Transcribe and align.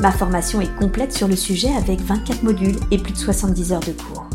Ma 0.00 0.12
formation 0.12 0.60
est 0.60 0.76
complète 0.76 1.14
sur 1.14 1.26
le 1.26 1.36
sujet 1.36 1.74
avec 1.74 2.00
24 2.00 2.42
modules 2.42 2.76
et 2.90 2.98
plus 2.98 3.14
de 3.14 3.18
70 3.18 3.72
heures 3.72 3.80
de 3.80 3.92
cours. 3.92 4.28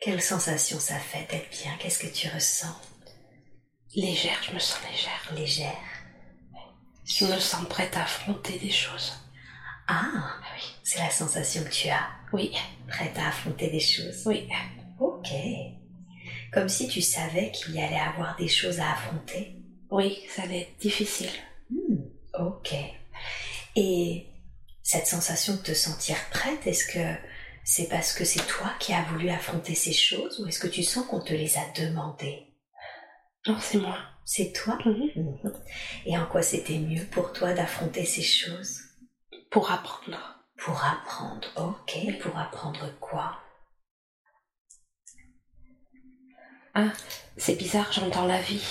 Quelle 0.00 0.22
sensation 0.22 0.80
ça 0.80 0.98
fait 0.98 1.30
d'être 1.30 1.50
bien? 1.50 1.72
Qu'est-ce 1.78 1.98
que 1.98 2.12
tu 2.12 2.28
ressens? 2.28 2.74
Légère, 3.94 4.42
je 4.42 4.52
me 4.54 4.58
sens 4.58 4.80
légère. 4.90 5.32
Légère. 5.34 5.76
Je 7.04 7.26
me 7.26 7.38
sens 7.38 7.68
prête 7.68 7.94
à 7.96 8.02
affronter 8.04 8.58
des 8.58 8.70
choses. 8.70 9.12
Ah, 9.86 10.02
Ah 10.14 10.40
oui. 10.54 10.62
c'est 10.82 10.98
la 11.00 11.10
sensation 11.10 11.62
que 11.64 11.68
tu 11.70 11.88
as. 11.90 12.08
Oui, 12.32 12.56
Prête 12.88 13.18
à 13.18 13.28
affronter 13.28 13.70
des 13.70 13.80
choses. 13.80 14.22
oui. 14.26 14.48
Ok. 14.98 15.28
Comme 16.52 16.68
si 16.68 16.86
tu 16.88 17.00
savais 17.00 17.50
qu'il 17.50 17.74
y 17.74 17.80
allait 17.80 17.98
avoir 17.98 18.36
des 18.36 18.48
choses 18.48 18.80
à 18.80 18.92
affronter. 18.92 19.56
Oui, 19.90 20.18
ça 20.28 20.42
allait 20.42 20.62
être 20.62 20.78
difficile. 20.78 21.30
Hmm, 21.70 21.96
ok. 22.38 22.74
Et 23.76 24.26
cette 24.82 25.06
sensation 25.06 25.54
de 25.54 25.60
te 25.62 25.74
sentir 25.74 26.16
prête, 26.30 26.66
est-ce 26.66 26.86
que 26.86 27.16
c'est 27.64 27.88
parce 27.88 28.12
que 28.12 28.24
c'est 28.24 28.46
toi 28.46 28.70
qui 28.80 28.92
as 28.92 29.02
voulu 29.04 29.30
affronter 29.30 29.74
ces 29.74 29.92
choses 29.92 30.40
ou 30.40 30.46
est-ce 30.46 30.58
que 30.58 30.66
tu 30.66 30.82
sens 30.82 31.06
qu'on 31.06 31.20
te 31.20 31.32
les 31.32 31.56
a 31.56 31.62
demandées? 31.74 32.48
Non, 33.46 33.56
c'est 33.60 33.78
moi. 33.78 33.98
C'est 34.24 34.52
toi? 34.52 34.78
Mhm. 34.84 35.10
Mhm. 35.16 35.52
Et 36.06 36.18
en 36.18 36.26
quoi 36.26 36.42
c'était 36.42 36.78
mieux 36.78 37.04
pour 37.06 37.32
toi 37.32 37.54
d'affronter 37.54 38.04
ces 38.04 38.22
choses? 38.22 38.80
Pour 39.50 39.70
apprendre. 39.70 40.38
Pour 40.58 40.82
apprendre, 40.84 41.48
ok. 41.56 42.18
Pour 42.20 42.36
apprendre 42.38 42.92
quoi? 43.00 43.38
Ah, 46.74 46.92
c'est 47.36 47.56
bizarre, 47.56 47.92
j'entends 47.92 48.26
la 48.26 48.40
vie. 48.40 48.62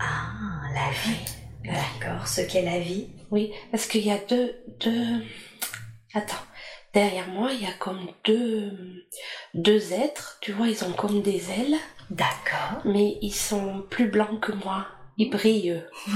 Ah, 0.00 0.32
la 0.74 0.90
vie. 0.90 1.24
D'accord, 1.64 2.28
ce 2.28 2.40
qu'est 2.42 2.62
la 2.62 2.78
vie. 2.78 3.08
Oui, 3.30 3.52
parce 3.70 3.86
qu'il 3.86 4.04
y 4.06 4.10
a 4.12 4.18
deux, 4.18 4.54
deux. 4.80 5.24
Attends. 6.14 6.34
Derrière 6.92 7.26
moi, 7.28 7.50
il 7.52 7.62
y 7.62 7.66
a 7.66 7.72
comme 7.72 8.06
deux, 8.24 9.04
deux 9.54 9.92
êtres. 9.92 10.38
Tu 10.40 10.52
vois, 10.52 10.68
ils 10.68 10.84
ont 10.84 10.92
comme 10.92 11.22
des 11.22 11.50
ailes, 11.50 11.76
D'accord. 12.10 12.82
mais 12.84 13.18
ils 13.20 13.34
sont 13.34 13.82
plus 13.90 14.06
blancs 14.08 14.40
que 14.40 14.52
moi. 14.52 14.86
Ils 15.16 15.30
brillent. 15.30 15.70
eux. 15.70 15.90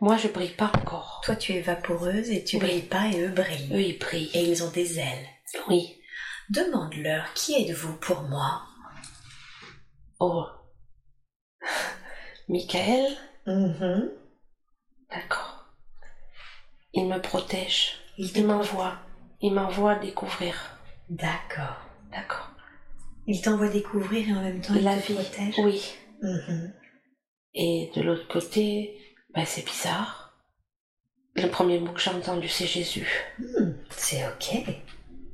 moi, 0.00 0.16
je 0.16 0.26
brille 0.28 0.48
pas 0.56 0.72
encore. 0.74 1.20
Toi, 1.24 1.36
tu 1.36 1.52
es 1.52 1.60
vaporeuse 1.60 2.30
et 2.30 2.42
tu 2.42 2.56
Oui. 2.56 2.62
brilles 2.62 2.82
pas 2.82 3.06
et 3.08 3.20
eux 3.20 3.28
brillent. 3.28 3.70
Eux, 3.72 3.80
ils 3.80 3.98
brillent. 3.98 4.30
Et 4.34 4.50
ils 4.50 4.64
ont 4.64 4.70
des 4.70 4.98
ailes. 4.98 5.28
Oui. 5.68 6.00
Demande-leur 6.50 7.32
qui 7.34 7.54
êtes-vous 7.54 7.96
pour 7.98 8.22
moi? 8.22 8.62
Oh. 10.26 10.46
Michael, 12.48 13.16
Mhm. 13.46 14.10
d'accord. 15.10 15.66
Il 16.94 17.06
me 17.08 17.18
protège. 17.20 17.98
Il 18.16 18.46
m'envoie. 18.46 18.96
Il 19.42 19.52
m'envoie 19.52 19.96
découvrir. 19.96 20.54
D'accord. 21.10 21.76
D'accord. 22.10 22.50
Il 23.26 23.42
t'envoie 23.42 23.68
découvrir 23.68 24.28
et 24.28 24.32
en 24.32 24.40
même 24.42 24.60
temps 24.62 24.74
il 24.74 24.82
La 24.84 24.96
te 24.96 25.06
vie. 25.08 25.14
protège. 25.14 25.54
Oui. 25.58 25.94
Mhm. 26.22 26.72
Et 27.54 27.90
de 27.94 28.00
l'autre 28.02 28.28
côté, 28.28 28.98
ben 29.34 29.44
c'est 29.44 29.64
bizarre. 29.66 30.38
Le 31.34 31.48
premier 31.48 31.80
mot 31.80 31.92
que 31.92 32.00
j'ai 32.00 32.10
entendu, 32.10 32.48
c'est 32.48 32.66
Jésus. 32.66 33.08
Hmm, 33.38 33.72
C'est 33.90 34.26
ok. 34.26 34.64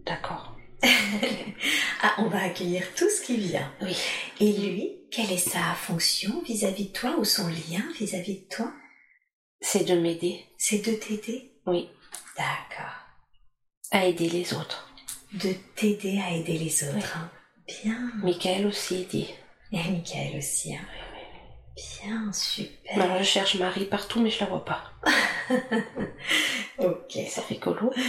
D'accord. 0.07 0.50
Ah, 2.02 2.14
on 2.18 2.28
va 2.28 2.42
accueillir 2.44 2.82
tout 2.94 3.08
ce 3.10 3.20
qui 3.20 3.36
vient. 3.36 3.70
Oui. 3.82 3.94
Et 4.41 4.52
lui, 4.54 4.96
quelle 5.10 5.30
est 5.30 5.36
sa 5.36 5.74
fonction 5.74 6.41
vis-à-vis 6.42 6.86
de 6.88 6.92
toi 6.92 7.16
ou 7.18 7.24
son 7.26 7.46
lien 7.48 7.82
vis-à-vis 7.98 8.41
de 8.41 8.48
toi? 8.54 8.72
C'est 9.60 9.84
de 9.84 9.94
m'aider. 9.94 10.46
C'est 10.56 10.78
de 10.78 10.92
t'aider? 10.92 11.52
Oui. 11.66 11.91
D'accord. 12.38 12.94
À 13.91 14.06
aider 14.06 14.30
les 14.30 14.54
autres. 14.54 14.91
De 15.34 15.52
t'aider 15.76 16.18
à 16.20 16.30
aider 16.34 16.56
les 16.56 16.84
autres. 16.84 17.18
hein. 17.18 17.30
Bien. 17.84 18.10
Michael 18.22 18.66
aussi 18.66 19.04
dit. 19.04 19.28
Et 19.72 19.76
Michael 19.91 20.38
aussi. 20.38 20.74
hein. 20.74 20.80
Bien, 22.02 22.32
super. 22.32 22.98
Alors 23.02 23.18
je 23.18 23.24
cherche 23.24 23.56
Marie 23.56 23.84
partout, 23.84 24.20
mais 24.22 24.30
je 24.30 24.41
la 24.41 24.47
vois 24.47 24.64
pas. 24.64 24.84
Ok. 26.78 27.12
C'est 27.28 27.44
rigolo. 27.48 27.92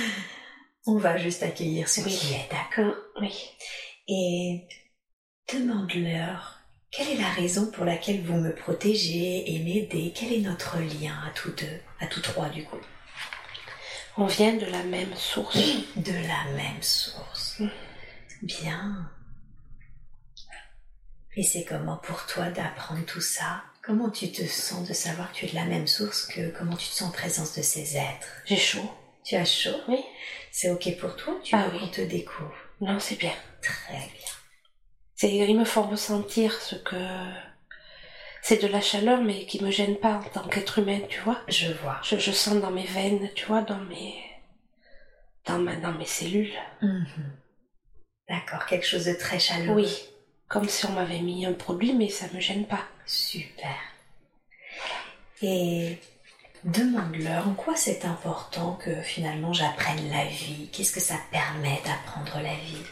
On 0.87 0.97
va 0.97 1.17
juste 1.17 1.43
accueillir 1.43 1.87
ce 1.87 2.01
Oui. 2.01 2.15
qui 2.17 2.33
est, 2.33 2.49
d'accord? 2.49 2.95
Oui. 3.19 3.33
Et 4.07 4.67
demande-leur 5.53 6.57
quelle 6.91 7.07
est 7.09 7.21
la 7.21 7.29
raison 7.29 7.71
pour 7.71 7.85
laquelle 7.85 8.21
vous 8.21 8.35
me 8.35 8.53
protégez 8.53 9.49
et 9.55 9.59
m'aidez 9.59 10.11
Quel 10.13 10.33
est 10.33 10.41
notre 10.41 10.77
lien 10.79 11.17
à 11.25 11.29
tous 11.29 11.51
deux, 11.51 11.79
à 12.01 12.07
tous 12.07 12.19
trois 12.21 12.49
du 12.49 12.65
coup? 12.65 12.79
On 14.17 14.25
vient 14.25 14.53
de 14.57 14.65
la 14.65 14.83
même 14.83 15.15
source. 15.15 15.57
De 15.95 16.11
la 16.11 16.51
même 16.57 16.81
source. 16.81 17.61
Bien. 18.41 19.09
Et 21.37 21.43
c'est 21.43 21.63
comment 21.63 21.95
pour 21.95 22.25
toi 22.25 22.49
d'apprendre 22.49 23.05
tout 23.05 23.21
ça? 23.21 23.63
Comment 23.81 24.09
tu 24.09 24.29
te 24.33 24.45
sens 24.45 24.85
de 24.85 24.93
savoir 24.93 25.31
que 25.31 25.37
tu 25.37 25.45
es 25.45 25.49
de 25.49 25.55
la 25.55 25.63
même 25.65 25.87
source 25.87 26.25
que 26.27 26.49
comment 26.49 26.75
tu 26.75 26.89
te 26.89 26.93
sens 26.93 27.07
en 27.07 27.11
présence 27.13 27.55
de 27.55 27.61
ces 27.61 27.95
êtres? 27.95 28.27
J'ai 28.45 28.57
chaud. 28.57 28.91
Tu 29.23 29.35
as 29.35 29.45
chaud? 29.45 29.79
Oui. 29.87 30.03
C'est 30.51 30.69
ok 30.69 30.97
pour 30.99 31.15
toi 31.15 31.39
Tu 31.43 31.55
Ah 31.55 31.67
veux 31.69 31.79
oui. 31.79 31.91
te 31.91 32.01
découvre 32.01 32.53
Non, 32.81 32.99
c'est 32.99 33.15
bien. 33.15 33.33
Très 33.61 33.93
bien. 33.97 34.27
C'est, 35.15 35.33
ils 35.33 35.57
me 35.57 35.65
font 35.65 35.83
ressentir 35.83 36.53
ce 36.61 36.75
que 36.75 36.95
c'est 38.41 38.61
de 38.61 38.67
la 38.67 38.81
chaleur, 38.81 39.21
mais 39.21 39.45
qui 39.45 39.63
me 39.63 39.71
gêne 39.71 39.97
pas 39.97 40.15
en 40.15 40.23
tant 40.23 40.47
qu'être 40.47 40.79
humain, 40.79 40.99
tu 41.09 41.19
vois. 41.21 41.39
Je 41.47 41.71
vois. 41.71 41.99
Je, 42.03 42.17
je 42.17 42.31
sens 42.31 42.55
dans 42.59 42.71
mes 42.71 42.85
veines, 42.85 43.29
tu 43.35 43.45
vois, 43.45 43.61
dans 43.61 43.77
mes, 43.77 44.15
dans 45.45 45.59
ma, 45.59 45.75
dans 45.75 45.93
mes 45.93 46.05
cellules. 46.05 46.53
Mhm. 46.81 47.37
D'accord, 48.27 48.65
quelque 48.65 48.85
chose 48.85 49.05
de 49.05 49.13
très 49.13 49.39
chaleureux. 49.39 49.75
Oui. 49.75 50.05
Comme 50.47 50.67
si 50.67 50.85
on 50.85 50.91
m'avait 50.93 51.19
mis 51.21 51.45
un 51.45 51.53
produit, 51.53 51.93
mais 51.93 52.09
ça 52.09 52.25
me 52.33 52.39
gêne 52.39 52.65
pas. 52.65 52.83
Super. 53.05 53.77
Et 55.41 55.97
demande-leur 56.63 57.47
en 57.47 57.53
quoi 57.53 57.75
c'est 57.75 58.05
important 58.05 58.73
que 58.73 59.01
finalement 59.01 59.53
j'apprenne 59.53 60.09
la 60.09 60.25
vie? 60.25 60.69
Qu'est-ce 60.71 60.93
que 60.93 60.99
ça 60.99 61.15
permet 61.31 61.79
d'apprendre 61.85 62.35
la 62.43 62.53
vie? 62.55 62.83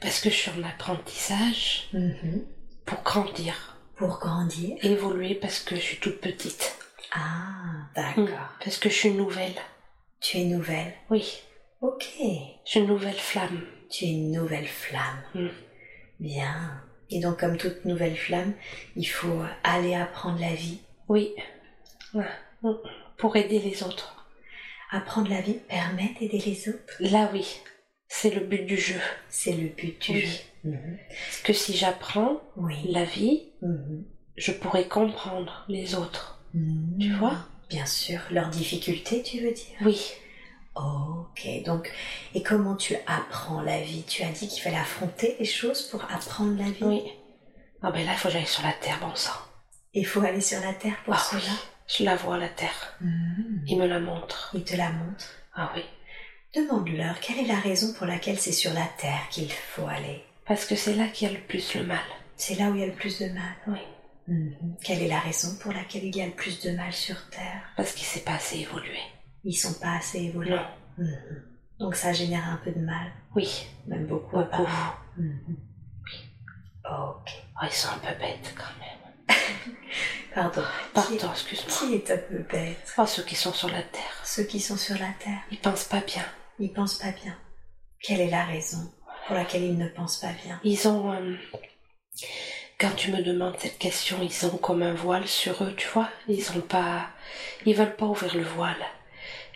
Parce 0.00 0.20
que 0.20 0.30
je 0.30 0.34
suis 0.34 0.50
en 0.50 0.62
apprentissage. 0.62 1.88
Mhm. 1.92 2.44
pour 2.84 3.02
grandir, 3.02 3.78
Pour 3.96 4.18
grandir. 4.18 4.76
évoluer 4.82 5.34
parce 5.34 5.60
que 5.60 5.74
je 5.76 5.80
suis 5.80 5.96
toute 5.98 6.20
petite. 6.20 6.76
Ah, 7.12 7.88
Hmm. 7.96 8.24
d'accord. 8.26 8.48
Parce 8.62 8.76
que 8.76 8.90
je 8.90 8.94
suis 8.94 9.10
nouvelle. 9.12 9.54
Tu 10.20 10.38
es 10.38 10.44
nouvelle? 10.44 10.92
Oui, 11.10 11.40
Ok. 11.80 12.04
j'ai 12.66 12.80
une 12.80 12.86
nouvelle 12.88 13.14
flamme. 13.18 13.62
Tu 13.90 14.04
es 14.04 14.08
une 14.10 14.32
nouvelle 14.32 14.66
flamme. 14.66 15.22
Hmm. 15.34 15.48
Bien. 16.20 16.82
Et 17.10 17.20
donc, 17.20 17.38
comme 17.40 17.56
toute 17.56 17.84
nouvelle 17.84 18.16
flamme, 18.16 18.52
il 18.96 19.04
faut 19.04 19.42
aller 19.62 19.94
apprendre 19.94 20.40
la 20.40 20.54
vie? 20.54 20.80
Oui. 21.08 21.34
Ouais. 22.12 22.24
Pour 23.18 23.36
aider 23.36 23.58
les 23.58 23.82
autres. 23.82 24.26
Apprendre 24.90 25.30
la 25.30 25.40
vie 25.40 25.54
permet 25.68 26.14
d'aider 26.20 26.38
les 26.44 26.68
autres. 26.68 26.94
Là, 27.00 27.30
oui. 27.32 27.60
C'est 28.08 28.30
le 28.30 28.40
but 28.40 28.64
du 28.66 28.76
jeu. 28.76 29.00
C'est 29.28 29.52
le 29.52 29.68
but 29.68 30.00
du 30.00 30.12
Oui. 30.12 30.20
jeu. 30.20 30.38
Mhm. 30.64 30.98
Parce 31.08 31.40
que 31.42 31.52
si 31.52 31.76
j'apprends 31.76 32.40
Oui. 32.56 32.76
la 32.88 33.04
vie, 33.04 33.48
Mhm. 33.62 34.04
je 34.36 34.52
pourrai 34.52 34.86
comprendre 34.88 35.64
les 35.68 35.94
autres. 35.94 36.40
Mhm. 36.54 36.98
Tu 37.00 37.12
vois? 37.14 37.36
Bien 37.70 37.86
sûr. 37.86 38.20
Leurs 38.30 38.48
difficultés, 38.50 39.22
tu 39.22 39.40
veux 39.40 39.52
dire? 39.52 39.76
Oui. 39.82 40.00
Ok. 40.76 41.46
Donc, 41.64 41.92
et 42.34 42.42
comment 42.42 42.76
tu 42.76 42.94
apprends 43.06 43.62
la 43.62 43.80
vie? 43.80 44.02
Tu 44.06 44.22
as 44.22 44.30
dit 44.30 44.48
qu'il 44.48 44.62
fallait 44.62 44.76
affronter 44.76 45.36
les 45.38 45.44
choses 45.44 45.82
pour 45.82 46.04
apprendre 46.04 46.56
la 46.58 46.70
vie? 46.70 46.82
Oui. 46.84 47.02
Ah 47.82 47.90
ben 47.92 48.04
là, 48.06 48.12
il 48.12 48.18
faut 48.18 48.28
que 48.28 48.34
j'aille 48.34 48.46
sur 48.46 48.62
la 48.64 48.72
terre, 48.72 48.98
bon 49.00 49.14
sang. 49.14 49.32
Il 49.92 50.06
faut 50.06 50.20
aller 50.22 50.40
sur 50.40 50.60
la 50.60 50.72
terre 50.72 50.96
pour 51.04 51.14
Ah 51.14 51.18
cela? 51.18 51.42
oui. 51.42 51.58
Je 51.86 52.04
la 52.04 52.16
vois, 52.16 52.38
la 52.38 52.48
terre. 52.48 52.96
Mhm. 53.00 53.64
Il 53.66 53.78
me 53.78 53.86
la 53.86 54.00
montre. 54.00 54.50
Il 54.54 54.64
te 54.64 54.76
la 54.76 54.90
montre. 54.90 55.26
Ah 55.54 55.70
oui. 55.76 55.82
Demande-leur 56.54 57.20
quelle 57.20 57.38
est 57.40 57.46
la 57.46 57.58
raison 57.60 57.92
pour 57.94 58.06
laquelle 58.06 58.38
c'est 58.38 58.52
sur 58.52 58.72
la 58.72 58.86
terre 58.98 59.28
qu'il 59.30 59.50
faut 59.50 59.86
aller. 59.86 60.24
Parce 60.46 60.64
que 60.66 60.76
c'est 60.76 60.94
là 60.94 61.08
qu'il 61.08 61.28
y 61.28 61.30
a 61.30 61.34
le 61.38 61.44
plus 61.44 61.74
le 61.74 61.84
mal. 61.84 62.04
C'est 62.36 62.54
là 62.56 62.68
où 62.70 62.74
il 62.74 62.80
y 62.80 62.84
a 62.84 62.86
le 62.86 62.92
plus 62.92 63.18
de 63.20 63.26
mal. 63.28 63.54
Oui. 63.66 63.78
Mhm. 64.28 64.76
Quelle 64.82 65.02
est 65.02 65.08
la 65.08 65.20
raison 65.20 65.56
pour 65.60 65.72
laquelle 65.72 66.04
il 66.04 66.16
y 66.16 66.22
a 66.22 66.26
le 66.26 66.32
plus 66.32 66.60
de 66.62 66.70
mal 66.70 66.92
sur 66.92 67.28
terre? 67.30 67.62
Parce 67.76 67.92
qu'il 67.92 68.06
s'est 68.06 68.20
pas 68.24 68.34
assez 68.34 68.58
évolué. 68.60 68.98
Ils 69.44 69.54
sont 69.54 69.74
pas 69.80 69.96
assez 69.96 70.20
évolués. 70.22 70.50
Non. 70.50 70.66
Mhm. 70.98 71.42
Donc 71.80 71.96
ça 71.96 72.12
génère 72.12 72.48
un 72.48 72.56
peu 72.64 72.70
de 72.70 72.80
mal, 72.80 73.10
Oui. 73.34 73.66
même 73.86 74.06
beaucoup. 74.06 74.36
Beaucoup. 74.36 74.62
apparemment. 74.62 74.94
Mhm. 75.18 75.56
Ok. 76.86 77.30
Oh, 77.60 77.64
ils 77.66 77.72
sont 77.72 77.88
un 77.88 77.98
peu 77.98 78.18
bêtes 78.18 78.54
quand 78.56 78.78
même. 78.80 79.03
Pardon. 80.34 80.62
Pardon, 80.92 81.30
excuse-moi. 81.30 81.72
qui 81.88 81.94
est 81.94 82.10
un 82.10 82.18
peu 82.18 82.38
bête 82.38 82.92
Oh, 82.98 83.06
ceux 83.06 83.22
qui 83.22 83.34
sont 83.36 83.52
sur 83.52 83.70
la 83.70 83.82
terre. 83.82 84.20
Ceux 84.24 84.42
qui 84.44 84.60
sont 84.60 84.76
sur 84.76 84.98
la 84.98 85.12
terre, 85.20 85.38
Ils 85.50 85.58
pensent 85.60 85.84
pas 85.84 86.00
bien. 86.00 86.24
ils 86.58 86.72
pensent 86.72 86.94
pas 86.98 87.12
bien. 87.12 87.36
Quelle 88.02 88.20
est 88.20 88.30
la 88.30 88.44
raison 88.44 88.92
pour 89.26 89.36
laquelle 89.36 89.62
ils 89.62 89.78
ne 89.78 89.88
pensent 89.88 90.16
pas 90.18 90.32
bien? 90.44 90.60
Ils 90.64 90.88
ont... 90.88 91.12
euh, 91.12 91.36
quand 92.78 92.90
tu 92.96 93.12
me 93.12 93.22
demandes 93.22 93.56
cette 93.58 93.78
question, 93.78 94.18
ils 94.22 94.46
ont 94.46 94.56
comme 94.58 94.82
un 94.82 94.92
voile 94.94 95.26
sur 95.28 95.62
eux, 95.64 95.74
tu 95.76 95.86
vois. 95.88 96.08
Ils 96.28 96.50
ont 96.52 96.60
pas... 96.60 97.08
Ils 97.64 97.74
veulent 97.76 97.96
pas 97.96 98.06
ouvrir 98.06 98.34
le 98.34 98.42
voile. 98.42 98.84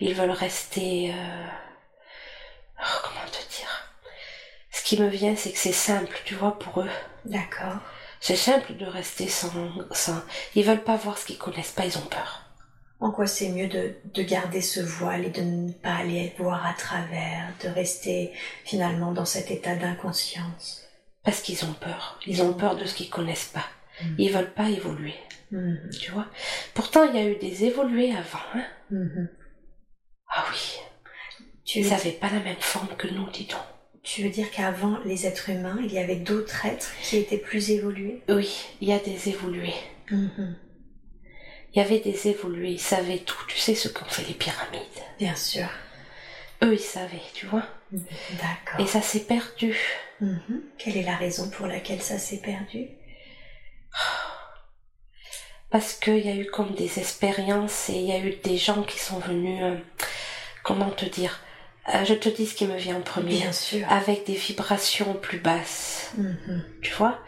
Ils 0.00 0.14
veulent 0.14 0.30
rester... 0.30 1.12
euh, 1.12 1.46
oh, 2.80 2.98
comment 3.02 3.26
te 3.26 3.56
dire? 3.56 3.92
Ce 4.70 4.82
qui 4.84 5.00
me 5.00 5.08
vient, 5.08 5.34
c'est 5.36 5.50
que 5.52 5.58
c'est 5.58 5.72
simple, 5.72 6.16
tu 6.24 6.34
vois, 6.36 6.56
pour 6.58 6.80
eux. 6.82 6.90
D'accord. 7.24 7.78
C'est 8.20 8.36
simple 8.36 8.74
de 8.76 8.84
rester 8.86 9.28
sans, 9.28 9.52
sans... 9.92 10.20
Ils 10.54 10.64
veulent 10.64 10.82
pas 10.84 10.96
voir 10.96 11.18
ce 11.18 11.26
qu'ils 11.26 11.38
connaissent 11.38 11.72
pas, 11.72 11.84
ils 11.86 11.98
ont 11.98 12.06
peur. 12.06 12.42
En 13.00 13.12
quoi 13.12 13.28
c'est 13.28 13.50
mieux 13.50 13.68
de, 13.68 13.94
de 14.12 14.22
garder 14.22 14.60
ce 14.60 14.80
voile 14.80 15.24
et 15.24 15.30
de 15.30 15.42
ne 15.42 15.70
pas 15.72 15.94
aller 15.94 16.34
voir 16.38 16.66
à 16.66 16.72
travers, 16.74 17.52
de 17.62 17.68
rester 17.68 18.32
finalement 18.64 19.12
dans 19.12 19.24
cet 19.24 19.50
état 19.52 19.76
d'inconscience? 19.76 20.82
Parce 21.22 21.40
qu'ils 21.40 21.64
ont 21.64 21.74
peur. 21.74 22.18
Ils 22.26 22.42
ont 22.42 22.54
peur 22.54 22.74
de 22.76 22.84
ce 22.86 22.94
qu'ils 22.94 23.10
connaissent 23.10 23.52
pas. 23.54 23.64
Mhm. 24.02 24.14
Ils 24.18 24.32
veulent 24.32 24.52
pas 24.54 24.68
évoluer, 24.68 25.14
Mhm. 25.52 25.90
tu 26.00 26.10
vois? 26.10 26.26
Pourtant, 26.74 27.04
il 27.04 27.14
y 27.14 27.18
a 27.22 27.28
eu 27.28 27.36
des 27.36 27.64
évolués 27.64 28.12
avant, 28.12 28.38
hein. 28.54 28.64
Mhm. 28.90 29.28
Ah 30.30 30.44
oui. 30.50 30.78
Tu, 31.64 31.80
Ils 31.80 31.90
n'avaient 31.90 32.10
pas 32.12 32.30
la 32.30 32.40
même 32.40 32.56
forme 32.60 32.88
que 32.96 33.06
nous, 33.08 33.28
dis 33.30 33.44
donc. 33.46 33.60
Tu 34.08 34.22
veux 34.22 34.30
dire 34.30 34.50
qu'avant 34.50 34.98
les 35.04 35.26
êtres 35.26 35.50
humains, 35.50 35.78
il 35.84 35.92
y 35.92 35.98
avait 35.98 36.16
d'autres 36.16 36.64
êtres 36.64 36.90
qui 37.02 37.18
étaient 37.18 37.36
plus 37.36 37.70
évolués? 37.70 38.22
Oui, 38.30 38.50
il 38.80 38.88
y 38.88 38.92
a 38.94 38.98
des 38.98 39.28
évolués. 39.28 39.74
Mhm. 40.10 40.56
Il 41.74 41.78
y 41.78 41.84
avait 41.84 42.00
des 42.00 42.28
évolués, 42.28 42.70
ils 42.70 42.80
savaient 42.80 43.18
tout. 43.18 43.36
Tu 43.48 43.58
sais 43.58 43.74
ce 43.74 43.88
qu'ont 43.88 44.06
fait 44.06 44.26
les 44.26 44.32
pyramides? 44.32 44.80
Bien 45.18 45.34
sûr. 45.34 45.68
Eux, 46.62 46.72
ils 46.72 46.80
savaient, 46.80 47.20
tu 47.34 47.44
vois? 47.44 47.66
D'accord. 47.92 48.80
Et 48.80 48.86
ça 48.86 49.02
s'est 49.02 49.24
perdu. 49.24 49.76
Mhm. 50.22 50.62
Quelle 50.78 50.96
est 50.96 51.02
la 51.02 51.16
raison 51.16 51.50
pour 51.50 51.66
laquelle 51.66 52.00
ça 52.00 52.18
s'est 52.18 52.40
perdu? 52.40 52.88
Parce 55.70 55.92
qu'il 55.92 56.26
y 56.26 56.30
a 56.30 56.34
eu 56.34 56.46
comme 56.46 56.74
des 56.74 56.98
expériences 56.98 57.90
et 57.90 57.96
il 57.96 58.06
y 58.06 58.12
a 58.12 58.20
eu 58.20 58.36
des 58.42 58.56
gens 58.56 58.84
qui 58.84 58.98
sont 58.98 59.18
venus, 59.18 59.62
euh, 59.62 59.76
comment 60.62 60.90
te 60.90 61.04
dire, 61.04 61.40
Euh, 61.94 62.04
je 62.04 62.14
te 62.14 62.28
dis 62.28 62.46
ce 62.46 62.54
qui 62.54 62.66
me 62.66 62.76
vient 62.76 62.96
en 62.96 63.00
premier, 63.00 63.36
Bien 63.36 63.52
sûr. 63.52 63.86
avec 63.90 64.26
des 64.26 64.34
vibrations 64.34 65.14
plus 65.14 65.38
basses, 65.38 66.12
Mhm. 66.16 66.62
tu 66.82 66.92
vois? 66.94 67.18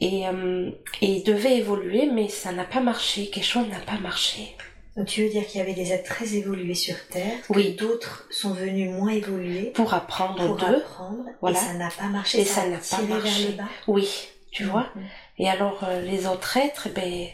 Et, 0.00 0.26
euh, 0.28 0.70
et 1.02 1.06
ils 1.06 1.22
devaient 1.24 1.56
évoluer, 1.58 2.06
mais 2.12 2.28
ça 2.28 2.52
n'a 2.52 2.64
pas 2.64 2.80
marché, 2.80 3.28
quelque 3.30 3.44
chose 3.44 3.68
n'a 3.68 3.78
pas 3.80 3.98
marché. 3.98 4.56
Donc 4.96 5.06
tu 5.08 5.22
veux 5.22 5.28
dire 5.28 5.46
qu'il 5.46 5.58
y 5.58 5.62
avait 5.62 5.74
des 5.74 5.92
êtres 5.92 6.08
très 6.08 6.34
évolués 6.34 6.74
sur 6.74 6.94
Terre, 7.08 7.36
Oui. 7.50 7.74
d'autres 7.74 8.26
sont 8.30 8.52
venus 8.54 8.90
moins 8.90 9.10
évolués 9.10 9.70
Pour 9.74 9.92
apprendre 9.92 10.46
pour 10.46 10.56
d'eux, 10.56 10.76
apprendre, 10.76 11.24
Voilà. 11.42 11.58
et 11.58 11.60
ça 11.62 11.74
n'a 11.74 11.90
pas 11.90 12.06
marché, 12.06 12.40
Et 12.40 12.44
ça, 12.46 12.66
n'a 12.66 12.78
pas 12.78 13.02
marché. 13.02 13.42
vers 13.42 13.50
le 13.50 13.56
bas. 13.58 13.68
oui, 13.88 14.08
tu 14.50 14.64
vois? 14.64 14.86
Mhm. 14.94 15.02
Et 15.38 15.50
alors 15.50 15.80
euh, 15.84 16.00
les 16.00 16.26
autres 16.26 16.56
êtres, 16.56 16.84
eh 16.86 16.90
ben, 16.90 17.26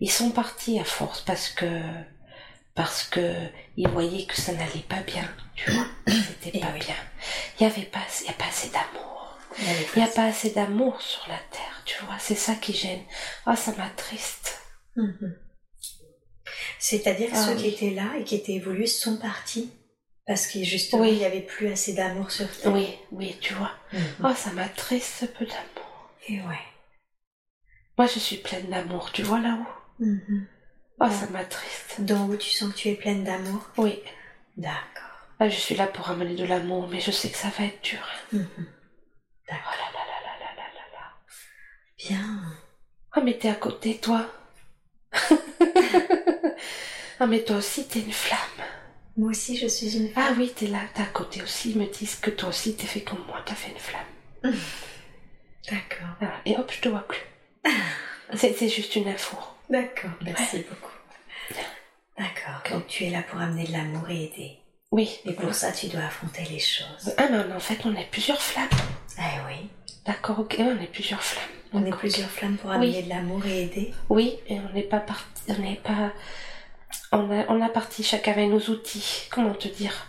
ils 0.00 0.10
sont 0.10 0.30
partis 0.30 0.80
à 0.80 0.84
force 0.84 1.20
parce 1.20 1.48
que 1.48 1.66
parce 2.74 3.04
que 3.04 3.32
ils 3.76 3.88
voyaient 3.88 4.26
que 4.26 4.36
ça 4.36 4.52
n'allait 4.52 4.84
pas 4.88 5.00
bien, 5.06 5.28
tu 5.56 5.70
vois. 5.72 5.86
C'était 6.06 6.58
Et 6.58 6.60
pas 6.60 6.70
bien. 6.72 6.94
Il 7.58 7.62
y 7.64 7.66
avait 7.66 7.82
pas, 7.86 8.00
y 8.24 8.28
a 8.28 8.32
pas 8.34 8.46
assez 8.46 8.68
d'amour. 8.68 9.38
Il 9.58 9.64
y 9.64 9.68
avait 9.70 9.86
Il 9.96 10.00
y 10.00 10.04
a 10.04 10.08
pas- 10.08 10.24
assez 10.26 10.50
d'amour 10.50 11.00
sur 11.00 11.26
la 11.28 11.38
terre, 11.50 11.82
tu 11.84 12.02
vois. 12.04 12.18
C'est 12.18 12.34
ça 12.34 12.54
qui 12.54 12.72
gêne. 12.74 13.02
Ah, 13.46 13.56
ça 13.56 13.72
m'attriste. 13.76 14.60
Mhm. 14.96 15.36
C'est-à-dire 16.78 17.30
que 17.30 17.36
Ah 17.36 17.46
ceux 17.46 17.54
oui. 17.54 17.62
qui 17.62 17.68
étaient 17.68 17.94
là 17.94 18.16
et 18.18 18.24
qui 18.24 18.34
étaient 18.36 18.52
évolués 18.54 18.86
sont 18.86 19.16
partis 19.16 19.70
parce 20.26 20.46
que 20.46 20.62
justement 20.62 21.02
Oui. 21.02 21.12
il 21.12 21.18
n'y 21.18 21.24
avait 21.24 21.40
plus 21.40 21.68
assez 21.72 21.92
d'amour 21.94 22.30
sur 22.30 22.48
Terre. 22.58 22.72
Oui, 22.72 22.96
oui, 23.12 23.36
tu 23.40 23.54
vois. 23.54 23.72
Mhm. 23.92 24.02
Oh, 24.24 24.32
ça 24.36 24.52
m'attriste 24.52 25.14
ce 25.20 25.24
peu 25.26 25.46
d'amour. 25.46 26.10
Et 26.28 26.40
ouais. 26.40 26.58
Moi, 27.98 28.06
je 28.06 28.18
suis 28.18 28.36
pleine 28.36 28.68
d'amour, 28.68 29.10
tu 29.12 29.22
vois 29.22 29.40
là-haut. 29.40 30.04
Mhm. 30.04 30.46
Oh, 31.00 31.04
Ouais. 31.04 31.10
ça 31.10 31.26
m'attriste. 31.30 32.00
D'en 32.00 32.28
haut, 32.28 32.36
tu 32.36 32.50
sens 32.50 32.72
que 32.72 32.78
tu 32.78 32.88
es 32.90 32.94
pleine 32.94 33.24
d'amour. 33.24 33.66
Oui. 33.78 33.98
D'accord. 34.56 35.02
Ah, 35.38 35.48
je 35.48 35.56
suis 35.56 35.74
là 35.74 35.86
pour 35.86 36.08
amener 36.10 36.34
de 36.34 36.44
l'amour, 36.44 36.88
mais 36.88 37.00
je 37.00 37.10
sais 37.10 37.30
que 37.30 37.36
ça 37.36 37.48
va 37.58 37.64
être 37.64 37.82
dur. 37.82 38.00
Mhm. 38.32 38.48
Oh 38.58 39.52
là 39.52 39.56
là 39.56 40.02
là 40.10 40.18
là 40.24 40.34
là 40.40 40.50
là 40.56 40.68
là 40.74 40.86
là. 40.92 41.12
Bien. 41.98 42.42
Ah, 43.12 43.20
mais 43.20 43.34
t'es 43.38 43.48
à 43.48 43.54
côté, 43.54 43.98
toi. 43.98 44.26
ah, 47.20 47.26
mais 47.26 47.42
toi 47.44 47.56
aussi, 47.56 47.86
t'es 47.86 48.00
une 48.00 48.12
flamme. 48.12 48.38
Moi 49.16 49.30
aussi, 49.30 49.56
je 49.56 49.66
suis 49.66 49.96
une 49.96 50.10
Ah 50.16 50.28
femme. 50.28 50.38
oui, 50.38 50.52
t'es 50.54 50.66
là, 50.66 50.80
t'es 50.94 51.02
à 51.02 51.06
côté 51.06 51.42
aussi. 51.42 51.70
Ils 51.72 51.78
me 51.78 51.86
disent 51.86 52.16
que 52.16 52.30
toi 52.30 52.48
aussi, 52.50 52.76
t'es 52.76 52.86
fait 52.86 53.00
comme 53.02 53.24
moi, 53.26 53.40
t'as 53.44 53.54
fait 53.54 53.70
une 53.70 53.78
flamme. 53.78 54.04
D'accord. 55.70 56.08
Ah, 56.20 56.40
et 56.44 56.56
hop, 56.56 56.70
je 56.72 56.80
te 56.80 56.88
vois 56.88 57.06
plus. 57.06 57.20
C'est 58.34 58.68
juste 58.68 58.94
une 58.96 59.08
info. 59.08 59.36
D'accord. 59.70 60.10
Merci 60.22 60.58
beaucoup. 60.68 60.92
D'accord. 62.18 62.62
Donc 62.70 62.86
tu 62.86 63.04
es 63.04 63.10
là 63.10 63.22
pour 63.22 63.40
amener 63.40 63.64
de 63.66 63.72
l'amour 63.72 64.08
et 64.10 64.24
aider. 64.24 64.58
Oui. 64.92 65.18
Et 65.24 65.32
pour 65.32 65.52
ça, 65.54 65.72
tu 65.72 65.88
dois 65.88 66.02
affronter 66.02 66.44
les 66.50 66.58
choses. 66.58 67.12
Ah, 67.18 67.26
mais 67.30 67.52
en 67.54 67.60
fait, 67.60 67.78
on 67.84 67.94
est 67.94 68.08
plusieurs 68.10 68.40
flammes. 68.40 68.68
Eh 69.18 69.22
oui. 69.48 69.68
D'accord, 70.06 70.40
ok, 70.40 70.56
on 70.58 70.80
est 70.80 70.86
plusieurs 70.92 71.22
flammes. 71.22 71.44
On 71.72 71.84
est 71.84 71.90
plusieurs 71.96 72.30
flammes 72.30 72.56
pour 72.56 72.70
Oui. 72.70 72.76
amener 72.76 73.02
de 73.02 73.08
l'amour 73.08 73.44
et 73.46 73.64
aider. 73.64 73.92
Oui, 74.08 74.36
et 74.48 74.58
on 74.60 74.72
n'est 74.72 74.82
pas 74.82 75.00
parti, 75.00 75.42
on 75.48 75.58
n'est 75.60 75.74
pas, 75.82 76.12
on 77.12 77.30
a, 77.30 77.44
on 77.48 77.60
a 77.60 77.68
parti 77.68 78.02
chacun 78.04 78.32
avec 78.32 78.48
nos 78.48 78.60
outils. 78.70 79.26
Comment 79.30 79.54
te 79.54 79.68
dire? 79.68 80.06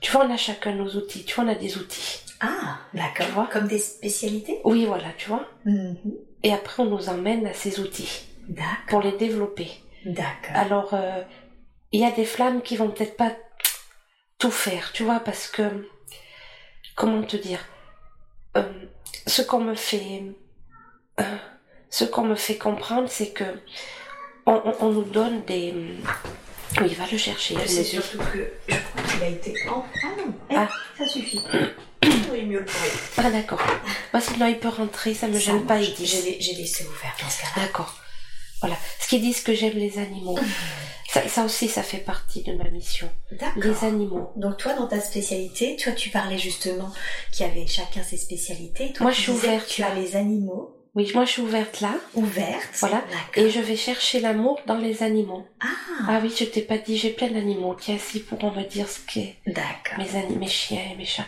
Tu 0.00 0.10
vois, 0.10 0.24
on 0.26 0.30
a 0.34 0.36
chacun 0.36 0.72
nos 0.72 0.90
outils. 0.96 1.24
Tu 1.24 1.34
vois, 1.34 1.44
on 1.44 1.48
a 1.48 1.54
des 1.54 1.76
outils. 1.78 2.20
Ah, 2.40 2.78
d'accord. 2.92 3.26
Tu 3.26 3.32
vois? 3.32 3.46
Comme 3.52 3.68
des 3.68 3.78
spécialités? 3.78 4.60
Oui, 4.64 4.84
voilà, 4.86 5.08
tu 5.16 5.28
vois. 5.28 5.48
Mhm. 5.64 5.96
Et 6.42 6.52
après, 6.52 6.82
on 6.82 6.86
nous 6.86 7.08
emmène 7.08 7.46
à 7.46 7.52
ces 7.52 7.78
outils 7.80 8.26
D'accord. 8.48 8.74
pour 8.88 9.02
les 9.02 9.12
développer. 9.12 9.70
D'accord. 10.04 10.56
Alors, 10.56 10.94
euh, 10.94 11.22
il 11.92 12.00
y 12.00 12.04
a 12.04 12.10
des 12.10 12.24
flammes 12.24 12.62
qui 12.62 12.76
vont 12.76 12.90
peut-être 12.90 13.16
pas 13.16 13.32
tout 14.40 14.50
faire, 14.50 14.90
tu 14.92 15.04
vois, 15.04 15.20
parce 15.20 15.46
que, 15.46 15.88
comment 16.96 17.22
te 17.22 17.36
dire, 17.36 17.60
euh, 18.56 18.62
ce 19.26 19.42
qu'on 19.42 19.60
me 19.60 19.74
fait, 19.76 20.22
euh, 21.20 21.36
ce 21.90 22.04
qu'on 22.04 22.24
me 22.24 22.34
fait 22.34 22.56
comprendre, 22.58 23.08
c'est 23.08 23.30
que 23.30 23.44
on, 24.46 24.54
on- 24.64 24.76
on 24.86 24.90
nous 24.92 25.04
donne 25.04 25.44
des, 25.44 25.72
oui, 26.80 26.94
va 26.94 27.04
le 27.12 27.18
chercher. 27.18 27.54
C'est 27.66 27.84
surtout 27.84 28.18
que 28.32 28.50
je 28.68 28.74
crois 28.76 29.02
qu'il 29.12 29.22
a 29.22 29.28
été. 29.28 29.54
Oh, 29.70 29.84
ah 30.02 30.06
non. 30.18 30.34
Eh, 30.50 30.54
Ah. 30.56 30.68
Ça 30.98 31.06
suffit. 31.06 31.40
oui, 32.32 32.42
mieux 32.46 32.60
le. 32.60 32.66
Ah 33.18 33.30
d'accord. 33.30 33.60
Moi 34.12 34.20
sinon 34.22 34.46
il 34.46 34.58
peut 34.58 34.68
rentrer, 34.68 35.14
ça 35.14 35.28
me 35.28 35.34
Ça 35.34 35.38
gêne 35.52 35.66
pas. 35.66 35.80
J'ai 35.82 36.54
laissé 36.54 36.84
ouvert 36.86 37.14
dans 37.22 37.28
ce 37.28 37.42
cas-là. 37.42 37.66
D'accord. 37.66 37.94
Voilà. 38.60 38.76
Ce 39.00 39.08
qu'ils 39.08 39.20
disent 39.22 39.42
que 39.42 39.54
j'aime 39.54 39.76
les 39.78 39.98
animaux. 39.98 40.38
Ça, 41.12 41.26
ça 41.28 41.44
aussi, 41.44 41.66
ça 41.66 41.82
fait 41.82 41.98
partie 41.98 42.42
de 42.44 42.52
ma 42.52 42.70
mission. 42.70 43.10
D'accord. 43.32 43.62
Les 43.64 43.84
animaux. 43.84 44.30
Donc 44.36 44.58
toi, 44.58 44.74
dans 44.74 44.86
ta 44.86 45.00
spécialité, 45.00 45.74
toi, 45.76 45.92
tu 45.92 46.08
parlais 46.10 46.38
justement 46.38 46.90
qu'il 47.32 47.46
y 47.46 47.50
avait 47.50 47.66
chacun 47.66 48.02
ses 48.02 48.16
spécialités. 48.16 48.92
Toi, 48.92 49.04
Moi, 49.04 49.12
je 49.12 49.20
suis 49.22 49.32
ouverte, 49.32 49.66
Tu 49.68 49.82
as 49.82 49.88
là. 49.88 49.94
les 49.96 50.14
animaux 50.14 50.76
Oui, 50.94 51.10
moi 51.14 51.24
je 51.24 51.30
suis 51.32 51.42
ouverte 51.42 51.80
là. 51.80 51.94
ouvertes. 52.14 52.76
Voilà. 52.78 53.02
Et 53.34 53.50
je 53.50 53.58
vais 53.60 53.76
chercher 53.76 54.20
l'amour 54.20 54.60
dans 54.66 54.78
les 54.78 55.02
animaux. 55.02 55.44
Ah, 55.60 55.66
Ah 56.08 56.20
oui, 56.22 56.32
je 56.36 56.44
t'ai 56.44 56.62
pas 56.62 56.78
dit, 56.78 56.96
j'ai 56.96 57.10
plein 57.10 57.28
d'animaux 57.30 57.74
qui 57.74 57.92
assis 57.92 58.20
pourront 58.20 58.52
me 58.52 58.62
dire 58.64 58.88
ce 58.88 59.00
qu'est 59.00 59.36
d'accord. 59.46 59.98
mes, 59.98 60.16
ani- 60.16 60.36
mes 60.36 60.48
chiens 60.48 60.82
et 60.92 60.96
mes 60.96 61.04
chats. 61.04 61.26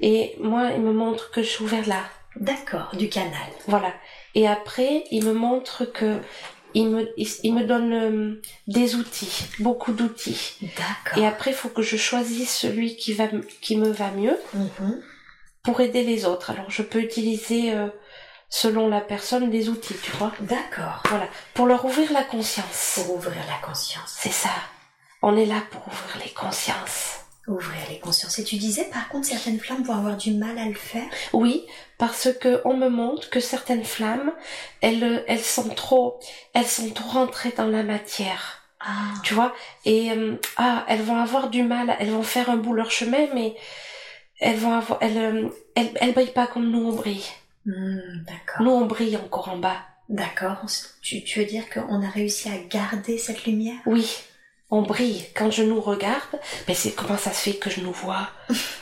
Et 0.00 0.34
moi, 0.40 0.70
il 0.74 0.80
me 0.82 0.92
montre 0.92 1.30
que 1.30 1.42
je 1.42 1.48
suis 1.48 1.64
ouverte 1.64 1.86
là. 1.86 2.02
D'accord, 2.36 2.90
du 2.96 3.08
canal. 3.08 3.46
Voilà. 3.68 3.92
Et 4.34 4.48
après, 4.48 5.04
il 5.10 5.24
me 5.24 5.32
montre 5.34 5.84
que 5.84 6.18
il 6.74 6.88
me, 6.90 7.08
il, 7.16 7.28
il 7.42 7.54
me 7.54 7.64
donne 7.64 7.92
euh, 7.92 8.40
des 8.66 8.94
outils, 8.94 9.44
beaucoup 9.58 9.92
d'outils. 9.92 10.54
D'accord. 10.62 11.22
Et 11.22 11.26
après, 11.26 11.50
il 11.50 11.56
faut 11.56 11.68
que 11.68 11.82
je 11.82 11.96
choisisse 11.96 12.56
celui 12.56 12.96
qui 12.96 13.12
va, 13.12 13.28
qui 13.60 13.76
me 13.76 13.90
va 13.90 14.10
mieux 14.10 14.36
Mhm. 14.54 15.02
pour 15.62 15.80
aider 15.80 16.02
les 16.02 16.24
autres. 16.24 16.50
Alors, 16.50 16.70
je 16.70 16.82
peux 16.82 17.00
utiliser, 17.00 17.72
euh, 17.72 17.88
selon 18.48 18.88
la 18.88 19.00
personne, 19.00 19.50
des 19.50 19.68
outils, 19.68 19.94
tu 20.02 20.10
vois. 20.12 20.32
D'accord. 20.40 21.02
Voilà. 21.08 21.28
Pour 21.54 21.66
leur 21.66 21.84
ouvrir 21.84 22.12
la 22.12 22.22
conscience. 22.24 22.92
Pour 22.96 23.14
ouvrir 23.16 23.42
la 23.48 23.66
conscience. 23.66 24.14
C'est 24.18 24.32
ça. 24.32 24.50
On 25.22 25.36
est 25.36 25.46
là 25.46 25.62
pour 25.70 25.86
ouvrir 25.86 26.24
les 26.24 26.32
consciences. 26.32 27.20
Ouvrir 27.48 27.80
les 27.90 27.98
consciences. 27.98 28.38
Et 28.38 28.44
tu 28.44 28.56
disais, 28.56 28.84
par 28.84 29.08
contre, 29.08 29.26
certaines 29.26 29.58
flammes 29.58 29.82
vont 29.82 29.94
avoir 29.96 30.16
du 30.16 30.32
mal 30.32 30.58
à 30.58 30.66
le 30.66 30.74
faire? 30.74 31.08
Oui, 31.32 31.64
parce 32.02 32.32
que 32.32 32.60
on 32.64 32.76
me 32.76 32.88
montre 32.88 33.30
que 33.30 33.38
certaines 33.38 33.84
flammes, 33.84 34.32
elles, 34.80 35.22
elles 35.28 35.38
sont 35.38 35.68
trop, 35.68 36.18
elles 36.52 36.66
sont 36.66 36.90
trop 36.90 37.10
rentrées 37.10 37.54
dans 37.56 37.68
la 37.68 37.84
matière. 37.84 38.64
Ah, 38.80 39.14
tu 39.22 39.34
vois? 39.34 39.54
Et 39.84 40.10
euh, 40.10 40.34
ah 40.56 40.84
elles 40.88 41.02
vont 41.02 41.18
avoir 41.18 41.48
du 41.48 41.62
mal 41.62 41.96
elles 42.00 42.10
vont 42.10 42.24
faire 42.24 42.50
un 42.50 42.56
bout 42.56 42.74
leur 42.74 42.90
chemin 42.90 43.28
mais 43.36 43.54
elles 44.40 44.56
vont 44.56 44.72
avoir 44.72 44.98
elles 45.00 45.16
euh, 45.16 45.48
elles, 45.76 45.92
elles 46.00 46.12
brillent 46.12 46.32
pas 46.32 46.48
comme 46.48 46.72
nous 46.72 46.88
on 46.88 46.92
brille. 46.92 47.24
Hmm, 47.66 48.24
d'accord. 48.26 48.62
nous 48.62 48.72
on 48.72 48.86
brille 48.86 49.16
encore 49.16 49.50
en 49.50 49.58
bas. 49.58 49.82
D'accord. 50.08 50.56
Tu, 51.02 51.22
tu 51.22 51.38
veux 51.38 51.46
dire 51.46 51.70
qu'on 51.70 52.02
a 52.02 52.10
réussi 52.10 52.48
à 52.48 52.58
garder 52.68 53.16
cette 53.16 53.44
lumière? 53.44 53.78
Oui. 53.86 54.12
On 54.70 54.82
brille. 54.82 55.24
Quand 55.36 55.52
je 55.52 55.62
nous 55.62 55.80
regarde 55.80 56.40
mais 56.66 56.74
c'est 56.74 56.96
comment 56.96 57.16
ça 57.16 57.30
se 57.30 57.48
fait 57.48 57.58
que 57.58 57.70
je 57.70 57.80
nous 57.80 57.92
vois? 57.92 58.28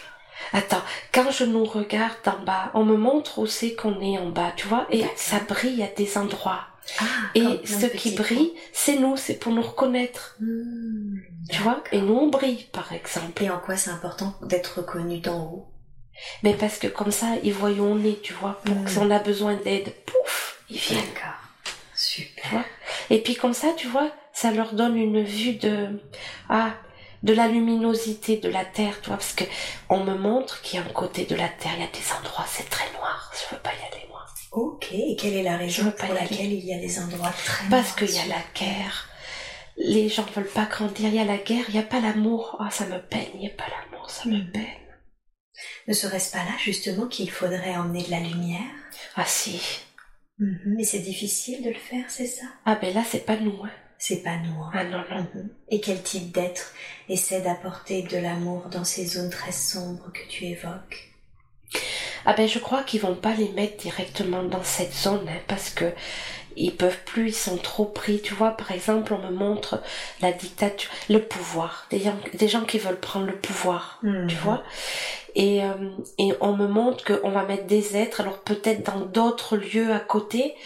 attends 0.52 0.82
quand 1.12 1.30
je 1.30 1.44
nous 1.44 1.64
regarde 1.64 2.16
d'en 2.24 2.38
bas 2.44 2.70
on 2.74 2.84
me 2.84 2.96
montre 2.96 3.38
où 3.38 3.46
c'est 3.46 3.74
qu'on 3.74 4.00
est 4.00 4.18
en 4.18 4.28
bas 4.28 4.52
tu 4.56 4.66
vois 4.68 4.86
et 4.90 5.04
ça 5.16 5.38
brille 5.48 5.82
à 5.82 5.88
des 5.88 6.16
endroits 6.18 6.66
Ah, 6.98 7.04
et 7.34 7.60
ce 7.66 7.86
qui 7.86 8.14
brille 8.14 8.52
c'est 8.72 8.96
nous 8.96 9.16
c'est 9.16 9.38
pour 9.38 9.52
nous 9.52 9.62
reconnaître. 9.62 10.36
Hmm, 10.40 11.18
tu 11.50 11.62
vois 11.62 11.82
et 11.92 12.00
nous 12.00 12.14
on 12.14 12.28
brille 12.28 12.66
par 12.72 12.92
exemple 12.92 13.42
Et 13.44 13.50
en 13.50 13.58
quoi 13.58 13.76
c'est 13.76 13.90
important 13.90 14.34
d'être 14.42 14.78
reconnu 14.78 15.18
d'en 15.18 15.40
haut? 15.44 15.66
Mais 16.42 16.52
parce 16.54 16.78
que 16.78 16.86
comme 16.86 17.12
ça, 17.12 17.28
ils 17.42 17.54
voient 17.54 17.70
où 17.70 17.82
on 17.82 18.04
est, 18.04 18.20
tu 18.20 18.34
vois. 18.34 18.60
Pour 18.64 18.74
Mm. 18.76 18.84
que 18.84 18.90
si 18.90 18.98
on 18.98 19.10
a 19.10 19.18
besoin 19.20 19.54
d'aide, 19.54 19.90
pouf, 20.04 20.62
ils 20.68 20.76
viennent. 20.78 21.00
D'accord. 21.14 21.40
Super. 21.94 22.42
Tu 22.44 22.50
vois? 22.50 22.64
Et 23.08 23.22
puis 23.22 23.36
comme 23.36 23.54
ça, 23.54 23.68
tu 23.74 23.86
vois, 23.88 24.10
ça 24.34 24.50
leur 24.50 24.74
donne 24.74 24.98
une 24.98 25.22
vue 25.22 25.54
de 25.54 25.88
ah 26.50 26.72
de 27.22 27.32
la 27.34 27.48
luminosité 27.48 28.38
de 28.38 28.48
la 28.48 28.64
terre, 28.64 29.00
tu 29.02 29.08
vois, 29.08 29.16
parce 29.18 29.34
que 29.34 29.44
on 29.88 30.04
me 30.04 30.14
montre 30.14 30.62
qu'il 30.62 30.78
y 30.80 30.82
a 30.82 30.86
un 30.86 30.92
côté 30.92 31.26
de 31.26 31.34
la 31.34 31.48
terre, 31.48 31.72
il 31.76 31.80
y 31.80 31.84
a 31.84 31.86
des 31.88 32.12
endroits, 32.18 32.46
c'est 32.48 32.68
très 32.70 32.90
noir. 32.92 33.32
Je 33.34 33.54
veux 33.54 33.60
pas 33.60 33.70
y 33.70 33.92
aller 33.94 34.06
moi. 34.08 34.24
Ok. 34.52 34.88
Et 34.92 35.16
quelle 35.16 35.34
est 35.34 35.42
la 35.42 35.56
raison 35.58 35.90
pour 35.92 36.08
y 36.08 36.10
aller. 36.12 36.20
laquelle 36.22 36.52
il 36.52 36.64
y 36.64 36.74
a 36.74 36.78
des 36.78 36.98
endroits 36.98 37.32
très 37.44 37.68
Parce 37.68 37.88
noirs 37.88 37.96
qu'il 37.96 38.14
y 38.14 38.18
a 38.18 38.26
la 38.26 38.42
guerre. 38.54 39.08
Les 39.76 40.08
gens 40.08 40.26
veulent 40.34 40.44
pas 40.46 40.66
grandir, 40.66 41.08
il 41.08 41.14
y 41.14 41.18
a 41.20 41.24
la 41.24 41.38
guerre, 41.38 41.64
il 41.68 41.74
y 41.74 41.78
a 41.78 41.82
pas 41.82 42.00
l'amour. 42.00 42.56
Ah, 42.60 42.70
ça 42.70 42.86
me 42.86 42.98
peine, 43.00 43.28
il 43.34 43.42
y 43.42 43.46
a 43.46 43.50
pas 43.54 43.64
l'amour, 43.68 44.10
ça 44.10 44.28
me 44.28 44.38
Mm. 44.38 44.52
peine. 44.52 44.64
Ne 45.88 45.92
serait-ce 45.94 46.32
pas 46.32 46.38
là 46.44 46.52
justement 46.58 47.06
qu'il 47.06 47.30
faudrait 47.30 47.76
emmener 47.76 48.02
de 48.02 48.10
la 48.10 48.20
lumière? 48.20 48.60
Ah 49.16 49.24
si. 49.26 49.60
Mhm. 50.38 50.74
Mais 50.76 50.84
c'est 50.84 51.00
difficile 51.00 51.62
de 51.62 51.68
le 51.68 51.74
faire, 51.74 52.04
c'est 52.08 52.26
ça? 52.26 52.46
Ah 52.64 52.76
ben 52.80 52.94
là, 52.94 53.02
c'est 53.06 53.26
pas 53.26 53.36
nous. 53.36 53.62
Hein. 53.64 53.70
C'est 54.02 54.22
pas 54.22 54.36
nous. 54.38 54.62
hein. 54.64 54.70
Ah 54.72 54.84
non, 54.84 55.04
non. 55.10 55.26
Mhm. 55.34 55.50
Et 55.68 55.80
quel 55.80 56.02
type 56.02 56.32
d'être 56.32 56.72
essaie 57.10 57.42
d'apporter 57.42 58.02
de 58.02 58.16
l'amour 58.16 58.68
dans 58.70 58.82
ces 58.84 59.04
zones 59.06 59.28
très 59.30 59.52
sombres 59.52 60.10
que 60.12 60.26
tu 60.28 60.46
évoques? 60.46 61.10
Ah 62.24 62.32
ben 62.32 62.48
je 62.48 62.58
crois 62.58 62.82
qu'ils 62.82 63.00
vont 63.02 63.14
pas 63.14 63.34
les 63.34 63.50
mettre 63.50 63.76
directement 63.76 64.42
dans 64.42 64.64
cette 64.64 64.92
zone 64.94 65.28
hein, 65.28 65.38
parce 65.48 65.70
que 65.70 65.92
ils 66.56 66.74
peuvent 66.76 66.98
plus, 67.04 67.28
ils 67.28 67.32
sont 67.34 67.56
trop 67.56 67.84
pris. 67.84 68.20
Tu 68.22 68.34
vois, 68.34 68.50
par 68.52 68.70
exemple, 68.72 69.12
on 69.14 69.18
me 69.18 69.30
montre 69.30 69.80
la 70.20 70.32
dictature, 70.32 70.90
le 71.08 71.18
pouvoir, 71.20 71.86
des 71.90 72.00
gens, 72.00 72.16
des 72.34 72.48
gens 72.48 72.62
qui 72.64 72.78
veulent 72.78 73.00
prendre 73.00 73.26
le 73.26 73.36
pouvoir, 73.36 73.98
tu 74.02 74.08
Mhm. 74.08 74.28
vois. 74.42 74.62
Et, 75.36 75.62
euh, 75.62 75.90
et 76.18 76.32
on 76.40 76.54
me 76.56 76.66
montre 76.66 77.04
qu'on 77.04 77.30
va 77.30 77.44
mettre 77.44 77.66
des 77.66 77.96
êtres, 77.96 78.20
alors 78.20 78.38
peut-être 78.40 78.84
dans 78.92 79.00
d'autres 79.00 79.56
lieux 79.56 79.92
à 79.92 80.00
côté, 80.00 80.56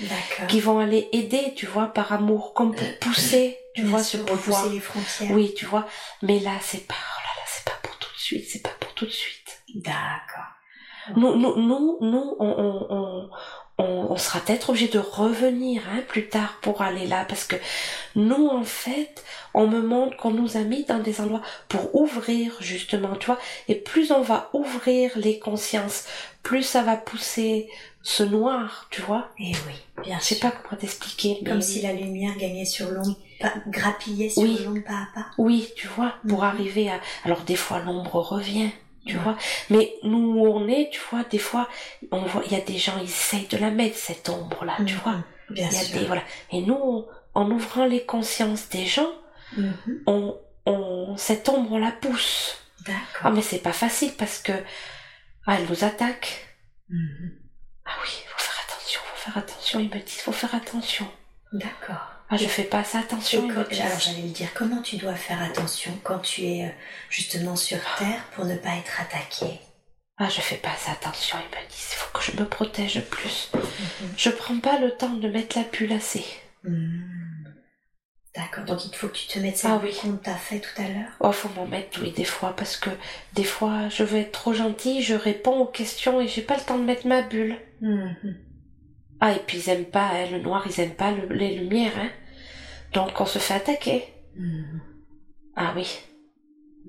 qui 0.48 0.60
vont 0.60 0.78
aller 0.78 1.08
aider, 1.12 1.52
tu 1.54 1.66
vois, 1.66 1.88
par 1.88 2.12
amour, 2.12 2.54
comme 2.54 2.74
pour 2.74 2.98
pousser, 3.00 3.58
tu 3.74 3.82
Bien 3.82 3.90
vois, 3.90 4.02
ce 4.02 4.16
pouvoir. 4.16 4.66
les 4.70 4.80
frontières. 4.80 5.30
Oui, 5.32 5.52
tu 5.54 5.66
vois. 5.66 5.86
Mais 6.22 6.38
là, 6.38 6.52
c'est 6.62 6.86
pas, 6.86 6.94
oh 6.94 7.20
là 7.20 7.30
là, 7.36 7.42
c'est 7.46 7.64
pas 7.64 7.78
pour 7.82 7.98
tout 7.98 8.08
de 8.14 8.18
suite, 8.20 8.46
c'est 8.48 8.62
pas 8.62 8.72
pour 8.80 8.94
tout 8.94 9.04
de 9.04 9.10
suite. 9.10 9.62
D'accord. 9.74 10.44
Nous, 11.16 11.36
nous, 11.36 11.56
nous, 11.60 11.98
nous, 12.00 12.36
on, 12.38 12.86
on, 12.88 13.30
on, 13.78 14.06
on, 14.10 14.16
sera 14.16 14.38
peut-être 14.40 14.70
obligé 14.70 14.86
de 14.88 14.98
revenir 15.00 15.82
hein, 15.92 16.00
plus 16.06 16.28
tard 16.28 16.58
pour 16.62 16.80
aller 16.82 17.06
là, 17.08 17.24
parce 17.28 17.44
que 17.44 17.56
nous, 18.14 18.46
en 18.46 18.62
fait, 18.62 19.24
on 19.52 19.66
me 19.66 19.82
montre 19.82 20.16
qu'on 20.16 20.30
nous 20.30 20.56
a 20.56 20.60
mis 20.60 20.84
dans 20.84 21.00
des 21.00 21.20
endroits 21.20 21.42
pour 21.68 21.94
ouvrir 21.94 22.56
justement, 22.60 23.16
tu 23.16 23.26
vois. 23.26 23.38
Et 23.68 23.74
plus 23.74 24.12
on 24.12 24.20
va 24.22 24.48
ouvrir 24.52 25.10
les 25.16 25.38
consciences, 25.40 26.04
plus 26.44 26.62
ça 26.62 26.82
va 26.82 26.96
pousser 26.96 27.68
ce 28.02 28.22
noir, 28.22 28.86
tu 28.90 29.02
vois. 29.02 29.28
Et 29.40 29.52
oui, 29.66 30.02
bien 30.04 30.18
Je 30.20 30.24
sais 30.24 30.34
sûr. 30.36 30.50
pas 30.50 30.56
comment 30.62 30.80
t'expliquer. 30.80 31.38
mais- 31.42 31.50
Comme 31.50 31.62
si 31.62 31.80
la 31.82 31.92
lumière 31.94 32.36
gagnait 32.36 32.66
sur 32.66 32.90
l'ombre, 32.90 33.16
pas- 33.40 33.54
grappillait 33.66 34.28
sur 34.28 34.42
Oui. 34.42 34.58
l'ombre 34.64 34.84
pas 34.84 34.92
à 34.92 35.08
pas. 35.14 35.26
Oui, 35.38 35.68
tu 35.74 35.88
vois, 35.88 36.14
pour 36.28 36.40
Mhm. 36.40 36.44
arriver 36.48 36.90
à. 36.90 37.00
Alors 37.24 37.40
des 37.40 37.56
fois 37.56 37.80
l'ombre 37.80 38.16
revient, 38.20 38.70
tu 39.06 39.16
vois. 39.16 39.36
Mais 39.70 39.94
nous 40.02 40.18
où 40.38 40.46
on 40.46 40.66
est, 40.68 40.90
tu 40.92 41.00
vois, 41.10 41.24
des 41.24 41.38
fois, 41.38 41.68
on 42.10 42.22
voit, 42.22 42.42
il 42.46 42.52
y 42.52 42.56
a 42.56 42.60
des 42.60 42.78
gens, 42.78 42.98
ils 42.98 43.04
essayent 43.04 43.46
de 43.48 43.56
la 43.58 43.70
mettre 43.70 43.96
cette 43.96 44.28
ombre 44.28 44.64
là, 44.64 44.76
tu 44.86 44.94
vois. 44.94 45.16
Bien 45.50 45.68
Il 45.70 45.74
y 45.74 45.76
a 45.76 45.82
sûr. 45.82 45.98
des 46.00 46.06
voilà. 46.06 46.22
Et 46.52 46.60
nous, 46.62 46.74
on- 46.74 47.06
en 47.34 47.50
ouvrant 47.50 47.84
les 47.86 48.04
consciences 48.04 48.68
des 48.68 48.86
gens, 48.86 49.10
Mhm. 49.56 50.02
on, 50.06 50.38
on 50.66 51.16
cette 51.16 51.48
ombre 51.48 51.72
on 51.72 51.78
la 51.78 51.92
pousse. 51.92 52.56
Ah 53.22 53.30
mais 53.30 53.42
c'est 53.42 53.58
pas 53.62 53.72
facile 53.72 54.12
parce 54.16 54.38
que 54.38 54.52
ah, 55.46 55.56
elle 55.58 55.66
nous 55.68 55.84
attaque. 55.84 56.46
Mhm. 56.88 57.32
Ah 57.84 57.90
oui, 58.02 58.10
faut 58.26 58.38
faire 58.42 58.64
attention, 58.66 59.00
faut 59.04 59.16
faire 59.30 59.38
attention. 59.38 59.80
Ils 59.80 59.88
me 59.90 59.98
disent, 60.00 60.20
faut 60.20 60.32
faire 60.32 60.54
attention. 60.54 61.06
D'accord. 61.52 62.06
Ah 62.30 62.36
je 62.36 62.46
fais 62.46 62.64
pas 62.64 62.78
assez 62.78 62.98
attention. 62.98 63.46
Quand- 63.48 63.60
alors 63.80 63.98
j'allais 64.00 64.22
le 64.22 64.28
dire, 64.30 64.48
comment 64.54 64.80
tu 64.82 64.96
dois 64.96 65.14
faire 65.14 65.42
attention 65.42 65.92
quand 66.02 66.18
tu 66.20 66.42
es 66.46 66.64
euh, 66.66 66.70
justement 67.10 67.54
sur 67.56 67.78
Terre 67.98 68.24
pour 68.34 68.44
ne 68.46 68.56
pas 68.56 68.76
être 68.76 69.00
attaqué? 69.00 69.60
Ah 70.16 70.28
je 70.28 70.40
fais 70.40 70.56
pas 70.56 70.70
assez 70.70 70.90
attention. 70.90 71.36
Ils 71.38 71.56
me 71.56 71.68
disent, 71.68 71.88
il 71.92 71.96
faut 71.96 72.18
que 72.18 72.24
je 72.24 72.40
me 72.40 72.46
protège 72.48 73.00
plus. 73.10 73.50
Mhm. 73.54 74.14
Je 74.16 74.30
prends 74.30 74.58
pas 74.60 74.78
le 74.78 74.92
temps 74.96 75.14
de 75.14 75.28
mettre 75.28 75.58
la 75.58 75.64
bulle 75.64 75.92
assez. 75.92 76.24
Mhm. 76.62 77.02
D'accord, 78.34 78.64
donc 78.64 78.84
il 78.86 78.94
faut 78.96 79.06
que 79.06 79.16
tu 79.16 79.28
te 79.28 79.38
mettes 79.38 79.58
cette 79.58 79.70
Ah 79.70 79.80
oui. 79.80 79.94
qu'on 80.00 80.16
t'a 80.16 80.34
fait 80.34 80.58
tout 80.58 80.82
à 80.82 80.88
l'heure? 80.88 81.10
Oh, 81.20 81.30
faut 81.30 81.48
m'en 81.50 81.66
mettre, 81.66 82.00
oui, 82.02 82.10
des 82.10 82.24
fois, 82.24 82.56
parce 82.56 82.76
que 82.76 82.90
des 83.34 83.44
fois, 83.44 83.88
je 83.90 84.02
veux 84.02 84.18
être 84.18 84.32
trop 84.32 84.52
gentille, 84.52 85.02
je 85.02 85.14
réponds 85.14 85.58
aux 85.60 85.66
questions 85.66 86.20
et 86.20 86.26
j'ai 86.26 86.42
pas 86.42 86.56
le 86.56 86.62
temps 86.62 86.78
de 86.78 86.82
mettre 86.82 87.06
ma 87.06 87.22
bulle. 87.22 87.56
Mhm. 87.80 88.34
Ah, 89.20 89.32
et 89.32 89.38
puis 89.46 89.58
ils 89.58 89.68
aiment 89.70 89.84
pas, 89.86 90.08
hein, 90.08 90.26
le 90.30 90.38
noir, 90.40 90.64
ils 90.66 90.80
aiment 90.80 90.94
pas 90.94 91.10
le- 91.12 91.34
les 91.34 91.54
lumières, 91.56 91.96
hein. 91.98 92.10
Donc 92.92 93.20
on 93.20 93.26
se 93.26 93.38
fait 93.38 93.54
attaquer. 93.54 94.04
Mhm. 94.36 94.80
Ah 95.56 95.72
oui. 95.76 95.86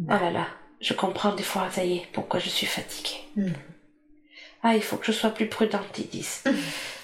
Oh 0.07 0.11
là 0.11 0.31
là, 0.31 0.47
je 0.81 0.93
comprends 0.93 1.33
des 1.33 1.43
fois, 1.43 1.69
ça 1.71 1.83
y 1.83 1.97
est, 1.97 2.07
pourquoi 2.13 2.39
je 2.39 2.49
suis 2.49 2.67
fatiguée. 2.67 3.21
Mhm. 3.35 3.53
Ah, 4.63 4.75
il 4.75 4.81
faut 4.81 4.97
que 4.97 5.05
je 5.05 5.11
sois 5.11 5.29
plus 5.29 5.47
prudente, 5.47 5.97
ils 5.99 6.07
disent. 6.07 6.43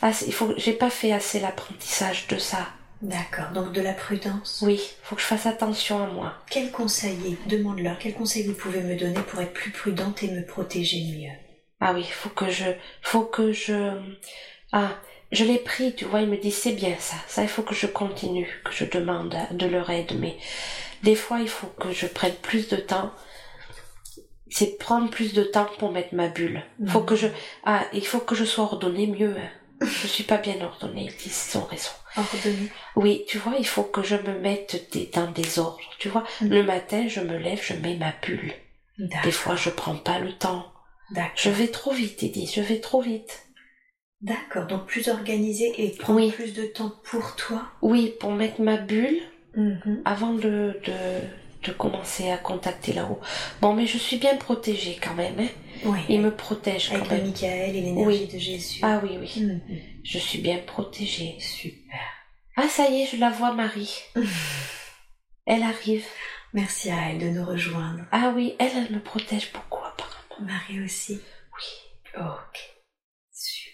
Ah, 0.01 0.11
il 0.25 0.33
faut, 0.33 0.53
j'ai 0.57 0.73
pas 0.73 0.89
fait 0.89 1.11
assez 1.11 1.39
l'apprentissage 1.39 2.27
de 2.27 2.37
ça. 2.37 2.67
D'accord, 3.03 3.51
donc 3.53 3.71
de 3.71 3.81
la 3.81 3.93
prudence. 3.93 4.61
Oui, 4.65 4.79
faut 5.03 5.15
que 5.15 5.21
je 5.21 5.27
fasse 5.27 5.45
attention 5.45 6.03
à 6.03 6.07
moi. 6.07 6.33
Quel 6.49 6.71
conseil, 6.71 7.37
demande-leur, 7.47 7.97
quel 7.99 8.13
conseil 8.13 8.43
vous 8.47 8.53
pouvez 8.53 8.81
me 8.81 8.95
donner 8.95 9.21
pour 9.27 9.41
être 9.41 9.53
plus 9.53 9.71
prudente 9.71 10.23
et 10.23 10.31
me 10.31 10.45
protéger 10.45 11.03
mieux? 11.15 11.31
Ah 11.79 11.93
oui, 11.93 12.03
faut 12.03 12.29
que 12.29 12.49
je, 12.49 12.65
faut 13.01 13.25
que 13.25 13.51
je, 13.51 13.99
ah, 14.71 14.91
je 15.31 15.43
l'ai 15.45 15.57
pris, 15.59 15.95
tu 15.95 16.05
vois, 16.05 16.21
il 16.21 16.27
me 16.29 16.37
dit 16.37 16.51
c'est 16.51 16.73
bien 16.73 16.95
ça, 16.99 17.15
ça 17.27 17.41
il 17.43 17.47
faut 17.49 17.61
que 17.61 17.75
je 17.75 17.87
continue, 17.87 18.61
que 18.65 18.71
je 18.73 18.85
demande 18.85 19.35
de 19.51 19.65
leur 19.65 19.89
aide, 19.89 20.13
mais 20.19 20.37
des 21.03 21.15
fois 21.15 21.39
il 21.39 21.47
faut 21.49 21.67
que 21.79 21.91
je 21.91 22.05
prenne 22.07 22.35
plus 22.35 22.67
de 22.67 22.77
temps. 22.77 23.11
c'est 24.53 24.77
prendre 24.77 25.09
plus 25.09 25.33
de 25.33 25.43
temps 25.43 25.69
pour 25.79 25.91
mettre 25.93 26.13
ma 26.13 26.27
bulle. 26.27 26.61
Faut 26.87 26.99
Mhm. 26.99 27.05
que 27.05 27.15
je, 27.15 27.27
ah, 27.63 27.85
il 27.93 28.05
faut 28.05 28.19
que 28.19 28.35
je 28.35 28.43
sois 28.43 28.65
ordonnée 28.65 29.07
mieux. 29.07 29.35
Hein. 29.37 29.49
Je 29.81 30.07
suis 30.07 30.25
pas 30.25 30.37
bien 30.37 30.59
ordonnée, 30.61 31.05
ils 31.09 31.15
disent, 31.23 31.51
ils 31.53 31.57
ont 31.57 31.63
raison. 31.63 31.91
Ordonné. 32.17 32.67
Oui, 32.97 33.23
tu 33.29 33.37
vois, 33.37 33.53
il 33.57 33.65
faut 33.65 33.83
que 33.83 34.03
je 34.03 34.17
me 34.17 34.37
mette 34.39 34.89
des, 34.91 35.05
dans 35.13 35.31
des 35.31 35.57
ordres. 35.57 35.79
Tu 35.99 36.09
vois, 36.09 36.25
Mhm. 36.41 36.49
le 36.49 36.63
matin, 36.63 37.07
je 37.07 37.21
me 37.21 37.37
lève, 37.37 37.61
je 37.63 37.73
mets 37.75 37.95
ma 37.95 38.11
bulle. 38.21 38.53
Des 39.23 39.31
fois, 39.31 39.55
je 39.55 39.69
prends 39.69 39.95
pas 39.95 40.19
le 40.19 40.33
temps. 40.37 40.71
Je 41.35 41.49
vais 41.49 41.67
trop 41.69 41.91
vite, 41.93 42.21
Edith, 42.21 42.53
je 42.53 42.61
vais 42.61 42.79
trop 42.81 43.01
vite. 43.01 43.43
D'accord. 44.21 44.67
Donc 44.67 44.85
plus 44.85 45.07
organisé 45.09 45.73
et 45.77 45.89
prendre 45.91 46.19
Oui. 46.19 46.31
plus 46.31 46.53
de 46.53 46.65
temps 46.65 46.93
pour 47.03 47.35
toi. 47.35 47.63
Oui, 47.81 48.13
pour 48.19 48.31
mettre 48.31 48.61
ma 48.61 48.77
bulle 48.77 49.19
Mhm. 49.55 50.01
avant 50.05 50.33
de, 50.33 50.79
de, 50.85 51.67
de 51.67 51.71
commencer 51.73 52.29
à 52.31 52.37
contacter 52.37 52.93
là-haut. 52.93 53.19
Bon, 53.61 53.73
mais 53.73 53.85
je 53.87 53.97
suis 53.97 54.17
bien 54.17 54.37
protégée 54.37 54.97
quand 55.03 55.13
même. 55.15 55.39
Hein. 55.39 55.47
Oui. 55.83 55.99
Il 56.07 56.21
me 56.21 56.31
protège 56.33 56.89
quand 56.89 56.95
Avec 56.95 57.11
même. 57.11 57.25
Michael 57.27 57.75
et 57.75 57.81
l'énergie 57.81 58.19
Oui. 58.21 58.27
de 58.33 58.37
Jésus. 58.39 58.79
Ah 58.83 59.01
oui, 59.03 59.17
oui. 59.19 59.43
Mhm. 59.43 59.61
Je 60.03 60.17
suis 60.19 60.39
bien 60.39 60.59
protégée. 60.59 61.35
Super. 61.39 61.99
Ah, 62.55 62.67
ça 62.69 62.87
y 62.89 63.01
est, 63.01 63.07
je 63.07 63.17
la 63.17 63.29
vois, 63.31 63.53
Marie. 63.53 63.99
Elle 65.45 65.63
arrive. 65.63 66.05
Merci 66.53 66.91
à 66.91 67.09
elle 67.09 67.19
de 67.19 67.29
nous 67.29 67.45
rejoindre. 67.45 68.01
Ah 68.11 68.31
oui, 68.35 68.55
elle, 68.59 68.71
elle 68.75 68.93
me 68.95 68.99
protège 69.01 69.51
beaucoup, 69.53 69.83
apparemment. 69.83 70.51
Marie 70.53 70.83
aussi. 70.83 71.13
Oui. 71.15 72.19
Ok. 72.21 72.70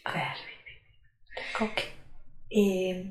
Super. 0.07 0.35
D'accord. 1.35 1.67
ok. 1.67 1.91
Et 2.51 3.03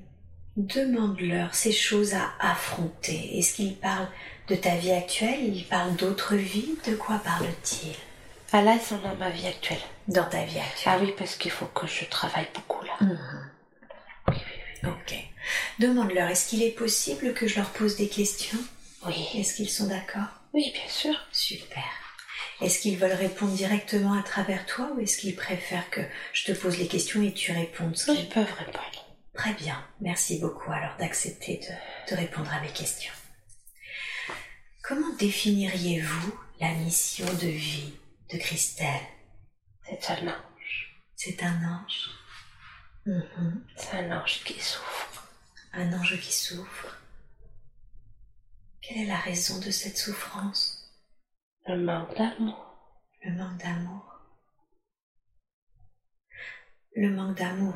demande-leur 0.57 1.55
ces 1.55 1.73
choses 1.73 2.15
à 2.15 2.33
affronter. 2.41 3.39
Est-ce 3.39 3.55
qu'il 3.55 3.77
parle 3.77 4.09
de 4.49 4.55
ta 4.57 4.75
vie 4.77 4.93
actuelle? 4.93 5.55
Il 5.55 5.65
parle 5.67 5.95
d'autres 5.97 6.35
vies? 6.37 6.77
De 6.87 6.95
quoi 6.95 7.19
parle-t-il 7.19 7.95
Ah 8.53 8.63
là, 8.63 8.75
elles 8.75 8.81
sont 8.81 8.99
dans 8.99 9.15
ma 9.17 9.31
vie 9.31 9.47
actuelle. 9.47 9.81
Dans 10.09 10.25
ta 10.25 10.45
vie 10.45 10.59
actuelle. 10.59 10.95
Ah 10.97 10.99
oui, 11.01 11.13
parce 11.19 11.37
qu'il 11.37 11.51
faut 11.51 11.67
que 11.67 11.87
je 11.87 12.05
travaille 12.07 12.49
beaucoup 12.55 12.85
là. 12.85 12.95
Mhm. 13.01 13.51
Oui, 14.29 14.35
oui, 14.37 14.43
oui. 14.85 14.91
Ok. 14.91 15.15
Demande-leur, 15.79 16.29
est-ce 16.31 16.49
qu'il 16.49 16.63
est 16.63 16.71
possible 16.71 17.35
que 17.35 17.47
je 17.47 17.57
leur 17.57 17.71
pose 17.71 17.97
des 17.97 18.09
questions? 18.09 18.59
Oui, 19.05 19.29
Est-ce 19.35 19.55
qu'ils 19.57 19.71
sont 19.71 19.87
d'accord? 19.87 20.29
Oui, 20.55 20.71
bien 20.73 20.89
sûr. 20.89 21.15
Super. 21.31 21.85
Est-ce 22.61 22.79
qu'ils 22.79 22.97
veulent 22.99 23.13
répondre 23.13 23.53
directement 23.53 24.15
à 24.19 24.23
travers 24.23 24.65
toi 24.67 24.91
ou 24.95 25.01
est-ce 25.01 25.19
qu'ils 25.19 25.37
préfèrent 25.37 25.91
que 25.91 26.01
je 26.33 26.45
te 26.45 26.53
pose 26.53 26.79
les 26.79 26.89
questions 26.89 27.23
et 27.23 27.33
tu 27.33 27.53
répondes 27.53 27.97
Ils 28.09 28.29
peuvent 28.29 28.53
répondre. 28.59 29.07
Très 29.35 29.53
bien. 29.53 29.85
Merci 30.01 30.39
beaucoup 30.39 30.73
alors 30.73 30.97
d'accepter 30.97 31.59
de, 31.59 32.11
de 32.15 32.17
répondre 32.19 32.53
à 32.53 32.61
mes 32.61 32.73
questions. 32.73 33.13
Comment 34.83 35.15
définiriez-vous 35.17 36.39
la 36.61 36.73
mission 36.73 37.27
de 37.27 37.49
vie 37.49 37.93
de 38.33 38.39
Christelle? 38.39 39.03
C'est 39.85 40.11
un 40.11 40.29
ange. 40.29 41.03
C'est 41.15 41.43
un 41.43 41.83
ange? 41.83 42.11
Mhm. 43.05 43.65
C'est 43.77 43.99
un 43.99 44.19
ange 44.19 44.43
qui 44.45 44.59
souffre. 44.61 45.29
Un 45.75 45.93
ange 45.93 46.19
qui 46.21 46.33
souffre. 46.33 46.97
Quelle 48.81 48.99
est 48.99 49.07
la 49.07 49.19
raison 49.19 49.59
de 49.59 49.71
cette 49.71 49.99
souffrance? 49.99 50.76
Le 51.69 51.77
manque 51.77 52.17
d'amour. 52.17 52.77
Le 53.23 53.33
manque 53.33 53.59
d'amour. 53.59 54.21
Le 56.95 57.11
manque 57.11 57.37
d'amour 57.37 57.75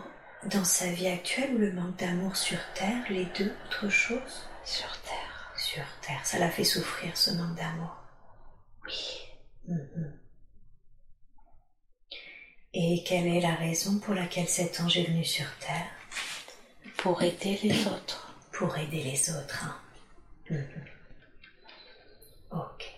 dans 0.50 0.64
sa 0.64 0.90
vie 0.90 1.08
actuelle 1.08 1.54
ou 1.54 1.58
le 1.58 1.72
manque 1.72 1.96
d'amour 1.96 2.36
sur 2.36 2.58
Terre, 2.74 3.04
les 3.10 3.26
deux, 3.26 3.54
autre 3.66 3.88
chose 3.90 4.48
Sur 4.64 4.90
terre. 5.02 5.52
Sur 5.56 5.84
Terre, 6.00 6.24
ça 6.24 6.38
l'a 6.38 6.50
fait 6.50 6.64
souffrir 6.64 7.14
ce 7.16 7.30
manque 7.32 7.56
d'amour. 7.56 7.94
Oui. 8.86 9.28
Mhm. 9.68 10.18
Et 12.72 13.02
quelle 13.04 13.26
est 13.26 13.40
la 13.40 13.54
raison 13.56 13.98
pour 13.98 14.14
laquelle 14.14 14.48
cet 14.48 14.80
ange 14.80 14.96
est 14.96 15.04
venu 15.04 15.24
sur 15.24 15.46
Terre? 15.58 15.90
Pour 16.96 17.22
aider 17.22 17.58
les 17.62 17.86
autres. 17.86 18.34
Pour 18.52 18.76
aider 18.78 19.02
les 19.02 19.30
autres. 19.30 19.64
hein. 19.64 19.80
Mhm. 20.50 20.84
Ok. 22.52 22.89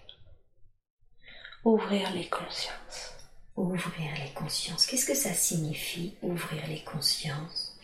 Ouvrir 1.64 2.10
les 2.12 2.28
consciences. 2.28 3.14
Ouvrir 3.56 4.10
les 4.16 4.32
consciences. 4.32 4.86
Qu'est-ce 4.86 5.06
que 5.06 5.14
ça 5.14 5.32
signifie, 5.32 6.16
ouvrir 6.22 6.66
les 6.66 6.82
consciences? 6.82 7.78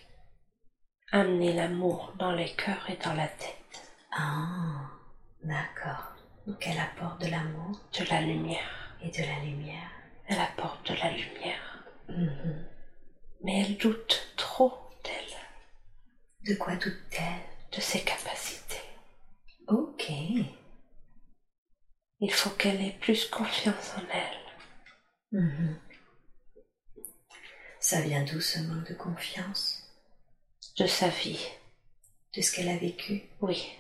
Amener 1.13 1.53
l'amour 1.53 2.13
dans 2.19 2.33
les 2.33 2.53
cœurs 2.55 2.89
et 2.91 2.97
dans 2.97 3.15
la 3.15 3.29
tête. 3.29 3.83
Ah, 4.13 4.91
d'accord. 5.43 6.15
Donc 6.47 6.67
elle 6.67 6.79
apporte 6.79 7.21
de 7.23 7.29
l'amour 7.29 7.79
De 7.99 8.05
la 8.11 8.21
lumière. 8.23 8.95
et 9.03 9.11
de 9.11 9.23
la 9.23 9.39
lumière. 9.45 9.91
Elle 10.27 10.41
apporte 10.41 10.91
de 10.91 10.97
la 10.97 11.11
lumière. 11.11 11.85
Mhm. 12.09 12.67
Mais 13.45 13.61
elle 13.61 13.77
doute 13.79 14.33
trop 14.37 14.75
d'elle. 15.05 16.53
De 16.53 16.59
quoi 16.59 16.75
doute-t-elle? 16.77 17.77
De 17.77 17.81
ses 17.81 18.01
capacités. 18.01 18.83
Ok. 19.69 20.11
Il 22.21 22.33
faut 22.33 22.51
qu'elle 22.51 22.81
ait 22.83 22.99
plus 23.01 23.27
confiance 23.27 23.95
en 23.97 24.03
elle. 24.13 25.41
Mhm. 25.41 25.81
Ça 27.81 28.01
vient 28.01 28.25
d'où 28.25 28.41
ce 28.41 28.59
manque 28.61 28.89
de 28.89 28.95
confiance? 28.95 29.85
De 30.79 30.87
sa 30.87 31.09
vie. 31.09 31.47
De 32.35 32.43
ce 32.43 32.53
qu'elle 32.53 32.69
a 32.69 32.77
vécu? 32.77 33.23
Oui. 33.41 33.73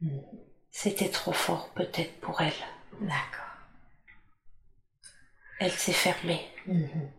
Mhm. 0.00 0.22
C'était 0.70 1.10
trop 1.10 1.32
fort 1.32 1.72
peut-être 1.74 2.18
pour 2.20 2.40
elle. 2.40 2.52
D'accord. 3.00 3.40
Elle 5.60 5.72
s'est 5.72 5.92
fermée. 5.92 6.48
Mhm. 6.66 7.12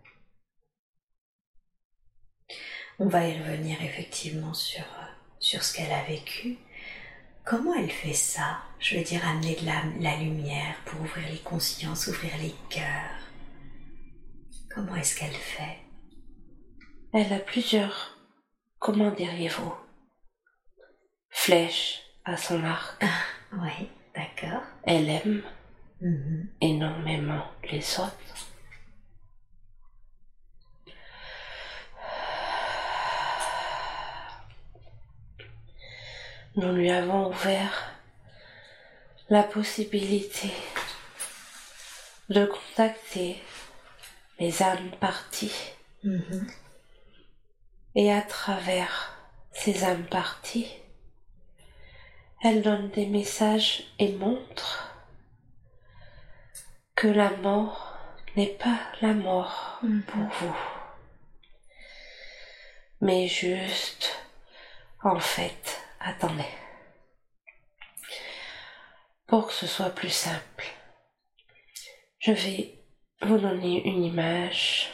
On 2.99 3.07
va 3.07 3.27
y 3.27 3.37
revenir 3.39 3.81
effectivement 3.81 4.53
sur, 4.53 4.81
euh, 4.83 5.05
sur 5.39 5.63
ce 5.63 5.73
qu'elle 5.75 5.91
a 5.91 6.03
vécu. 6.03 6.57
Comment 7.43 7.73
elle 7.75 7.91
fait 7.91 8.13
ça? 8.13 8.61
Je 8.83 8.97
veux 8.97 9.03
dire, 9.03 9.25
amener 9.25 9.55
de 9.55 9.65
la, 9.65 9.81
la 10.01 10.17
lumière 10.17 10.75
pour 10.85 10.99
ouvrir 11.01 11.29
les 11.29 11.39
consciences, 11.39 12.07
ouvrir 12.07 12.31
les 12.41 12.53
cœurs. 12.69 13.17
Comment 14.73 14.95
est-ce 14.97 15.17
qu'elle 15.17 15.31
fait? 15.31 15.77
Elle 17.13 17.31
a 17.31 17.39
plusieurs, 17.39 18.17
comment 18.79 19.11
diriez-vous, 19.11 19.73
flèches 21.29 22.01
à 22.25 22.35
son 22.35 22.61
arc. 22.63 23.01
Oui, 23.53 23.87
d'accord. 24.15 24.63
Elle 24.83 25.09
aime 25.09 25.43
Mhm. 26.01 26.49
énormément 26.59 27.45
les 27.71 27.79
autres. 27.99 28.17
Nous 36.55 36.71
lui 36.73 36.89
avons 36.91 37.29
ouvert 37.29 37.92
la 39.29 39.43
possibilité 39.43 40.51
de 42.29 42.45
contacter 42.45 43.41
les 44.39 44.61
âmes 44.63 44.91
parties 44.99 45.71
Mhm. 46.03 46.47
et 47.95 48.11
à 48.11 48.21
travers 48.21 49.15
ces 49.53 49.83
âmes 49.83 50.05
parties, 50.07 50.71
elle 52.43 52.61
donne 52.61 52.89
des 52.89 53.05
messages 53.05 53.83
et 53.99 54.11
montre 54.13 54.93
que 56.95 57.07
la 57.07 57.29
mort 57.37 57.97
n'est 58.35 58.47
pas 58.47 58.79
la 59.01 59.13
mort 59.13 59.79
Mhm. 59.83 60.03
pour 60.03 60.23
vous, 60.41 60.55
mais 62.99 63.27
juste, 63.27 64.17
en 65.03 65.19
fait, 65.19 65.79
attendez, 65.99 66.43
pour 69.33 69.47
que 69.47 69.53
ce 69.53 69.65
soit 69.65 69.89
plus 69.89 70.11
simple, 70.11 70.65
je 72.19 72.33
vais 72.33 72.77
vous 73.23 73.39
donner 73.39 73.83
une 73.83 74.03
image. 74.03 74.91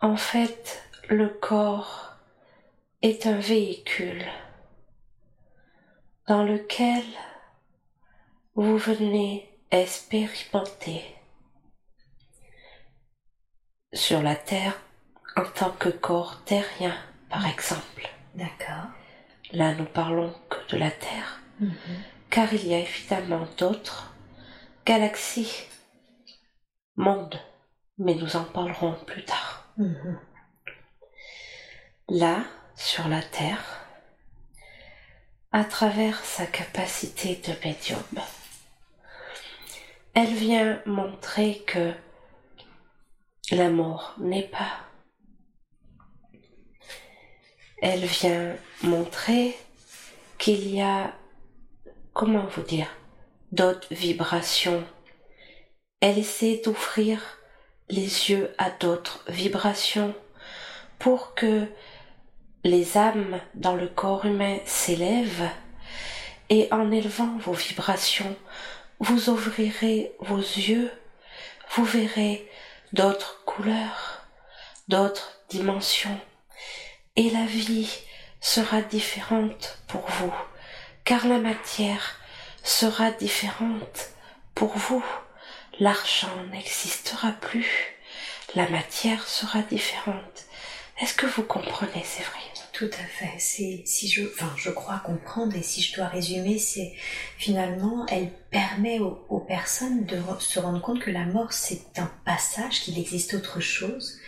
En 0.00 0.16
fait, 0.16 0.82
le 1.08 1.28
corps 1.28 2.16
est 3.00 3.28
un 3.28 3.38
véhicule 3.38 4.24
dans 6.26 6.42
lequel 6.42 7.04
vous 8.56 8.76
venez 8.76 9.48
expérimenter 9.70 11.04
sur 13.92 14.20
la 14.20 14.34
Terre 14.34 14.76
en 15.36 15.44
tant 15.44 15.70
que 15.70 15.90
corps 15.90 16.42
terrien, 16.42 16.96
par 17.28 17.46
exemple. 17.46 18.08
D'accord. 18.34 18.88
Là, 19.52 19.74
nous 19.74 19.84
parlons 19.84 20.34
que 20.48 20.72
de 20.72 20.76
la 20.76 20.90
Terre, 20.90 21.40
Mhm. 21.60 21.76
Car 22.30 22.52
il 22.54 22.66
y 22.66 22.74
a 22.74 22.78
évidemment 22.78 23.46
d'autres 23.58 24.14
galaxies, 24.86 25.64
mondes, 26.96 27.40
mais 27.98 28.14
nous 28.14 28.36
en 28.36 28.44
parlerons 28.44 28.96
plus 29.06 29.24
tard. 29.24 29.72
Mhm. 29.76 30.18
Là, 32.08 32.44
sur 32.76 33.08
la 33.08 33.22
Terre, 33.22 33.80
à 35.52 35.64
travers 35.64 36.24
sa 36.24 36.46
capacité 36.46 37.36
de 37.36 37.52
médium, 37.66 38.02
Elle 40.12 40.34
vient 40.34 40.82
montrer 40.86 41.62
que 41.66 41.94
la 43.52 43.70
mort 43.70 44.16
n'est 44.18 44.48
pas. 44.48 44.80
Elle 47.80 48.04
vient 48.04 48.56
montrer 48.82 49.56
qu'il 50.36 50.68
y 50.68 50.80
a, 50.80 51.14
comment 52.20 52.44
vous 52.54 52.60
dire, 52.60 52.88
d'autres 53.50 53.88
vibrations. 53.90 54.84
Elle 56.02 56.18
essaie 56.18 56.60
d'ouvrir 56.62 57.18
les 57.88 58.28
yeux 58.28 58.54
à 58.58 58.68
d'autres 58.68 59.24
vibrations 59.28 60.14
pour 60.98 61.34
que 61.34 61.64
les 62.62 62.98
âmes 62.98 63.40
dans 63.54 63.74
le 63.74 63.88
corps 63.88 64.26
humain 64.26 64.58
s'élèvent 64.66 65.48
et 66.50 66.68
en 66.72 66.92
élevant 66.92 67.38
vos 67.38 67.54
vibrations, 67.54 68.36
vous 68.98 69.30
ouvrirez 69.30 70.12
vos 70.18 70.36
yeux, 70.36 70.90
vous 71.70 71.84
verrez 71.84 72.46
d'autres 72.92 73.42
couleurs, 73.46 74.26
d'autres 74.88 75.40
dimensions, 75.48 76.20
et 77.16 77.30
la 77.30 77.46
vie 77.46 77.88
sera 78.42 78.82
différente 78.82 79.78
pour 79.88 80.06
vous, 80.06 80.34
car 81.10 81.26
la 81.26 81.40
matière 81.40 82.20
sera 82.62 83.10
différente 83.10 84.10
pour 84.54 84.78
vous. 84.78 85.04
L'argent 85.80 86.28
n'existera 86.52 87.32
plus, 87.32 87.96
la 88.54 88.68
matière 88.68 89.26
sera 89.26 89.60
différente. 89.62 90.44
Est-ce 91.00 91.14
que 91.14 91.26
vous 91.26 91.42
comprenez, 91.42 92.04
c'est 92.04 92.22
vrai 92.22 92.38
Tout 92.72 92.90
à 92.92 93.04
fait. 93.04 93.32
C'est 93.38 93.82
si 93.86 94.06
je, 94.08 94.22
enfin, 94.22 94.52
je 94.56 94.70
crois 94.70 95.00
comprendre 95.00 95.56
et 95.56 95.62
si 95.62 95.82
je 95.82 95.96
dois 95.96 96.06
résumer, 96.06 96.60
c'est 96.60 96.92
finalement, 97.38 98.06
elle 98.06 98.30
permet 98.52 99.00
aux, 99.00 99.26
aux, 99.30 99.40
personnes 99.40 100.04
de 100.04 100.22
se 100.38 100.60
rendre 100.60 100.80
compte 100.80 101.00
que 101.00 101.10
la 101.10 101.24
mort 101.24 101.52
c'est 101.52 101.98
un 101.98 102.12
passage, 102.24 102.82
qu'il 102.82 102.96
existe 103.00 103.34
autre 103.34 103.58
chose 103.58 104.20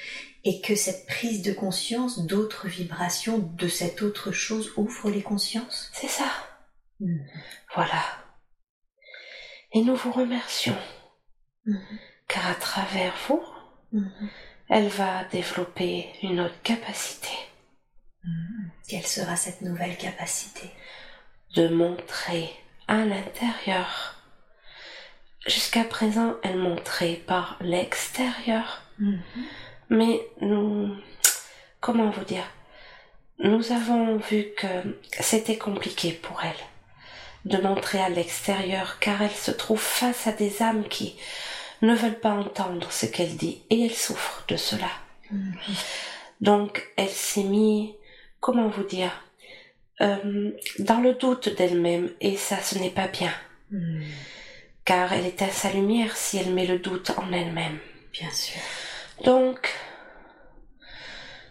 et 0.43 0.61
que 0.61 0.75
cette 0.75 1.07
prise 1.07 1.43
de 1.43 1.53
conscience, 1.53 2.27
d'autres 2.27 2.67
vibrations 2.67 3.39
de 3.39 3.69
cette 3.69 4.03
autre 4.03 4.33
chose 4.33 4.73
ouvre 4.77 5.11
les 5.11 5.23
consciences. 5.23 5.89
C'est 5.95 6.11
ça. 6.11 6.27
Mmh. 7.03 7.19
Voilà. 7.75 8.03
Et 9.73 9.83
nous 9.83 9.97
vous 9.97 10.13
remercions, 10.13 10.79
mmh. 11.67 11.77
car 12.29 12.47
à 12.47 12.55
travers 12.55 13.15
vous, 13.29 13.45
mmh 13.93 14.09
elle 14.75 14.89
va 14.89 15.25
développer 15.25 16.09
une 16.23 16.41
autre 16.41 16.63
capacité. 16.63 17.29
Hmm. 18.25 18.69
Quelle 18.89 19.07
sera 19.07 19.37
cette 19.37 19.61
nouvelle 19.61 19.99
capacité? 19.99 20.71
De 21.55 21.69
montrer 21.69 22.49
à 22.89 23.05
l'intérieur. 23.05 24.17
Jusqu'à 25.47 25.85
présent, 25.85 26.37
elle 26.43 26.57
montrait 26.57 27.21
par 27.27 27.59
l'extérieur. 27.61 28.81
Hmm. 28.99 29.19
Mais 29.91 30.23
nous, 30.41 30.97
comment 31.81 32.09
vous 32.09 32.25
dire? 32.25 32.49
Nous 33.41 33.73
avons 33.73 34.17
vu 34.17 34.47
que 34.57 34.97
c'était 35.21 35.59
compliqué 35.59 36.13
pour 36.13 36.43
elle 36.43 36.57
de 37.45 37.59
montrer 37.59 38.01
à 38.01 38.09
l'extérieur 38.09 38.99
car 39.01 39.23
elle 39.23 39.31
se 39.31 39.51
trouve 39.51 39.81
face 39.81 40.27
à 40.27 40.33
des 40.33 40.63
âmes 40.63 40.87
qui 40.89 41.17
ne 41.81 41.95
veulent 41.95 42.21
pas 42.21 42.33
entendre 42.33 42.91
ce 42.93 43.07
qu'elle 43.07 43.37
dit 43.37 43.63
et 43.71 43.85
elle 43.85 43.95
souffre 43.95 44.45
de 44.49 44.57
cela. 44.57 44.91
Mhm. 45.31 45.55
Donc 46.41 46.89
elle 46.97 47.09
s'est 47.09 47.45
mis, 47.45 47.95
comment 48.41 48.69
vous 48.69 48.85
dire, 48.85 49.25
euh, 50.01 50.51
dans 50.79 51.01
le 51.01 51.15
doute 51.15 51.49
d'elle-même 51.57 52.11
et 52.21 52.37
ça 52.37 52.61
ce 52.61 52.79
n'est 52.79 52.91
pas 52.91 53.09
bien. 53.09 53.33
Mhm. 53.71 54.05
Car 54.85 55.13
elle 55.13 55.27
est 55.27 55.43
à 55.43 55.49
sa 55.49 55.71
lumière 55.71 56.17
si 56.17 56.39
elle 56.39 56.53
met 56.53 56.67
le 56.67 56.79
doute 56.79 57.13
en 57.17 57.33
elle-même. 57.33 57.79
Bien 58.13 58.31
sûr. 58.31 58.61
Donc, 59.25 59.73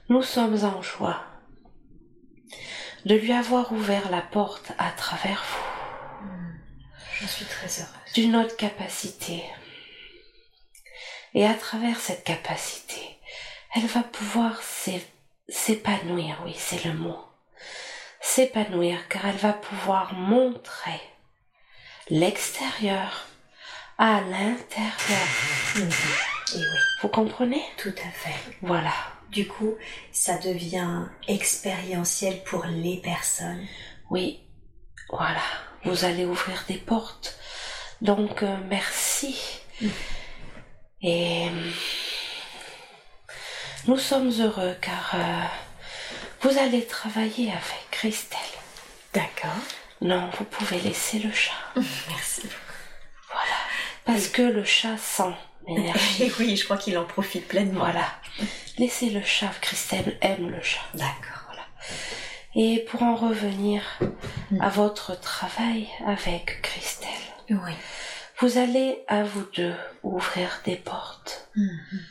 nous 0.10 0.22
sommes 0.22 0.64
en 0.66 0.82
joie 0.82 1.24
de 3.06 3.16
lui 3.16 3.32
avoir 3.32 3.72
ouvert 3.72 4.12
la 4.12 4.22
porte 4.22 4.74
à 4.78 4.92
travers 4.92 5.44
vous. 5.50 5.61
Suis 7.32 7.46
très 7.46 7.68
heureuse. 7.68 8.14
D'une 8.14 8.36
autre 8.36 8.58
capacité. 8.58 9.44
Et 11.34 11.46
à 11.46 11.54
travers 11.54 12.00
cette 12.00 12.26
capacité, 12.26 13.18
elle 13.74 13.88
va 13.88 14.04
pouvoir 14.04 14.62
s'épanouir, 15.48 16.42
oui, 16.44 16.54
c'est 16.58 16.84
le 16.84 16.94
mot. 16.94 17.18
S'épanouir 18.20 19.08
car 19.08 19.26
elle 19.26 19.38
va 19.38 19.54
pouvoir 19.54 20.14
montrer 20.14 21.00
l'extérieur 22.10 23.28
à 23.98 24.20
l'intérieur. 24.22 25.28
Et 25.78 26.58
oui. 26.58 26.80
Vous 27.02 27.08
comprenez? 27.08 27.64
Tout 27.78 27.96
à 28.06 28.12
fait. 28.12 28.36
Voilà. 28.62 28.94
Du 29.30 29.48
coup, 29.48 29.76
ça 30.12 30.38
devient 30.38 31.06
expérientiel 31.30 32.44
pour 32.44 32.66
les 32.66 32.98
personnes. 32.98 33.66
Oui, 34.10 34.42
voilà. 35.12 35.42
Vous 35.84 36.06
allez 36.06 36.26
ouvrir 36.26 36.64
des 36.68 36.78
portes. 36.78 37.38
Donc, 38.02 38.44
euh, 38.44 38.58
merci. 38.70 39.38
Et 41.02 41.48
nous 43.88 43.98
sommes 43.98 44.32
heureux 44.40 44.76
car 44.80 45.12
euh, 45.16 45.44
vous 46.42 46.58
allez 46.58 46.86
travailler 46.86 47.52
avec 47.52 47.88
Christelle. 47.90 48.40
D'accord. 49.14 49.52
Non, 50.02 50.30
vous 50.38 50.46
pouvez 50.46 50.80
laisser 50.80 51.20
le 51.20 51.32
chat. 51.32 51.54
Merci. 51.76 52.42
Voilà. 53.28 53.56
Parce 54.06 54.28
que 54.28 54.42
le 54.42 54.64
chat 54.64 54.98
sent 54.98 55.34
l'énergie. 55.68 56.32
oui, 56.40 56.56
je 56.56 56.64
crois 56.64 56.78
qu'il 56.78 56.98
en 56.98 57.06
profite 57.06 57.48
pleinement. 57.48 57.82
Voilà. 57.82 58.08
Laissez 58.78 59.10
le 59.10 59.24
chat. 59.24 59.52
Christelle 59.62 60.18
aime 60.22 60.50
le 60.50 60.62
chat. 60.62 60.82
D'accord. 60.94 61.44
Voilà. 61.48 61.64
Et 62.56 62.86
pour 62.90 63.04
en 63.04 63.16
revenir 63.16 64.00
à 64.60 64.70
mm. 64.70 64.72
votre 64.72 65.20
travail 65.20 65.88
avec 66.06 66.62
Christelle. 66.62 67.10
Oui 67.50 67.74
vous 68.42 68.58
allez 68.58 69.04
à 69.08 69.24
vous 69.24 69.46
deux 69.56 69.76
ouvrir 70.02 70.62
des 70.66 70.76
portes. 70.76 71.48
Mhm. 71.56 72.02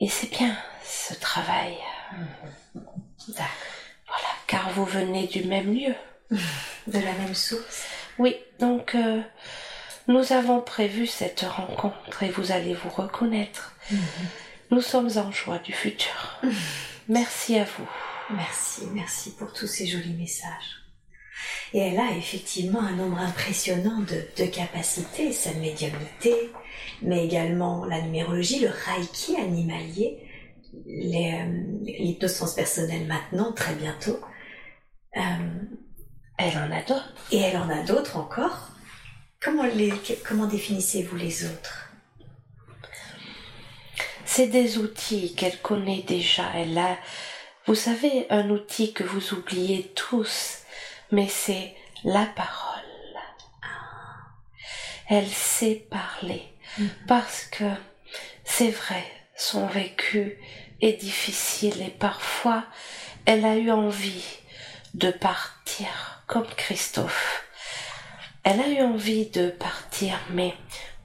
Et 0.00 0.08
c'est 0.08 0.30
bien 0.30 0.56
ce 0.82 1.12
travail. 1.14 1.76
Mhm. 2.12 2.52
Voilà, 3.26 4.28
car 4.46 4.70
vous 4.70 4.86
venez 4.86 5.26
du 5.26 5.44
même 5.44 5.74
lieu. 5.74 5.94
De 6.86 6.98
la 6.98 7.12
même 7.12 7.34
source. 7.34 7.84
Oui, 8.18 8.36
donc 8.58 8.94
euh, 8.94 9.20
nous 10.08 10.32
avons 10.32 10.62
prévu 10.62 11.06
cette 11.06 11.42
rencontre 11.42 12.22
et 12.22 12.30
vous 12.30 12.50
allez 12.50 12.72
vous 12.72 12.88
reconnaître. 12.88 13.74
Mhm. 13.90 13.98
Nous 14.70 14.80
sommes 14.80 15.10
en 15.18 15.30
joie 15.30 15.58
du 15.58 15.74
futur. 15.74 16.40
Merci 17.08 17.58
à 17.58 17.64
vous. 17.64 17.88
Merci, 18.34 18.82
merci 18.92 19.30
pour 19.32 19.52
tous 19.52 19.66
ces 19.66 19.86
jolis 19.86 20.14
messages. 20.14 20.82
Et 21.72 21.78
elle 21.78 21.98
a 21.98 22.16
effectivement 22.16 22.80
un 22.80 22.92
nombre 22.92 23.18
impressionnant 23.18 24.00
de, 24.00 24.46
capacités, 24.46 25.32
sa 25.32 25.52
médiumnité, 25.54 26.34
mais 27.02 27.24
également 27.24 27.84
la 27.84 28.00
numérologie, 28.02 28.60
le 28.60 28.68
reiki 28.68 29.36
animalier, 29.36 30.28
euh, 30.74 31.80
l'hypnose 31.84 32.34
transpersonnelle 32.34 33.06
maintenant, 33.06 33.52
très 33.52 33.74
bientôt. 33.74 34.20
Euh, 35.16 35.20
elle 36.38 36.56
en 36.58 36.70
a 36.70 36.82
d'autres. 36.82 37.14
Et 37.30 37.38
elle 37.38 37.56
en 37.56 37.68
a 37.68 37.82
d'autres 37.82 38.16
encore. 38.16 38.70
Comment, 39.40 39.64
comment 40.24 40.46
définissez-vous 40.46 41.16
les 41.16 41.44
autres? 41.44 41.90
C'est 44.24 44.46
des 44.46 44.78
outils 44.78 45.34
qu'elle 45.34 45.60
connaît 45.60 46.04
déjà. 46.06 46.44
Elle 46.54 46.78
a, 46.78 46.96
vous 47.66 47.74
savez, 47.74 48.26
un 48.30 48.50
outil 48.50 48.92
que 48.92 49.04
vous 49.04 49.34
oubliez 49.34 49.92
tous 49.94 50.62
mais 51.12 51.28
c'est 51.28 51.76
la 52.04 52.26
parole. 52.26 52.80
Elle 55.08 55.28
sait 55.28 55.86
parler 55.90 56.42
mm-hmm. 56.78 56.88
parce 57.06 57.44
que 57.44 57.70
c'est 58.44 58.70
vrai, 58.70 59.04
son 59.36 59.66
vécu 59.66 60.38
est 60.80 60.94
difficile 60.94 61.80
et 61.82 61.90
parfois 61.90 62.64
elle 63.26 63.44
a 63.44 63.56
eu 63.56 63.70
envie 63.70 64.38
de 64.94 65.10
partir 65.10 66.22
comme 66.26 66.48
Christophe. 66.56 67.44
Elle 68.42 68.60
a 68.60 68.68
eu 68.68 68.82
envie 68.82 69.26
de 69.26 69.50
partir, 69.50 70.18
mais 70.30 70.54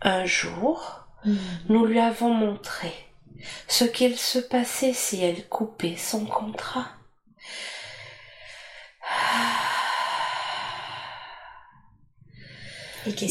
un 0.02 0.26
jour, 0.26 1.06
mm-hmm. 1.26 1.38
nous 1.70 1.86
lui 1.86 2.00
avons 2.00 2.34
montré 2.34 2.94
ce 3.68 3.84
qu'il 3.84 4.18
se 4.18 4.40
passait 4.40 4.94
si 4.94 5.24
elle 5.24 5.48
coupait 5.48 5.98
son 5.98 6.26
contrat. 6.26 6.88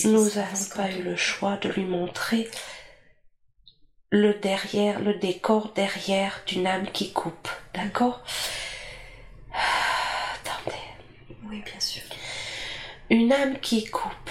nous 0.05 0.31
n'avons 0.31 0.65
pas 0.75 0.91
eu 0.91 1.03
le 1.03 1.17
choix 1.17 1.57
de 1.59 1.69
lui 1.69 1.85
montrer 1.85 2.49
le 4.11 4.35
derrière, 4.35 5.01
le 5.01 5.15
décor 5.15 5.73
derrière 5.75 6.43
d'une 6.47 6.67
âme 6.67 6.91
qui 6.91 7.13
coupe. 7.13 7.49
D'accord? 7.75 8.23
Attendez. 9.53 10.77
Oui, 11.45 11.63
bien 11.63 11.81
sûr. 11.81 12.03
Une 13.11 13.33
âme 13.33 13.59
qui 13.61 13.85
coupe. 13.85 14.31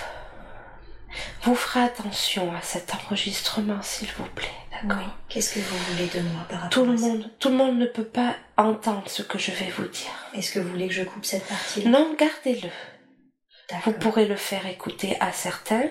vous 1.43 1.55
ferez 1.55 1.81
attention 1.81 2.53
à 2.55 2.61
cet 2.61 2.93
enregistrement, 2.95 3.81
s'il 3.81 4.11
vous 4.13 4.29
plaît. 4.35 4.64
D'accord 4.83 4.97
Oui. 4.99 5.11
Qu'est-ce 5.29 5.55
que 5.55 5.59
vous 5.59 5.77
voulez 5.93 6.07
de 6.07 6.19
moi 6.29 6.45
par 6.49 6.61
rapport 6.61 6.69
Tout 6.69 6.85
le 6.85 6.93
à 6.93 6.97
ça 6.97 7.07
monde, 7.07 7.31
tout 7.39 7.49
le 7.49 7.55
monde 7.55 7.77
ne 7.79 7.85
peut 7.85 8.03
pas 8.05 8.35
entendre 8.57 9.03
ce 9.07 9.21
que 9.21 9.37
je 9.37 9.51
vais 9.51 9.69
vous 9.77 9.87
dire. 9.87 10.11
Est-ce 10.33 10.51
que 10.53 10.59
vous 10.59 10.69
voulez 10.69 10.87
que 10.87 10.93
je 10.93 11.03
coupe 11.03 11.25
cette 11.25 11.45
partie-là? 11.47 11.89
Non, 11.89 12.15
gardez-le. 12.17 12.69
Vous 13.83 13.93
pourrez 13.93 14.27
le 14.27 14.35
faire 14.35 14.67
écouter 14.67 15.17
à 15.19 15.31
certains. 15.31 15.85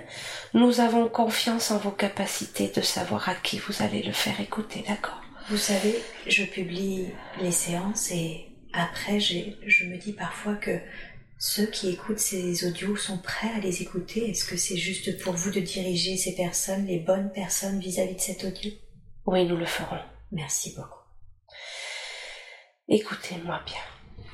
Nous 0.53 0.81
avons 0.81 1.09
confiance 1.09 1.73
en 1.73 1.79
vos 1.79 1.91
capacités 1.91 2.69
de 2.69 2.81
savoir 2.81 3.29
à 3.29 3.35
qui 3.35 3.59
vous 3.59 3.83
allez 3.83 4.03
le 4.03 4.13
faire 4.13 4.41
écouter, 4.41 4.85
d'accord? 4.87 5.21
Vous 5.49 5.57
savez, 5.57 6.01
je 6.27 6.45
publie 6.45 7.09
les 7.41 7.51
séances 7.51 8.13
et 8.13 8.47
après, 8.73 9.19
je 9.19 9.85
me 9.87 9.97
dis 9.97 10.13
parfois 10.13 10.55
que 10.55 10.71
ceux 11.47 11.67
qui 11.67 11.91
écoutent 11.91 12.21
ces 12.21 12.67
audios 12.67 12.97
sont 12.97 13.19
prêts 13.19 13.51
à 13.55 13.61
les 13.61 13.83
écouter. 13.83 14.31
Est-ce 14.31 14.47
que 14.47 14.57
c'est 14.57 14.79
juste 14.79 15.21
pour 15.21 15.35
vous 15.35 15.51
de 15.51 15.61
diriger 15.61 16.17
ces 16.17 16.35
personnes, 16.35 16.87
les 16.87 17.01
bonnes 17.01 17.31
personnes 17.33 17.81
vis-à-vis 17.81 18.15
de 18.15 18.21
cet 18.21 18.45
audio? 18.45 18.71
Oui, 19.27 19.45
nous 19.45 19.59
le 19.59 19.67
ferons. 19.67 20.01
Merci 20.33 20.75
beaucoup. 20.75 21.03
Écoutez-moi 22.89 23.61
bien. 23.67 24.27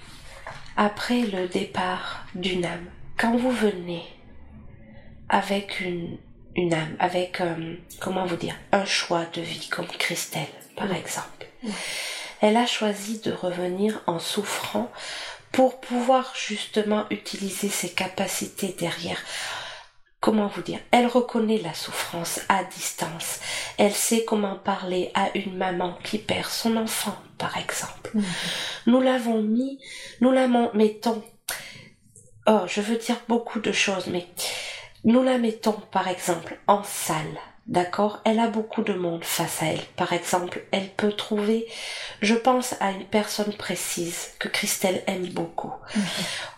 Après 0.77 1.23
le 1.23 1.49
départ 1.49 2.27
d'une 2.37 2.65
âme, 2.65 2.89
quand 3.19 3.37
vous 3.37 3.51
venez 3.51 4.05
avec 5.29 5.81
une, 5.81 6.17
une 6.55 6.75
âme, 6.75 6.95
avec, 7.01 7.41
euh, 7.41 7.75
comment 7.99 8.25
vous 8.25 8.37
dire, 8.37 8.55
un 8.71 8.85
choix 8.85 9.25
de 9.35 9.41
vie 9.41 9.69
comme 9.69 9.89
Christelle, 9.89 10.47
par 10.77 10.95
exemple, 10.95 11.49
elle 12.41 12.57
a 12.57 12.67
choisi 12.67 13.19
de 13.19 13.33
revenir 13.33 14.01
en 14.07 14.21
souffrant 14.21 14.93
pour 15.53 15.81
pouvoir 15.81 16.33
justement 16.37 17.07
utiliser 17.11 17.69
ses 17.69 17.91
capacités 17.91 18.75
derrière. 18.79 19.19
Comment 20.21 20.49
vous 20.49 20.61
dire? 20.61 20.81
Elle 20.91 21.07
reconnaît 21.07 21.59
la 21.59 21.73
souffrance 21.73 22.41
à 22.51 22.63
distance. 22.65 23.41
Elle 23.79 23.95
sait 23.95 24.25
comment 24.27 24.57
parler 24.57 25.11
à 25.15 25.31
une 25.35 25.57
maman 25.57 25.99
qui 26.05 26.19
perd 26.19 26.47
son 26.47 26.77
enfant, 26.77 27.17
par 27.39 27.57
exemple. 27.57 28.13
Nous 28.87 29.01
l'avons 29.01 29.43
mis, 29.43 29.81
nous 30.21 30.31
la 30.31 30.47
mettons, 30.75 31.23
oh, 32.47 32.61
je 32.67 32.83
veux 32.83 32.97
dire 32.97 33.17
beaucoup 33.29 33.61
de 33.61 33.73
choses, 33.73 34.09
mais 34.09 34.27
nous 35.05 35.23
la 35.23 35.39
mettons, 35.39 35.81
par 35.91 36.07
exemple, 36.09 36.59
en 36.67 36.83
salle. 36.85 37.39
D'accord 37.71 38.21
Elle 38.25 38.41
a 38.41 38.49
beaucoup 38.49 38.83
de 38.83 38.95
monde 38.95 39.23
face 39.25 39.63
à 39.63 39.67
elle. 39.67 39.85
Par 39.97 40.13
exemple, 40.13 40.61
elle 40.73 40.89
peut 40.89 41.13
trouver, 41.13 41.69
je 42.21 42.35
pense 42.35 42.75
à 42.81 42.91
une 42.91 43.05
personne 43.05 43.53
précise 43.53 44.33
que 44.41 44.49
Christelle 44.49 45.05
aime 45.07 45.29
beaucoup. 45.29 45.73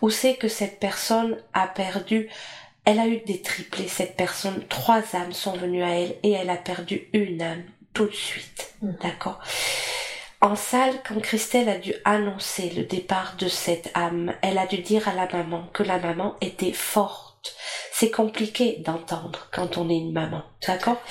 Où 0.01 0.09
c'est 0.09 0.35
que 0.35 0.47
cette 0.47 0.79
personne 0.79 1.37
a 1.53 1.67
perdu, 1.67 2.29
elle 2.83 2.99
a 2.99 3.07
eu 3.07 3.19
des 3.19 3.43
triplés, 3.43 3.87
cette 3.87 4.17
personne, 4.17 4.65
trois 4.69 5.03
âmes 5.15 5.33
sont 5.33 5.53
venues 5.53 5.83
à 5.83 5.93
elle 5.99 6.15
et 6.23 6.31
elle 6.31 6.49
a 6.49 6.57
perdu 6.57 7.07
une 7.13 7.43
âme 7.43 7.63
tout 7.93 8.07
de 8.07 8.15
suite. 8.15 8.73
Mhm. 8.81 8.97
D'accord 9.03 9.39
en 10.41 10.57
salle, 10.57 10.95
quand 11.07 11.21
Christelle 11.21 11.69
a 11.69 11.77
dû 11.77 11.93
annoncer 12.03 12.69
le 12.75 12.83
départ 12.83 13.37
de 13.39 13.47
cette 13.47 13.89
âme, 13.93 14.33
elle 14.41 14.57
a 14.57 14.67
dû 14.67 14.79
dire 14.79 15.07
à 15.07 15.13
la 15.13 15.25
maman 15.31 15.69
que 15.71 15.83
la 15.83 15.99
maman 15.99 16.35
était 16.41 16.73
forte. 16.73 17.32
C'est 17.91 18.11
compliqué 18.11 18.77
d'entendre 18.79 19.47
quand 19.51 19.77
on 19.77 19.89
est 19.89 19.97
une 19.97 20.11
maman, 20.11 20.43
d'accord? 20.67 21.01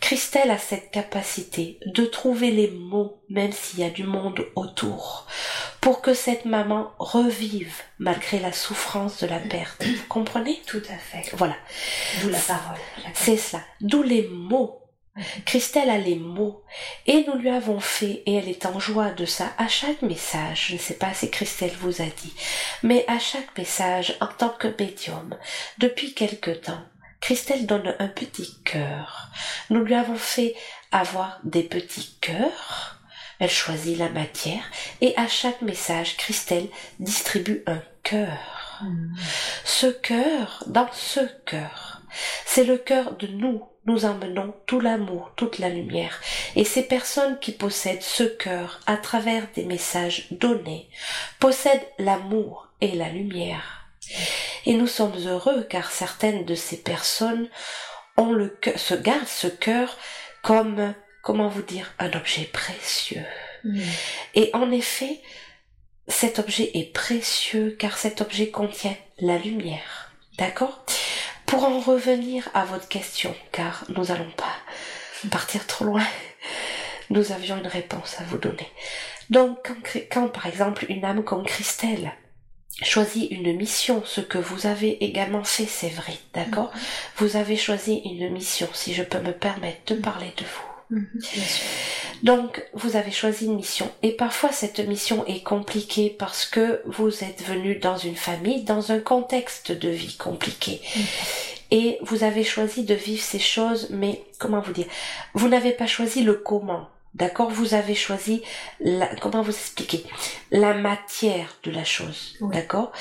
Christelle 0.00 0.50
a 0.50 0.58
cette 0.58 0.90
capacité 0.90 1.78
de 1.86 2.04
trouver 2.04 2.50
les 2.50 2.70
mots, 2.70 3.20
même 3.28 3.52
s'il 3.52 3.80
y 3.80 3.84
a 3.84 3.90
du 3.90 4.04
monde 4.04 4.46
autour, 4.54 5.26
pour 5.80 6.00
que 6.00 6.14
cette 6.14 6.44
maman 6.44 6.92
revive 6.98 7.74
malgré 7.98 8.38
la 8.38 8.52
souffrance 8.52 9.18
de 9.20 9.26
la 9.26 9.38
perte. 9.38 9.84
Vous 9.84 10.06
comprenez? 10.08 10.60
Tout 10.66 10.82
à 10.88 10.96
fait. 10.96 11.34
Voilà. 11.36 11.56
D'où 12.22 12.28
la 12.28 12.38
parole. 12.38 12.78
C'est 13.14 13.36
cela. 13.36 13.62
D'où 13.80 14.02
les 14.02 14.28
mots. 14.28 14.87
Christelle 15.44 15.90
a 15.90 15.98
les 15.98 16.16
mots. 16.16 16.62
Et 17.06 17.24
nous 17.26 17.34
lui 17.34 17.50
avons 17.50 17.80
fait, 17.80 18.22
et 18.26 18.34
elle 18.34 18.48
est 18.48 18.66
en 18.66 18.78
joie 18.78 19.10
de 19.10 19.24
ça, 19.24 19.52
à 19.58 19.68
chaque 19.68 20.02
message, 20.02 20.66
je 20.68 20.74
ne 20.74 20.78
sais 20.78 20.94
pas 20.94 21.14
si 21.14 21.30
Christelle 21.30 21.74
vous 21.80 22.00
a 22.02 22.06
dit, 22.06 22.34
mais 22.82 23.04
à 23.08 23.18
chaque 23.18 23.56
message, 23.56 24.16
en 24.20 24.26
tant 24.26 24.50
que 24.50 24.68
médium, 24.78 25.36
depuis 25.78 26.14
quelque 26.14 26.50
temps, 26.50 26.82
Christelle 27.20 27.66
donne 27.66 27.94
un 27.98 28.08
petit 28.08 28.54
cœur. 28.64 29.30
Nous 29.70 29.82
lui 29.82 29.94
avons 29.94 30.16
fait 30.16 30.54
avoir 30.92 31.40
des 31.44 31.62
petits 31.62 32.16
cœurs. 32.20 33.00
Elle 33.40 33.50
choisit 33.50 33.98
la 33.98 34.08
matière 34.08 34.64
et 35.00 35.14
à 35.16 35.28
chaque 35.28 35.62
message, 35.62 36.16
Christelle 36.16 36.68
distribue 36.98 37.62
un 37.66 37.80
cœur. 38.02 38.80
Mhm. 38.82 39.16
Ce 39.64 39.86
cœur, 39.86 40.64
dans 40.66 40.90
ce 40.92 41.20
cœur, 41.44 42.02
c'est 42.46 42.64
le 42.64 42.78
cœur 42.78 43.16
de 43.16 43.26
nous. 43.26 43.62
Nous 43.88 44.04
emmenons 44.04 44.54
tout 44.66 44.80
l'amour, 44.80 45.32
toute 45.34 45.58
la 45.58 45.70
lumière. 45.70 46.20
Et 46.56 46.64
ces 46.64 46.82
personnes 46.82 47.38
qui 47.38 47.52
possèdent 47.52 48.02
ce 48.02 48.22
cœur 48.22 48.80
à 48.86 48.98
travers 48.98 49.48
des 49.54 49.64
messages 49.64 50.26
donnés 50.30 50.90
possèdent 51.40 51.88
l'amour 51.98 52.68
et 52.82 52.92
la 52.92 53.08
lumière. 53.08 53.88
Et 54.66 54.74
nous 54.74 54.86
sommes 54.86 55.16
heureux 55.26 55.66
car 55.70 55.90
certaines 55.90 56.44
de 56.44 56.54
ces 56.54 56.76
personnes 56.76 57.48
ont 58.18 58.32
le 58.32 58.48
cœur, 58.48 58.78
se 58.78 58.92
gardent 58.92 59.26
ce 59.26 59.46
cœur 59.46 59.96
comme, 60.42 60.94
comment 61.22 61.48
vous 61.48 61.62
dire, 61.62 61.94
un 61.98 62.12
objet 62.12 62.44
précieux. 62.44 63.24
Mhm. 63.64 63.82
Et 64.34 64.50
en 64.52 64.70
effet, 64.70 65.22
cet 66.08 66.38
objet 66.38 66.70
est 66.74 66.92
précieux 66.92 67.74
car 67.78 67.96
cet 67.96 68.20
objet 68.20 68.50
contient 68.50 68.96
la 69.18 69.38
lumière. 69.38 70.12
D'accord? 70.36 70.84
Pour 71.48 71.64
en 71.64 71.80
revenir 71.80 72.46
à 72.52 72.66
votre 72.66 72.88
question, 72.88 73.34
car 73.52 73.84
nous 73.88 74.04
n'allons 74.04 74.30
pas 74.36 74.54
partir 75.30 75.66
trop 75.66 75.86
loin, 75.86 76.04
nous 77.08 77.32
avions 77.32 77.56
une 77.56 77.66
réponse 77.66 78.16
à 78.20 78.24
vous 78.24 78.36
donner. 78.36 78.68
Donc, 79.30 79.72
quand, 80.12 80.28
par 80.28 80.44
exemple 80.44 80.84
une 80.90 81.06
âme 81.06 81.24
comme 81.24 81.46
Christelle 81.46 82.12
choisit 82.82 83.30
une 83.30 83.56
mission, 83.56 84.02
ce 84.04 84.20
que 84.20 84.36
vous 84.36 84.66
avez 84.66 85.02
également 85.02 85.42
fait, 85.42 85.64
c'est 85.64 85.88
vrai, 85.88 86.18
d'accord? 86.34 86.70
Vous 87.16 87.36
avez 87.36 87.56
choisi 87.56 88.02
une 88.04 88.28
mission, 88.30 88.68
si 88.74 88.92
je 88.92 89.02
peux 89.02 89.20
me 89.20 89.32
permettre 89.32 89.94
de 89.94 90.00
parler 90.00 90.32
de 90.36 90.44
vous. 90.44 90.67
Mhm. 90.90 91.06
Bien 91.14 91.20
sûr. 91.20 91.64
Donc, 92.22 92.64
vous 92.74 92.96
avez 92.96 93.12
choisi 93.12 93.46
une 93.46 93.54
mission. 93.54 93.90
Et 94.02 94.12
parfois, 94.12 94.50
cette 94.50 94.80
mission 94.80 95.24
est 95.26 95.42
compliquée 95.42 96.10
parce 96.18 96.46
que 96.46 96.82
vous 96.86 97.22
êtes 97.22 97.42
venu 97.44 97.76
dans 97.76 97.96
une 97.96 98.16
famille, 98.16 98.64
dans 98.64 98.90
un 98.90 98.98
contexte 98.98 99.70
de 99.70 99.88
vie 99.88 100.16
compliqué. 100.16 100.80
Et 101.70 101.98
vous 102.02 102.24
avez 102.24 102.44
choisi 102.44 102.82
de 102.84 102.94
vivre 102.94 103.22
ces 103.22 103.38
choses, 103.38 103.88
mais 103.90 104.24
comment 104.38 104.60
vous 104.60 104.72
dire? 104.72 104.86
Vous 105.34 105.48
n'avez 105.48 105.72
pas 105.72 105.86
choisi 105.86 106.22
le 106.22 106.34
comment. 106.34 106.88
D'accord? 107.14 107.50
Vous 107.50 107.74
avez 107.74 107.94
choisi 107.94 108.42
la, 108.80 109.06
comment 109.16 109.42
vous 109.42 109.50
expliquer? 109.50 110.04
La 110.50 110.74
matière 110.74 111.56
de 111.62 111.70
la 111.70 111.84
chose. 111.84 112.36
Oui. 112.40 112.54
D'accord? 112.54 112.92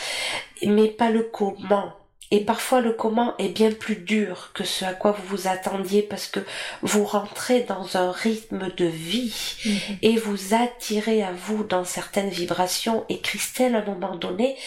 Mais 0.64 0.88
pas 0.90 1.10
le 1.10 1.24
comment. 1.24 1.94
Et 2.30 2.42
parfois 2.42 2.82
le 2.82 2.92
comment 2.92 3.36
est 3.38 3.48
bien 3.48 3.72
plus 3.72 3.96
dur 3.96 4.52
que 4.54 4.64
ce 4.66 4.84
à 4.84 4.94
quoi 4.94 5.12
vous 5.12 5.38
vous 5.38 5.48
attendiez 5.48 6.02
parce 6.02 6.28
que 6.28 6.42
vous 6.82 7.06
rentrez 7.06 7.62
dans 7.62 7.96
un 7.96 8.12
rythme 8.12 8.70
de 8.76 8.86
vie 8.86 9.34
Mhm. 9.66 9.98
et 10.02 10.16
vous 10.18 10.54
attirez 10.54 11.24
à 11.24 11.32
vous 11.32 11.64
dans 11.64 11.86
certaines 11.86 12.30
vibrations 12.30 13.06
et 13.10 13.20
Christelle 13.20 13.76
à 13.76 13.80
un 13.80 13.86
moment 13.86 14.16
donné 14.16 14.58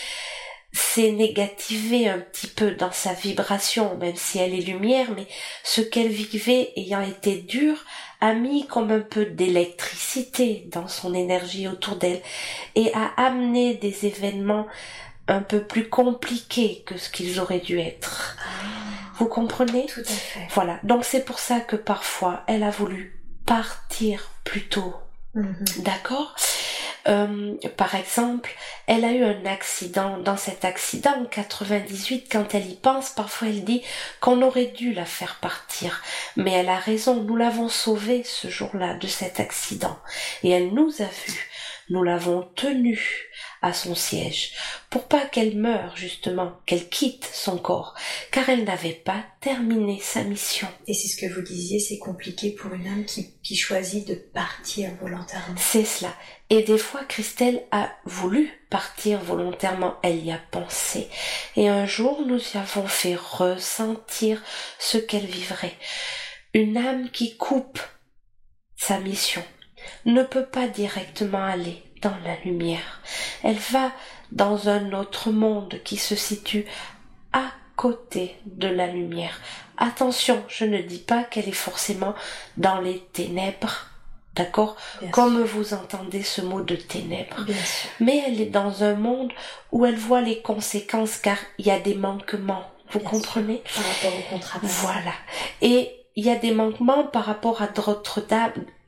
s'est 0.73 1.11
négativée 1.13 2.09
un 2.09 2.19
petit 2.21 2.47
peu 2.47 2.71
dans 2.73 2.93
sa 2.93 3.13
vibration 3.13 3.97
même 3.99 4.15
si 4.17 4.39
elle 4.39 4.55
est 4.55 4.63
lumière 4.63 5.09
mais 5.17 5.27
ce 5.65 5.81
qu'elle 5.81 6.09
vivait 6.09 6.73
ayant 6.77 7.03
été 7.03 7.35
dur 7.37 7.85
a 8.21 8.35
mis 8.35 8.67
comme 8.69 8.91
un 8.93 9.01
peu 9.01 9.25
d'électricité 9.27 10.69
dans 10.71 10.89
son 10.89 11.13
énergie 11.15 11.67
autour 11.69 11.97
d'elle 11.97 12.21
et 12.75 12.93
a 12.95 13.11
amené 13.17 13.75
des 13.75 14.07
événements 14.07 14.67
un 15.31 15.43
peu 15.43 15.63
plus 15.63 15.89
compliqués 15.89 16.83
que 16.87 16.99
ce 16.99 17.11
qu'ils 17.11 17.41
auraient 17.41 17.61
dû 17.61 17.79
être. 17.79 18.37
Vous 19.17 19.27
comprenez? 19.27 19.87
Tout 19.87 20.01
à 20.01 20.05
fait. 20.05 20.49
Voilà, 20.53 20.81
donc 20.83 21.05
c'est 21.05 21.25
pour 21.25 21.39
ça 21.39 21.61
que 21.61 21.77
parfois 21.77 22.43
elle 22.47 22.63
a 22.63 22.71
voulu 22.71 23.23
partir 23.47 24.31
plus 24.45 24.69
tôt. 24.69 24.95
Mhm. 25.35 25.65
D'accord? 25.79 26.35
Euh, 27.09 27.55
Par 27.77 27.95
exemple, 27.95 28.51
elle 28.87 29.05
a 29.05 29.13
eu 29.13 29.25
un 29.25 29.47
accident. 29.47 30.19
Dans 30.19 30.37
cet 30.37 30.65
accident, 30.65 31.15
en 31.19 31.25
98, 31.25 32.29
quand 32.31 32.55
elle 32.55 32.67
y 32.71 32.75
pense, 32.75 33.11
parfois 33.11 33.49
elle 33.49 33.65
dit 33.65 33.83
qu'on 34.21 34.43
aurait 34.43 34.67
dû 34.67 34.93
la 34.93 35.07
faire 35.07 35.39
partir. 35.41 36.03
Mais 36.37 36.53
elle 36.53 36.69
a 36.69 36.79
raison, 36.79 37.23
nous 37.23 37.37
l'avons 37.37 37.69
sauvée 37.69 38.23
ce 38.25 38.49
jour-là 38.49 38.95
de 38.95 39.07
cet 39.07 39.41
accident. 39.41 39.99
Et 40.43 40.51
elle 40.51 40.75
nous 40.75 40.93
a 41.01 41.07
vus. 41.27 41.49
Nous 41.89 42.03
l'avons 42.03 42.43
tenue 42.55 43.29
à 43.63 43.73
son 43.73 43.95
siège, 43.95 44.53
pour 44.89 45.07
pas 45.07 45.27
qu'elle 45.27 45.57
meure 45.57 45.97
justement, 45.97 46.53
qu'elle 46.67 46.89
quitte 46.89 47.29
son 47.33 47.59
corps, 47.59 47.95
car 48.33 48.49
elle 48.49 48.65
n'avait 48.65 48.93
pas 48.93 49.25
terminé 49.41 49.99
sa 50.01 50.23
mission. 50.23 50.69
Et 50.87 50.95
c'est 50.95 51.09
ce 51.09 51.17
que 51.17 51.33
vous 51.33 51.43
disiez, 51.43 51.79
c'est 51.79 51.99
compliqué 51.99 52.51
pour 52.53 52.73
une 52.73 52.87
âme 52.87 53.05
qui, 53.05 53.35
qui 53.43 53.57
choisit 53.57 54.07
de 54.09 54.15
partir 54.15 54.91
volontairement. 55.01 55.57
C'est 55.59 55.85
cela. 55.85 56.15
Et 56.49 56.63
des 56.63 56.79
fois, 56.79 57.05
Christelle 57.05 57.63
a 57.71 57.93
voulu 58.05 58.51
partir 58.71 59.21
volontairement, 59.21 59.97
elle 60.03 60.25
y 60.25 60.33
a 60.33 60.41
pensé. 60.51 61.09
Et 61.57 61.69
un 61.69 61.87
jour, 61.87 62.23
nous 62.27 62.41
y 62.55 62.57
avons 62.57 62.87
fait 62.87 63.15
ressentir 63.15 64.43
ce 64.79 64.99
qu'elle 64.99 65.27
vivrait. 65.27 65.77
Une 66.55 66.77
âme 66.77 67.11
qui 67.11 67.37
coupe 67.37 67.79
sa 68.77 68.99
mission 68.99 69.45
ne 70.07 70.23
peut 70.23 70.47
pas 70.47 70.67
directement 70.67 71.45
aller 71.45 71.83
dans 72.03 72.17
la 72.25 72.37
lumière. 72.45 73.01
Elle 73.43 73.59
va 73.59 73.93
dans 74.33 74.69
un 74.69 74.93
autre 74.93 75.31
monde 75.31 75.81
qui 75.85 75.97
se 75.97 76.15
situe 76.15 76.67
à 77.33 77.45
côté 77.77 78.37
de 78.47 78.69
la 78.69 78.87
lumière. 78.87 79.41
Attention, 79.77 80.45
je 80.49 80.65
ne 80.65 80.79
dis 80.79 80.99
pas 80.99 81.25
qu'elle 81.25 81.49
est 81.49 81.53
forcément 81.53 82.15
dans 82.57 82.81
les 82.81 83.01
ténèbres, 83.13 83.87
d'accord? 84.35 84.77
Comme 85.11 85.43
vous 85.43 85.73
entendez 85.75 86.23
ce 86.23 86.43
mot 86.43 86.61
de 86.61 86.77
ténèbres. 86.77 87.47
Mais 87.99 88.23
elle 88.27 88.41
est 88.41 88.47
dans 88.47 88.85
un 88.85 88.95
monde 88.95 89.33
où 89.73 89.87
elle 89.87 89.97
voit 89.97 90.21
les 90.21 90.43
conséquences 90.43 91.17
car 91.17 91.39
il 91.59 91.67
y 91.67 91.71
a 91.71 91.81
des 91.81 91.95
manquements. 91.95 92.65
Vous 92.93 93.01
comprenez? 93.01 93.63
Par 93.75 93.85
rapport 93.85 94.19
au 94.19 94.35
contrat. 94.35 94.59
Voilà. 94.63 95.13
Et 95.63 95.91
il 96.17 96.27
y 96.27 96.31
a 96.31 96.37
des 96.37 96.53
manquements 96.53 97.05
par 97.05 97.25
rapport 97.25 97.63
à 97.63 97.69
d'autres 97.69 98.21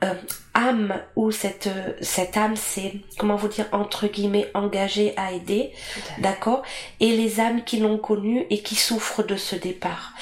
euh, 0.02 0.14
âmes 0.54 1.00
où 1.16 1.30
cette 1.30 1.68
cette 2.00 2.36
âme 2.36 2.56
c'est 2.56 2.94
comment 3.18 3.36
vous 3.36 3.48
dire 3.48 3.66
entre 3.72 4.06
guillemets 4.06 4.50
engagée 4.54 5.14
à 5.16 5.32
aider, 5.32 5.72
d'accord? 6.18 6.62
Et 7.00 7.16
les 7.16 7.40
âmes 7.40 7.64
qui 7.64 7.78
l'ont 7.78 7.98
connue 7.98 8.46
et 8.50 8.62
qui 8.62 8.74
souffrent 8.74 9.22
de 9.22 9.36
ce 9.36 9.56
départ. 9.56 10.12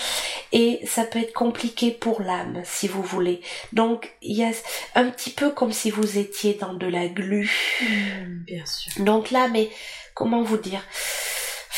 Et 0.53 0.81
ça 0.87 1.05
peut 1.05 1.21
être 1.21 1.33
compliqué 1.33 1.91
pour 1.93 2.23
l'âme 2.23 2.61
si 2.65 2.89
vous 2.89 3.03
voulez. 3.03 3.41
Donc 3.73 4.13
il 4.23 4.37
y 4.37 4.45
a 4.45 4.51
un 4.95 5.09
petit 5.11 5.31
peu 5.31 5.51
comme 5.51 5.73
si 5.73 5.91
vous 5.91 6.19
étiez 6.19 6.55
dans 6.55 6.75
de 6.75 6.87
la 6.87 7.09
glu. 7.09 7.51
Mmh, 7.81 8.45
bien 8.47 8.67
sûr. 8.67 9.05
Donc 9.05 9.31
là 9.31 9.49
mais 9.49 9.71
comment 10.15 10.43
vous 10.43 10.59
dire? 10.59 10.83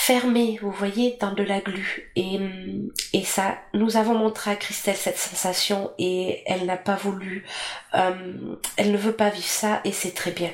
Fermé, 0.04 0.58
vous 0.60 0.72
voyez, 0.72 1.16
dans 1.20 1.30
de 1.30 1.44
la 1.44 1.60
glu. 1.60 2.10
Et, 2.16 2.40
et 3.12 3.24
ça, 3.24 3.56
nous 3.72 3.96
avons 3.96 4.14
montré 4.14 4.50
à 4.50 4.56
Christelle 4.56 4.96
cette 4.96 5.16
sensation 5.16 5.92
et 5.96 6.42
elle 6.46 6.66
n'a 6.66 6.76
pas 6.76 6.96
voulu, 6.96 7.44
euh, 7.94 8.56
elle 8.76 8.90
ne 8.90 8.96
veut 8.96 9.14
pas 9.14 9.30
vivre 9.30 9.46
ça 9.46 9.80
et 9.84 9.92
c'est 9.92 10.10
très 10.10 10.32
bien. 10.32 10.50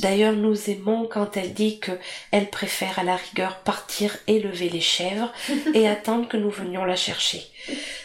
D'ailleurs, 0.00 0.34
nous 0.34 0.68
aimons 0.68 1.08
quand 1.10 1.38
elle 1.38 1.54
dit 1.54 1.80
que 1.80 1.92
elle 2.32 2.50
préfère 2.50 2.98
à 2.98 3.02
la 3.02 3.16
rigueur 3.16 3.60
partir 3.60 4.14
élever 4.26 4.68
les 4.68 4.82
chèvres 4.82 5.32
et 5.74 5.88
attendre 5.88 6.28
que 6.28 6.36
nous 6.36 6.50
venions 6.50 6.84
la 6.84 6.96
chercher. 6.96 7.40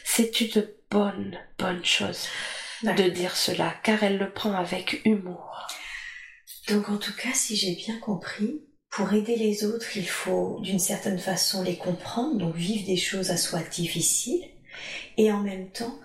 C'est 0.06 0.39
une 0.39 0.69
bonne, 0.89 1.38
bonne 1.60 1.84
chose 1.84 2.30
de 2.84 3.10
dire 3.10 3.36
cela, 3.36 3.73
car 3.84 4.04
elle 4.04 4.17
le 4.17 4.30
prend 4.30 4.54
avec 4.54 5.02
humour. 5.04 5.67
Donc 6.69 6.88
en 6.88 6.97
tout 6.97 7.13
cas, 7.13 7.34
si 7.34 7.58
j'ai 7.58 7.76
bien 7.76 8.00
compris, 8.00 8.62
pour 8.98 9.14
aider 9.14 9.36
les 9.36 9.64
autres, 9.64 9.96
il 9.96 10.10
faut 10.10 10.58
d'une 10.62 10.80
certaine 10.80 11.20
façon 11.20 11.62
les 11.62 11.76
comprendre, 11.76 12.36
donc 12.40 12.56
vivre 12.56 12.88
des 12.88 12.98
choses 12.98 13.30
à 13.30 13.38
soi 13.38 13.60
difficiles, 13.60 14.44
et 15.18 15.32
en 15.32 15.42
même 15.42 15.70
temps, 15.70 16.00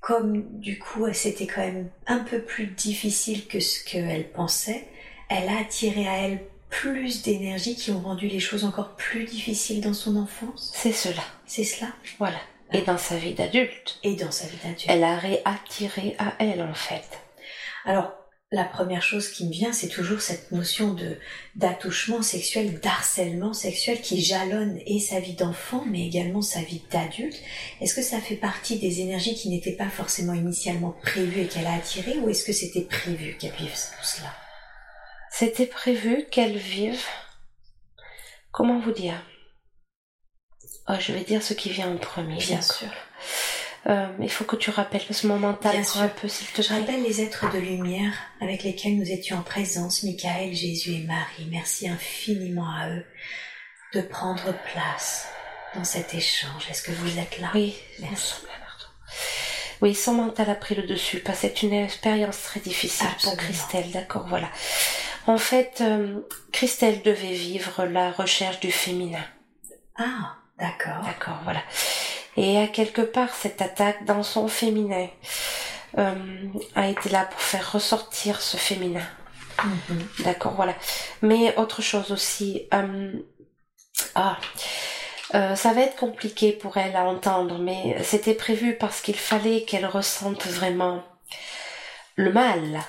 comme 0.00 0.60
du 0.60 0.78
coup 0.78 1.12
c'était 1.12 1.48
quand 1.48 1.60
même 1.60 1.90
un 2.06 2.20
peu 2.20 2.40
plus 2.40 2.66
difficile 2.68 3.48
que 3.48 3.58
ce 3.58 3.82
qu'elle 3.82 4.30
pensait, 4.30 4.86
elle 5.28 5.48
a 5.48 5.58
attiré 5.58 6.06
à 6.06 6.18
elle 6.18 6.38
plus 6.70 7.22
d'énergie 7.22 7.74
qui 7.74 7.90
ont 7.90 8.00
rendu 8.00 8.28
les 8.28 8.38
choses 8.38 8.64
encore 8.64 8.94
plus 8.94 9.24
difficiles 9.24 9.80
dans 9.80 9.92
son 9.92 10.14
enfance. 10.14 10.70
C'est 10.76 10.92
cela. 10.92 11.22
C'est 11.46 11.64
cela. 11.64 11.88
Voilà. 12.20 12.38
Et 12.72 12.82
dans 12.82 12.98
sa 12.98 13.16
vie 13.16 13.34
d'adulte. 13.34 13.98
Et 14.04 14.14
dans 14.14 14.30
sa 14.30 14.46
vie 14.46 14.58
d'adulte. 14.62 14.86
Elle 14.86 15.02
a 15.02 15.16
réattiré 15.18 16.14
à 16.20 16.34
elle 16.38 16.62
en 16.62 16.74
fait. 16.74 17.18
Alors, 17.84 18.12
la 18.50 18.64
première 18.64 19.02
chose 19.02 19.28
qui 19.28 19.46
me 19.46 19.52
vient, 19.52 19.72
c'est 19.74 19.88
toujours 19.88 20.22
cette 20.22 20.52
notion 20.52 20.94
de 20.94 21.18
d'attouchement 21.54 22.22
sexuel, 22.22 22.80
d'harcèlement 22.80 23.52
sexuel 23.52 24.00
qui 24.00 24.22
jalonne 24.22 24.78
et 24.86 25.00
sa 25.00 25.20
vie 25.20 25.34
d'enfant, 25.34 25.84
mais 25.86 26.06
également 26.06 26.40
sa 26.40 26.62
vie 26.62 26.82
d'adulte. 26.90 27.36
Est-ce 27.80 27.94
que 27.94 28.02
ça 28.02 28.20
fait 28.20 28.36
partie 28.36 28.78
des 28.78 29.00
énergies 29.00 29.34
qui 29.34 29.50
n'étaient 29.50 29.76
pas 29.76 29.90
forcément 29.90 30.32
initialement 30.32 30.94
prévues 31.02 31.42
et 31.42 31.48
qu'elle 31.48 31.66
a 31.66 31.74
attirées, 31.74 32.18
ou 32.18 32.30
est-ce 32.30 32.44
que 32.44 32.52
c'était 32.52 32.82
prévu 32.82 33.36
qu'elle 33.38 33.52
vive 33.52 33.70
tout 33.70 34.04
cela? 34.04 34.34
C'était 35.30 35.66
prévu 35.66 36.24
qu'elle 36.30 36.56
vive. 36.56 37.04
Comment 38.50 38.80
vous 38.80 38.92
dire? 38.92 39.22
Oh, 40.88 40.94
Je 40.98 41.12
vais 41.12 41.20
dire 41.24 41.42
ce 41.42 41.52
qui 41.52 41.68
vient 41.68 41.92
en 41.92 41.98
premier. 41.98 42.38
Bien 42.38 42.62
sûr. 42.62 42.88
Euh, 43.88 44.06
il 44.20 44.30
faut 44.30 44.44
que 44.44 44.56
tu 44.56 44.68
rappelles 44.70 45.00
ce 45.10 45.26
moment 45.26 45.48
un 45.48 46.08
peu, 46.08 46.28
s'il 46.28 46.46
te 46.48 46.60
Je 46.60 46.74
rappelle 46.74 47.02
les 47.02 47.22
êtres 47.22 47.50
de 47.50 47.58
lumière 47.58 48.12
avec 48.40 48.62
lesquels 48.62 48.98
nous 48.98 49.10
étions 49.10 49.38
en 49.38 49.42
présence, 49.42 50.02
Michael, 50.02 50.54
Jésus 50.54 50.92
et 50.92 51.04
Marie. 51.04 51.48
Merci 51.50 51.88
infiniment 51.88 52.70
à 52.70 52.90
eux 52.90 53.04
de 53.94 54.02
prendre 54.02 54.52
place 54.72 55.28
dans 55.74 55.84
cet 55.84 56.12
échange. 56.12 56.68
Est-ce 56.70 56.82
que 56.82 56.92
vous 56.92 57.18
êtes 57.18 57.40
là? 57.40 57.50
Oui, 57.54 57.76
merci. 58.00 58.34
Oui, 59.80 59.94
son 59.94 60.12
mental 60.12 60.50
a 60.50 60.54
pris 60.54 60.74
le 60.74 60.82
dessus, 60.82 61.20
parce 61.20 61.40
que 61.40 61.46
c'est 61.46 61.62
une 61.62 61.72
expérience 61.72 62.42
très 62.42 62.60
difficile 62.60 63.08
pour 63.22 63.36
Christelle, 63.36 63.90
d'accord, 63.92 64.26
voilà. 64.28 64.50
En 65.26 65.38
fait, 65.38 65.78
euh, 65.80 66.20
Christelle 66.52 67.00
devait 67.02 67.32
vivre 67.32 67.84
la 67.86 68.10
recherche 68.10 68.60
du 68.60 68.72
féminin. 68.72 69.24
Ah, 69.96 70.36
d'accord. 70.58 71.04
D'accord, 71.04 71.38
voilà 71.44 71.62
et 72.38 72.56
à 72.56 72.68
quelque 72.68 73.02
part 73.02 73.34
cette 73.34 73.60
attaque 73.60 74.04
dans 74.04 74.22
son 74.22 74.46
féminin 74.46 75.08
euh, 75.98 76.14
a 76.76 76.86
été 76.86 77.08
là 77.08 77.24
pour 77.24 77.40
faire 77.40 77.72
ressortir 77.72 78.40
ce 78.40 78.56
féminin. 78.56 79.06
Mm-hmm. 79.58 80.22
D'accord, 80.22 80.52
voilà. 80.54 80.74
Mais 81.20 81.56
autre 81.56 81.82
chose 81.82 82.12
aussi, 82.12 82.68
euh, 82.72 83.12
ah, 84.14 84.38
euh, 85.34 85.56
ça 85.56 85.72
va 85.72 85.80
être 85.80 85.96
compliqué 85.96 86.52
pour 86.52 86.76
elle 86.76 86.94
à 86.94 87.02
entendre, 87.04 87.58
mais 87.58 88.00
c'était 88.04 88.34
prévu 88.34 88.76
parce 88.76 89.00
qu'il 89.00 89.16
fallait 89.16 89.62
qu'elle 89.62 89.86
ressente 89.86 90.46
vraiment 90.46 91.02
le 92.14 92.32
mal. 92.32 92.80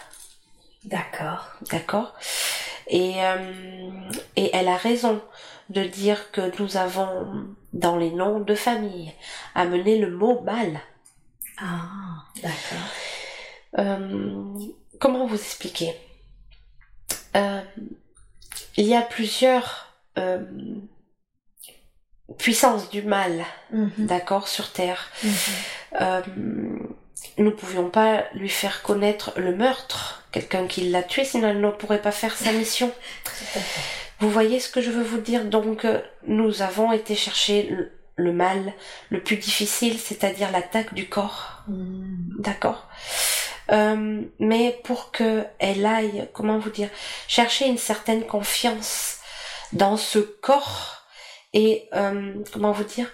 D'accord. 0.84 1.48
D'accord. 1.72 2.14
Et, 2.88 3.16
et 4.36 4.50
elle 4.56 4.68
a 4.68 4.78
raison 4.78 5.22
de 5.70 5.84
dire 5.84 6.32
que 6.32 6.52
nous 6.62 6.78
avons 6.78 7.46
dans 7.74 7.98
les 7.98 8.12
noms 8.12 8.40
de 8.40 8.56
famille 8.56 9.14
amené 9.56 9.98
le 9.98 10.10
mot 10.10 10.42
mal. 10.42 10.80
Ah, 11.58 12.24
d'accord. 12.42 12.88
Euh, 13.78 14.54
comment 15.00 15.28
vous 15.28 15.36
expliquer? 15.36 15.96
Euh, 17.36 17.62
Il 18.78 18.86
y 18.86 18.96
a 18.96 19.02
plusieurs 19.02 19.94
euh, 20.18 20.44
puissances 22.38 22.90
du 22.90 23.04
mal, 23.04 23.46
mhm. 23.72 23.92
d'accord, 23.98 24.48
sur 24.48 24.72
Terre. 24.72 25.12
Mhm. 25.24 26.24
nous 27.38 27.46
ne 27.46 27.50
pouvions 27.52 27.90
pas 27.90 28.26
lui 28.34 28.50
faire 28.50 28.82
connaître 28.82 29.34
le 29.38 29.56
meurtre, 29.56 30.24
quelqu'un 30.32 30.66
qui 30.68 30.90
l'a 30.90 31.04
tué, 31.04 31.26
sinon 31.26 31.50
elle 31.50 31.62
ne 31.62 31.72
pourrait 31.72 32.02
pas 32.02 32.12
faire 32.12 32.36
sa 32.36 32.52
mission. 32.52 32.92
Vous 34.20 34.30
voyez 34.30 34.60
ce 34.60 34.70
que 34.70 34.82
je 34.82 34.92
veux 34.92 35.04
vous 35.04 35.20
dire? 35.20 35.46
Donc 35.46 35.86
euh, 35.86 36.02
nous 36.28 36.62
avons 36.62 36.92
été 36.92 37.16
chercher 37.16 37.70
le, 38.18 38.34
mal 38.34 38.74
le 39.10 39.22
plus 39.22 39.38
difficile, 39.38 39.98
c'est-à-dire 39.98 40.52
l'attaque 40.52 40.94
du 40.94 41.08
corps. 41.08 41.64
Hmm. 41.68 42.30
D'accord? 42.40 42.88
Euh, 43.72 44.22
mais 44.40 44.80
pour 44.84 45.12
que 45.12 45.46
elle 45.60 45.86
aille, 45.86 46.28
comment 46.34 46.60
vous 46.60 46.70
dire, 46.70 46.90
chercher 47.28 47.68
une 47.68 47.78
certaine 47.78 48.26
confiance 48.26 49.18
dans 49.72 49.96
ce 49.96 50.20
corps 50.20 51.04
et 51.54 51.88
euh, 51.94 52.34
comment 52.52 52.72
vous 52.72 52.84
dire, 52.84 53.10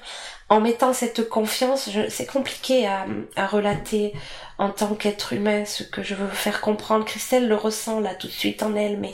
en 0.50 0.60
mettant 0.60 0.94
cette 0.94 1.30
confiance, 1.30 1.90
c'est 2.10 2.26
compliqué 2.26 2.88
à, 2.88 3.06
à, 3.36 3.48
relater 3.48 4.14
en 4.58 4.70
tant 4.70 4.94
qu'être 4.96 5.34
humain 5.34 5.66
ce 5.66 5.84
que 5.84 6.04
je 6.04 6.16
veux 6.16 6.26
vous 6.26 6.36
faire 6.36 6.62
comprendre. 6.62 7.06
Christelle 7.06 7.48
le 7.48 7.56
ressent 7.56 8.00
là 8.00 8.16
tout 8.16 8.28
de 8.28 8.32
suite 8.32 8.64
en 8.64 8.76
elle, 8.76 8.98
mais 9.00 9.12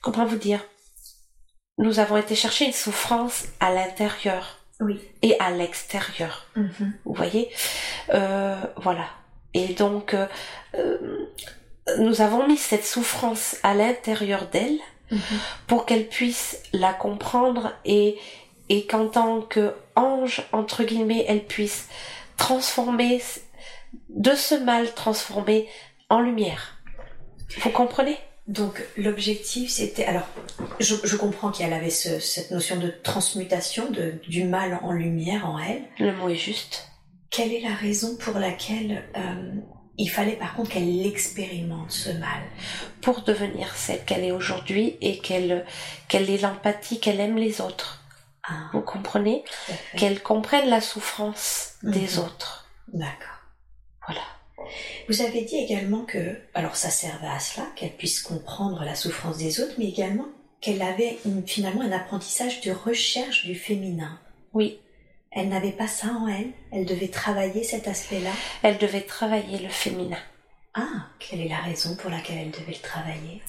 comment 0.00 0.24
vous 0.24 0.36
dire 0.36 0.64
Nous 1.78 1.98
avons 1.98 2.16
été 2.16 2.34
chercher 2.34 2.66
une 2.66 2.72
souffrance 2.72 3.44
à 3.60 3.72
l'intérieur 3.72 4.58
oui. 4.80 5.00
et 5.22 5.38
à 5.38 5.50
l'extérieur. 5.50 6.46
Mm-hmm. 6.56 6.92
Vous 7.04 7.14
voyez? 7.14 7.50
Euh, 8.14 8.60
Voilà. 8.76 9.06
Et 9.52 9.74
donc, 9.74 10.14
euh, 10.14 10.26
euh, 10.74 11.28
nous 11.98 12.20
avons 12.20 12.46
mis 12.46 12.56
cette 12.56 12.86
souffrance 12.86 13.56
à 13.62 13.74
l'intérieur 13.74 14.46
d'elle 14.46 14.78
mm-hmm. 15.10 15.38
pour 15.66 15.86
qu'elle 15.86 16.06
puisse 16.06 16.62
la 16.72 16.92
comprendre 16.92 17.72
et, 17.84 18.18
et 18.68 18.86
qu'en 18.86 19.08
tant 19.08 19.40
que 19.40 19.74
ange, 19.96 20.42
entre 20.52 20.84
guillemets, 20.84 21.24
elle 21.26 21.44
puisse 21.44 21.88
transformer, 22.36 23.20
de 24.08 24.34
ce 24.34 24.54
mal 24.54 24.94
transformer 24.94 25.68
en 26.08 26.20
lumière. 26.20 26.76
Vous 27.58 27.70
comprenez? 27.70 28.16
Donc 28.50 28.84
l'objectif 28.96 29.70
c'était 29.70 30.04
alors 30.04 30.26
je, 30.80 31.16
comprends 31.16 31.52
qu'elle 31.52 31.72
avait 31.72 31.88
cette 31.88 32.50
notion 32.50 32.76
de 32.80 32.88
transmutation 32.88 33.88
de, 33.92 34.14
du 34.26 34.42
mal 34.42 34.80
en 34.82 34.90
lumière 34.90 35.48
en 35.48 35.56
elle. 35.60 35.84
Le 36.00 36.12
mot 36.16 36.28
est 36.28 36.34
juste. 36.34 36.88
Quelle 37.30 37.52
est 37.52 37.60
la 37.60 37.74
raison 37.76 38.16
pour 38.16 38.40
laquelle 38.40 39.04
euh, 39.16 39.52
il 39.98 40.08
fallait 40.08 40.32
par 40.32 40.54
contre 40.54 40.70
qu'elle 40.70 41.06
expérimente 41.06 41.92
ce 41.92 42.10
mal? 42.10 42.42
Pour 43.02 43.22
devenir 43.22 43.72
celle 43.76 44.04
qu'elle 44.04 44.24
est 44.24 44.32
aujourd'hui 44.32 44.96
et 45.00 45.18
qu'elle 45.18 45.64
qu'elle 46.08 46.28
ait 46.28 46.38
l'empathie, 46.38 46.98
qu'elle 46.98 47.20
aime 47.20 47.36
les 47.36 47.60
autres. 47.60 48.02
Ah. 48.42 48.68
Vous 48.72 48.80
comprenez? 48.80 49.44
Qu'elle 49.96 50.20
comprenne 50.20 50.68
la 50.68 50.80
souffrance 50.80 51.74
des 51.84 52.16
mhm. 52.16 52.24
autres. 52.24 52.68
D'accord. 52.92 53.38
Voilà. 54.08 54.22
Vous 55.08 55.22
avez 55.22 55.42
dit 55.42 55.56
également 55.56 56.04
que, 56.04 56.36
alors 56.54 56.76
ça 56.76 56.90
servait 56.90 57.26
à 57.26 57.40
cela, 57.40 57.66
qu'elle 57.76 57.96
puisse 57.96 58.22
comprendre 58.22 58.84
la 58.84 58.94
souffrance 58.94 59.38
des 59.38 59.60
autres, 59.60 59.74
mais 59.78 59.88
également 59.88 60.28
qu'elle 60.60 60.82
avait 60.82 61.18
finalement 61.46 61.80
un 61.80 61.92
apprentissage 61.92 62.60
de 62.60 62.70
recherche 62.70 63.44
du 63.44 63.54
féminin. 63.54 64.20
Oui. 64.52 64.80
Elle 65.30 65.48
n'avait 65.48 65.72
pas 65.72 65.86
ça 65.86 66.08
en 66.08 66.26
elle, 66.28 66.50
elle 66.72 66.84
devait 66.84 67.08
travailler 67.08 67.62
cet 67.62 67.88
aspect-là? 67.88 68.32
Elle 68.62 68.78
devait 68.78 69.02
travailler 69.02 69.58
le 69.58 69.68
féminin. 69.68 70.18
Ah, 70.74 71.06
quelle 71.18 71.40
est 71.40 71.48
la 71.48 71.60
raison 71.60 71.96
pour 71.96 72.10
laquelle 72.10 72.38
elle 72.38 72.50
devait 72.50 72.72
le 72.72 72.78
travailler? 72.78 73.42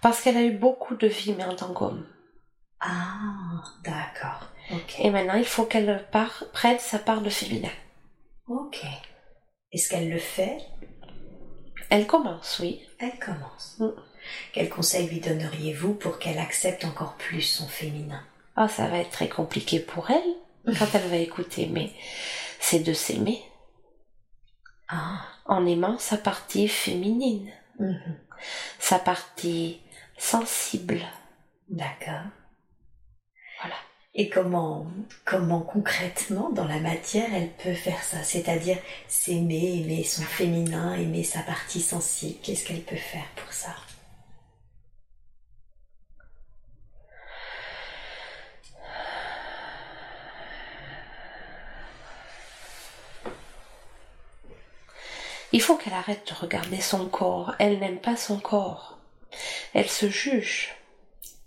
Parce 0.00 0.20
qu'elle 0.20 0.36
a 0.36 0.42
eu 0.42 0.52
beaucoup 0.52 0.94
de 0.94 1.06
vie, 1.06 1.34
mais 1.36 1.44
en 1.44 1.54
tant 1.54 1.72
qu'homme. 1.72 2.06
Ah, 2.80 3.62
d'accord. 3.84 4.48
Et 4.98 5.10
maintenant, 5.10 5.34
il 5.34 5.44
faut 5.44 5.64
qu'elle 5.64 6.04
prenne 6.52 6.78
sa 6.78 6.98
part 6.98 7.20
de 7.20 7.30
féminin. 7.30 7.70
Ok. 8.48 8.80
Est-ce 9.72 9.88
qu'elle 9.88 10.10
le 10.10 10.18
fait? 10.18 10.58
Elle 11.88 12.06
commence, 12.06 12.58
oui. 12.60 12.80
Elle 12.98 13.18
commence. 13.18 13.76
Mm. 13.78 13.90
Quel 14.52 14.68
conseil 14.68 15.08
lui 15.08 15.20
donneriez-vous 15.20 15.94
pour 15.94 16.18
qu'elle 16.18 16.38
accepte 16.38 16.84
encore 16.84 17.16
plus 17.16 17.42
son 17.42 17.66
féminin? 17.66 18.22
Ah, 18.56 18.68
ça 18.68 18.86
va 18.86 18.98
être 18.98 19.10
très 19.10 19.28
compliqué 19.28 19.80
pour 19.80 20.10
elle 20.10 20.74
quand 20.78 20.86
elle 20.94 21.08
va 21.08 21.16
écouter, 21.16 21.66
mais 21.66 21.90
c'est 22.60 22.80
de 22.80 22.92
s'aimer. 22.92 23.42
Ah. 24.88 25.22
En 25.46 25.66
aimant 25.66 25.98
sa 25.98 26.18
partie 26.18 26.68
féminine, 26.68 27.50
mm-hmm. 27.80 28.14
sa 28.78 28.98
partie 28.98 29.80
sensible. 30.16 31.00
D'accord. 31.68 32.30
Et 34.14 34.28
comment, 34.28 34.86
comment 35.24 35.62
concrètement, 35.62 36.50
dans 36.50 36.66
la 36.66 36.80
matière, 36.80 37.32
elle 37.34 37.50
peut 37.52 37.72
faire 37.72 38.02
ça? 38.02 38.22
C'est-à-dire 38.22 38.76
s'aimer, 39.08 39.80
aimer 39.80 40.04
son 40.04 40.22
féminin, 40.22 40.94
aimer 40.94 41.24
sa 41.24 41.40
partie 41.40 41.80
sensible. 41.80 42.38
Qu'est-ce 42.42 42.66
qu'elle 42.66 42.82
peut 42.82 42.94
faire 42.96 43.26
pour 43.36 43.50
ça? 43.52 43.74
Il 55.52 55.60
faut 55.62 55.76
qu'elle 55.76 55.92
arrête 55.94 56.26
de 56.28 56.34
regarder 56.34 56.80
son 56.80 57.08
corps. 57.08 57.54
Elle 57.58 57.78
n'aime 57.78 57.98
pas 57.98 58.16
son 58.16 58.38
corps. 58.38 58.98
Elle 59.72 59.88
se 59.88 60.08
juge. 60.10 60.74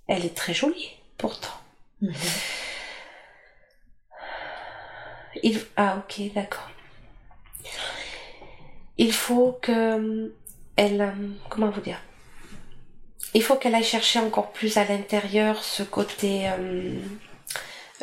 Elle 0.07 0.25
est 0.25 0.35
très 0.35 0.53
jolie, 0.53 0.97
pourtant. 1.17 1.49
Mhm. 2.01 2.13
Il... 5.43 5.59
Ah 5.75 5.97
ok, 5.97 6.33
d'accord. 6.33 6.69
Il 8.97 9.11
faut 9.11 9.57
que 9.61 10.33
elle... 10.75 11.01
Euh, 11.01 11.11
comment 11.49 11.69
vous 11.69 11.81
dire? 11.81 12.01
Il 13.33 13.43
faut 13.43 13.55
qu'elle 13.55 13.75
aille 13.75 13.83
chercher 13.83 14.19
encore 14.19 14.51
plus 14.51 14.77
à 14.77 14.85
l'intérieur 14.85 15.63
ce 15.63 15.83
côté 15.83 16.47
euh, 16.47 16.99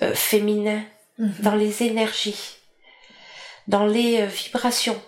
euh, 0.03 0.14
féminin 0.14 0.84
mhm. 1.18 1.34
dans 1.40 1.55
les 1.55 1.82
énergies, 1.82 2.57
dans 3.66 3.86
les 3.86 4.26
vibrations. 4.26 5.01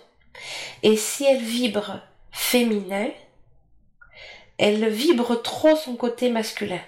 Et 0.81 0.97
si 0.97 1.25
elle 1.25 1.43
vibre 1.43 2.01
féminin, 2.31 3.09
elle 4.57 4.89
vibre 4.89 5.41
trop 5.41 5.75
son 5.75 5.95
côté 5.95 6.29
masculin. 6.29 6.81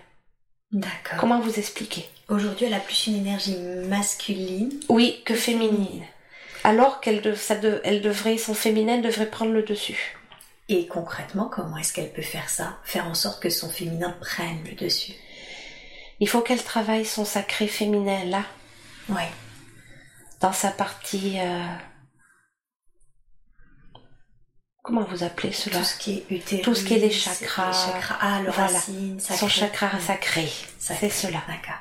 D'accord. 0.72 1.20
Comment 1.20 1.39
vous 1.39 1.59
expliquer 1.59 2.09
Aujourd'hui, 2.30 2.65
elle 2.65 2.74
a 2.74 2.80
plus 2.80 3.07
une 3.07 3.15
énergie 3.15 3.57
masculine. 3.88 4.72
Oui, 4.89 5.22
que 5.26 5.34
féminine. 5.34 6.03
Alors 6.63 6.99
qu'elle 6.99 7.22
elle 7.84 8.01
devrait, 8.01 8.38
son 8.38 8.53
féminin 8.53 8.97
devrait 8.97 9.30
prendre 9.30 9.53
le 9.53 9.63
dessus. 9.63 10.18
Et 10.70 10.88
concrètement, 10.88 11.45
comment 11.45 11.78
est-ce 11.78 11.93
qu'elle 11.93 12.11
peut 12.11 12.22
faire 12.22 12.49
ça 12.49 12.78
Faire 12.84 13.07
en 13.07 13.13
sorte 13.13 13.41
que 13.41 13.49
son 13.49 13.70
féminin 13.70 14.15
prenne 14.20 14.61
le 14.65 14.74
dessus? 14.76 15.13
Il 16.20 16.28
faut 16.28 16.41
qu'elle 16.41 16.63
travaille 16.63 17.05
son 17.05 17.24
sacré 17.24 17.68
féminin 17.68 18.26
là. 18.26 18.43
Oui. 19.07 19.22
Dans 20.41 20.51
sa 20.51 20.72
partie 20.72 21.39
euh, 21.39 21.68
comment 24.88 25.04
vous 25.04 25.24
appelez 25.24 25.52
cela 25.52 25.80
Tout 25.80 25.84
ce 25.84 25.98
qui 25.98 26.14
est 26.14 26.32
utérus, 26.32 26.64
tout 26.64 26.74
ce 26.74 26.86
qui 26.86 26.94
est 26.94 27.00
les 27.00 27.12
chakras, 27.12 27.94
ah, 28.22 28.42
le 28.42 28.50
racine, 28.50 29.20
son 29.20 29.50
chakra 29.50 30.00
sacré, 30.00 30.48
c'est 30.80 31.10
cela. 31.10 31.44
D'accord. 31.46 31.76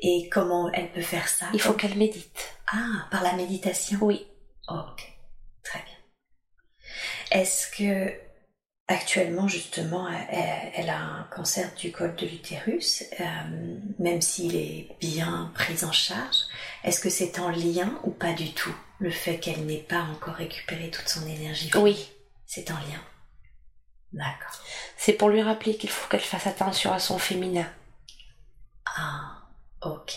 Et 0.00 0.28
comment 0.30 0.70
elle 0.72 0.92
peut 0.92 1.02
faire 1.02 1.26
ça 1.28 1.46
Il 1.54 1.60
faut 1.60 1.72
qu'elle 1.72 1.96
médite. 1.96 2.54
Ah, 2.70 3.08
par 3.10 3.22
la 3.22 3.32
méditation 3.32 3.98
Oui. 4.02 4.26
Ok, 4.68 5.02
très 5.64 5.80
bien. 5.80 7.40
Est-ce 7.40 7.70
que 7.70 8.12
actuellement 8.86 9.48
justement 9.48 10.08
elle, 10.30 10.90
a 10.90 10.98
un 10.98 11.22
cancer 11.34 11.70
du 11.74 11.90
col 11.90 12.14
de 12.16 12.26
l'utérus, 12.26 13.04
euh, 13.18 13.24
même 13.98 14.20
s'il 14.20 14.56
est 14.56 14.88
bien 15.00 15.50
pris 15.54 15.84
en 15.84 15.92
charge 15.92 16.36
Est-ce 16.84 17.00
que 17.00 17.10
c'est 17.10 17.38
en 17.38 17.48
lien 17.48 17.98
ou 18.04 18.10
pas 18.10 18.34
du 18.34 18.52
tout? 18.52 18.74
Le 18.98 19.10
fait 19.10 19.38
qu'elle 19.38 19.64
n'ait 19.66 19.76
pas 19.76 20.02
encore 20.02 20.34
récupéré 20.34 20.90
toute 20.90 21.08
son 21.08 21.26
énergie 21.26 21.70
Oui. 21.76 22.10
C'est 22.46 22.70
en 22.70 22.74
lien. 22.74 23.02
D'accord. 24.12 24.58
C'est 24.96 25.12
pour 25.12 25.28
lui 25.28 25.42
rappeler 25.42 25.76
qu'il 25.76 25.90
faut 25.90 26.08
qu'elle 26.08 26.20
fasse 26.20 26.46
attention 26.46 26.92
à 26.92 26.98
son 26.98 27.18
féminin. 27.18 27.70
Ah, 28.86 29.42
ok. 29.82 30.14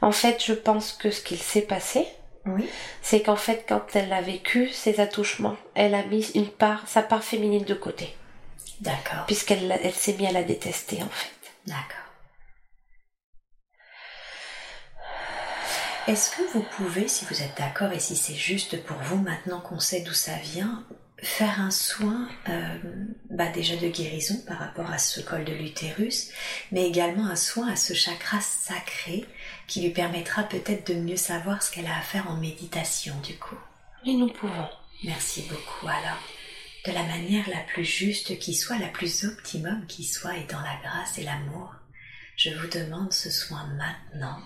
En 0.00 0.12
fait, 0.12 0.44
je 0.44 0.52
pense 0.52 0.92
que 0.92 1.10
ce 1.10 1.22
qu'il 1.22 1.38
s'est 1.38 1.62
passé, 1.62 2.06
oui. 2.44 2.68
c'est 3.02 3.22
qu'en 3.22 3.36
fait, 3.36 3.64
quand 3.68 3.94
elle 3.94 4.12
a 4.12 4.20
vécu 4.20 4.68
ses 4.70 5.00
attouchements, 5.00 5.56
elle 5.74 5.94
a 5.94 6.04
mis 6.04 6.30
une 6.34 6.50
part, 6.50 6.86
sa 6.88 7.02
part 7.02 7.24
féminine 7.24 7.64
de 7.64 7.74
côté. 7.74 8.14
D'accord. 8.80 9.24
Puisqu'elle 9.26 9.70
elle, 9.82 9.94
s'est 9.94 10.14
mise 10.14 10.28
à 10.28 10.32
la 10.32 10.42
détester, 10.42 11.02
en 11.02 11.08
fait. 11.08 11.30
D'accord. 11.66 12.03
Est-ce 16.06 16.36
que 16.36 16.42
vous 16.52 16.62
pouvez, 16.76 17.08
si 17.08 17.24
vous 17.24 17.40
êtes 17.40 17.56
d'accord 17.56 17.90
et 17.92 17.98
si 17.98 18.14
c'est 18.14 18.34
juste 18.34 18.84
pour 18.84 18.98
vous 18.98 19.16
maintenant 19.16 19.60
qu'on 19.60 19.80
sait 19.80 20.02
d'où 20.02 20.12
ça 20.12 20.36
vient, 20.36 20.84
faire 21.22 21.62
un 21.62 21.70
soin 21.70 22.28
euh, 22.50 22.78
bah 23.30 23.50
déjà 23.50 23.74
de 23.76 23.88
guérison 23.88 24.38
par 24.46 24.58
rapport 24.58 24.90
à 24.90 24.98
ce 24.98 25.20
col 25.20 25.46
de 25.46 25.54
l'utérus, 25.54 26.28
mais 26.72 26.86
également 26.86 27.24
un 27.24 27.36
soin 27.36 27.70
à 27.72 27.76
ce 27.76 27.94
chakra 27.94 28.38
sacré 28.42 29.24
qui 29.66 29.80
lui 29.80 29.90
permettra 29.90 30.42
peut-être 30.42 30.92
de 30.92 31.00
mieux 31.00 31.16
savoir 31.16 31.62
ce 31.62 31.72
qu'elle 31.72 31.86
a 31.86 31.96
à 31.96 32.02
faire 32.02 32.30
en 32.30 32.36
méditation 32.36 33.14
du 33.22 33.38
coup? 33.38 33.56
Oui, 34.04 34.16
nous 34.16 34.28
pouvons. 34.28 34.68
Merci 35.04 35.48
beaucoup 35.48 35.88
alors. 35.88 36.20
De 36.84 36.92
la 36.92 37.04
manière 37.04 37.48
la 37.48 37.60
plus 37.60 37.86
juste 37.86 38.38
qui 38.38 38.52
soit, 38.52 38.76
la 38.76 38.88
plus 38.88 39.24
optimum 39.24 39.86
qui 39.86 40.04
soit, 40.04 40.36
et 40.36 40.44
dans 40.44 40.60
la 40.60 40.76
grâce 40.82 41.16
et 41.16 41.22
l'amour, 41.22 41.74
je 42.36 42.50
vous 42.50 42.68
demande 42.68 43.10
ce 43.10 43.30
soin 43.30 43.66
maintenant 43.78 44.38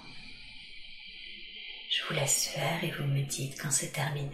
je 1.98 2.06
vous 2.06 2.14
laisse 2.14 2.46
faire 2.46 2.84
et 2.84 2.90
vous 2.92 3.04
me 3.04 3.22
dites 3.22 3.60
quand 3.60 3.70
c'est 3.70 3.88
terminé. 3.88 4.30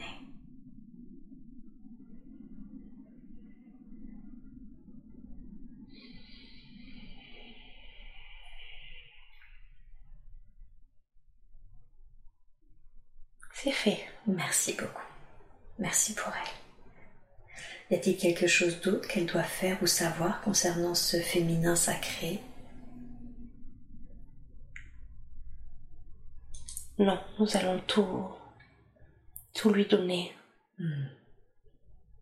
C'est 13.55 13.71
fait. 13.71 14.05
Merci 14.27 14.75
beaucoup. 14.75 14.91
Merci 15.79 16.13
pour 16.15 16.33
elle. 16.35 17.95
Y 17.95 17.99
a-t-il 17.99 18.17
quelque 18.19 18.47
chose 18.47 18.81
d'autre 18.83 19.09
qu'elle 19.09 19.27
doit 19.27 19.43
faire 19.43 19.83
ou 19.83 19.87
savoir 19.87 20.43
concernant 20.43 20.95
ce 20.95 21.19
féminin 21.19 21.77
sacré? 21.77 22.43
Non, 26.99 27.19
nous 27.39 27.57
allons 27.57 27.81
tout, 27.81 28.29
tout 29.53 29.71
lui 29.71 29.87
donner. 29.87 30.33
Hmm. 30.79 31.07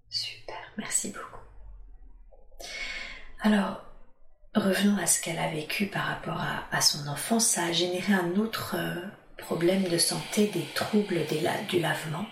Super, 0.09 0.57
merci 0.79 1.09
beaucoup. 1.09 1.41
Alors, 3.41 3.83
revenons 4.55 4.97
à 4.97 5.07
ce 5.07 5.21
qu'elle 5.21 5.39
a 5.39 5.51
vécu 5.51 5.87
par 5.87 6.05
rapport 6.05 6.41
à, 6.71 6.81
son 6.81 7.07
enfance. 7.07 7.47
Ça 7.47 7.65
a 7.65 7.73
généré 7.73 8.15
un 8.15 8.37
autre 8.37 8.77
euh, 8.79 9.01
problème 9.37 9.85
de 9.85 9.99
santé, 9.99 10.47
des 10.47 10.67
troubles 10.75 11.27
du 11.69 11.81
lavement. 11.81 12.27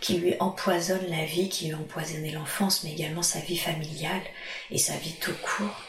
qui 0.00 0.18
lui 0.18 0.34
empoisonne 0.40 1.06
la 1.08 1.24
vie, 1.24 1.48
qui 1.48 1.66
lui 1.66 1.74
a 1.74 1.78
empoisonné 1.78 2.30
l'enfance, 2.32 2.84
mais 2.84 2.92
également 2.92 3.22
sa 3.22 3.40
vie 3.40 3.56
familiale 3.56 4.22
et 4.70 4.78
sa 4.78 4.96
vie 4.96 5.14
tout 5.20 5.34
court. 5.42 5.82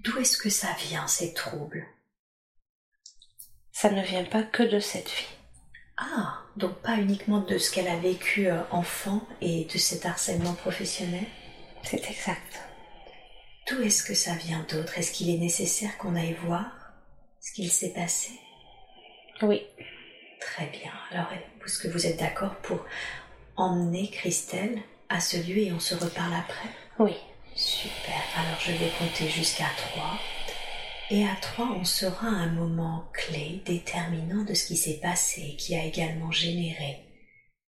D'où 0.00 0.18
est-ce 0.18 0.38
que 0.38 0.50
ça 0.50 0.74
vient, 0.88 1.06
ces 1.06 1.34
troubles? 1.34 1.86
Ça 3.80 3.90
ne 3.90 4.02
vient 4.02 4.24
pas 4.24 4.42
que 4.42 4.62
de 4.62 4.78
cette 4.78 5.08
vie. 5.08 5.36
Ah, 5.96 6.40
donc 6.58 6.74
pas 6.82 6.96
uniquement 6.96 7.40
de 7.40 7.56
ce 7.56 7.72
qu'elle 7.72 7.88
a 7.88 7.96
vécu 7.96 8.46
euh, 8.46 8.60
enfant 8.70 9.26
et 9.40 9.64
de 9.64 9.78
cet 9.78 10.04
harcèlement 10.04 10.52
professionnel? 10.52 11.24
C'est 11.82 12.10
exact. 12.10 12.60
D'où 13.66 13.80
est-ce 13.80 14.04
que 14.04 14.12
ça 14.12 14.34
vient 14.34 14.66
d'autre? 14.70 14.98
Est-ce 14.98 15.12
qu'il 15.12 15.30
est 15.30 15.38
nécessaire 15.38 15.96
qu'on 15.96 16.14
aille 16.14 16.36
voir 16.44 16.66
ce 17.40 17.52
qu'il 17.52 17.72
s'est 17.72 17.94
passé? 17.94 18.32
Oui. 19.40 19.62
Très 20.42 20.66
bien. 20.66 20.92
Alors, 21.10 21.32
est-ce 21.64 21.78
que 21.78 21.88
vous 21.88 22.06
êtes 22.06 22.18
d'accord 22.18 22.56
pour 22.56 22.84
emmener 23.56 24.10
Christelle 24.10 24.78
à 25.08 25.20
ce 25.20 25.38
lieu 25.38 25.56
et 25.56 25.72
on 25.72 25.80
se 25.80 25.94
reparle 25.94 26.34
après? 26.34 26.68
Oui. 26.98 27.16
Super. 27.54 28.20
Alors, 28.36 28.60
je 28.60 28.72
vais 28.72 28.90
compter 28.98 29.30
jusqu'à 29.30 29.70
3. 29.94 30.20
Et 31.12 31.26
à 31.26 31.34
3, 31.42 31.72
on 31.72 31.84
sera 31.84 32.28
un 32.28 32.52
moment 32.52 33.10
clé 33.12 33.62
déterminant 33.66 34.44
de 34.44 34.54
ce 34.54 34.64
qui 34.64 34.76
s'est 34.76 35.00
passé 35.00 35.42
et 35.42 35.56
qui 35.56 35.74
a 35.74 35.84
également 35.84 36.30
généré 36.30 37.04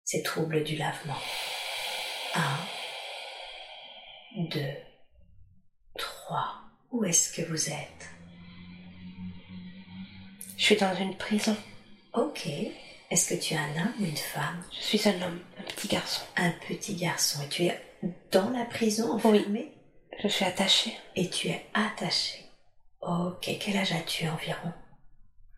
ces 0.03 0.21
troubles 0.21 0.63
du 0.63 0.75
lavement. 0.75 1.17
1, 2.35 2.41
2, 4.51 4.59
3. 5.97 6.61
Où 6.91 7.03
est-ce 7.05 7.33
que 7.33 7.41
vous 7.49 7.69
êtes? 7.69 8.09
Je 10.55 10.63
suis 10.63 10.75
dans 10.75 10.95
une 10.95 11.17
prison. 11.17 11.57
Ok. 12.13 12.47
Est-ce 13.09 13.33
que 13.33 13.41
tu 13.41 13.55
es 13.55 13.57
un 13.57 13.81
homme 13.81 13.93
ou 13.99 14.05
une 14.05 14.15
femme? 14.15 14.63
Je 14.71 14.83
suis 14.97 15.09
un 15.09 15.19
homme, 15.23 15.39
un 15.57 15.63
petit 15.63 15.87
garçon. 15.87 16.21
Un 16.35 16.51
petit 16.67 16.93
garçon. 16.95 17.41
Et 17.41 17.49
tu 17.49 17.63
es 17.63 17.81
dans 18.31 18.51
la 18.51 18.65
prison 18.65 19.13
enfermé? 19.13 19.43
Oui. 19.49 19.71
Je 20.21 20.27
suis 20.27 20.45
attachée. 20.45 20.95
Et 21.15 21.31
tu 21.31 21.47
es 21.47 21.65
attaché. 21.73 22.42
Ok. 23.05 23.49
Quel 23.59 23.77
âge 23.77 23.91
as-tu 23.93 24.27
environ? 24.27 24.73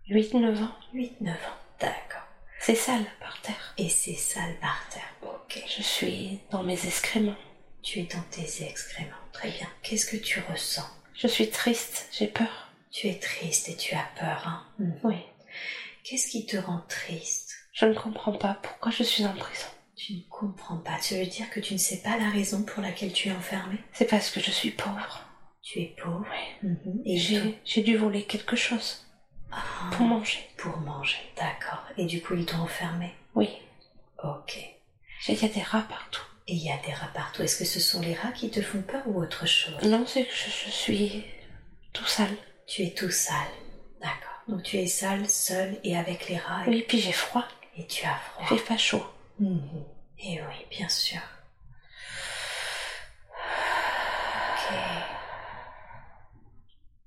8-9 0.09 0.63
ans. 0.63 0.71
8-9 0.93 1.29
ans. 1.29 1.57
D'accord. 1.79 2.23
C'est 2.59 2.75
sale 2.75 3.05
par 3.19 3.41
terre. 3.41 3.73
Et 3.77 3.89
c'est 3.89 4.15
sale 4.15 4.55
par 4.59 4.87
terre. 4.89 5.13
Ok. 5.23 5.63
Je 5.67 5.81
suis 5.83 6.39
dans 6.51 6.63
mes 6.63 6.85
excréments. 6.87 7.35
Tu 7.83 7.99
es 7.99 8.03
dans 8.03 8.23
tes 8.31 8.63
excréments. 8.63 9.11
Très 9.31 9.49
bien. 9.49 9.67
Qu'est-ce 9.83 10.07
que 10.07 10.17
tu 10.17 10.39
ressens? 10.49 10.87
Je 11.13 11.27
suis 11.27 11.49
triste, 11.49 12.07
j'ai 12.11 12.27
peur. 12.27 12.69
Tu 12.91 13.07
es 13.07 13.19
triste 13.19 13.69
et 13.69 13.75
tu 13.75 13.93
as 13.95 14.07
peur, 14.19 14.47
hein? 14.47 14.65
Mhm. 14.79 14.99
Oui. 15.03 15.17
Qu'est-ce 16.03 16.29
qui 16.29 16.45
te 16.45 16.57
rend 16.57 16.81
triste? 16.89 17.53
Je 17.73 17.85
ne 17.85 17.93
comprends 17.93 18.33
pas 18.37 18.55
pourquoi 18.61 18.91
je 18.91 19.03
suis 19.03 19.25
en 19.25 19.33
prison. 19.33 19.67
Tu 19.95 20.13
ne 20.13 20.21
comprends 20.29 20.77
pas. 20.77 20.99
Ça 21.01 21.15
veut 21.17 21.25
dire 21.25 21.49
que 21.49 21.59
tu 21.59 21.73
ne 21.73 21.79
sais 21.79 22.01
pas 22.01 22.17
la 22.17 22.29
raison 22.29 22.63
pour 22.63 22.81
laquelle 22.81 23.13
tu 23.13 23.29
es 23.29 23.31
enfermé 23.31 23.77
C'est 23.93 24.09
parce 24.09 24.29
que 24.29 24.39
je 24.39 24.51
suis 24.51 24.71
pauvre. 24.71 25.24
Tu 25.67 25.79
es 25.81 25.95
pauvre. 25.99 26.23
Oui. 26.31 26.69
Mhm. 26.69 27.01
Et 27.05 27.17
J'ai 27.17 27.59
j'ai 27.65 27.81
dû 27.81 27.97
voler 27.97 28.23
quelque 28.25 28.55
chose 28.55 29.03
Ah, 29.51 29.63
pour 29.93 30.05
manger. 30.05 30.47
pour 30.57 30.77
manger. 30.77 31.17
D'accord. 31.35 31.83
Et 31.97 32.05
du 32.05 32.21
coup, 32.21 32.35
ils 32.35 32.45
t'ont 32.45 32.57
enfermé. 32.59 33.13
Oui. 33.33 33.49
Ok. 34.23 34.59
Il 35.27 35.41
y 35.41 35.45
a 35.45 35.47
des 35.49 35.61
rats 35.63 35.85
partout. 35.89 36.21
Et 36.47 36.53
il 36.53 36.63
y 36.63 36.71
a 36.71 36.77
des 36.85 36.93
rats 36.93 37.09
partout. 37.15 37.41
Est-ce 37.41 37.57
que 37.57 37.65
ce 37.65 37.79
sont 37.79 37.99
les 38.01 38.13
rats 38.13 38.31
qui 38.31 38.51
te 38.51 38.61
font 38.61 38.83
peur 38.83 39.01
ou 39.07 39.19
autre 39.19 39.47
chose? 39.47 39.81
Non, 39.81 40.05
c'est 40.05 40.25
que 40.25 40.31
je, 40.35 40.51
je 40.67 40.69
suis 40.69 41.25
tout 41.93 42.05
sale. 42.05 42.35
Tu 42.67 42.83
es 42.83 42.91
tout 42.93 43.09
sale. 43.09 43.35
D'accord. 44.01 44.43
Donc 44.47 44.61
tu 44.61 44.77
es 44.77 44.85
sale, 44.85 45.27
seul 45.27 45.79
et 45.83 45.97
avec 45.97 46.29
les 46.29 46.37
rats. 46.37 46.63
et- 46.67 46.69
Oui, 46.69 46.85
puis 46.87 46.99
j'ai 46.99 47.11
froid. 47.11 47.45
Et 47.77 47.87
tu 47.87 48.05
as 48.05 48.15
froid. 48.17 48.45
Fait 48.45 48.63
pas 48.63 48.77
chaud. 48.77 49.03
Mhm. 49.39 49.83
Et 50.19 50.39
oui, 50.41 50.65
bien 50.69 50.89
sûr. 50.89 51.19
Ok. 54.53 54.75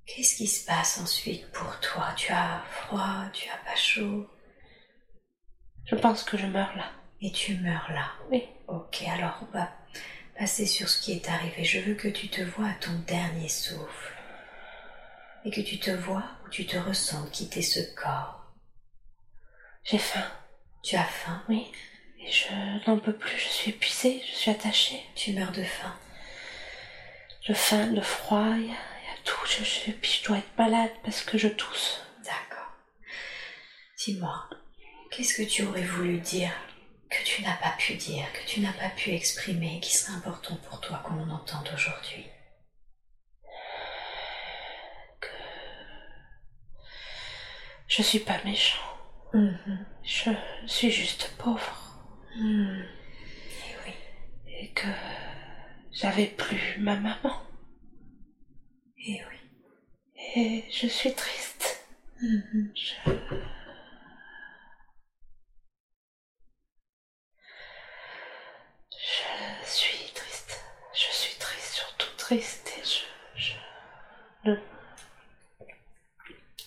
Qu'est-ce 0.09 0.37
qui 0.37 0.47
se 0.47 0.65
passe 0.65 0.99
ensuite 0.99 1.51
pour 1.53 1.79
toi? 1.81 2.09
Tu 2.17 2.33
as 2.33 2.63
froid, 2.71 3.27
tu 3.33 3.49
as 3.51 3.59
pas 3.59 3.77
chaud? 3.77 4.27
Je 5.85 5.95
pense 5.95 6.23
que 6.25 6.37
je 6.37 6.47
meurs 6.47 6.75
là. 6.77 6.91
et 7.21 7.31
tu 7.33 7.57
meurs 7.59 7.91
là? 7.93 8.13
Oui. 8.31 8.45
Ok, 8.69 9.03
alors 9.03 9.39
on 9.43 9.57
va 9.59 9.71
passer 10.39 10.67
sur 10.67 10.89
ce 10.89 11.01
qui 11.03 11.13
est 11.13 11.29
arrivé. 11.29 11.65
Je 11.65 11.81
veux 11.81 11.95
que 11.95 12.09
tu 12.09 12.29
te 12.29 12.41
vois 12.43 12.69
à 12.69 12.75
ton 12.75 12.93
dernier 13.07 13.49
souffle 13.49 14.15
et 15.45 15.51
que 15.51 15.61
tu 15.61 15.79
te 15.79 15.91
vois 15.91 16.25
ou 16.45 16.49
tu 16.49 16.67
te 16.67 16.77
ressens 16.77 17.27
quitter 17.31 17.63
ce 17.63 17.81
corps. 17.95 18.45
J'ai 19.85 19.99
faim. 19.99 20.27
Tu 20.83 20.97
as 20.97 21.05
faim, 21.05 21.43
Oui. 21.49 21.67
Et 22.21 22.31
je 22.31 22.89
n'en 22.91 22.99
peux 22.99 23.13
plus. 23.17 23.39
Je 23.39 23.49
suis 23.49 23.71
épuisée. 23.71 24.23
Je 24.29 24.35
suis 24.37 24.51
attachée. 24.51 25.03
tu 25.15 25.33
meurs 25.33 25.53
de 25.53 25.63
faim? 25.63 25.95
De 27.49 27.55
faim, 27.55 27.87
de 27.93 28.01
froid. 28.01 28.55
Tout. 29.29 29.47
Je, 29.47 29.63
je, 29.65 29.91
puis 29.93 30.21
je 30.21 30.27
dois 30.27 30.39
être 30.39 30.57
malade 30.57 30.91
parce 31.05 31.23
que 31.23 31.37
je 31.37 31.49
tousse. 31.49 32.01
D'accord. 32.25 32.73
Dis-moi, 33.99 34.49
qu'est-ce 35.11 35.35
que 35.35 35.49
tu 35.49 35.65
aurais 35.65 35.85
voulu 35.85 36.19
dire 36.19 36.53
que 37.11 37.23
tu 37.25 37.43
n'as 37.43 37.57
pas 37.57 37.75
pu 37.79 37.95
dire, 37.95 38.25
que 38.33 38.47
tu 38.47 38.61
n'as 38.61 38.73
pas 38.73 38.89
pu 38.91 39.11
exprimer, 39.11 39.81
qui 39.81 39.95
serait 39.95 40.17
important 40.17 40.57
pour 40.57 40.81
toi 40.81 41.03
qu'on 41.05 41.21
en 41.21 41.31
entende 41.31 41.69
aujourd'hui? 41.75 42.27
Je 47.89 48.03
suis 48.03 48.21
pas 48.21 48.39
méchant. 48.45 48.79
Mhm. 49.33 49.87
Je 50.05 50.31
suis 50.67 50.91
juste 50.91 51.33
pauvre. 51.39 51.97
Hmm. 52.37 52.83
Eh 53.67 53.75
oui, 53.85 53.93
Et 54.47 54.69
que 54.73 54.87
j'avais 55.91 56.27
plus 56.27 56.77
ma 56.79 56.97
maman. 56.97 57.48
Eh 59.09 59.23
oui. 59.31 59.37
Et 60.37 60.65
je 60.71 60.87
suis 60.87 61.15
triste. 61.15 61.87
Mhm. 62.21 62.73
Je... 62.75 63.11
Je 68.91 69.71
suis 69.71 70.13
triste. 70.15 70.61
Je 70.93 71.13
suis 71.15 71.39
triste, 71.39 71.73
surtout 71.75 72.17
triste. 72.19 72.73
Et 72.79 72.85
je. 72.85 73.53
je... 74.45 74.55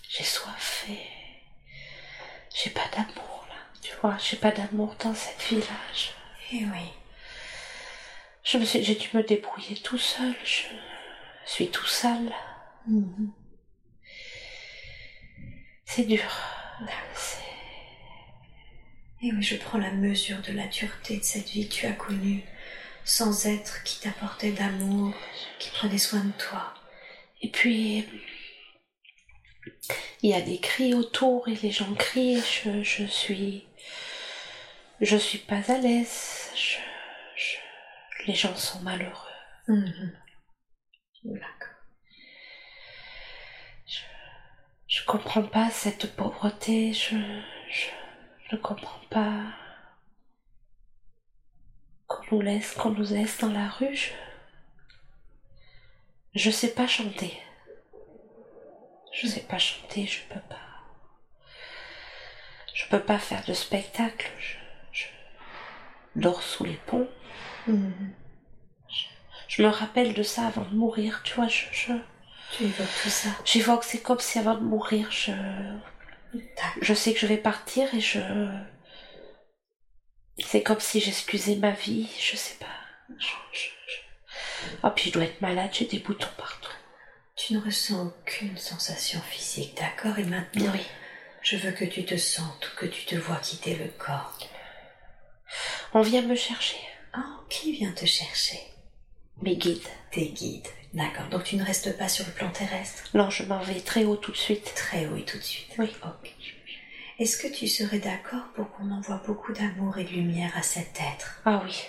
J'ai 0.09 0.23
soif 0.23 0.85
et. 0.89 0.99
J'ai 2.55 2.71
pas 2.71 2.87
d'amour 2.95 3.45
là. 3.49 3.55
Tu 3.81 3.95
vois, 4.01 4.17
j'ai 4.17 4.37
pas 4.37 4.51
d'amour 4.51 4.95
dans 4.99 5.13
cette 5.13 5.41
vie-là. 5.43 5.77
Je... 5.93 6.07
Eh 6.53 6.65
oui. 6.65 6.89
je 8.43 8.57
me 8.57 8.65
suis... 8.65 8.83
J'ai 8.83 8.95
dû 8.95 9.09
me 9.13 9.23
débrouiller 9.23 9.77
tout 9.77 9.97
seul. 9.99 10.35
Je 10.43 10.63
suis 11.45 11.69
tout 11.69 11.85
sale. 11.85 12.33
Mhm. 12.87 13.31
C'est 15.85 16.03
dur. 16.03 16.21
C'est- 17.15 17.37
Eh 19.23 19.31
oui, 19.33 19.43
je 19.43 19.55
prends 19.57 19.77
la 19.77 19.91
mesure 19.91 20.41
de 20.41 20.53
la 20.53 20.67
dureté 20.67 21.17
de 21.17 21.23
cette 21.23 21.49
vie 21.49 21.67
que 21.67 21.73
tu 21.73 21.85
as 21.85 21.91
connue, 21.93 22.43
sans 23.05 23.45
être 23.45 23.83
qui 23.83 23.99
t'apportait 23.99 24.51
d'amour, 24.51 25.13
qui 25.59 25.69
prenait 25.69 25.97
soin 25.97 26.23
de 26.23 26.31
toi. 26.31 26.73
Et 27.41 27.49
puis, 27.49 28.07
il 30.23 30.29
y 30.29 30.33
a 30.33 30.41
des 30.41 30.59
cris 30.59 30.93
autour 30.93 31.47
et 31.47 31.55
les 31.55 31.71
gens 31.71 31.93
crient. 31.93 32.37
et 32.37 32.41
Je, 32.41 32.83
je 32.83 33.05
suis, 33.05 33.67
je 35.01 35.17
suis 35.17 35.39
pas 35.39 35.61
à 35.71 35.77
l'aise. 35.77 36.49
Je, 36.55 36.77
je- 37.35 37.57
les 38.27 38.35
gens 38.35 38.55
sont 38.55 38.79
malheureux. 38.81 39.27
Mhm. 39.67 40.13
Je 44.91 45.05
comprends 45.05 45.43
pas 45.43 45.69
cette 45.69 46.15
pauvreté. 46.15 46.93
Je, 46.93 47.15
je, 47.69 47.87
je 48.49 48.55
comprends 48.57 48.99
pas 49.09 49.53
qu'on 52.07 52.35
nous 52.35 52.41
laisse, 52.41 52.73
qu'on 52.73 52.91
nous 52.91 53.09
laisse 53.09 53.39
dans 53.39 53.51
la 53.51 53.69
rue. 53.69 53.95
Je, 53.95 54.11
je 56.33 56.51
sais 56.51 56.73
pas 56.73 56.87
chanter. 56.87 57.41
Je 59.13 59.27
sais 59.27 59.41
pas 59.41 59.59
chanter. 59.59 60.05
Je 60.05 60.21
peux 60.33 60.41
pas. 60.41 60.59
Je 62.73 62.85
peux 62.87 63.01
pas 63.01 63.19
faire 63.19 63.45
de 63.45 63.53
spectacle. 63.53 64.29
Je, 64.91 65.05
dors 66.15 66.41
sous 66.43 66.65
les 66.65 66.79
ponts. 66.87 67.09
Mhm. 67.67 68.13
Je 69.51 69.63
me 69.63 69.67
rappelle 69.67 70.13
de 70.13 70.23
ça 70.23 70.47
avant 70.47 70.61
de 70.63 70.73
mourir. 70.75 71.21
Tu 71.25 71.33
vois, 71.35 71.47
je, 71.49 71.65
je 71.73 71.91
Tu 72.57 72.63
évoques 72.63 72.87
tout 73.03 73.09
ça. 73.09 73.29
j'évoque. 73.43 73.83
C'est 73.83 74.01
comme 74.01 74.19
si 74.19 74.39
avant 74.39 74.55
de 74.55 74.63
mourir, 74.63 75.11
je 75.11 75.31
je 76.81 76.93
sais 76.93 77.13
que 77.13 77.19
je 77.19 77.27
vais 77.27 77.37
partir 77.37 77.93
et 77.93 77.99
je. 77.99 78.19
C'est 80.39 80.63
comme 80.63 80.79
si 80.79 80.99
j'excusais 81.01 81.55
ma 81.57 81.71
vie, 81.71 82.07
je 82.19 82.35
sais 82.37 82.55
pas. 82.55 82.65
Je, 83.19 83.27
je, 83.51 83.67
je- 83.87 84.73
Ah, 84.83 84.89
puis 84.91 85.09
je 85.09 85.13
dois 85.13 85.23
être 85.25 85.41
malade, 85.41 85.69
j'ai 85.73 85.85
des 85.85 85.99
boutons 85.99 86.29
partout. 86.37 86.71
Tu 87.35 87.53
ne 87.53 87.59
ressens 87.61 88.05
aucune 88.07 88.57
sensation 88.57 89.19
physique, 89.21 89.75
d'accord? 89.77 90.17
Et 90.17 90.23
maintenant, 90.23 90.71
Oui. 90.73 90.85
je 91.41 91.57
veux 91.57 91.71
que 91.71 91.85
tu 91.85 92.05
te 92.05 92.15
sentes 92.17 92.69
ou 92.73 92.77
que 92.79 92.85
tu 92.85 93.05
te 93.05 93.15
vois 93.15 93.37
quitter 93.37 93.75
le 93.75 93.87
corps. 93.89 94.37
On 95.93 96.01
vient 96.01 96.21
me 96.21 96.35
chercher. 96.35 96.77
Oh, 97.17 97.43
qui 97.49 97.73
vient 97.73 97.91
te 97.91 98.05
chercher? 98.05 98.59
Mes 99.41 99.55
guides. 99.55 99.87
Tes 100.11 100.29
guides. 100.29 100.67
D'accord. 100.93 101.27
Donc 101.29 101.43
tu 101.43 101.55
ne 101.55 101.63
restes 101.63 101.97
pas 101.97 102.09
sur 102.09 102.25
le 102.25 102.31
plan 102.33 102.49
terrestre? 102.49 103.03
Non, 103.13 103.29
je 103.29 103.43
m'en 103.43 103.59
vais 103.59 103.79
très 103.79 104.03
haut 104.05 104.17
tout 104.17 104.31
de 104.31 104.37
suite. 104.37 104.73
Très 104.75 105.05
haut 105.07 105.15
et 105.15 105.25
tout 105.25 105.37
de 105.37 105.43
suite. 105.43 105.73
Oui. 105.77 105.89
Ok. 106.03 106.35
Est-ce 107.19 107.37
que 107.37 107.47
tu 107.53 107.67
serais 107.67 107.99
d'accord 107.99 108.51
pour 108.55 108.71
qu'on 108.71 108.91
envoie 108.91 109.21
beaucoup 109.25 109.53
d'amour 109.53 109.97
et 109.97 110.03
de 110.03 110.09
lumière 110.09 110.57
à 110.57 110.63
cet 110.63 110.99
être? 110.99 111.41
Ah 111.45 111.61
oui. 111.63 111.83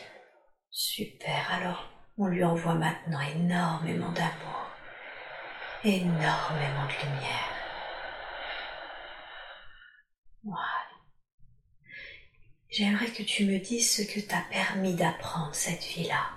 Super. 0.71 1.51
Alors, 1.53 1.91
on 2.19 2.27
lui 2.27 2.45
envoie 2.45 2.75
maintenant 2.75 3.21
énormément 3.21 4.13
d'amour, 4.13 4.67
énormément 5.85 6.87
de 6.87 7.07
lumière. 7.07 7.49
Voilà. 10.45 10.67
J'aimerais 12.71 13.11
que 13.11 13.23
tu 13.23 13.45
me 13.47 13.59
dises 13.59 13.97
ce 13.97 14.03
que 14.03 14.21
t'as 14.21 14.43
permis 14.51 14.95
d'apprendre 14.95 15.55
cette 15.55 15.85
vie-là. 15.85 16.31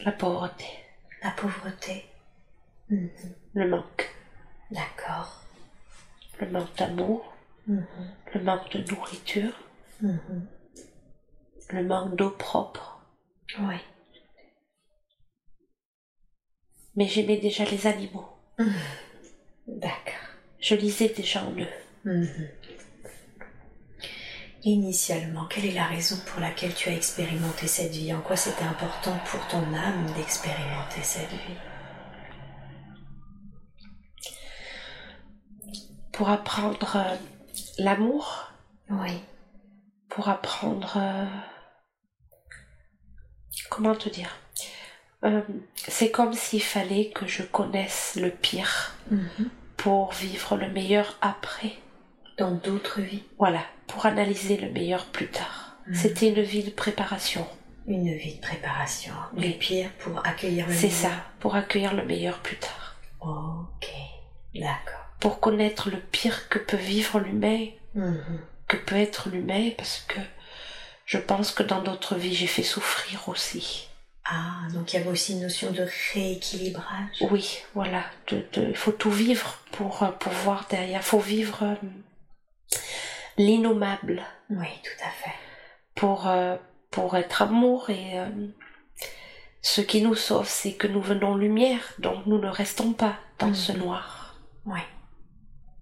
La 0.00 0.12
pauvreté. 0.12 0.66
La 1.22 1.30
pauvreté. 1.30 2.04
Mhm. 2.90 3.10
Le 3.54 3.68
manque. 3.68 4.10
D'accord. 4.70 5.42
Le 6.40 6.50
manque 6.50 6.76
d'amour. 6.76 7.34
Mhm. 7.66 7.86
Le 8.34 8.42
manque 8.42 8.70
de 8.76 8.90
nourriture. 8.92 9.52
Mhm. 10.02 10.46
Le 11.70 11.84
manque 11.84 12.14
d'eau 12.16 12.30
propre. 12.30 13.00
Oui. 13.58 13.76
Mais 16.94 17.06
j'aimais 17.06 17.38
déjà 17.38 17.64
les 17.64 17.86
animaux. 17.86 18.28
D'accord. 19.66 20.14
Je 20.60 20.74
lisais 20.74 21.08
déjà 21.08 21.44
en 21.44 21.52
eux. 21.58 21.68
Initialement, 24.68 25.44
quelle 25.46 25.66
est 25.66 25.70
la 25.74 25.84
raison 25.86 26.16
pour 26.26 26.40
laquelle 26.40 26.74
tu 26.74 26.88
as 26.88 26.92
expérimenté 26.96 27.68
cette 27.68 27.92
vie? 27.92 28.12
En 28.12 28.20
quoi 28.20 28.34
c'était 28.34 28.64
important 28.64 29.16
pour 29.30 29.46
ton 29.46 29.62
âme 29.72 30.12
d'expérimenter 30.16 31.02
cette 31.04 31.30
vie? 31.30 31.56
Pour 36.12 36.28
apprendre 36.30 36.96
euh, 36.96 37.16
l'amour? 37.78 38.50
Oui. 38.90 39.20
Pour 40.08 40.28
apprendre... 40.28 40.94
euh, 40.96 41.26
Comment 43.70 43.94
te 43.94 44.08
dire? 44.08 44.34
Euh, 45.22 45.42
C'est 45.76 46.10
comme 46.10 46.32
s'il 46.32 46.62
fallait 46.62 47.10
que 47.10 47.28
je 47.28 47.42
connaisse 47.44 48.16
le 48.20 48.30
pire 48.32 48.94
Mhm. 49.12 49.48
pour 49.76 50.10
vivre 50.12 50.56
le 50.56 50.68
meilleur 50.68 51.16
après. 51.20 51.74
Dans 52.38 52.50
d'autres 52.52 53.00
vies, 53.00 53.24
Voilà, 53.38 53.60
pour 53.86 54.04
analyser 54.06 54.56
le 54.56 54.70
meilleur 54.70 55.06
plus 55.06 55.28
tard. 55.28 55.76
Mhm. 55.86 55.94
C'était 55.94 56.28
une 56.28 56.42
vie 56.42 56.62
de 56.64 56.70
préparation. 56.70 57.46
une 57.88 58.12
vie 58.16 58.34
de 58.34 58.40
préparation. 58.40 59.12
Oui. 59.34 59.52
Du 59.52 59.58
pire 59.58 59.90
pour 60.00 60.26
accueillir 60.26 60.66
le 60.66 60.74
C'est 60.74 60.90
ça, 60.90 61.10
pour 61.38 61.54
accueillir 61.54 61.94
le 61.94 62.04
meilleur 62.04 62.38
plus 62.40 62.56
tard. 62.56 62.96
Ok. 63.20 63.88
D'accord. 64.56 65.06
Pour 65.20 65.38
connaître 65.38 65.88
le 65.90 65.98
pire 66.00 66.48
que 66.48 66.58
peut 66.58 66.76
vivre 66.76 67.20
l'humain, 67.20 67.66
Mhm. 67.94 68.40
que 68.66 68.76
peut 68.76 68.96
être 68.96 69.28
l'humain, 69.28 69.70
parce 69.78 70.04
que 70.08 70.18
je 71.04 71.16
pense 71.18 71.52
que 71.52 71.62
dans 71.62 71.80
d'autres 71.80 72.16
vies, 72.16 72.34
j'ai 72.34 72.48
fait 72.48 72.64
souffrir 72.64 73.28
aussi. 73.28 73.88
Ah, 74.24 74.66
donc 74.74 74.92
il 74.92 74.96
y 74.96 74.98
avait 74.98 75.08
aussi 75.10 75.34
une 75.34 75.42
notion 75.42 75.70
de 75.70 75.86
rééquilibrage. 76.12 77.22
Oui, 77.30 77.58
voilà, 77.74 78.02
de, 78.26 78.44
de- 78.54 78.68
il 78.70 78.76
faut 78.76 78.90
tout 78.90 79.12
vivre 79.12 79.60
pour, 79.70 80.02
euh, 80.02 80.08
pour 80.10 80.32
voir 80.32 80.66
derrière. 80.68 81.00
Il 81.00 81.04
faut 81.04 81.20
vivre 81.20 81.62
euh, 81.62 81.74
l'innommable 83.38 84.22
Oui, 84.50 84.68
tout 84.82 85.04
à 85.04 85.10
fait. 85.10 85.34
pour, 85.94 86.26
euh, 86.28 86.56
pour 86.90 87.16
être 87.16 87.42
amour 87.42 87.90
et 87.90 88.18
euh, 88.18 88.28
ce 89.62 89.80
qui 89.80 90.00
nous 90.02 90.14
sauve, 90.14 90.48
c'est 90.48 90.74
que 90.74 90.86
nous 90.86 91.02
venons 91.02 91.34
lumière, 91.34 91.92
donc 91.98 92.26
nous 92.26 92.38
ne 92.38 92.48
restons 92.48 92.92
pas 92.92 93.18
dans 93.38 93.48
Mhm. 93.48 93.54
ce 93.54 93.72
noir. 93.72 94.36
Oui, 94.64 94.80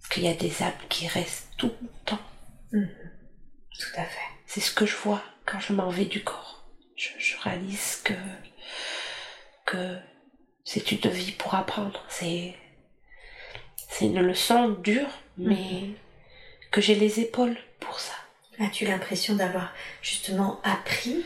Parce 0.01 0.09
qu'il 0.15 0.25
y 0.25 0.29
a 0.29 0.35
des 0.35 0.63
âmes 0.63 0.73
qui 0.89 1.07
restent 1.09 1.51
tout 1.57 1.73
le 1.81 1.89
temps. 2.05 2.19
tout 2.73 3.91
à 4.01 4.05
fait. 4.05 4.21
C'est 4.47 4.61
ce 4.61 4.73
que 4.73 4.87
je 4.87 4.97
vois 4.97 5.23
quand 5.47 5.59
je 5.61 5.73
m'en 5.73 5.89
vais 5.89 6.05
du 6.05 6.23
corps. 6.23 6.65
Je, 6.97 7.09
je 7.19 7.37
réalise 7.41 8.01
que, 8.05 8.13
que 9.67 9.99
c'est 10.65 10.93
une 10.93 11.11
vie 11.11 11.33
pour 11.33 11.55
apprendre. 11.55 12.05
C'est, 12.09 12.55
c'est 13.91 14.07
une 14.07 14.21
leçon 14.21 14.69
dure, 14.71 15.09
mais 15.39 15.91
que 16.75 16.81
j'ai 16.81 16.97
les 16.97 17.21
épaules 17.21 17.57
pour 17.79 18.01
ça. 18.01 18.15
As-tu 18.59 18.85
l'impression 18.85 19.37
d'avoir 19.37 19.73
justement 20.03 20.61
appris? 20.65 21.25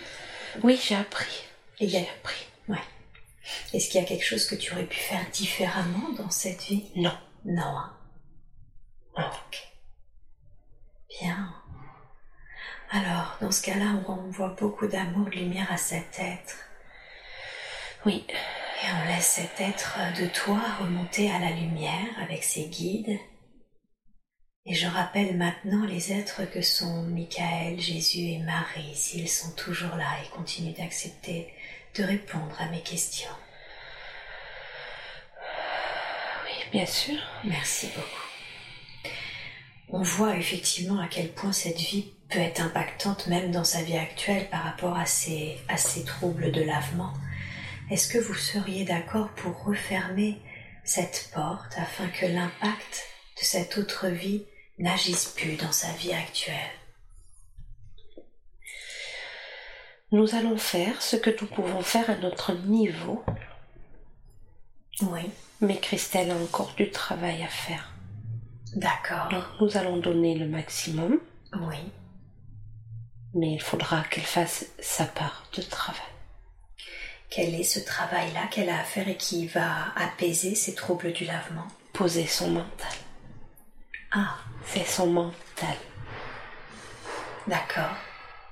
Oui, 0.62 0.78
j'ai 0.82 0.94
appris. 0.94 1.42
Et 1.80 1.86
il 1.86 1.90
y 1.90 1.96
a- 1.96 2.00
J'ai 2.00 2.08
appris. 2.10 2.44
Est-ce 3.72 3.88
qu'il 3.88 3.98
y 3.98 4.04
a 4.04 4.06
quelque 4.06 4.26
chose 4.26 4.44
que 4.46 4.54
tu 4.56 4.72
aurais 4.74 4.84
pu 4.84 4.98
faire 4.98 5.24
différemment 5.32 6.10
dans 6.18 6.28
cette 6.28 6.64
vie? 6.64 6.90
Non. 6.96 7.16
Non. 7.46 7.62
Hein? 7.62 7.96
Non. 9.16 9.30
Bien. 11.18 11.54
Alors, 12.90 13.38
dans 13.40 13.50
ce 13.50 13.62
cas-là, 13.62 14.02
on 14.06 14.12
envoie 14.12 14.48
beaucoup 14.60 14.86
d'amour, 14.86 15.30
de 15.30 15.36
lumière 15.36 15.72
à 15.72 15.78
cet 15.78 16.18
être. 16.18 16.56
Oui. 18.04 18.26
Et 18.28 18.86
on 19.02 19.06
laisse 19.06 19.26
cet 19.26 19.58
être 19.62 19.96
de 20.20 20.26
toi 20.26 20.60
remonter 20.80 21.30
à 21.30 21.38
la 21.38 21.50
lumière 21.52 22.06
avec 22.20 22.44
ses 22.44 22.66
guides. 22.66 23.18
Et 24.70 24.74
je 24.74 24.86
rappelle 24.86 25.34
maintenant 25.34 25.86
les 25.86 26.12
êtres 26.12 26.42
que 26.44 26.60
sont 26.60 27.02
Michael, 27.04 27.80
Jésus 27.80 28.18
et 28.18 28.38
Marie, 28.40 28.94
s'ils 28.94 29.26
sont 29.26 29.52
toujours 29.52 29.96
là 29.96 30.10
et 30.22 30.28
continuent 30.36 30.74
d'accepter 30.74 31.48
de 31.94 32.04
répondre 32.04 32.54
à 32.58 32.68
mes 32.68 32.82
questions. 32.82 33.30
Oui, 36.44 36.52
bien 36.70 36.84
sûr. 36.84 37.16
Merci 37.44 37.88
beaucoup. 37.96 39.10
On 39.88 40.02
voit 40.02 40.36
effectivement 40.36 41.00
à 41.00 41.08
quel 41.08 41.32
point 41.32 41.52
cette 41.52 41.80
vie 41.80 42.12
peut 42.28 42.38
être 42.38 42.60
impactante 42.60 43.26
même 43.26 43.50
dans 43.50 43.64
sa 43.64 43.80
vie 43.80 43.96
actuelle 43.96 44.50
par 44.50 44.64
rapport 44.64 44.98
à 44.98 45.06
ces, 45.06 45.56
à 45.68 45.78
ces 45.78 46.04
troubles 46.04 46.52
de 46.52 46.60
lavement. 46.60 47.14
Est-ce 47.90 48.06
que 48.06 48.18
vous 48.18 48.34
seriez 48.34 48.84
d'accord 48.84 49.30
pour 49.30 49.64
refermer 49.64 50.42
cette 50.84 51.30
porte 51.32 51.72
afin 51.78 52.06
que 52.08 52.26
l'impact 52.26 53.06
de 53.40 53.44
cette 53.44 53.78
autre 53.78 54.08
vie 54.08 54.44
n'agisse 54.78 55.26
plus 55.26 55.56
dans 55.56 55.72
sa 55.72 55.90
vie 55.92 56.12
actuelle 56.12 56.54
Nous 60.10 60.34
allons 60.34 60.56
faire 60.56 61.02
ce 61.02 61.16
que 61.16 61.30
nous 61.40 61.46
pouvons 61.48 61.82
faire 61.82 62.08
à 62.08 62.16
notre 62.16 62.54
niveau, 62.54 63.22
Oui, 65.02 65.30
mais 65.60 65.78
Christelle 65.78 66.30
a 66.30 66.34
encore 66.36 66.72
du 66.76 66.90
travail 66.90 67.42
à 67.42 67.48
faire. 67.48 67.92
d'accord. 68.74 69.28
Donc 69.30 69.44
nous 69.60 69.76
allons 69.76 69.98
donner 69.98 70.34
le 70.34 70.48
maximum, 70.48 71.18
Oui, 71.60 71.76
mais 73.34 73.52
il 73.52 73.60
faudra 73.62 74.02
qu'elle 74.04 74.24
fasse 74.24 74.66
sa 74.78 75.04
part 75.04 75.44
de 75.54 75.60
travail. 75.62 76.00
quel 77.28 77.54
est 77.54 77.62
ce 77.64 77.80
travail-là 77.80 78.46
qu'elle 78.50 78.70
a 78.70 78.80
à 78.80 78.84
faire 78.84 79.08
et 79.08 79.16
qui 79.18 79.46
va 79.46 79.92
apaiser 79.94 80.54
ces 80.54 80.74
troubles 80.74 81.12
du 81.12 81.26
lavement? 81.26 81.66
Poser 81.92 82.26
son 82.26 82.50
mental. 82.50 82.96
Ah, 84.12 84.38
C'est 84.66 84.84
son 84.86 85.06
mental. 85.06 85.76
d'accord, 87.46 87.96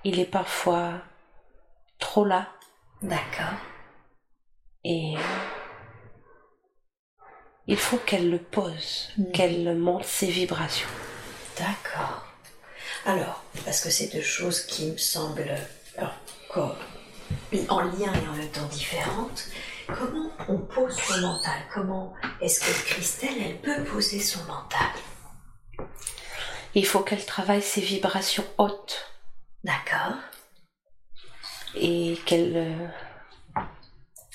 Il 0.04 0.18
est 0.18 0.24
parfois 0.30 0.94
trop 1.98 2.24
là 2.24 2.48
d'accord. 3.02 3.58
et 4.84 5.14
il 7.66 7.76
faut 7.76 7.98
qu'elle 7.98 8.30
le 8.30 8.38
pose, 8.38 9.10
Mhm. 9.18 9.32
qu'elle 9.32 9.76
monte 9.76 10.04
ses 10.04 10.28
vibrations. 10.30 10.88
D'accord. 11.58 12.24
Alors, 13.04 13.42
parce 13.64 13.80
que 13.82 13.90
c'est 13.90 14.08
deux 14.08 14.22
choses 14.22 14.62
qui 14.62 14.90
me 14.92 14.96
semblent 14.96 15.56
co- 16.52 16.72
en 17.68 17.80
lien 17.82 18.12
et 18.14 18.28
en 18.28 18.32
même 18.34 18.50
temps 18.50 18.66
différentes, 18.66 19.48
comment 19.88 20.30
on 20.48 20.58
pose 20.58 20.96
son 20.96 21.20
mental? 21.20 21.60
Comment 21.74 22.14
est-ce 22.40 22.60
que 22.60 22.86
Christelle, 22.88 23.36
elle 23.44 23.60
peut 23.60 23.84
poser 23.84 24.20
son 24.20 24.42
mental? 24.44 24.88
Il 26.74 26.86
faut 26.86 27.00
qu'elle 27.00 27.24
travaille 27.24 27.62
ses 27.62 27.80
vibrations 27.80 28.44
hautes. 28.58 29.10
D'accord. 29.64 30.16
Et 31.74 32.18
qu'elle 32.26 32.52
euh, 32.54 33.62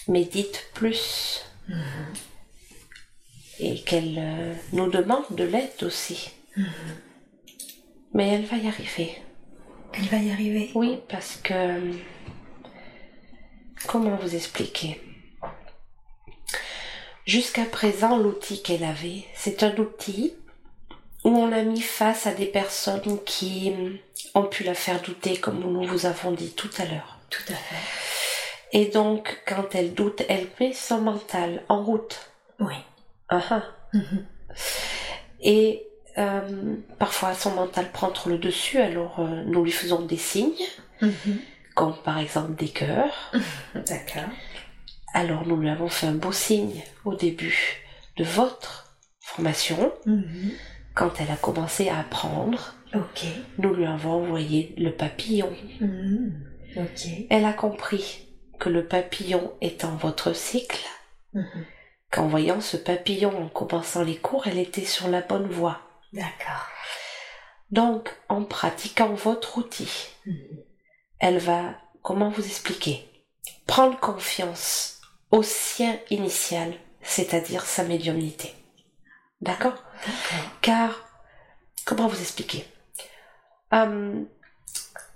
médite 0.07 0.69
plus. 0.73 1.45
Et 3.59 3.81
qu'elle 3.83 4.17
euh, 4.17 4.53
nous 4.73 4.89
demande 4.89 5.25
de 5.31 5.43
l'aide 5.43 5.83
aussi. 5.83 6.31
Mais 8.13 8.29
elle 8.29 8.45
va 8.45 8.57
y 8.57 8.67
arriver. 8.67 9.21
Elle 9.93 10.05
va 10.05 10.17
y 10.17 10.31
arriver. 10.31 10.71
Oui, 10.73 10.99
parce 11.09 11.35
que... 11.37 11.93
Comment 13.87 14.15
vous 14.15 14.35
expliquer? 14.35 15.01
Jusqu'à 17.25 17.65
présent, 17.65 18.17
l'outil 18.17 18.61
qu'elle 18.61 18.83
avait, 18.83 19.25
c'est 19.35 19.63
un 19.63 19.75
outil 19.77 20.33
où 21.23 21.29
on 21.29 21.47
l'a 21.47 21.63
mis 21.63 21.81
face 21.81 22.25
à 22.27 22.33
des 22.33 22.45
personnes 22.47 23.19
qui 23.25 23.73
ont 24.33 24.43
pu 24.43 24.63
la 24.63 24.73
faire 24.73 25.01
douter, 25.01 25.37
comme 25.37 25.59
nous 25.59 25.83
vous 25.87 26.05
avons 26.05 26.31
dit 26.31 26.51
tout 26.51 26.69
à 26.77 26.85
l'heure. 26.85 27.17
Tout 27.29 27.43
à 27.49 27.55
fait. 27.55 27.75
Et 28.73 28.85
donc, 28.85 29.41
quand 29.47 29.75
elle 29.75 29.93
doute, 29.93 30.23
elle 30.29 30.47
met 30.59 30.73
son 30.73 30.99
mental 31.01 31.63
en 31.69 31.83
route. 31.83 32.31
Oui. 32.59 32.73
Ah 33.29 33.41
ah. 33.49 33.63
Mhm. 33.93 34.25
Et 35.41 35.85
euh, 36.17 36.75
parfois, 36.99 37.33
son 37.33 37.51
mental 37.51 37.91
prend 37.91 38.09
trop 38.11 38.29
le 38.29 38.37
dessus, 38.37 38.79
alors 38.79 39.19
euh, 39.19 39.43
nous 39.45 39.63
lui 39.63 39.71
faisons 39.71 40.01
des 40.01 40.17
signes, 40.17 40.51
Mhm. 41.01 41.39
comme 41.75 41.95
par 42.03 42.19
exemple 42.19 42.53
des 42.55 42.69
cœurs. 42.69 43.31
D'accord. 43.75 44.29
Alors, 45.13 45.45
nous 45.47 45.57
lui 45.57 45.69
avons 45.69 45.89
fait 45.89 46.07
un 46.07 46.13
beau 46.13 46.31
signe 46.31 46.81
au 47.05 47.15
début 47.15 47.77
de 48.17 48.23
votre 48.23 48.95
formation, 49.19 49.91
Mhm. 50.05 50.51
Quand 50.95 51.19
elle 51.19 51.31
a 51.31 51.35
commencé 51.37 51.89
à 51.89 51.99
apprendre. 51.99 52.75
Ok. 52.93 53.23
Nous 53.57 53.73
lui 53.73 53.85
avons 53.85 54.23
envoyé 54.23 54.73
le 54.77 54.91
papillon. 54.91 55.53
Mhm. 55.79 56.45
Ok. 56.77 57.07
Elle 57.29 57.45
a 57.45 57.53
compris 57.53 58.27
que 58.59 58.69
le 58.69 58.85
papillon 58.85 59.53
étant 59.61 59.95
votre 59.95 60.33
cycle, 60.33 60.85
Mhm. 61.33 61.65
qu'en 62.11 62.27
voyant 62.27 62.59
ce 62.61 62.77
papillon 62.77 63.45
en 63.45 63.47
commençant 63.49 64.03
les 64.03 64.17
cours, 64.17 64.47
elle 64.47 64.59
était 64.59 64.85
sur 64.85 65.07
la 65.07 65.21
bonne 65.21 65.47
voie. 65.49 65.79
D'accord. 66.13 66.67
Donc, 67.71 68.09
en 68.27 68.43
pratiquant 68.43 69.13
votre 69.13 69.57
outil, 69.57 70.09
Mhm. 70.25 70.35
elle 71.19 71.37
va, 71.37 71.75
comment 72.01 72.29
vous 72.29 72.45
expliquer, 72.45 73.07
prendre 73.65 73.97
confiance 73.99 74.99
au 75.31 75.41
sien 75.43 75.97
initial, 76.09 76.73
c'est-à-dire 77.01 77.63
sa 77.63 77.83
médiumnité. 77.85 78.53
D'accord? 79.39 79.81
Car, 80.61 81.07
comment 81.85 82.07
vous 82.07 82.19
expliquer? 82.21 82.65
Euh, 83.73 84.21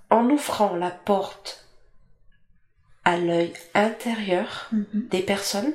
En 0.08 0.30
ouvrant 0.30 0.76
la 0.76 0.90
porte 0.92 1.66
à 3.04 3.16
l'œil 3.16 3.52
intérieur 3.74 4.68
Mhm. 4.72 5.08
des 5.10 5.20
personnes, 5.20 5.74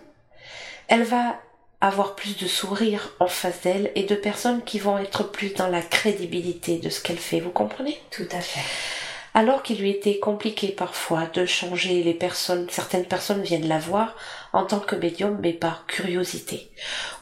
elle 0.87 1.03
va 1.03 1.39
avoir 1.81 2.15
plus 2.15 2.37
de 2.37 2.47
sourires 2.47 3.11
en 3.19 3.27
face 3.27 3.61
d'elle 3.61 3.91
et 3.95 4.03
de 4.03 4.15
personnes 4.15 4.63
qui 4.63 4.79
vont 4.79 4.97
être 4.99 5.23
plus 5.23 5.53
dans 5.53 5.67
la 5.67 5.81
crédibilité 5.81 6.77
de 6.77 6.89
ce 6.89 7.01
qu'elle 7.01 7.17
fait, 7.17 7.39
vous 7.41 7.49
comprenez? 7.51 8.01
Tout 8.11 8.27
à 8.31 8.39
fait. 8.39 8.61
Alors 9.33 9.63
qu'il 9.63 9.79
lui 9.79 9.91
était 9.91 10.19
compliqué 10.19 10.69
parfois 10.69 11.25
de 11.25 11.45
changer 11.45 12.03
les 12.03 12.13
personnes, 12.13 12.67
certaines 12.69 13.05
personnes 13.05 13.43
viennent 13.43 13.67
la 13.67 13.79
voir 13.79 14.15
en 14.51 14.65
tant 14.65 14.79
que 14.79 14.95
médium 14.95 15.39
mais 15.41 15.53
par 15.53 15.85
curiosité. 15.85 16.69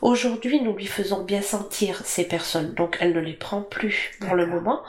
Aujourd'hui, 0.01 0.59
nous 0.61 0.73
lui 0.73 0.87
faisons 0.87 1.23
bien 1.23 1.43
sentir 1.43 2.01
ces 2.05 2.23
personnes, 2.23 2.73
donc 2.73 2.97
elle 2.99 3.13
ne 3.13 3.19
les 3.19 3.33
prend 3.33 3.61
plus 3.61 4.11
pour 4.21 4.33
le 4.33 4.47
moment, 4.47 4.81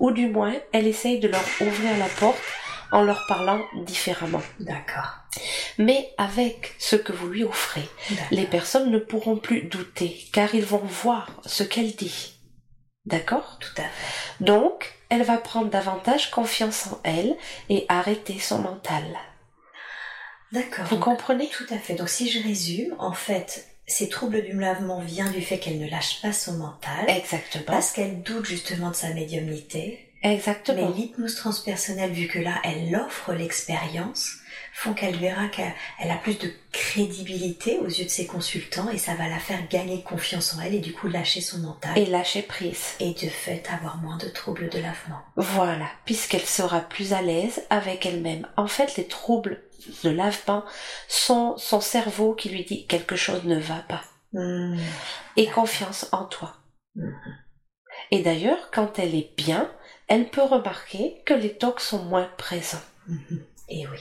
ou 0.00 0.12
du 0.12 0.28
moins 0.28 0.54
elle 0.72 0.86
essaye 0.86 1.20
de 1.20 1.28
leur 1.28 1.44
ouvrir 1.60 1.98
la 1.98 2.08
porte 2.18 2.40
en 2.90 3.02
leur 3.02 3.24
parlant 3.26 3.60
différemment. 3.84 4.42
D'accord. 4.60 5.18
Mais 5.78 6.14
avec 6.18 6.74
ce 6.78 6.96
que 6.96 7.12
vous 7.12 7.28
lui 7.28 7.44
offrez, 7.44 7.88
les 8.30 8.46
personnes 8.46 8.90
ne 8.90 8.98
pourront 8.98 9.36
plus 9.36 9.62
douter 9.62 10.16
car 10.32 10.54
ils 10.54 10.64
vont 10.64 10.78
voir 10.78 11.28
ce 11.44 11.62
qu'elle 11.62 11.94
dit. 11.94 12.34
D'accord? 13.04 13.58
Tout 13.60 13.82
à 13.82 13.84
fait. 13.84 14.44
Donc, 14.44 14.94
elle 15.12 15.24
va 15.24 15.36
prendre 15.36 15.68
davantage 15.68 16.30
confiance 16.30 16.86
en 16.86 16.98
elle 17.04 17.36
et 17.68 17.84
arrêter 17.90 18.38
son 18.38 18.60
mental. 18.60 19.04
D'accord. 20.52 20.86
Vous 20.86 20.98
comprenez? 20.98 21.48
Tout 21.48 21.66
à 21.68 21.76
fait. 21.78 21.94
Donc 21.94 22.08
si 22.08 22.30
je 22.30 22.42
résume, 22.42 22.94
en 22.98 23.12
fait, 23.12 23.66
ces 23.86 24.08
troubles 24.08 24.42
du 24.42 24.52
lavement 24.58 25.00
viennent 25.00 25.30
du 25.30 25.42
fait 25.42 25.58
qu'elle 25.58 25.78
ne 25.78 25.88
lâche 25.88 26.22
pas 26.22 26.32
son 26.32 26.54
mental, 26.54 27.04
Exactement. 27.08 27.64
parce 27.66 27.92
qu'elle 27.92 28.22
doute 28.22 28.46
justement 28.46 28.88
de 28.88 28.94
sa 28.94 29.10
médiumnité. 29.10 30.08
Mais 30.24 30.34
Exactement. 30.34 30.88
l'hypnose 30.96 31.34
transpersonnelle, 31.34 32.12
vu 32.12 32.26
que 32.26 32.38
là, 32.38 32.54
elle 32.64 32.96
offre 32.96 33.34
l'expérience, 33.34 34.36
font 34.74 34.94
qu'elle 34.94 35.16
verra 35.16 35.48
qu'elle 35.48 35.74
elle 36.00 36.10
a 36.10 36.16
plus 36.16 36.38
de 36.38 36.50
crédibilité 36.72 37.78
aux 37.78 37.86
yeux 37.86 38.04
de 38.04 38.10
ses 38.10 38.26
consultants 38.26 38.90
et 38.90 38.98
ça 38.98 39.14
va 39.14 39.28
la 39.28 39.38
faire 39.38 39.68
gagner 39.68 40.02
confiance 40.02 40.54
en 40.54 40.60
elle 40.60 40.74
et 40.74 40.80
du 40.80 40.92
coup 40.92 41.08
lâcher 41.08 41.40
son 41.40 41.58
mental 41.58 41.96
Et 41.98 42.06
lâcher 42.06 42.42
prise. 42.42 42.94
et 43.00 43.12
de 43.12 43.28
fait 43.28 43.68
avoir 43.70 43.98
moins 43.98 44.16
de 44.16 44.28
troubles 44.28 44.68
de 44.70 44.78
lavement. 44.78 45.20
Voilà, 45.36 45.86
puisqu'elle 46.04 46.46
sera 46.46 46.80
plus 46.80 47.12
à 47.12 47.22
l'aise 47.22 47.62
avec 47.70 48.06
elle-même. 48.06 48.46
En 48.56 48.66
fait, 48.66 48.96
les 48.96 49.06
troubles 49.06 49.62
de 50.04 50.10
lavement 50.10 50.64
sont 51.08 51.56
son 51.58 51.80
cerveau 51.80 52.34
qui 52.34 52.48
lui 52.48 52.64
dit 52.64 52.86
quelque 52.86 53.16
chose 53.16 53.44
ne 53.44 53.58
va 53.58 53.80
pas. 53.88 54.02
Hmm. 54.32 54.78
Et 55.36 55.46
confiance 55.48 56.08
en 56.12 56.24
toi. 56.24 56.56
Mhm. 56.94 57.14
Et 58.10 58.22
d'ailleurs, 58.22 58.70
quand 58.72 58.98
elle 58.98 59.14
est 59.14 59.34
bien, 59.36 59.70
elle 60.08 60.28
peut 60.28 60.42
remarquer 60.42 61.22
que 61.26 61.34
les 61.34 61.56
tocs 61.56 61.80
sont 61.80 62.04
moins 62.04 62.30
présents. 62.38 62.80
Mhm. 63.06 63.44
Et 63.74 63.86
oui. 63.86 63.98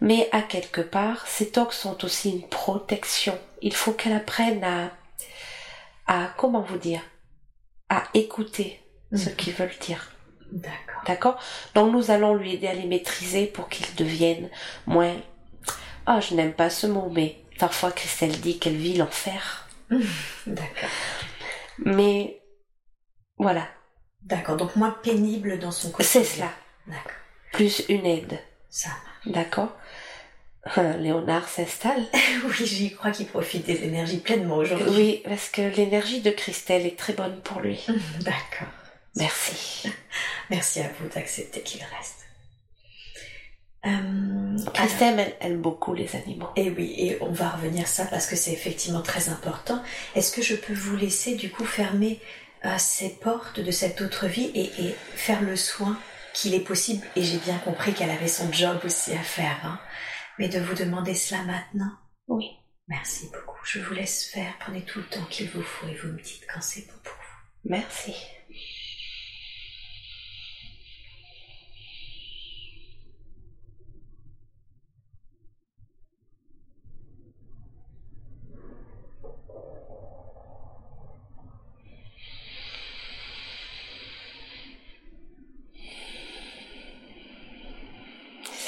Mais 0.00 0.28
à 0.32 0.42
quelque 0.42 0.80
part, 0.80 1.26
ces 1.26 1.50
tocs 1.50 1.72
sont 1.72 2.04
aussi 2.04 2.30
une 2.30 2.48
protection. 2.48 3.36
Il 3.62 3.74
faut 3.74 3.92
qu'elle 3.92 4.12
apprenne 4.12 4.62
à, 4.62 4.92
à, 6.06 6.32
comment 6.38 6.62
vous 6.62 6.78
dire, 6.78 7.02
à 7.88 8.04
écouter 8.14 8.80
ce 9.12 9.28
Mhm. 9.28 9.36
qu'ils 9.36 9.52
veulent 9.54 9.78
dire. 9.80 10.12
D'accord. 10.52 11.02
D'accord? 11.06 11.38
Donc 11.74 11.92
nous 11.92 12.10
allons 12.12 12.34
lui 12.34 12.54
aider 12.54 12.68
à 12.68 12.74
les 12.74 12.86
maîtriser 12.86 13.46
pour 13.46 13.68
qu'ils 13.68 13.92
deviennent 13.96 14.48
moins... 14.86 15.16
Ah, 16.06 16.20
je 16.20 16.34
n'aime 16.34 16.52
pas 16.54 16.70
ce 16.70 16.86
mot, 16.86 17.08
mais 17.10 17.36
parfois 17.58 17.90
Christelle 17.92 18.40
dit 18.40 18.58
qu'elle 18.60 18.76
vit 18.76 18.94
l'enfer. 18.96 19.68
D'accord. 20.46 20.88
Mais 21.84 22.40
voilà, 23.36 23.66
D'accord. 24.22 24.56
Donc 24.56 24.76
moins 24.76 24.90
pénible 25.02 25.58
dans 25.58 25.70
son 25.72 25.90
quotidien. 25.90 26.22
c'est 26.22 26.36
cela. 26.36 26.50
D'accord. 26.86 27.12
Plus 27.52 27.82
une 27.88 28.06
aide. 28.06 28.38
Ça. 28.70 28.90
D'accord 29.26 29.76
Léonard 30.76 31.48
s'installe. 31.48 32.04
Oui, 32.44 32.66
j'y 32.66 32.92
crois 32.94 33.10
qu'il 33.10 33.26
profite 33.26 33.66
des 33.66 33.82
énergies 33.84 34.18
pleinement 34.18 34.56
aujourd'hui. 34.56 34.88
Oui, 34.90 35.22
parce 35.24 35.48
que 35.48 35.62
l'énergie 35.62 36.20
de 36.20 36.30
Christelle 36.30 36.86
est 36.86 36.98
très 36.98 37.12
bonne 37.14 37.40
pour 37.42 37.60
lui. 37.60 37.84
D'accord. 38.20 38.68
Merci. 39.16 39.88
Merci 40.50 40.80
à 40.80 40.90
vous 41.00 41.08
d'accepter 41.08 41.60
qu'il 41.62 41.80
reste. 41.80 42.16
Euh, 43.86 43.88
alors- 44.60 44.72
Christelle 44.74 45.18
elle 45.40 45.52
aime 45.52 45.60
beaucoup 45.62 45.94
les 45.94 46.14
animaux. 46.14 46.48
Et 46.56 46.70
oui, 46.70 46.94
et 46.98 47.18
on 47.22 47.30
va 47.32 47.48
revenir 47.50 47.84
à 47.84 47.86
ça 47.86 48.04
parce 48.04 48.26
que 48.26 48.36
c'est 48.36 48.52
effectivement 48.52 49.00
très 49.02 49.30
important. 49.30 49.82
Est-ce 50.14 50.30
que 50.32 50.42
je 50.42 50.54
peux 50.54 50.74
vous 50.74 50.96
laisser 50.96 51.34
du 51.36 51.50
coup 51.50 51.64
fermer 51.64 52.20
euh, 52.66 52.74
ces 52.78 53.08
portes 53.08 53.60
de 53.60 53.70
cette 53.70 54.02
autre 54.02 54.26
vie 54.26 54.50
et, 54.54 54.70
et 54.84 54.94
faire 55.14 55.40
le 55.40 55.56
soin 55.56 55.98
qu'il 56.34 56.54
est 56.54 56.60
possible 56.60 57.06
Et 57.16 57.22
j'ai 57.22 57.38
bien 57.38 57.58
compris 57.58 57.92
qu'elle 57.92 58.10
avait 58.10 58.28
son 58.28 58.52
job 58.52 58.80
aussi 58.84 59.12
à 59.12 59.22
faire, 59.22 59.58
hein. 59.64 59.80
mais 60.38 60.48
de 60.48 60.60
vous 60.60 60.74
demander 60.74 61.14
cela 61.14 61.42
maintenant. 61.42 61.92
Oui. 62.28 62.50
Merci 62.88 63.30
beaucoup. 63.32 63.58
Je 63.64 63.78
vous 63.78 63.94
laisse 63.94 64.26
faire. 64.26 64.52
Prenez 64.58 64.82
tout 64.82 64.98
le 64.98 65.04
temps 65.06 65.24
qu'il 65.30 65.48
vous 65.50 65.62
faut 65.62 65.86
et 65.86 65.94
vous 65.94 66.08
me 66.08 66.20
dites 66.20 66.46
quand 66.52 66.60
c'est 66.60 66.86
bon 66.86 66.98
pour 67.04 67.14
vous. 67.14 67.70
Merci. 67.70 68.14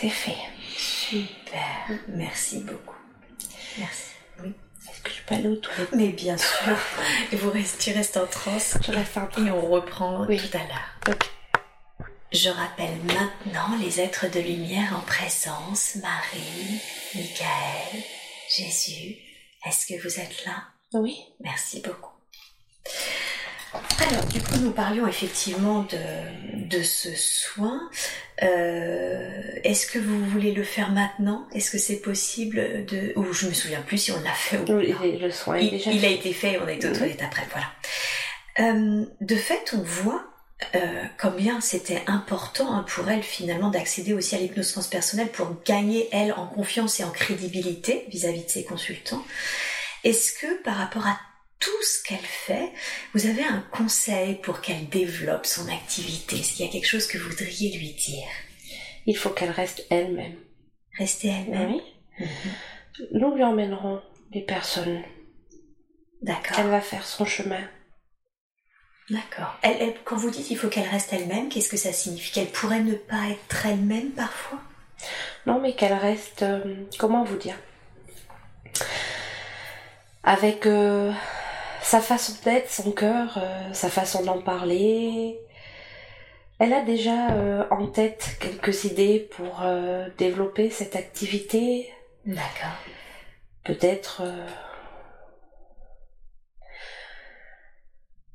C'est 0.03 0.09
fait. 0.09 0.37
Super. 0.77 1.91
Merci 2.09 2.59
beaucoup. 2.65 2.97
Merci. 3.79 4.11
Oui. 4.43 4.53
Est-ce 4.91 5.01
que 5.01 5.11
je 5.11 5.23
peux 5.25 5.35
aller 5.37 5.47
aux 5.47 5.55
toilettes 5.57 5.93
Mais 5.95 6.09
bien 6.09 6.37
sûr. 6.37 6.77
Et 7.31 7.37
vous 7.37 7.53
restez, 7.53 7.93
tu 7.93 7.97
restes 7.97 8.17
en 8.17 8.27
transe. 8.27 8.77
Je 8.85 8.91
reste 8.91 9.17
en 9.17 9.29
train. 9.29 9.47
Et 9.47 9.51
on 9.53 9.71
reprend 9.71 10.27
Oui. 10.27 10.39
tout 10.39 10.57
à 10.57 10.61
l'heure. 10.65 10.99
Ok. 11.09 11.31
Je 12.33 12.49
rappelle 12.49 12.97
maintenant 13.05 13.77
les 13.81 14.01
êtres 14.01 14.29
de 14.29 14.41
lumière 14.41 14.97
en 14.97 15.03
présence, 15.03 15.95
Marie, 16.03 16.81
Michael, 17.15 18.03
Jésus. 18.57 19.19
Est-ce 19.65 19.87
que 19.87 20.03
vous 20.03 20.19
êtes 20.19 20.45
là? 20.47 20.65
Oui. 20.95 21.17
Merci 21.41 21.81
beaucoup. 21.81 22.11
Alors, 23.75 24.25
du 24.27 24.41
coup, 24.43 24.57
nous 24.61 24.73
parlions 24.73 25.07
effectivement 25.07 25.85
de, 25.85 26.67
de 26.67 26.83
ce 26.83 27.09
soin. 27.15 27.89
Euh, 28.43 29.31
Est-ce 29.65 29.87
que 29.87 29.99
vous 29.99 30.25
voulez 30.27 30.53
le 30.53 30.65
faire 30.65 30.91
maintenant? 30.91 31.47
Est-ce 31.55 31.71
que 31.71 31.79
c'est 31.79 32.01
possible 32.01 32.85
de... 32.87 33.13
Ou 33.17 33.33
je 33.33 33.47
me 33.47 33.53
souviens 33.55 33.81
plus 33.81 33.99
si 33.99 34.13
on 34.13 34.21
l'a 34.21 34.35
fait 34.35 34.59
ou 34.59 34.75
Oui, 34.75 34.95
le 35.19 35.31
soin 35.31 35.57
est 35.57 35.65
Il, 35.65 35.71
déjà 35.71 35.91
il 35.91 36.05
a 36.05 36.09
été 36.09 36.33
fait, 36.33 36.59
on 36.63 36.69
est 36.69 36.85
aux 36.85 36.95
toilettes 36.95 37.23
après, 37.23 37.47
voilà. 37.51 37.67
Euh, 38.61 39.07
de 39.21 39.37
fait, 39.37 39.73
on 39.73 39.83
voit 39.83 40.25
euh, 40.75 41.05
combien 41.19 41.61
c'était 41.61 42.03
important 42.07 42.75
hein, 42.75 42.85
pour 42.87 43.09
elle 43.09 43.23
finalement 43.23 43.71
d'accéder 43.71 44.13
aussi 44.13 44.35
à 44.35 44.39
l'hypnose 44.39 44.73
transpersonnelle 44.73 45.29
pour 45.29 45.63
gagner 45.65 46.09
elle 46.13 46.33
en 46.35 46.47
confiance 46.47 47.01
et 47.01 47.05
en 47.05 47.11
crédibilité 47.11 48.05
vis-à-vis 48.11 48.45
de 48.45 48.51
ses 48.51 48.65
consultants. 48.65 49.25
Est-ce 50.05 50.33
que 50.35 50.63
par 50.63 50.77
rapport 50.77 51.07
à 51.07 51.19
tout 51.63 51.83
ce 51.83 52.03
qu'elle 52.03 52.19
fait, 52.19 52.73
vous 53.15 53.27
avez 53.27 53.45
un 53.45 53.65
conseil 53.71 54.35
pour 54.35 54.61
qu'elle 54.61 54.89
développe 54.89 55.47
son 55.47 55.69
activité? 55.69 56.37
Est-ce 56.37 56.55
qu'il 56.55 56.67
y 56.67 56.69
a 56.69 56.73
quelque 56.73 56.89
chose 56.89 57.07
que 57.07 57.19
vous 57.19 57.31
voudriez 57.31 57.79
lui 57.79 57.93
dire? 57.93 58.27
Il 59.07 59.17
faut 59.17 59.31
qu'elle 59.31 59.53
reste 59.53 59.87
elle-même. 59.89 60.35
Rester 60.99 61.29
elle-même? 61.29 61.75
Oui. 61.75 61.83
Mhm. 62.19 63.09
Nous 63.13 63.35
lui 63.35 63.45
emmènerons 63.45 64.03
des 64.33 64.43
personnes. 64.43 65.03
D'accord. 66.21 66.59
Elle 66.59 66.69
va 66.69 66.81
faire 66.81 67.07
son 67.07 67.25
chemin. 67.25 67.63
D'accord. 69.09 69.57
Elle, 69.63 69.95
quand 70.05 70.17
vous 70.17 70.31
dites 70.31 70.47
qu'il 70.47 70.59
faut 70.59 70.69
qu'elle 70.69 70.89
reste 70.89 71.13
elle-même, 71.13 71.49
qu'est-ce 71.49 71.69
que 71.69 71.77
ça 71.77 71.93
signifie? 71.93 72.33
Qu'elle 72.33 72.51
pourrait 72.51 72.81
ne 72.81 72.95
pas 72.95 73.29
être 73.31 73.67
elle-même 73.67 74.11
parfois? 74.11 74.61
Non, 75.47 75.61
mais 75.61 75.75
qu'elle 75.75 75.95
reste. 75.95 76.43
Euh, 76.43 76.75
comment 76.99 77.25
vous 77.25 77.37
dire? 77.37 77.57
Avec 80.25 80.67
euh, 80.67 81.13
sa 81.83 82.01
façon 82.01 82.35
d'être, 82.45 82.71
son 82.71 82.93
cœur, 82.93 83.39
euh, 83.39 83.73
sa 83.73 83.89
façon 83.89 84.25
d'en 84.25 84.41
parler. 84.41 85.39
Elle 86.59 86.73
a 86.73 86.83
déjà 86.83 87.67
en 87.71 87.89
tête 87.89 88.37
quelques 88.39 88.85
idées 88.85 89.29
pour 89.33 89.65
développer 90.17 90.71
cette 90.71 90.95
activité. 90.95 91.93
D'accord. 92.25 92.77
Peut-être 93.65 94.23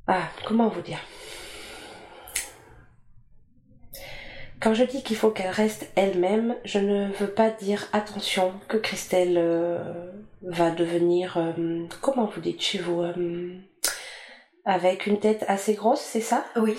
Ah, 0.07 0.29
comment 0.45 0.69
vous 0.69 0.81
dire? 0.81 0.99
Quand 4.59 4.73
je 4.73 4.83
dis 4.83 5.03
qu'il 5.03 5.15
faut 5.15 5.29
qu'elle 5.29 5.51
reste 5.51 5.87
elle-même, 5.95 6.55
je 6.65 6.79
ne 6.79 7.11
veux 7.19 7.29
pas 7.29 7.49
dire 7.49 7.87
attention 7.93 8.53
que 8.67 8.77
Christelle 8.77 9.37
euh, 9.37 9.77
va 10.41 10.71
devenir, 10.71 11.37
euh, 11.37 11.85
comment 12.01 12.25
vous 12.25 12.41
dites 12.41 12.61
chez 12.61 12.79
vous, 12.79 13.01
euh, 13.01 13.55
avec 14.65 15.05
une 15.05 15.19
tête 15.19 15.45
assez 15.47 15.75
grosse, 15.75 16.01
c'est 16.01 16.21
ça? 16.21 16.43
Oui, 16.55 16.75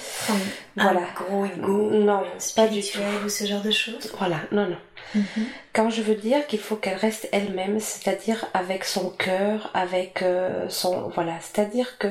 voilà. 0.77 1.01
un 1.01 1.15
gros 1.15 1.45
ego 1.45 1.91
non, 1.91 2.23
pas 2.57 2.67
du 2.67 2.83
tout. 2.83 2.99
ou 3.25 3.29
ce 3.29 3.47
genre 3.47 3.63
de 3.63 3.71
choses 3.71 4.13
Voilà, 4.19 4.41
non, 4.51 4.67
non. 4.67 4.79
Mhm. 5.15 5.47
Quand 5.73 5.89
je 5.89 6.03
veux 6.03 6.17
dire 6.17 6.47
qu'il 6.49 6.59
faut 6.59 6.77
qu'elle 6.77 6.99
reste 6.99 7.29
elle-même, 7.31 7.79
c'est-à-dire 7.79 8.45
avec 8.55 8.85
son 8.85 9.11
cœur, 9.11 9.71
avec 9.73 10.25
son... 10.69 11.09
Voilà, 11.11 11.39
c'est-à-dire 11.41 11.97
que 11.99 12.09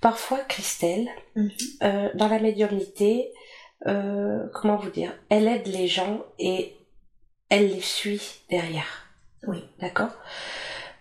Parfois, 0.00 0.40
Christelle, 0.48 1.08
mhm. 1.34 1.50
dans 2.12 2.28
la 2.28 2.38
médiumnité, 2.38 3.30
euh, 3.86 4.46
comment 4.52 4.76
vous 4.76 4.90
dire, 4.90 5.12
elle 5.28 5.48
aide 5.48 5.66
les 5.66 5.88
gens 5.88 6.24
et 6.38 6.76
elle 7.48 7.68
les 7.68 7.80
suit 7.80 8.40
derrière. 8.50 9.06
Oui. 9.46 9.62
D'accord? 9.80 10.10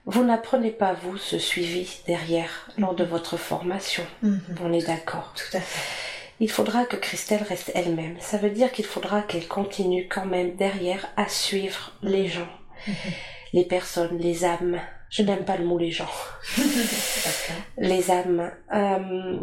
Vous 0.05 0.23
n'apprenez 0.23 0.71
pas, 0.71 0.93
vous, 0.93 1.17
ce 1.17 1.39
suivi 1.39 2.01
derrière 2.05 2.69
lors 2.77 2.93
de 2.93 3.05
votre 3.05 3.37
formation. 3.37 4.05
Mhm. 4.21 4.41
On 4.61 4.73
est 4.73 4.85
d'accord. 4.85 5.33
Tout 5.35 5.57
à 5.57 5.61
fait. 5.61 5.81
Il 6.39 6.51
faudra 6.51 6.85
que 6.85 6.97
Christelle 6.97 7.43
reste 7.43 7.71
elle-même. 7.73 8.17
Ça 8.19 8.37
veut 8.37 8.49
dire 8.49 8.71
qu'il 8.71 8.85
faudra 8.85 9.21
qu'elle 9.21 9.47
continue 9.47 10.09
quand 10.09 10.25
même 10.25 10.55
derrière 10.55 11.07
à 11.15 11.29
suivre 11.29 11.93
les 12.01 12.27
gens, 12.27 12.49
mhm. 12.87 12.95
les 13.53 13.63
personnes, 13.63 14.17
les 14.17 14.43
âmes, 14.43 14.81
je 15.13 15.21
n'aime 15.21 15.45
pas 15.45 15.57
le 15.57 15.65
mot 15.65 15.77
les 15.77 15.91
gens. 15.91 16.09
les 17.77 18.09
âmes. 18.09 18.51
Euh, 18.73 19.37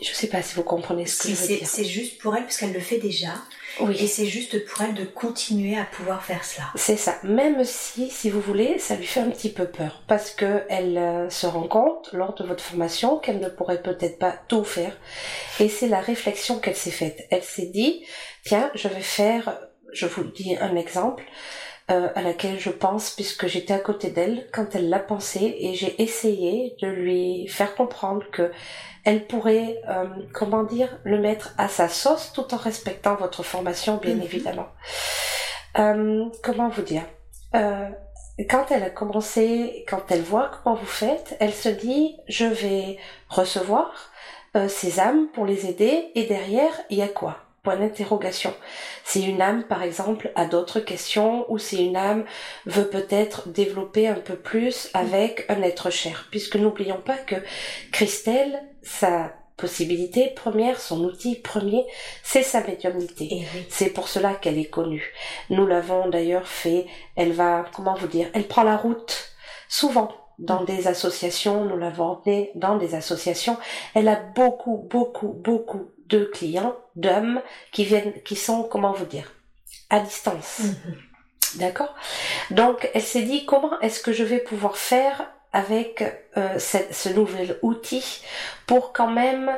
je 0.00 0.12
sais 0.12 0.28
pas 0.28 0.42
si 0.42 0.54
vous 0.54 0.62
comprenez 0.62 1.06
ce 1.06 1.22
que 1.22 1.28
je 1.28 1.34
veux 1.34 1.46
dire. 1.46 1.66
C'est 1.66 1.84
juste 1.84 2.18
pour 2.18 2.36
elle, 2.36 2.44
parce 2.44 2.56
qu'elle 2.56 2.72
le 2.72 2.80
fait 2.80 2.98
déjà. 2.98 3.34
Oui. 3.80 3.96
Et 3.98 4.06
c'est 4.06 4.26
juste 4.26 4.64
pour 4.66 4.82
elle 4.82 4.94
de 4.94 5.04
continuer 5.04 5.76
à 5.76 5.84
pouvoir 5.84 6.24
faire 6.24 6.44
cela. 6.44 6.66
C'est 6.76 6.96
ça. 6.96 7.16
Même 7.24 7.64
si, 7.64 8.08
si 8.10 8.30
vous 8.30 8.40
voulez, 8.40 8.78
ça 8.78 8.94
lui 8.94 9.06
fait 9.06 9.20
un 9.20 9.30
petit 9.30 9.50
peu 9.50 9.66
peur. 9.66 10.02
Parce 10.06 10.30
que 10.30 10.62
elle 10.68 10.96
euh, 10.96 11.28
se 11.30 11.46
rend 11.46 11.66
compte, 11.66 12.10
lors 12.12 12.34
de 12.34 12.44
votre 12.44 12.62
formation, 12.62 13.18
qu'elle 13.18 13.40
ne 13.40 13.48
pourrait 13.48 13.82
peut-être 13.82 14.18
pas 14.18 14.34
tout 14.48 14.64
faire. 14.64 14.96
Et 15.58 15.68
c'est 15.68 15.88
la 15.88 16.00
réflexion 16.00 16.58
qu'elle 16.58 16.76
s'est 16.76 16.90
faite. 16.90 17.26
Elle 17.30 17.42
s'est 17.42 17.66
dit, 17.66 18.04
tiens, 18.44 18.70
je 18.74 18.88
vais 18.88 19.00
faire, 19.00 19.58
je 19.92 20.06
vous 20.06 20.24
dis 20.24 20.56
un 20.56 20.76
exemple. 20.76 21.24
Euh, 21.90 22.08
à 22.14 22.22
laquelle 22.22 22.58
je 22.58 22.70
pense 22.70 23.10
puisque 23.10 23.46
j'étais 23.46 23.74
à 23.74 23.78
côté 23.78 24.08
d'elle 24.08 24.46
quand 24.54 24.74
elle 24.74 24.88
l'a 24.88 24.98
pensé 24.98 25.54
et 25.60 25.74
j'ai 25.74 26.02
essayé 26.02 26.74
de 26.80 26.86
lui 26.86 27.46
faire 27.46 27.74
comprendre 27.74 28.24
que 28.32 28.50
elle 29.04 29.26
pourrait, 29.26 29.82
euh, 29.90 30.06
comment 30.32 30.62
dire, 30.62 30.98
le 31.04 31.18
mettre 31.18 31.52
à 31.58 31.68
sa 31.68 31.90
sauce 31.90 32.32
tout 32.32 32.54
en 32.54 32.56
respectant 32.56 33.16
votre 33.16 33.42
formation, 33.42 33.98
bien 33.98 34.14
mhm. 34.14 34.22
évidemment. 34.22 34.68
Euh, 35.78 36.24
comment 36.42 36.70
vous 36.70 36.80
dire 36.80 37.02
Quand 37.52 38.70
elle 38.70 38.84
a 38.84 38.88
commencé, 38.88 39.84
quand 39.86 40.10
elle 40.10 40.22
voit 40.22 40.52
comment 40.62 40.76
vous 40.76 40.86
faites, 40.86 41.36
elle 41.38 41.52
se 41.52 41.68
dit, 41.68 42.16
je 42.28 42.46
vais 42.46 42.96
recevoir 43.28 44.10
ces 44.68 45.00
âmes 45.00 45.28
pour 45.34 45.44
les 45.44 45.66
aider 45.66 46.12
et 46.14 46.24
derrière, 46.24 46.72
il 46.88 46.96
y 46.96 47.02
a 47.02 47.08
quoi? 47.08 47.43
Point 47.64 47.78
d'interrogation. 47.78 48.54
Si 49.04 49.26
une 49.26 49.40
âme, 49.40 49.64
par 49.64 49.82
exemple, 49.82 50.30
a 50.36 50.44
d'autres 50.44 50.80
questions 50.80 51.46
ou 51.48 51.58
si 51.58 51.84
une 51.84 51.96
âme 51.96 52.24
veut 52.66 52.88
peut-être 52.88 53.48
développer 53.48 54.06
un 54.06 54.20
peu 54.20 54.36
plus 54.36 54.90
avec 54.92 55.46
un 55.48 55.62
être 55.62 55.90
cher. 55.90 56.28
Puisque 56.30 56.56
n'oublions 56.56 57.00
pas 57.04 57.16
que 57.16 57.36
Christelle, 57.90 58.62
sa 58.82 59.32
possibilité 59.56 60.30
première, 60.36 60.78
son 60.78 61.04
outil 61.04 61.36
premier, 61.36 61.86
c'est 62.22 62.42
sa 62.42 62.60
médiumnité. 62.60 63.28
Eh 63.32 63.66
c'est 63.70 63.90
pour 63.90 64.08
cela 64.08 64.34
qu'elle 64.34 64.58
est 64.58 64.70
connue. 64.70 65.14
Nous 65.48 65.66
l'avons 65.66 66.08
d'ailleurs 66.08 66.48
fait, 66.48 66.86
elle 67.16 67.32
va, 67.32 67.64
comment 67.74 67.94
vous 67.94 68.08
dire, 68.08 68.28
elle 68.34 68.46
prend 68.46 68.62
la 68.62 68.76
route 68.76 69.34
souvent 69.68 70.12
dans 70.38 70.62
mm. 70.62 70.66
des 70.66 70.88
associations, 70.88 71.64
nous 71.64 71.76
l'avons 71.76 72.04
emmenée 72.04 72.50
dans 72.54 72.76
des 72.76 72.94
associations. 72.94 73.56
Elle 73.94 74.08
a 74.08 74.16
beaucoup, 74.16 74.86
beaucoup, 74.90 75.28
beaucoup 75.28 75.93
de 76.08 76.24
clients, 76.24 76.76
d'hommes 76.96 77.40
qui 77.72 77.84
viennent, 77.84 78.14
qui 78.24 78.36
sont, 78.36 78.62
comment 78.64 78.92
vous 78.92 79.06
dire, 79.06 79.32
à 79.90 80.00
distance. 80.00 80.60
Mhm. 80.60 80.96
D'accord? 81.56 81.94
Donc, 82.50 82.90
elle 82.94 83.02
s'est 83.02 83.22
dit, 83.22 83.46
comment 83.46 83.78
est-ce 83.80 84.00
que 84.00 84.12
je 84.12 84.24
vais 84.24 84.40
pouvoir 84.40 84.76
faire 84.76 85.30
avec 85.52 86.02
euh, 86.36 86.58
ce, 86.58 87.08
nouvel 87.10 87.58
outil 87.62 88.22
pour 88.66 88.92
quand 88.92 89.10
même 89.10 89.52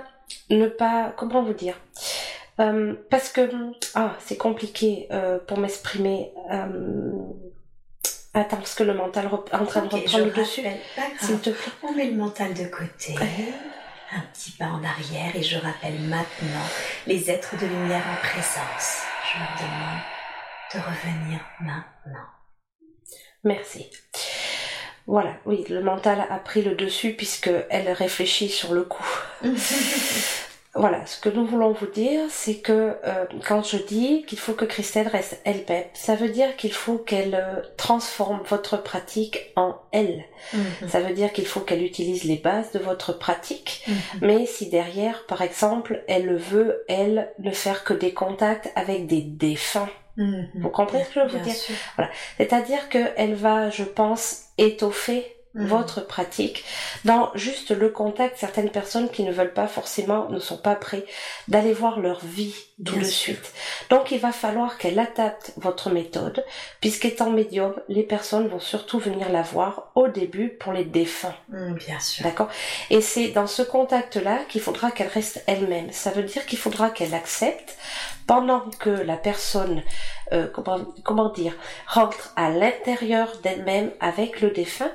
ne 0.50 0.66
pas, 0.66 1.14
comment 1.16 1.42
vous 1.42 1.54
dire 1.54 1.80
euh, 2.60 2.94
Parce 3.08 3.30
que, 3.30 3.48
ah, 3.94 4.14
c'est 4.24 4.36
compliqué 4.36 5.08
euh, 5.10 5.38
pour 5.38 5.58
m'exprimer. 5.58 6.32
Attends, 8.34 8.58
parce 8.58 8.74
que 8.74 8.82
le 8.82 8.92
mental 8.92 9.24
est 9.24 9.54
en 9.54 9.64
train 9.64 9.80
de 9.80 9.94
reprendre 9.94 10.26
le 10.26 10.30
dessus. 10.30 10.62
S'il 11.20 11.38
te 11.38 11.48
plaît. 11.48 11.72
On 11.82 11.92
met 11.92 12.10
le 12.10 12.16
mental 12.16 12.52
de 12.52 12.66
côté 12.66 13.14
un 14.12 14.20
petit 14.32 14.52
pas 14.52 14.66
en 14.66 14.82
arrière 14.84 15.34
et 15.34 15.42
je 15.42 15.58
rappelle 15.58 15.98
maintenant 16.00 16.66
les 17.06 17.30
êtres 17.30 17.56
de 17.56 17.66
lumière 17.66 18.04
en 18.10 18.16
présence. 18.16 19.02
Je 19.32 19.38
leur 19.38 19.54
demande 19.58 20.00
de 20.74 20.78
revenir 20.78 21.40
maintenant. 21.60 22.26
Merci. 23.44 23.90
Voilà, 25.06 25.36
oui, 25.44 25.64
le 25.68 25.82
mental 25.82 26.26
a 26.28 26.38
pris 26.38 26.62
le 26.62 26.74
dessus 26.74 27.12
puisque 27.12 27.50
elle 27.70 27.90
réfléchit 27.90 28.48
sur 28.48 28.72
le 28.72 28.82
coup. 28.82 29.06
Voilà, 30.78 31.06
ce 31.06 31.18
que 31.18 31.30
nous 31.30 31.46
voulons 31.46 31.72
vous 31.72 31.86
dire, 31.86 32.20
c'est 32.28 32.56
que 32.56 32.96
euh, 33.04 33.24
quand 33.46 33.62
je 33.62 33.78
dis 33.78 34.24
qu'il 34.26 34.38
faut 34.38 34.52
que 34.52 34.66
Christelle 34.66 35.08
reste 35.08 35.40
elle-même, 35.44 35.84
ça 35.94 36.16
veut 36.16 36.28
dire 36.28 36.54
qu'il 36.56 36.72
faut 36.72 36.98
qu'elle 36.98 37.34
euh, 37.34 37.62
transforme 37.76 38.40
votre 38.46 38.82
pratique 38.82 39.52
en 39.56 39.76
elle. 39.92 40.24
Mhm. 40.52 40.88
Ça 40.88 41.00
veut 41.00 41.14
dire 41.14 41.32
qu'il 41.32 41.46
faut 41.46 41.60
qu'elle 41.60 41.82
utilise 41.82 42.24
les 42.24 42.36
bases 42.36 42.72
de 42.72 42.78
votre 42.78 43.18
pratique, 43.18 43.84
mhm. 43.88 43.94
mais 44.20 44.46
si 44.46 44.68
derrière, 44.68 45.24
par 45.26 45.40
exemple, 45.40 46.04
elle 46.08 46.36
veut, 46.36 46.84
elle, 46.88 47.32
ne 47.38 47.50
faire 47.50 47.82
que 47.84 47.94
des 47.94 48.12
contacts 48.12 48.70
avec 48.76 49.06
des 49.06 49.22
défunts, 49.22 49.88
mhm. 50.16 50.48
vous 50.56 50.68
comprenez 50.68 51.04
ce 51.04 51.14
que 51.14 51.28
je 51.28 51.36
veux 51.36 51.42
dire? 51.42 51.54
Voilà, 51.96 52.10
c'est-à-dire 52.36 52.88
qu'elle 52.90 53.34
va, 53.34 53.70
je 53.70 53.84
pense, 53.84 54.46
étoffer. 54.58 55.35
Votre 55.56 56.06
pratique, 56.06 56.64
dans 57.04 57.30
juste 57.34 57.70
le 57.70 57.88
contact, 57.88 58.36
certaines 58.38 58.70
personnes 58.70 59.08
qui 59.08 59.22
ne 59.24 59.32
veulent 59.32 59.54
pas 59.54 59.68
forcément, 59.68 60.28
ne 60.30 60.38
sont 60.38 60.58
pas 60.58 60.74
prêts 60.74 61.04
d'aller 61.48 61.72
voir 61.72 62.00
leur 62.00 62.24
vie 62.24 62.54
tout 62.84 62.98
de 62.98 63.04
suite. 63.04 63.52
Donc 63.88 64.10
il 64.10 64.18
va 64.18 64.32
falloir 64.32 64.76
qu'elle 64.76 64.98
adapte 64.98 65.52
votre 65.56 65.88
méthode, 65.90 66.44
puisqu'étant 66.80 67.30
médium, 67.30 67.74
les 67.88 68.02
personnes 68.02 68.48
vont 68.48 68.60
surtout 68.60 68.98
venir 68.98 69.30
la 69.30 69.42
voir 69.42 69.92
au 69.94 70.08
début 70.08 70.50
pour 70.50 70.72
les 70.72 70.84
défunts. 70.84 71.34
Mm, 71.48 71.74
bien 71.74 72.00
sûr. 72.00 72.24
D'accord? 72.24 72.48
Et 72.90 73.00
c'est 73.00 73.28
dans 73.28 73.46
ce 73.46 73.62
contact-là 73.62 74.40
qu'il 74.48 74.60
faudra 74.60 74.90
qu'elle 74.90 75.08
reste 75.08 75.42
elle-même. 75.46 75.90
Ça 75.90 76.10
veut 76.10 76.22
dire 76.22 76.44
qu'il 76.44 76.58
faudra 76.58 76.90
qu'elle 76.90 77.14
accepte 77.14 77.76
pendant 78.26 78.68
que 78.78 78.90
la 78.90 79.16
personne, 79.16 79.82
euh, 80.32 80.46
comment, 80.52 80.80
comment 81.02 81.30
dire, 81.30 81.54
rentre 81.86 82.34
à 82.36 82.50
l'intérieur 82.50 83.38
d'elle-même 83.42 83.90
avec 84.00 84.42
le 84.42 84.50
défunt, 84.50 84.90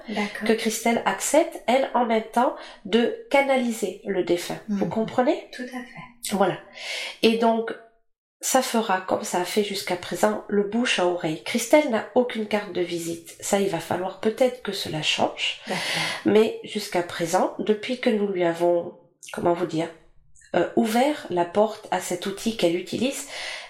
que 0.46 0.54
Christelle 0.54 1.02
accepte, 1.06 1.64
elle, 1.66 1.90
en 1.96 2.06
même 2.06 2.24
temps, 2.32 2.56
de 2.86 3.26
canaliser 3.32 4.02
le 4.06 4.24
défunt. 4.24 4.60
Vous 4.68 4.86
mhm. 4.86 4.92
comprenez? 4.92 5.50
Tout 5.52 5.64
à 5.64 5.80
fait. 5.80 6.11
Voilà. 6.32 6.58
Et 7.24 7.38
donc, 7.38 7.74
ça 8.42 8.64
fera, 8.64 9.02
comme 9.02 9.24
ça 9.24 9.40
a 9.40 9.46
fait 9.46 9.64
jusqu'à 9.64 9.96
présent, 9.96 10.44
le 10.48 10.64
bouche 10.64 11.00
à 11.00 11.06
oreille. 11.06 11.44
Christelle 11.44 11.90
n'a 11.90 12.10
aucune 12.16 12.48
carte 12.48 12.74
de 12.74 12.82
visite. 12.82 13.36
Ça, 13.40 13.60
il 13.60 13.70
va 13.70 13.80
falloir 13.80 14.20
peut-être 14.20 14.64
que 14.64 14.72
cela 14.72 15.02
change. 15.04 15.62
Mais 16.26 16.60
jusqu'à 16.64 17.04
présent, 17.04 17.56
depuis 17.60 18.00
que 18.00 18.10
nous 18.10 18.28
lui 18.28 18.44
avons, 18.44 18.98
comment 19.32 19.54
vous 19.54 19.68
dire, 19.68 19.90
euh, 20.56 20.68
ouvert 20.76 21.28
la 21.30 21.46
porte 21.46 21.88
à 21.92 22.02
cet 22.02 22.26
outil 22.26 22.58
qu'elle 22.58 22.76
utilise, 22.76 23.28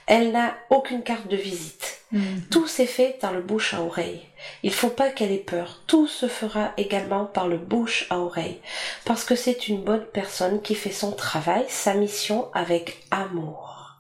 elle 0.08 0.32
n'a 0.32 0.56
aucune 0.70 1.04
carte 1.04 1.28
de 1.28 1.38
visite. 1.38 2.02
Mhm. 2.12 2.43
Tout 2.52 2.68
s'est 2.68 2.86
fait 2.86 3.18
par 3.20 3.32
le 3.32 3.41
bouche 3.41 3.74
à 3.74 3.82
oreille. 3.82 4.22
Il 4.64 4.74
faut 4.74 4.89
pas 4.89 5.10
qu'elle 5.10 5.32
ait 5.32 5.38
peur. 5.38 5.82
Tout 5.88 6.08
se 6.08 6.28
fera 6.28 6.74
également 6.78 7.26
par 7.26 7.47
le 7.47 7.58
bouche 7.58 8.08
à 8.10 8.20
oreille. 8.20 8.60
Parce 9.06 9.24
que 9.24 9.36
c'est 9.36 9.68
une 9.68 9.84
bonne 9.84 10.06
personne 10.14 10.62
qui 10.62 10.76
fait 10.76 10.91
son 10.91 11.12
travail, 11.12 11.64
sa 11.70 11.93
mission 11.93 12.49
avec 12.54 13.04
amour. 13.12 13.97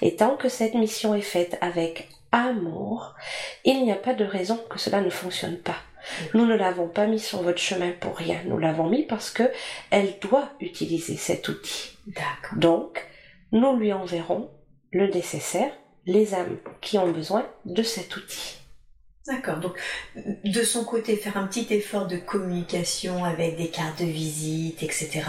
Et 0.00 0.16
tant 0.16 0.36
que 0.36 0.48
cette 0.48 0.74
mission 0.74 1.14
est 1.14 1.20
faite 1.20 1.58
avec 1.60 2.08
amour, 2.32 3.14
il 3.64 3.84
n'y 3.84 3.92
a 3.92 3.96
pas 3.96 4.14
de 4.14 4.24
raison 4.24 4.58
que 4.70 4.78
cela 4.78 5.00
ne 5.00 5.10
fonctionne 5.10 5.58
pas. 5.58 5.76
Nous 6.34 6.46
ne 6.46 6.54
l'avons 6.54 6.88
pas 6.88 7.06
mis 7.06 7.18
sur 7.20 7.42
votre 7.42 7.58
chemin 7.58 7.92
pour 7.92 8.16
rien. 8.16 8.40
Nous 8.46 8.58
l'avons 8.58 8.88
mis 8.88 9.04
parce 9.04 9.30
que 9.30 9.50
elle 9.90 10.18
doit 10.20 10.48
utiliser 10.60 11.16
cet 11.16 11.48
outil. 11.48 11.96
Donc, 12.56 13.06
nous 13.52 13.76
lui 13.76 13.92
enverrons 13.92 14.50
le 14.94 15.08
nécessaire, 15.08 15.72
les 16.06 16.34
âmes 16.34 16.56
qui 16.80 16.96
ont 16.96 17.10
besoin 17.10 17.46
de 17.66 17.82
cet 17.82 18.16
outil. 18.16 18.56
D'accord. 19.26 19.58
Donc, 19.58 19.78
de 20.16 20.62
son 20.62 20.84
côté, 20.84 21.16
faire 21.16 21.36
un 21.36 21.46
petit 21.46 21.66
effort 21.74 22.06
de 22.06 22.16
communication 22.16 23.24
avec 23.24 23.56
des 23.56 23.68
cartes 23.68 24.00
de 24.00 24.06
visite, 24.06 24.82
etc. 24.82 25.22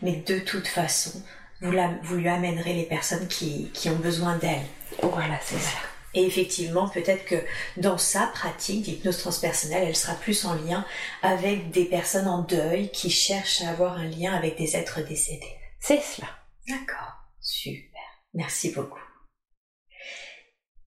Mais 0.00 0.16
de 0.16 0.38
toute 0.38 0.66
façon, 0.66 1.22
vous, 1.60 2.16
lui 2.16 2.28
amènerez 2.28 2.72
les 2.72 2.86
personnes 2.86 3.28
qui, 3.28 3.70
ont 3.86 3.96
besoin 3.96 4.36
d'elle. 4.38 4.64
Voilà, 5.02 5.38
c'est 5.42 5.58
ça. 5.58 5.76
Et 6.14 6.24
effectivement, 6.24 6.88
peut-être 6.88 7.24
que 7.24 7.36
dans 7.76 7.98
sa 7.98 8.26
pratique 8.28 8.82
d'hypnose 8.82 9.18
transpersonnelle, 9.18 9.88
elle 9.88 9.96
sera 9.96 10.14
plus 10.14 10.44
en 10.44 10.54
lien 10.54 10.84
avec 11.22 11.70
des 11.70 11.86
personnes 11.86 12.28
en 12.28 12.42
deuil 12.42 12.90
qui 12.90 13.10
cherchent 13.10 13.62
à 13.62 13.70
avoir 13.70 13.94
un 13.94 14.06
lien 14.06 14.32
avec 14.34 14.56
des 14.56 14.76
êtres 14.76 15.00
décédés. 15.00 15.56
C'est 15.80 16.00
cela. 16.00 16.28
D'accord. 16.68 17.22
Super. 17.40 17.91
Merci 18.34 18.72
beaucoup. 18.72 19.02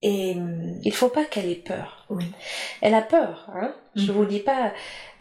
Et 0.02 0.36
il 0.82 0.92
faut 0.92 1.08
pas 1.08 1.24
qu'elle 1.24 1.50
ait 1.50 1.54
peur. 1.56 2.06
Oui. 2.10 2.24
Elle 2.80 2.94
a 2.94 3.02
peur, 3.02 3.50
hein. 3.54 3.74
Je 3.94 4.12
mhm. 4.12 4.18
vous 4.18 4.24
dis 4.24 4.40
pas. 4.40 4.72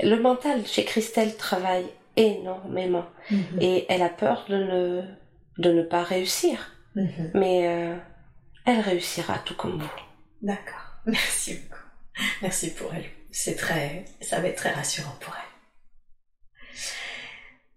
Le 0.01 0.15
mental 0.17 0.65
chez 0.65 0.83
Christelle 0.83 1.35
travaille 1.37 1.87
énormément 2.17 3.05
mhm. 3.31 3.61
et 3.61 3.85
elle 3.89 4.01
a 4.01 4.09
peur 4.09 4.45
de 4.49 4.55
ne 4.55 5.01
de 5.57 5.71
ne 5.71 5.83
pas 5.83 6.03
réussir. 6.03 6.73
Mhm. 6.95 7.31
Mais 7.33 7.67
euh, 7.67 7.95
elle 8.65 8.81
réussira 8.81 9.39
tout 9.39 9.55
comme 9.55 9.79
vous. 9.79 10.01
D'accord. 10.41 10.93
Merci 11.05 11.55
beaucoup. 11.55 11.81
Merci 12.41 12.73
pour 12.73 12.93
elle. 12.93 13.05
C'est 13.31 13.55
très, 13.55 14.05
ça 14.21 14.39
va 14.39 14.47
être 14.47 14.57
très 14.57 14.71
rassurant 14.71 15.15
pour 15.19 15.35
elle. 15.35 15.54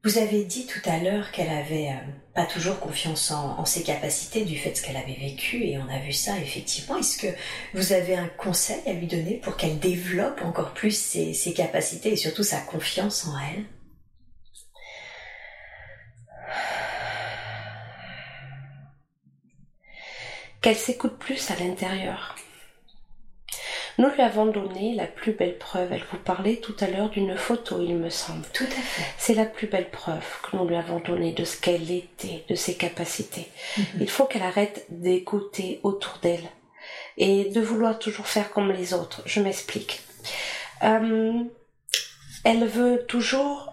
Vous 0.09 0.17
avez 0.17 0.45
dit 0.45 0.67
tout 0.67 0.81
à 0.89 0.97
l'heure 1.01 1.33
qu'elle 1.33 1.51
avait 1.51 1.91
euh, 1.91 2.11
pas 2.35 2.47
toujours 2.47 2.81
confiance 2.81 3.31
en, 3.31 3.63
ses 3.67 3.83
capacités 3.83 4.47
du 4.47 4.57
fait 4.57 4.71
de 4.71 4.77
ce 4.77 4.83
qu'elle 4.83 4.97
avait 4.97 5.13
vécu 5.13 5.63
et 5.67 5.77
on 5.77 5.87
a 5.91 5.99
vu 5.99 6.15
ça 6.15 6.39
effectivement. 6.39 6.97
Est-ce 6.97 7.19
que 7.19 7.27
vous 7.75 7.93
avez 7.93 8.17
un 8.17 8.29
conseil 8.29 8.81
à 8.87 8.95
lui 8.95 9.07
donner 9.07 9.35
pour 9.35 9.59
qu'elle 9.59 9.79
développe 9.79 10.41
encore 10.43 10.73
plus 10.73 10.97
ses 10.97 11.53
capacités 11.53 12.15
et 12.15 12.17
surtout 12.17 12.43
sa 12.43 12.59
confiance 12.59 13.27
en 13.27 13.35
elle? 13.39 13.67
Qu'elle 20.63 20.75
s'écoute 20.75 21.19
plus 21.19 21.51
à 21.51 21.57
l'intérieur. 21.57 22.35
Nous 23.99 24.09
lui 24.11 24.23
avons 24.23 24.47
donné 24.47 24.95
la 24.95 25.07
plus 25.07 25.33
belle 25.33 25.59
preuve. 25.59 25.93
Elle 25.93 26.05
vous 26.13 26.19
parlait 26.19 26.57
tout 26.57 26.77
à 26.81 26.87
l'heure 26.87 27.11
d'une 27.11 27.37
photo, 27.37 27.83
il 27.83 27.97
me 27.97 28.11
semble. 28.11 28.47
Tout 28.55 28.65
à 28.65 28.81
fait. 28.81 29.03
C'est 29.19 29.35
la 29.35 29.45
plus 29.45 29.67
belle 29.67 29.91
preuve 29.91 30.25
que 30.43 30.57
nous 30.57 30.69
lui 30.69 30.77
avons 30.77 31.01
donnée 31.01 31.33
de 31.33 31.45
ce 31.45 31.61
qu'elle 31.61 31.91
était, 31.91 32.45
de 32.49 32.55
ses 32.55 32.77
capacités. 32.77 33.49
Mhm. 33.77 33.85
Il 34.01 34.11
faut 34.11 34.25
qu'elle 34.25 34.43
arrête 34.45 34.87
d'écouter 34.89 35.81
autour 35.83 36.19
d'elle 36.23 36.49
et 37.17 37.47
de 37.47 37.61
vouloir 37.61 37.99
toujours 37.99 38.29
faire 38.29 38.51
comme 38.51 38.71
les 38.71 38.95
autres. 38.95 39.23
Je 39.27 39.41
m'explique. 39.41 40.01
Euh, 40.85 41.43
elle 42.45 42.67
veut 42.67 43.05
toujours, 43.09 43.73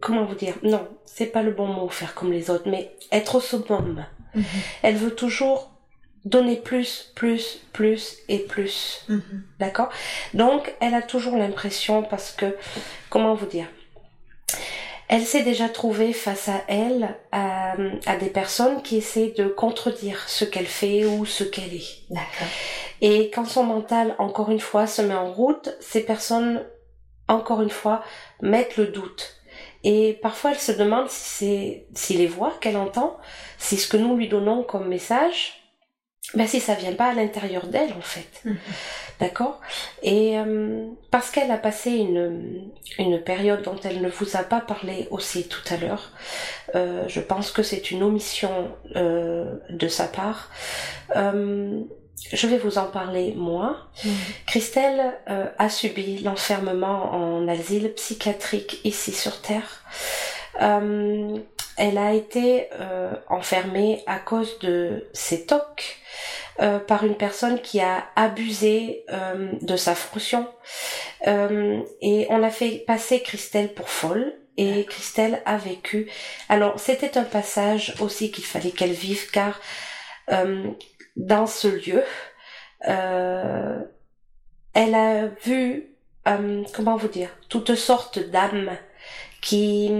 comment 0.00 0.24
vous 0.24 0.36
dire, 0.36 0.54
non, 0.62 0.86
c'est 1.04 1.26
pas 1.26 1.42
le 1.42 1.50
bon 1.50 1.66
mot, 1.66 1.88
faire 1.88 2.14
comme 2.14 2.32
les 2.32 2.48
autres, 2.48 2.68
mais 2.68 2.96
être 3.10 3.34
au 3.34 3.40
summum. 3.40 4.06
Mhm. 4.36 4.44
Elle 4.82 4.96
veut 4.96 5.14
toujours 5.16 5.73
donner 6.24 6.56
plus, 6.56 7.12
plus, 7.14 7.60
plus 7.72 8.18
et 8.28 8.38
plus. 8.38 9.04
Mhm. 9.08 9.42
D'accord? 9.58 9.88
Donc, 10.32 10.74
elle 10.80 10.94
a 10.94 11.02
toujours 11.02 11.36
l'impression, 11.36 12.02
parce 12.02 12.32
que, 12.32 12.56
comment 13.10 13.34
vous 13.34 13.46
dire? 13.46 13.66
Elle 15.08 15.24
s'est 15.26 15.42
déjà 15.42 15.68
trouvée 15.68 16.14
face 16.14 16.48
à 16.48 16.62
elle 16.66 17.14
à, 17.30 17.74
à, 18.06 18.16
des 18.16 18.30
personnes 18.30 18.82
qui 18.82 18.96
essaient 18.96 19.34
de 19.36 19.46
contredire 19.46 20.26
ce 20.28 20.46
qu'elle 20.46 20.66
fait 20.66 21.04
ou 21.04 21.26
ce 21.26 21.44
qu'elle 21.44 21.74
est. 21.74 22.02
D'accord. 22.08 22.48
Et 23.02 23.30
quand 23.30 23.44
son 23.44 23.64
mental, 23.64 24.16
encore 24.18 24.50
une 24.50 24.60
fois, 24.60 24.86
se 24.86 25.02
met 25.02 25.14
en 25.14 25.30
route, 25.30 25.76
ces 25.80 26.00
personnes, 26.00 26.64
encore 27.28 27.60
une 27.60 27.70
fois, 27.70 28.02
mettent 28.40 28.78
le 28.78 28.86
doute. 28.86 29.36
Et 29.82 30.14
parfois, 30.22 30.52
elle 30.52 30.58
se 30.58 30.72
demande 30.72 31.10
si 31.10 31.28
c'est, 31.28 31.86
si 31.94 32.14
les 32.14 32.26
voix 32.26 32.54
qu'elle 32.62 32.78
entend, 32.78 33.18
si 33.58 33.76
ce 33.76 33.86
que 33.86 33.98
nous 33.98 34.16
lui 34.16 34.28
donnons 34.28 34.62
comme 34.62 34.88
message, 34.88 35.63
ben 36.32 36.46
si 36.46 36.58
ça 36.58 36.74
vient 36.74 36.94
pas 36.94 37.10
à 37.10 37.14
l'intérieur 37.14 37.66
d'elle 37.66 37.92
en 37.92 38.00
fait. 38.00 38.40
Mhm. 38.44 38.56
D'accord? 39.20 39.60
Et 40.02 40.38
euh, 40.38 40.86
parce 41.10 41.30
qu'elle 41.30 41.50
a 41.50 41.58
passé 41.58 41.90
une, 41.90 42.70
une 42.98 43.20
période 43.20 43.62
dont 43.62 43.76
elle 43.84 44.00
ne 44.00 44.08
vous 44.08 44.36
a 44.36 44.42
pas 44.42 44.60
parlé 44.60 45.06
aussi 45.10 45.46
tout 45.46 45.62
à 45.70 45.76
l'heure, 45.76 46.10
euh, 46.74 47.04
je 47.08 47.20
pense 47.20 47.52
que 47.52 47.62
c'est 47.62 47.90
une 47.90 48.02
omission 48.02 48.70
euh, 48.96 49.44
de 49.70 49.86
sa 49.86 50.06
part. 50.06 50.50
Euh, 51.14 51.80
je 52.32 52.46
vais 52.46 52.58
vous 52.58 52.78
en 52.78 52.86
parler 52.86 53.34
moi. 53.36 53.76
Mhm. 54.04 54.12
Christelle 54.46 55.12
euh, 55.28 55.46
a 55.58 55.68
subi 55.68 56.18
l'enfermement 56.20 57.12
en 57.12 57.46
asile 57.48 57.92
psychiatrique 57.92 58.80
ici 58.84 59.12
sur 59.12 59.40
Terre. 59.42 59.82
Euh, 61.78 61.82
elle 61.82 61.98
a 61.98 62.12
été 62.12 62.68
enfermée 63.28 64.02
à 64.06 64.18
cause 64.18 64.58
de 64.60 65.08
ses 65.12 65.46
tocs 65.46 65.98
euh, 66.60 66.78
par 66.78 67.04
une 67.04 67.16
personne 67.16 67.60
qui 67.60 67.80
a 67.80 68.06
abusé 68.14 69.04
euh, 69.10 69.50
de 69.60 69.76
sa 69.76 69.96
fonction. 69.96 70.46
Euh, 71.26 71.82
et 72.00 72.28
on 72.30 72.44
a 72.44 72.50
fait 72.50 72.84
passer 72.86 73.22
Christelle 73.22 73.74
pour 73.74 73.88
folle. 73.88 74.34
Et 74.56 74.84
Christelle 74.84 75.42
a 75.46 75.56
vécu. 75.56 76.08
Alors 76.48 76.78
c'était 76.78 77.18
un 77.18 77.24
passage 77.24 77.96
aussi 78.00 78.30
qu'il 78.30 78.44
fallait 78.44 78.70
qu'elle 78.70 78.92
vive 78.92 79.32
car 79.32 79.60
dans 81.16 81.48
ce 81.48 81.66
lieu, 81.66 82.04
elle 82.82 83.88
a 84.94 85.26
vu, 85.44 85.96
comment 86.72 86.96
vous 86.96 87.08
dire, 87.08 87.30
toutes 87.48 87.74
sortes 87.74 88.20
d'âmes 88.20 88.78
qui, 89.44 89.92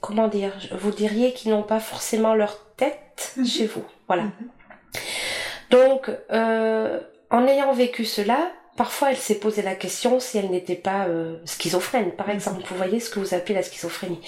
comment 0.00 0.26
dire, 0.26 0.52
vous 0.72 0.90
diriez, 0.90 1.34
qui 1.34 1.50
n'ont 1.50 1.62
pas 1.62 1.80
forcément 1.80 2.34
leur 2.34 2.58
tête 2.76 3.34
mhm. 3.36 3.46
chez 3.46 3.66
vous. 3.66 3.84
Voilà. 4.08 4.24
Mhm. 4.24 4.32
Donc, 5.70 6.10
euh, 6.32 6.98
en 7.30 7.46
ayant 7.46 7.72
vécu 7.74 8.06
cela, 8.06 8.50
parfois 8.76 9.10
elle 9.10 9.18
s'est 9.18 9.38
posé 9.38 9.60
la 9.60 9.74
question 9.74 10.18
si 10.18 10.38
elle 10.38 10.50
n'était 10.50 10.76
pas 10.76 11.06
euh, 11.06 11.36
schizophrène, 11.44 12.12
par 12.12 12.28
mhm. 12.28 12.34
exemple. 12.34 12.62
Vous 12.68 12.76
voyez 12.76 13.00
ce 13.00 13.10
que 13.10 13.20
vous 13.20 13.34
appelez 13.34 13.54
la 13.54 13.62
schizophrénie. 13.62 14.22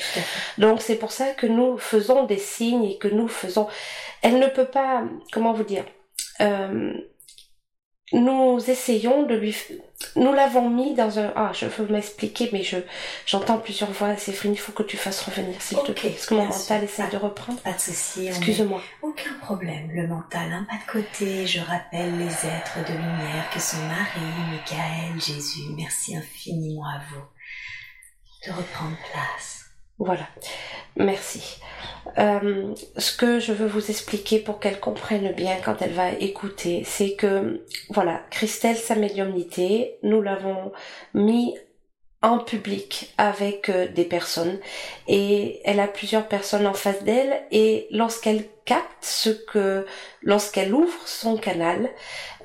Donc 0.59 0.83
c'est 0.83 0.97
pour 0.97 1.13
ça 1.13 1.31
que 1.31 1.47
nous 1.47 1.79
faisons 1.79 2.25
des 2.25 2.39
signes 2.39 2.85
et 2.85 2.99
que 2.99 3.09
nous 3.09 3.29
faisons. 3.29 3.69
Elle 4.21 4.39
ne 4.39 4.49
peut 4.49 4.67
pas, 4.67 5.03
comment 5.33 5.55
vous 5.55 5.65
dire, 5.65 5.85
euh, 6.43 6.93
nous 8.13 8.59
essayons 8.71 9.25
de 9.25 9.35
lui 9.35 9.57
nous 10.17 10.33
l'avons 10.33 10.69
mis 10.69 10.95
dans 10.95 11.19
un 11.19 11.33
ah 11.37 11.53
je 11.55 11.67
veux 11.67 11.87
m'expliquer 11.87 12.51
mais 12.53 12.63
je 12.63 12.77
j'entends 13.25 13.59
plusieurs 13.59 13.91
voix 13.91 14.17
Séverine 14.17 14.53
il 14.53 14.59
faut 14.59 14.73
que 14.73 14.83
tu 14.83 14.97
fasses 14.97 15.23
revenir 15.23 15.61
s'il 15.61 15.79
te 15.79 15.93
plaît 15.93 16.11
parce 16.11 16.27
que 16.27 16.35
mon 16.35 16.47
mental 16.47 16.85
essaie 16.85 17.09
de 17.09 17.17
reprendre. 17.17 17.61
pas 17.61 17.73
de 17.73 17.81
souci 17.81 18.27
excuse-moi. 18.27 18.83
Aucun 19.03 19.33
problème 19.41 19.91
le 19.93 20.07
mental 20.07 20.53
hein, 20.53 20.67
pas 20.69 20.77
de 20.77 21.01
côté 21.01 21.47
je 21.47 21.61
rappelle 21.61 22.19
les 22.19 22.25
êtres 22.27 22.79
de 22.87 22.93
lumière 22.93 23.49
que 23.53 23.61
sont 23.61 23.79
Marie 23.89 24.51
Michael 24.51 25.21
Jésus 25.21 25.71
merci 25.77 26.17
infiniment 26.17 26.85
à 26.85 27.01
vous 27.11 27.23
de 28.47 28.53
reprendre 28.57 28.97
place 29.13 29.62
voilà, 30.05 30.27
merci. 30.97 31.61
Euh, 32.19 32.75
ce 32.99 33.17
que 33.17 33.39
je 33.39 33.53
veux 33.53 33.69
vous 33.69 33.89
expliquer 33.91 34.41
pour 34.41 34.59
qu'elle 34.59 34.81
comprenne 34.81 35.33
bien 35.33 35.57
quand 35.65 35.81
elle 35.81 35.93
va 35.93 36.11
écouter, 36.11 36.83
c'est 36.85 37.15
que, 37.15 37.65
voilà, 37.91 38.21
Christelle, 38.31 38.77
sa 38.77 38.97
médiumnité, 38.97 39.99
nous 40.03 40.21
l'avons 40.21 40.73
mis 41.15 41.55
en 42.21 42.39
public 42.39 43.13
avec 43.17 43.69
euh, 43.69 43.87
des 43.89 44.05
personnes 44.05 44.59
et 45.07 45.61
elle 45.65 45.81
a 45.81 45.89
plusieurs 45.89 46.27
personnes 46.27 46.67
en 46.67 46.75
face 46.75 47.03
d'elle 47.05 47.43
et 47.51 47.87
lorsqu'elle 47.91 48.45
capte 48.65 49.05
ce 49.05 49.31
que, 49.31 49.87
lorsqu'elle 50.23 50.73
ouvre 50.75 51.07
son 51.07 51.37
canal, 51.37 51.91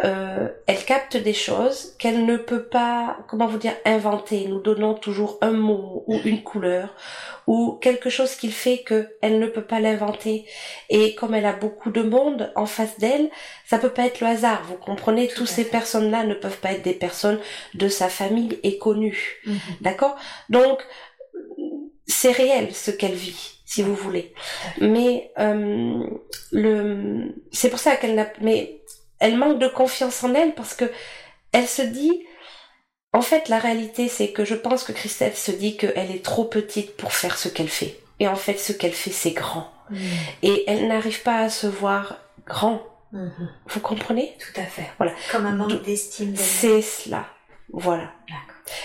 euh, 0.03 0.47
elle 0.65 0.84
capte 0.84 1.15
des 1.18 1.34
choses 1.34 1.95
qu'elle 1.99 2.26
ne 2.26 2.38
peut 2.38 2.63
pas, 2.63 3.18
comment 3.28 3.47
vous 3.47 3.57
dire, 3.57 3.76
inventer. 3.86 4.47
Nous 4.47 4.59
donnons 4.59 4.95
toujours 4.95 5.38
un 5.41 5.51
mot 5.51 6.03
ou 6.07 6.20
une 6.26 6.43
couleur 6.43 6.95
ou 7.45 7.78
quelque 7.82 8.09
chose 8.09 8.36
qu'il 8.36 8.51
fait 8.51 8.84
qu'elle 8.84 9.39
ne 9.39 9.47
peut 9.47 9.63
pas 9.63 9.80
l'inventer. 9.80 10.45
Et 10.89 11.15
comme 11.15 11.34
elle 11.34 11.45
a 11.45 11.53
beaucoup 11.53 11.91
de 11.91 12.01
monde 12.01 12.51
en 12.55 12.65
face 12.65 12.97
d'elle, 12.99 13.30
ça 13.65 13.78
peut 13.78 13.89
pas 13.89 14.05
être 14.05 14.20
le 14.20 14.28
hasard. 14.28 14.63
Vous 14.68 14.76
comprenez, 14.76 15.28
toutes 15.28 15.47
ces 15.47 15.65
personnes-là 15.65 16.24
ne 16.24 16.34
peuvent 16.34 16.59
pas 16.59 16.72
être 16.72 16.84
des 16.84 16.93
personnes 16.93 17.39
de 17.74 17.88
sa 17.88 18.09
famille 18.09 18.59
et 18.63 18.78
connues. 18.78 19.41
Mhm. 19.45 19.59
D'accord? 19.82 20.15
Donc, 20.49 20.80
c'est 22.07 22.32
réel 22.32 22.74
ce 22.74 22.91
qu'elle 22.91 23.13
vit 23.13 23.57
si 23.68 23.84
vous 23.84 23.93
voulez. 23.93 24.34
Mais 24.80 25.32
euh, 25.38 26.03
le, 26.51 27.36
c'est 27.51 27.70
pour 27.70 27.80
ça 27.80 27.97
qu'elle 27.97 28.15
n'a, 28.15 28.32
mais 28.41 28.82
elle 29.20 29.38
manque 29.38 29.59
de 29.59 29.68
confiance 29.68 30.24
en 30.24 30.34
elle 30.34 30.55
parce 30.55 30.74
que 30.74 30.86
elle 31.51 31.68
se 31.68 31.82
dit, 31.82 32.26
en 33.13 33.22
fait, 33.22 33.49
la 33.49 33.59
réalité, 33.59 34.07
c'est 34.07 34.32
que 34.32 34.45
je 34.45 34.55
pense 34.55 34.84
que 34.84 34.93
Christelle 34.93 35.36
se 35.36 35.51
dit 35.51 35.76
qu'elle 35.76 36.11
est 36.11 36.24
trop 36.24 36.45
petite 36.45 36.95
pour 36.95 37.13
faire 37.13 37.38
ce 37.38 37.49
qu'elle 37.49 37.70
fait. 37.70 37.99
Et 38.20 38.28
en 38.28 38.36
fait, 38.36 38.57
ce 38.57 38.72
qu'elle 38.72 38.93
fait, 38.93 39.11
c'est 39.11 39.32
grand. 39.32 39.70
Mhm. 39.89 39.99
Et 40.43 40.63
elle 40.68 40.88
n'arrive 40.88 41.22
pas 41.22 41.39
à 41.39 41.49
se 41.49 41.68
voir 41.68 42.18
grand. 42.45 42.82
Mhm. 43.11 43.49
Vous 43.68 43.80
comprenez? 43.82 44.34
Tout 44.39 44.61
à 44.61 44.65
fait. 44.65 44.89
Voilà. 44.97 45.13
Comme 45.32 45.45
un 45.45 45.55
manque 45.55 45.84
d'estime. 45.84 46.36
C'est 46.38 46.82
cela. 46.82 47.28
Voilà. 47.74 48.13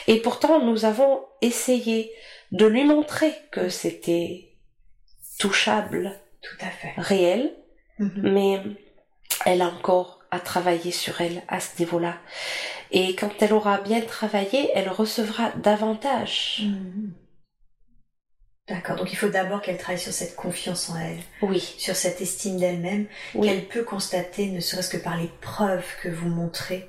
Et 0.08 0.20
pourtant, 0.20 0.64
nous 0.64 0.84
avons 0.84 1.20
essayé 1.40 2.12
de 2.50 2.66
lui 2.66 2.84
montrer 2.84 3.32
que 3.52 3.68
c'était 3.68 4.51
touchable, 5.42 6.18
Tout 6.40 6.56
à 6.64 6.70
fait. 6.70 6.92
réel, 6.96 7.52
Mhm. 7.98 8.32
mais 8.32 8.60
elle 9.44 9.62
a 9.62 9.66
encore 9.68 10.20
à 10.30 10.40
travailler 10.40 10.92
sur 10.92 11.20
elle 11.20 11.42
à 11.48 11.60
ce 11.60 11.78
niveau-là. 11.80 12.16
Et 12.90 13.14
quand 13.16 13.30
elle 13.42 13.52
aura 13.52 13.80
bien 13.80 14.00
travaillé, 14.00 14.70
elle 14.74 14.88
recevra 14.88 15.50
davantage. 15.56 16.60
Mhm. 16.64 17.12
D'accord. 18.68 18.96
Donc 18.96 19.12
il 19.12 19.16
faut 19.16 19.28
d'abord 19.28 19.60
qu'elle 19.60 19.76
travaille 19.78 20.00
sur 20.00 20.12
cette 20.12 20.36
confiance 20.36 20.88
en 20.90 20.96
elle, 20.98 21.18
Oui, 21.42 21.60
sur 21.78 21.96
cette 21.96 22.20
estime 22.20 22.58
d'elle-même, 22.58 23.06
oui, 23.34 23.48
qu'elle 23.48 23.66
peut 23.66 23.82
constater, 23.82 24.46
ne 24.46 24.60
serait-ce 24.60 24.88
que 24.90 25.02
par 25.02 25.16
les 25.16 25.28
preuves 25.40 25.84
que 26.02 26.08
vous 26.08 26.28
montrez 26.28 26.88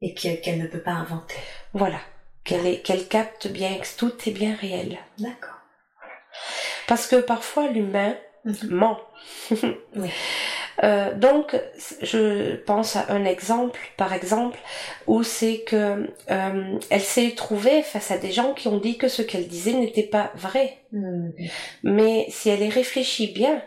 et 0.00 0.14
que- 0.14 0.40
qu'elle 0.40 0.58
ne 0.62 0.66
peut 0.68 0.80
pas 0.82 0.92
inventer. 0.92 1.34
voilà. 1.74 2.00
Qu'elle 2.44 3.08
capte 3.08 3.48
bien 3.48 3.78
que 3.78 3.86
tout 3.98 4.12
est 4.26 4.30
bien 4.32 4.54
réel. 4.54 4.96
D'accord. 5.18 5.58
Parce 6.88 7.06
que 7.06 7.16
parfois 7.16 7.68
l'humain 7.68 8.16
Mhm. 8.44 8.68
ment. 8.70 8.98
Oui. 9.96 10.10
Euh, 10.84 11.12
donc, 11.12 11.60
je 12.02 12.54
pense 12.54 12.94
à 12.94 13.06
un 13.08 13.24
exemple, 13.24 13.80
par 13.96 14.12
exemple, 14.12 14.56
où 15.08 15.24
c'est 15.24 15.62
que 15.66 16.06
euh, 16.30 16.78
elle 16.88 17.00
s'est 17.00 17.32
trouvée 17.36 17.82
face 17.82 18.12
à 18.12 18.16
des 18.16 18.30
gens 18.30 18.54
qui 18.54 18.68
ont 18.68 18.78
dit 18.78 18.96
que 18.96 19.08
ce 19.08 19.22
qu'elle 19.22 19.48
disait 19.48 19.72
n'était 19.72 20.04
pas 20.04 20.30
vrai. 20.36 20.78
Mhm. 20.92 21.32
Mais 21.82 22.26
si 22.28 22.48
elle 22.48 22.62
y 22.62 22.70
réfléchit 22.70 23.32
bien, 23.32 23.60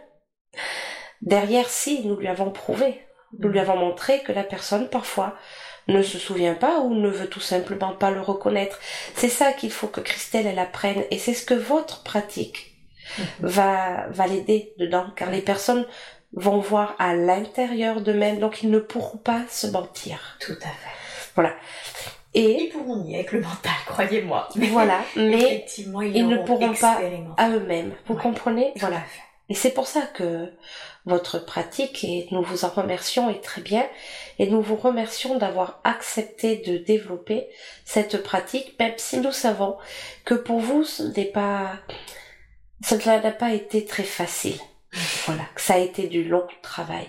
derrière, 1.22 1.70
si, 1.70 2.08
nous 2.08 2.16
lui 2.16 2.30
avons 2.30 2.50
prouvé, 2.50 3.02
nous 3.40 3.50
lui 3.50 3.60
avons 3.60 3.76
montré 3.76 4.22
que 4.22 4.32
la 4.32 4.46
personne, 4.46 4.88
parfois, 4.88 5.36
ne 5.90 6.02
se 6.04 6.18
souvient 6.18 6.56
pas 6.56 6.80
ou 6.80 6.94
ne 6.94 7.10
veut 7.10 7.28
tout 7.28 7.42
simplement 7.42 7.92
pas 7.94 8.12
le 8.12 8.22
reconnaître. 8.22 8.80
C'est 9.16 9.28
ça 9.28 9.52
qu'il 9.52 9.72
faut 9.72 9.88
que 9.88 10.00
Christelle, 10.00 10.48
elle 10.48 10.60
apprenne, 10.60 11.04
et 11.12 11.18
c'est 11.18 11.34
ce 11.34 11.44
que 11.46 11.56
votre 11.56 12.04
pratique 12.04 12.68
Mhm. 12.70 12.71
Va, 13.40 14.08
va 14.10 14.28
l'aider 14.28 14.74
dedans, 14.78 15.06
car 15.16 15.30
les 15.32 15.42
personnes 15.42 15.86
vont 16.34 16.60
voir 16.60 16.96
à 17.00 17.14
l'intérieur 17.16 18.02
d'eux-mêmes, 18.02 18.40
donc 18.40 18.64
ils 18.64 18.70
ne 18.72 18.80
pourront 18.80 19.18
pas 19.18 19.42
se 19.50 19.68
mentir. 19.68 20.38
Tout 20.40 20.54
à 20.62 20.68
fait. 20.68 21.52
Et 22.34 22.64
Ils 22.64 22.70
pourront 22.70 23.04
nier 23.04 23.16
avec 23.16 23.32
le 23.34 23.42
mental, 23.42 23.74
croyez-moi. 23.86 24.48
voilà, 24.56 25.00
mais 25.18 25.34
effectivement, 25.34 26.02
ils, 26.02 26.16
ils 26.16 26.28
ne 26.28 26.38
pourront 26.38 26.74
pas 26.74 27.00
à 27.38 27.50
eux-mêmes. 27.50 27.94
Vous 28.06 28.16
Ouais. 28.16 28.22
comprenez? 28.22 28.72
Voilà. 28.78 29.02
Et 29.50 29.54
c'est 29.54 29.72
pour 29.72 29.86
ça 29.88 30.02
que 30.14 30.50
votre 31.06 31.40
pratique, 31.44 32.06
et 32.06 32.28
nous 32.32 32.42
vous 32.42 32.64
en 32.64 32.70
remercions, 32.70 33.30
est 33.30 33.42
très 33.44 33.62
bien, 33.62 33.86
et 34.40 34.48
nous 34.48 34.62
vous 34.62 34.78
remercions 34.78 35.38
d'avoir 35.38 35.82
accepté 35.84 36.58
de 36.58 36.78
développer 36.78 37.48
cette 37.84 38.24
pratique, 38.24 38.76
même 38.80 38.94
si 38.96 39.18
nous 39.18 39.34
savons 39.34 39.76
que 40.24 40.36
pour 40.36 40.60
vous, 40.60 40.86
ce 40.86 41.04
n'est 41.04 41.26
pas, 41.26 41.72
cela 42.84 43.20
n'a 43.20 43.32
pas 43.32 43.54
été 43.54 43.86
très 43.86 44.04
facile. 44.04 44.58
Voilà, 45.26 45.44
que 45.56 45.62
ça 45.62 45.76
a 45.76 45.78
été 45.78 46.08
du 46.08 46.24
long 46.26 46.46
travail. 46.62 47.08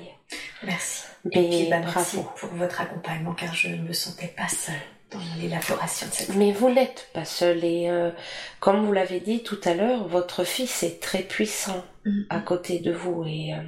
Merci. 0.62 1.02
Mais 1.24 1.44
Et 1.44 1.48
puis, 1.48 1.70
bah, 1.70 1.78
merci 1.80 2.18
pour 2.38 2.48
votre 2.50 2.80
accompagnement, 2.80 3.32
car 3.34 3.54
je 3.54 3.68
ne 3.68 3.76
me 3.82 3.92
sentais 3.92 4.28
pas 4.36 4.48
seule 4.48 4.74
dans 5.10 5.18
l'élaboration 5.40 6.06
de 6.08 6.12
cette 6.12 6.34
Mais 6.36 6.52
vous 6.52 6.70
n'êtes 6.70 7.08
pas 7.12 7.24
seul 7.24 7.62
et 7.64 7.88
euh, 7.90 8.10
comme 8.60 8.84
vous 8.86 8.92
l'avez 8.92 9.20
dit 9.20 9.42
tout 9.42 9.60
à 9.64 9.74
l'heure, 9.74 10.06
votre 10.08 10.44
fils 10.44 10.82
est 10.82 11.00
très 11.00 11.22
puissant 11.22 11.84
Mhm. 12.04 12.26
à 12.30 12.40
côté 12.40 12.80
de 12.80 12.90
vous 12.92 13.24
et 13.24 13.54
euh, 13.54 13.62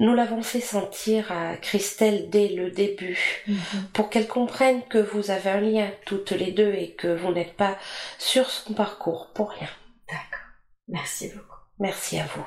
nous 0.00 0.12
l'avons 0.14 0.42
fait 0.42 0.60
sentir 0.60 1.32
à 1.32 1.56
Christelle 1.56 2.28
dès 2.28 2.48
le 2.48 2.70
début 2.70 3.18
Mhm. 3.46 3.56
pour 3.94 4.10
qu'elle 4.10 4.26
comprenne 4.28 4.82
que 4.88 4.98
vous 4.98 5.30
avez 5.30 5.48
un 5.50 5.60
lien 5.62 5.90
toutes 6.04 6.32
les 6.32 6.50
deux 6.52 6.74
et 6.74 6.90
que 6.90 7.08
vous 7.16 7.32
n'êtes 7.32 7.54
pas 7.56 7.78
sur 8.18 8.50
son 8.50 8.74
parcours 8.74 9.28
pour 9.34 9.50
rien. 9.50 9.68
Merci 10.88 11.28
beaucoup. 11.28 11.60
Merci 11.78 12.18
à 12.18 12.26
vous. 12.26 12.46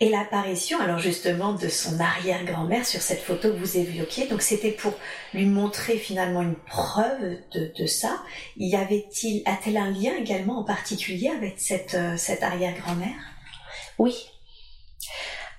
Et 0.00 0.08
l'apparition, 0.08 0.80
alors 0.80 0.98
justement, 0.98 1.52
de 1.52 1.68
son 1.68 2.00
arrière-grand-mère 2.00 2.84
sur 2.84 3.00
cette 3.00 3.20
photo 3.20 3.52
que 3.52 3.56
vous 3.56 3.76
évoquiez, 3.76 4.26
donc 4.26 4.42
c'était 4.42 4.72
pour 4.72 4.94
lui 5.32 5.46
montrer 5.46 5.96
finalement 5.96 6.42
une 6.42 6.56
preuve 6.56 7.38
de, 7.52 7.72
de 7.78 7.86
ça. 7.86 8.20
Y 8.56 8.74
avait-il, 8.74 9.42
a-t-elle 9.46 9.76
un 9.76 9.92
lien 9.92 10.16
également 10.16 10.58
en 10.58 10.64
particulier 10.64 11.28
avec 11.28 11.60
cette, 11.60 11.94
euh, 11.94 12.16
cette 12.16 12.42
arrière-grand-mère? 12.42 13.14
Oui. 13.98 14.28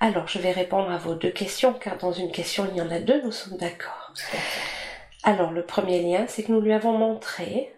Alors, 0.01 0.27
je 0.27 0.39
vais 0.39 0.51
répondre 0.51 0.91
à 0.91 0.97
vos 0.97 1.15
deux 1.15 1.31
questions 1.31 1.73
car 1.73 1.97
dans 1.97 2.11
une 2.11 2.33
question 2.33 2.67
il 2.69 2.77
y 2.77 2.81
en 2.81 2.91
a 2.91 2.99
deux, 2.99 3.21
nous 3.21 3.31
sommes 3.31 3.57
d'accord. 3.57 4.11
Alors, 5.23 5.51
le 5.51 5.65
premier 5.65 6.01
lien, 6.01 6.25
c'est 6.27 6.43
que 6.43 6.51
nous 6.51 6.59
lui 6.59 6.73
avons 6.73 6.97
montré 6.97 7.73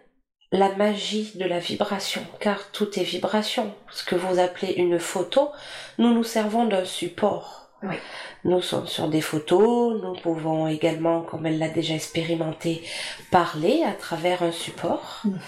la 0.52 0.74
magie 0.76 1.32
de 1.34 1.44
la 1.44 1.58
vibration, 1.58 2.24
car 2.40 2.70
tout 2.70 2.98
est 2.98 3.02
vibration. 3.02 3.74
Ce 3.90 4.04
que 4.04 4.14
vous 4.14 4.38
appelez 4.38 4.72
une 4.74 4.98
photo, 4.98 5.50
nous 5.98 6.12
nous 6.12 6.24
servons 6.24 6.64
d'un 6.66 6.84
support. 6.84 7.68
Oui. 7.82 7.96
Nous 8.44 8.62
sommes 8.62 8.86
sur 8.86 9.08
des 9.08 9.20
photos, 9.20 10.00
nous 10.00 10.14
pouvons 10.14 10.66
également, 10.66 11.22
comme 11.22 11.46
elle 11.46 11.58
l'a 11.58 11.68
déjà 11.68 11.94
expérimenté, 11.94 12.82
parler 13.30 13.82
à 13.84 13.92
travers 13.92 14.42
un 14.42 14.52
support. 14.52 15.22
Mhm. 15.24 15.38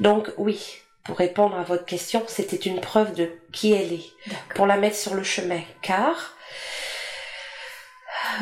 Donc 0.00 0.32
oui, 0.36 0.58
pour 1.04 1.18
répondre 1.18 1.56
à 1.56 1.62
votre 1.62 1.84
question, 1.84 2.22
c'était 2.26 2.56
une 2.56 2.80
preuve 2.80 3.14
de 3.14 3.30
qui 3.52 3.72
elle 3.72 3.92
est, 3.92 4.12
pour 4.54 4.66
la 4.66 4.76
mettre 4.76 4.96
sur 4.96 5.14
le 5.14 5.22
chemin, 5.22 5.60
car 5.82 6.34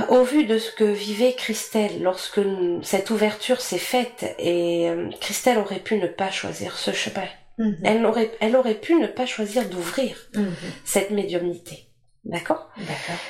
au 0.08 0.22
vu 0.22 0.44
de 0.44 0.58
ce 0.58 0.70
que 0.72 0.84
vivait 0.84 1.34
Christelle 1.34 2.02
lorsque 2.02 2.40
cette 2.82 3.10
ouverture 3.10 3.60
s'est 3.60 3.78
faite, 3.78 4.34
et 4.38 4.88
euh, 4.88 5.08
Christelle 5.20 5.58
aurait 5.58 5.80
pu 5.80 5.96
ne 5.98 6.06
pas 6.06 6.30
choisir 6.30 6.76
ce 6.78 6.92
chemin, 6.92 7.26
Mhm. 7.58 7.76
elle 7.84 8.06
aurait, 8.06 8.30
elle 8.40 8.54
aurait 8.56 8.74
pu 8.80 8.94
ne 8.94 9.06
pas 9.08 9.26
choisir 9.26 9.68
d'ouvrir 9.68 10.16
Mhm. 10.34 10.54
cette 10.84 11.10
médiumnité. 11.10 11.84
D'accord? 12.24 12.68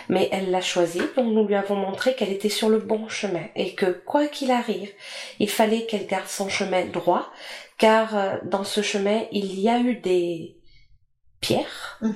Mais 0.08 0.28
elle 0.32 0.50
l'a 0.50 0.60
choisi, 0.60 0.98
donc 1.16 1.32
nous 1.32 1.46
lui 1.46 1.54
avons 1.54 1.76
montré 1.76 2.14
qu'elle 2.16 2.32
était 2.32 2.48
sur 2.48 2.68
le 2.68 2.78
bon 2.78 3.08
chemin 3.08 3.44
et 3.54 3.74
que 3.74 3.86
quoi 3.86 4.26
qu'il 4.26 4.50
arrive, 4.50 4.90
il 5.38 5.48
fallait 5.48 5.86
qu'elle 5.86 6.06
garde 6.06 6.26
son 6.26 6.48
chemin 6.48 6.84
droit, 6.86 7.30
car 7.78 8.16
euh, 8.16 8.36
dans 8.44 8.64
ce 8.64 8.82
chemin, 8.82 9.22
il 9.30 9.60
y 9.60 9.68
a 9.68 9.78
eu 9.78 9.94
des 9.96 10.56
pierres, 11.40 11.98
Mhm. 12.02 12.14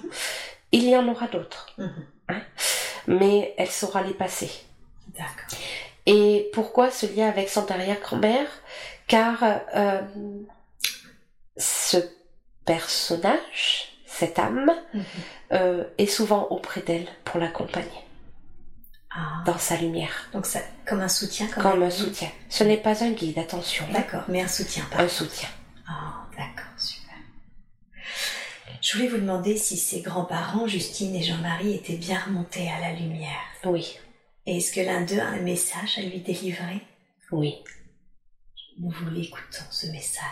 il 0.73 0.89
y 0.89 0.97
en 0.97 1.07
aura 1.09 1.29
d'autres. 1.29 1.77
Hein, 2.33 2.43
mais 3.07 3.55
elle 3.59 3.71
saura 3.71 4.03
les 4.03 4.15
passer. 4.15 4.51
D'accord. 5.09 5.59
Et 6.07 6.51
pourquoi 6.53 6.91
ce 6.91 7.07
lien 7.07 7.29
avec 7.29 7.49
son 7.49 7.71
arrière-grand-mère 7.71 8.47
Car 9.07 9.39
euh, 9.75 10.01
ce 11.57 11.99
personnage, 12.65 13.89
cette 14.07 14.39
âme, 14.39 14.71
Mhm. 14.95 15.05
euh, 15.53 15.85
est 15.99 16.07
souvent 16.07 16.47
auprès 16.51 16.81
d'elle 16.83 17.09
pour 17.25 17.39
l'accompagner 17.41 17.89
Ah. 19.15 19.43
dans 19.45 19.59
sa 19.59 19.77
lumière. 19.77 20.29
Donc 20.33 20.47
ça, 20.47 20.61
comme 20.87 21.01
un 21.01 21.09
soutien, 21.09 21.47
comme, 21.49 21.63
Comme 21.63 21.83
un 21.83 21.91
soutien. 21.91 22.29
Ce 22.49 22.65
n'est 22.65 22.79
pas 22.79 23.05
un 23.05 23.11
guide, 23.11 23.39
attention. 23.39 23.85
D'accord, 23.93 24.23
mais 24.29 24.41
un 24.41 24.49
soutien. 24.49 24.85
Un 24.97 25.09
soutien. 25.09 25.49
Ah, 25.87 26.25
d'accord. 26.33 26.72
Je 28.83 28.97
voulais 28.97 29.09
vous 29.09 29.19
demander 29.19 29.57
si 29.57 29.77
ses 29.77 30.03
grands-parents, 30.03 30.67
Justine 30.67 31.15
et 31.15 31.23
Jean-Marie, 31.23 31.75
étaient 31.75 31.97
bien 31.97 32.19
remontés 32.19 32.69
à 32.69 32.81
la 32.81 32.93
lumière. 32.93 33.41
Oui, 33.65 33.97
Et 34.45 34.57
est-ce 34.57 34.73
que 34.73 34.81
l'un 34.81 35.03
d'eux 35.03 35.21
a 35.21 35.29
un 35.29 35.41
message 35.41 35.99
à 35.99 36.03
lui 36.03 36.19
délivrer? 36.19 36.83
Oui. 37.31 37.63
Nous 38.79 38.91
vous 38.91 39.09
l'écoutons, 39.11 39.63
ce 39.71 39.87
message. 39.87 40.25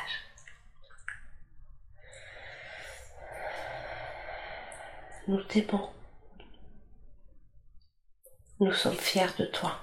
Nous 5.29 5.43
t'aimons. 5.45 5.89
Nous 8.59 8.73
sommes 8.73 8.97
fiers 8.97 9.33
de 9.39 9.45
toi. 9.45 9.79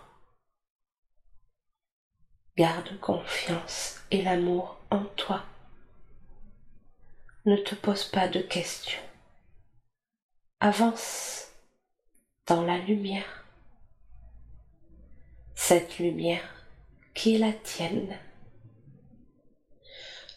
Garde 2.57 2.99
confiance 2.99 4.01
et 4.11 4.23
l'amour 4.23 4.77
en 4.91 5.05
toi. 5.15 5.45
Ne 7.47 7.55
te 7.55 7.75
pose 7.75 8.03
pas 8.03 8.27
de 8.27 8.41
questions. 8.41 8.99
Avance 10.59 11.47
dans 12.45 12.61
la 12.61 12.77
lumière. 12.77 13.45
Cette 15.55 15.97
lumière 15.97 16.43
qui 17.13 17.35
est 17.35 17.37
la 17.37 17.53
tienne. 17.53 18.19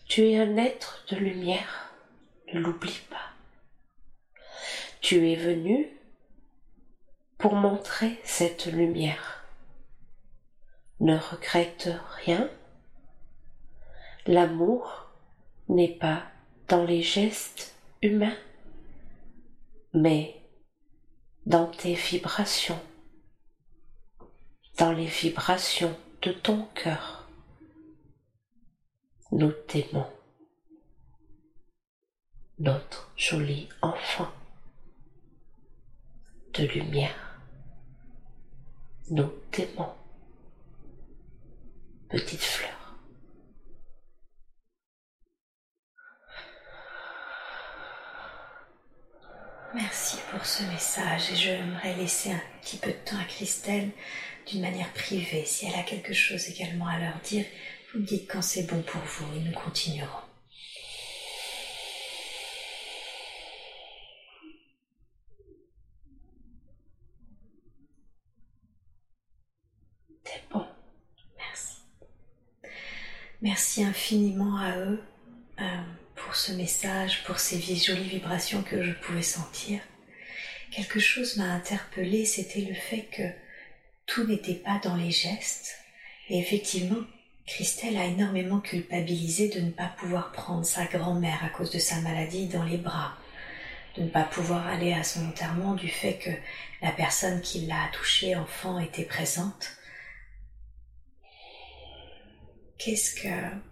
Tu 0.06 0.28
es 0.28 0.38
un 0.38 0.56
être 0.56 1.04
de 1.10 1.16
lumière, 1.16 1.92
ne 2.54 2.60
l'oublie 2.60 3.02
pas. 3.10 3.32
Tu 5.00 5.32
es 5.32 5.34
venu 5.34 5.88
pour 7.38 7.56
montrer 7.56 8.20
cette 8.22 8.66
lumière. 8.66 9.44
Ne 11.00 11.16
regrette 11.16 11.90
rien. 12.24 12.48
L'amour 14.28 15.10
n'est 15.68 15.98
pas 15.98 16.22
dans 16.70 16.84
les 16.84 17.02
gestes 17.02 17.74
humains, 18.00 18.36
mais 19.92 20.40
dans 21.44 21.66
tes 21.66 21.94
vibrations, 21.94 22.80
dans 24.78 24.92
les 24.92 25.06
vibrations 25.06 25.98
de 26.22 26.30
ton 26.30 26.66
cœur. 26.76 27.28
Nous 29.32 29.50
t'aimons, 29.50 30.06
notre 32.60 33.10
joli 33.16 33.68
enfant 33.82 34.30
de 36.54 36.66
lumière. 36.66 37.40
Nous 39.10 39.32
t'aimons, 39.50 39.92
petite 42.08 42.42
fleur. 42.42 42.79
Merci 49.72 50.16
pour 50.32 50.44
ce 50.44 50.64
message 50.64 51.30
et 51.30 51.36
j'aimerais 51.36 51.94
laisser 51.94 52.32
un 52.32 52.40
petit 52.60 52.76
peu 52.76 52.90
de 52.90 52.96
temps 53.04 53.18
à 53.20 53.24
Christelle 53.24 53.90
d'une 54.48 54.62
manière 54.62 54.92
privée. 54.92 55.44
Si 55.44 55.64
elle 55.66 55.78
a 55.78 55.84
quelque 55.84 56.12
chose 56.12 56.48
également 56.48 56.88
à 56.88 56.98
leur 56.98 57.20
dire, 57.20 57.44
vous 57.92 58.00
me 58.00 58.04
dites 58.04 58.28
quand 58.28 58.42
c'est 58.42 58.64
bon 58.64 58.82
pour 58.82 59.00
vous 59.00 59.26
et 59.36 59.40
nous 59.40 59.52
continuerons. 59.52 60.08
C'est 70.24 70.42
bon. 70.50 70.66
Merci. 71.38 71.76
Merci 73.40 73.84
infiniment 73.84 74.56
à 74.58 74.76
eux. 74.78 75.00
Pour 76.30 76.38
ce 76.38 76.52
message, 76.52 77.24
pour 77.24 77.40
ces 77.40 77.60
jolies 77.60 78.08
vibrations 78.08 78.62
que 78.62 78.84
je 78.84 78.92
pouvais 78.92 79.20
sentir. 79.20 79.80
Quelque 80.70 81.00
chose 81.00 81.36
m'a 81.36 81.52
interpellée, 81.54 82.24
c'était 82.24 82.60
le 82.60 82.72
fait 82.72 83.08
que 83.10 83.24
tout 84.06 84.22
n'était 84.28 84.54
pas 84.54 84.80
dans 84.84 84.94
les 84.94 85.10
gestes. 85.10 85.74
Et 86.28 86.38
effectivement, 86.38 87.04
Christelle 87.48 87.96
a 87.96 88.04
énormément 88.04 88.60
culpabilisé 88.60 89.48
de 89.48 89.58
ne 89.58 89.72
pas 89.72 89.92
pouvoir 89.98 90.30
prendre 90.30 90.64
sa 90.64 90.84
grand-mère 90.84 91.44
à 91.44 91.48
cause 91.48 91.72
de 91.72 91.80
sa 91.80 92.00
maladie 92.00 92.46
dans 92.46 92.62
les 92.62 92.78
bras, 92.78 93.16
de 93.96 94.02
ne 94.04 94.08
pas 94.08 94.22
pouvoir 94.22 94.68
aller 94.68 94.92
à 94.92 95.02
son 95.02 95.26
enterrement 95.26 95.74
du 95.74 95.88
fait 95.88 96.16
que 96.18 96.30
la 96.80 96.92
personne 96.92 97.40
qui 97.40 97.66
l'a 97.66 97.90
touchée 97.92 98.36
enfant 98.36 98.78
était 98.78 99.02
présente. 99.02 99.72
Qu'est-ce 102.78 103.16
que 103.16 103.69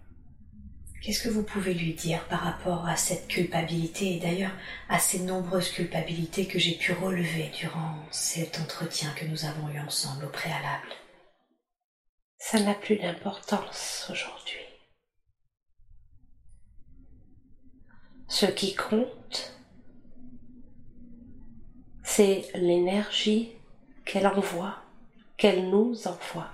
Qu'est-ce 1.01 1.23
que 1.23 1.29
vous 1.29 1.43
pouvez 1.43 1.73
lui 1.73 1.93
dire 1.93 2.27
par 2.27 2.41
rapport 2.41 2.85
à 2.85 2.97
cette 2.97 3.27
culpabilité 3.27 4.15
et 4.15 4.19
d'ailleurs 4.19 4.55
à 4.89 4.99
ces 4.99 5.19
nombreuses 5.19 5.71
culpabilités 5.71 6.45
que 6.45 6.59
j'ai 6.59 6.75
pu 6.75 6.91
relever 6.91 7.49
durant 7.57 7.95
cet 8.11 8.59
entretien 8.59 9.09
que 9.13 9.25
nous 9.25 9.45
avons 9.45 9.69
eu 9.69 9.79
ensemble 9.79 10.25
au 10.25 10.29
préalable? 10.29 10.89
Ça 12.37 12.59
n'a 12.59 12.73
plus 12.73 12.97
d'importance 12.97 14.09
aujourd'hui. 14.11 14.59
Ce 18.27 18.45
qui 18.45 18.75
compte, 18.75 19.57
c'est 22.03 22.45
l'énergie 22.55 23.53
qu'elle 24.05 24.27
envoie, 24.27 24.83
qu'elle 25.37 25.69
nous 25.69 26.07
envoie. 26.07 26.51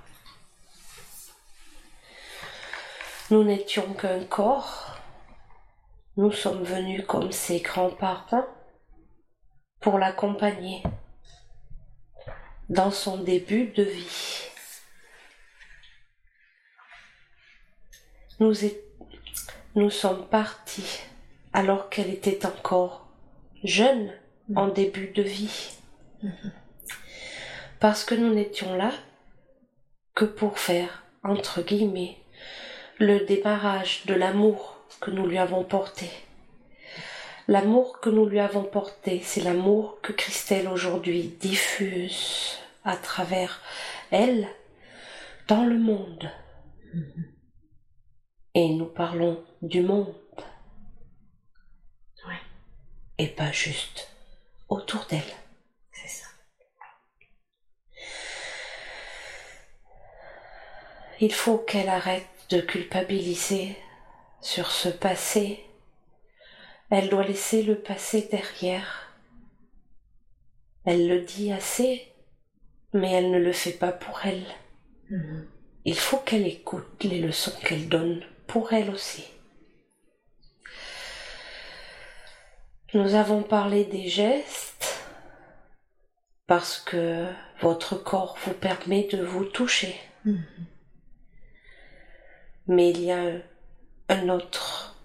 Nous 3.32 3.44
n'étions 3.44 3.94
qu'un 3.94 4.24
corps. 4.24 4.98
Nous 6.16 6.32
sommes 6.32 6.64
venus 6.64 7.04
comme 7.08 7.32
ses 7.32 7.60
grands-parents 7.60 8.46
pour 9.80 9.98
l'accompagner 9.98 10.84
dans 12.70 12.92
son 12.92 13.18
début 13.18 13.68
de 13.70 13.82
vie. 13.82 14.42
Nous, 18.40 19.90
sommes 19.90 20.28
partis 20.28 21.00
alors 21.52 21.90
qu'elle 21.90 22.10
était 22.10 22.46
encore 22.46 23.08
jeune 23.64 24.14
en 24.56 24.68
début 24.68 25.08
de 25.08 25.24
vie. 25.24 25.78
Parce 27.80 28.04
que 28.06 28.14
nous 28.14 28.34
n'étions 28.34 28.76
là 28.76 28.92
que 30.14 30.26
pour 30.26 30.60
faire, 30.60 31.06
entre 31.24 31.62
guillemets, 31.64 32.18
le 32.98 33.26
démarrage 33.26 34.06
de 34.06 34.14
l'amour 34.14 34.78
que 35.02 35.12
nous 35.12 35.26
lui 35.26 35.38
avons 35.38 35.64
porté. 35.64 36.10
L'amour 37.48 38.00
que 38.00 38.10
nous 38.10 38.26
lui 38.26 38.40
avons 38.40 38.64
porté, 38.64 39.22
c'est 39.24 39.42
l'amour 39.42 40.00
que 40.02 40.12
Christelle 40.12 40.68
aujourd'hui 40.68 41.24
diffuse 41.40 42.58
à 42.84 42.96
travers 42.96 43.62
elle 44.12 44.48
dans 45.48 45.66
le 45.66 45.78
monde. 45.78 46.32
Et 48.54 48.70
nous 48.70 48.86
parlons 48.86 49.44
du 49.62 49.82
monde. 49.82 50.16
Et 53.18 53.28
pas 53.28 53.52
juste 53.52 54.10
autour 54.68 55.06
d'elle. 55.06 55.22
C'est 55.94 56.08
ça. 56.10 56.28
Il 61.22 61.34
faut 61.34 61.60
qu'elle 61.60 61.88
arrête 61.88 62.35
de 62.50 62.62
culpabiliser 62.62 63.76
sur 64.42 64.72
ce 64.72 64.90
passé. 64.90 65.64
Elle 66.90 67.10
doit 67.10 67.26
laisser 67.26 67.64
le 67.64 67.80
passé 67.80 68.28
derrière. 68.30 69.12
Elle 70.86 71.08
le 71.08 71.22
dit 71.22 71.52
assez, 71.52 72.14
mais 72.94 73.12
elle 73.12 73.32
ne 73.32 73.40
le 73.40 73.52
fait 73.52 73.72
pas 73.72 73.92
pour 73.92 74.26
elle. 74.26 74.46
Mm-hmm. 75.12 75.46
Il 75.86 75.98
faut 75.98 76.18
qu'elle 76.18 76.48
écoute 76.48 77.04
les 77.04 77.20
leçons 77.20 77.54
qu'elle 77.64 77.90
donne 77.90 78.24
pour 78.48 78.74
elle 78.74 78.92
aussi. 78.92 79.26
Nous 82.94 83.16
avons 83.16 83.42
parlé 83.42 83.84
des 83.84 84.08
gestes 84.08 85.04
parce 86.48 86.78
que 86.78 87.28
votre 87.62 87.96
corps 87.96 88.38
vous 88.46 88.54
permet 88.54 89.08
de 89.08 89.24
vous 89.24 89.46
toucher. 89.46 89.96
Mm-hmm 90.26 90.75
mais 92.68 92.92
il 92.92 93.02
y 93.02 93.12
a 93.12 93.32
un 94.10 94.30
autre 94.30 94.96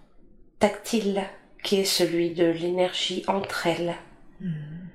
tactile 0.59 1.23
qui 1.63 1.79
est 1.79 1.85
celui 1.85 2.33
de 2.33 2.45
l'énergie 2.45 3.23
entre 3.27 3.67
elles. 3.67 3.95
Hmm. 4.39 4.87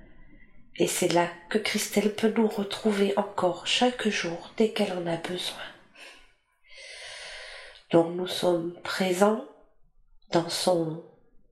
Et 0.78 0.86
c'est 0.86 1.12
là 1.12 1.28
que 1.48 1.58
Christelle 1.58 2.14
peut 2.14 2.32
nous 2.36 2.48
retrouver 2.48 3.16
encore 3.16 3.66
chaque 3.66 4.08
jour 4.08 4.52
dès 4.56 4.70
qu'elle 4.70 4.92
en 4.92 5.06
a 5.06 5.16
besoin. 5.16 5.56
Donc 7.92 8.14
nous 8.14 8.26
sommes 8.26 8.74
présents 8.82 9.44
dans 10.32 10.48
son 10.48 11.04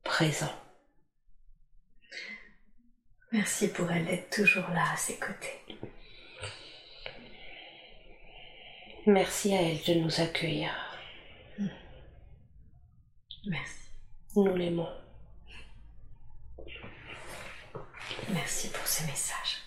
présent. 0.02 0.52
Merci 3.32 3.68
pour 3.68 3.90
elle 3.90 4.04
d'être 4.04 4.30
toujours 4.30 4.68
là 4.70 4.92
à 4.92 4.96
ses 4.96 5.16
côtés. 5.16 5.78
Merci 9.06 9.54
à 9.54 9.62
elle 9.62 9.82
de 9.82 10.00
nous 10.00 10.20
accueillir. 10.20 10.83
Merci. 13.46 13.88
Nous 14.36 14.56
l'aimons. 14.56 14.88
Merci 18.30 18.70
pour 18.70 18.86
ce 18.86 19.04
message. 19.06 19.62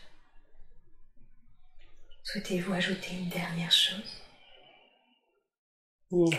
Souhaitez-vous 2.24 2.74
ajouter 2.74 3.14
une 3.14 3.30
dernière 3.30 3.72
chose? 3.72 4.22
Non. 6.12 6.30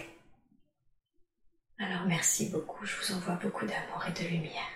Alors 1.78 2.06
merci 2.06 2.50
beaucoup, 2.50 2.84
je 2.84 2.96
vous 2.96 3.14
envoie 3.14 3.36
beaucoup 3.36 3.66
d'amour 3.66 4.04
et 4.06 4.12
de 4.12 4.28
lumière. 4.28 4.68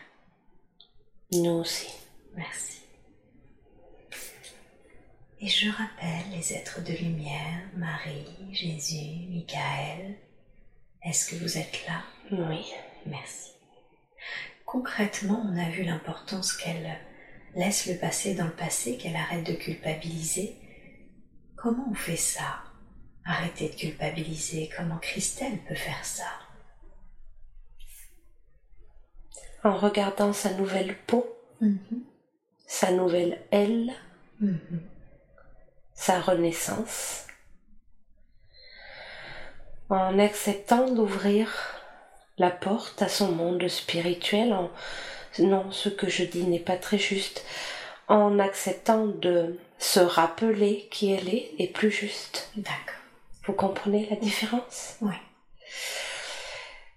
Nous 1.32 1.51
aussi. 1.51 1.89
Merci. 2.34 2.82
Et 5.40 5.48
je 5.48 5.70
rappelle 5.70 6.30
les 6.30 6.52
êtres 6.52 6.80
de 6.82 6.93
lumière, 6.93 7.68
Marie, 7.74 8.55
Jésus, 8.55 9.26
Michael. 9.28 10.16
Est-ce 11.05 11.31
que 11.31 11.37
vous 11.43 11.59
êtes 11.59 11.85
là? 11.87 12.03
Oui. 12.31 12.73
Merci. 13.07 13.53
Concrètement, 14.65 15.43
on 15.45 15.57
a 15.59 15.69
vu 15.70 15.83
l'importance 15.83 16.53
qu'elle 16.53 16.97
laisse 17.57 17.87
le 17.87 17.99
passé 17.99 18.35
dans 18.35 18.47
le 18.47 18.53
passé, 18.57 18.97
qu'elle 18.97 19.16
arrête 19.16 19.45
de 19.45 19.53
culpabiliser. 19.55 20.57
Comment 21.57 21.87
on 21.91 21.95
fait 21.95 22.16
ça? 22.16 22.62
Arrêter 23.24 23.69
de 23.69 23.74
culpabiliser. 23.74 24.70
Comment 24.77 24.99
Christelle 24.99 25.59
peut 25.69 25.74
faire 25.74 26.05
ça? 26.05 26.27
En 29.65 29.77
regardant 29.77 30.33
sa 30.33 30.53
nouvelle 30.55 30.97
peau, 31.07 31.27
Mhm. 31.61 32.03
sa 32.66 32.91
nouvelle 32.93 33.41
elle, 33.51 33.93
Mhm. 34.41 34.83
sa 35.95 36.20
renaissance, 36.20 37.27
en 39.93 40.19
acceptant 40.19 40.90
d'ouvrir 40.90 41.51
la 42.39 42.51
porte 42.51 43.02
à 43.02 43.09
son 43.09 43.31
monde 43.32 43.69
spirituel, 43.69 44.52
en... 44.52 44.70
non, 45.39 45.70
ce 45.70 45.89
que 45.89 46.09
je 46.09 46.24
dis 46.24 46.44
n'est 46.44 46.59
pas 46.59 46.77
très 46.77 46.98
juste, 46.98 47.44
en 48.09 48.39
acceptant 48.39 49.06
de 49.06 49.59
se 49.78 50.01
rappeler 50.01 50.89
qui 50.90 51.12
elle 51.12 51.28
est 51.28 51.52
est 51.59 51.73
plus 51.73 51.90
juste. 51.90 52.51
D'accord. 52.56 53.01
Vous 53.44 53.52
comprenez 53.52 54.06
la 54.09 54.16
différence? 54.16 54.97
Ouais. 55.01 55.20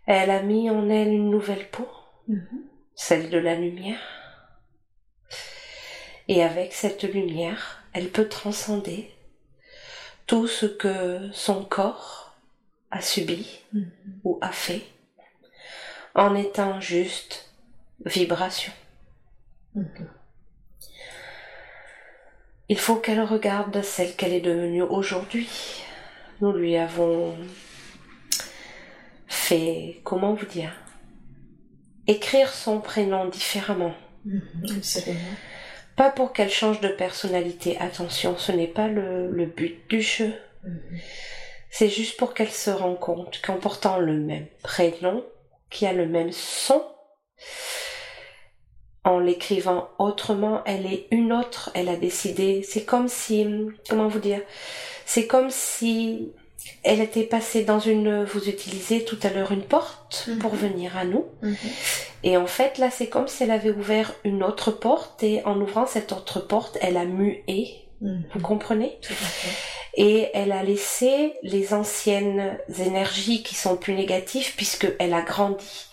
Elle 0.05 0.30
a 0.30 0.41
mis 0.41 0.69
en 0.69 0.89
elle 0.89 1.09
une 1.09 1.31
nouvelle 1.31 1.69
peau, 1.69 1.88
Mhm. 2.27 2.47
celle 2.95 3.30
de 3.30 3.38
la 3.38 3.55
lumière. 3.55 3.99
Et 6.27 6.43
avec 6.43 6.73
cette 6.73 7.03
lumière, 7.03 7.84
elle 7.93 8.09
peut 8.09 8.27
transcender 8.30 9.11
tout 10.27 10.47
ce 10.47 10.65
que 10.65 11.30
son 11.34 11.63
corps 11.63 12.24
a 12.91 13.01
subi 13.01 13.47
Mhm. 13.73 13.91
ou 14.23 14.37
a 14.41 14.51
fait 14.51 14.81
en 16.13 16.35
étant 16.35 16.79
juste 16.79 17.49
vibration. 18.05 18.71
Mhm. 19.75 20.09
Il 22.69 22.79
faut 22.79 22.95
qu'elle 22.95 23.21
regarde 23.21 23.81
celle 23.83 24.15
qu'elle 24.15 24.33
est 24.33 24.41
devenue 24.41 24.81
aujourd'hui. 24.81 25.47
Nous 26.41 26.51
lui 26.51 26.77
avons 26.77 27.37
fait, 29.27 29.99
comment 30.03 30.33
vous 30.33 30.45
dire, 30.45 30.71
écrire 32.07 32.49
son 32.53 32.79
prénom 32.79 33.27
différemment. 33.27 33.93
Mhm. 34.25 34.41
Absolument. 34.77 35.19
Pas 35.95 36.09
pour 36.09 36.33
qu'elle 36.33 36.49
change 36.49 36.81
de 36.81 36.89
personnalité, 36.89 37.77
attention, 37.79 38.37
ce 38.37 38.51
n'est 38.51 38.67
pas 38.67 38.87
le, 38.87 39.29
le 39.31 39.45
but 39.45 39.87
du 39.89 40.01
jeu. 40.01 40.33
C'est 41.77 41.89
juste 41.89 42.15
pour 42.15 42.34
qu'elle 42.34 42.52
se 42.52 42.69
rende 42.69 43.02
compte 43.02 43.41
qu'en 43.45 43.57
portant 43.57 43.97
le 43.97 44.14
même 44.14 44.47
prénom, 44.64 45.26
qui 45.69 45.85
a 45.85 45.91
le 45.91 46.06
même 46.07 46.31
son, 46.31 46.81
en 49.03 49.19
l'écrivant 49.19 49.89
autrement, 49.99 50.61
elle 50.65 50.85
est 50.85 51.07
une 51.11 51.34
autre, 51.34 51.72
elle 51.73 51.89
a 51.89 51.97
décidé, 51.97 52.64
c'est 52.64 52.85
comme 52.85 53.10
si, 53.10 53.45
comment 53.89 54.07
vous 54.07 54.19
dire, 54.19 54.39
c'est 55.06 55.27
comme 55.27 55.49
si 55.49 56.31
elle 56.81 57.02
était 57.02 57.23
passée 57.23 57.65
dans 57.65 57.81
une, 57.81 58.23
vous 58.23 58.47
utilisez 58.47 59.03
tout 59.03 59.19
à 59.23 59.30
l'heure 59.30 59.52
une 59.52 59.65
porte 59.65 60.30
pour 60.39 60.53
Mhm. 60.53 60.60
venir 60.60 60.95
à 60.97 61.03
nous, 61.03 61.26
Mhm. 61.41 61.57
et 62.23 62.38
en 62.38 62.47
fait 62.47 62.77
là 62.77 62.89
c'est 62.89 63.10
comme 63.10 63.27
si 63.27 63.43
elle 63.43 63.52
avait 63.52 63.72
ouvert 63.72 64.14
une 64.23 64.43
autre 64.43 64.72
porte, 64.72 65.23
et 65.23 65.43
en 65.43 65.60
ouvrant 65.60 65.88
cette 65.88 66.14
autre 66.14 66.39
porte, 66.39 66.77
elle 66.80 66.95
a 66.95 67.03
mué, 67.03 67.43
Mhm. 67.99 68.23
vous 68.34 68.39
comprenez? 68.39 68.97
Tout 69.02 69.11
à 69.11 69.15
fait. 69.15 69.56
Et 69.95 70.30
elle 70.34 70.51
a 70.51 70.63
laissé 70.63 71.34
les 71.41 71.73
anciennes 71.73 72.57
énergies 72.80 73.43
qui 73.43 73.55
sont 73.55 73.77
plus 73.77 73.93
négatives 73.93 74.53
puisque 74.55 74.88
elle 74.99 75.13
a 75.13 75.22
grandi. 75.22 75.88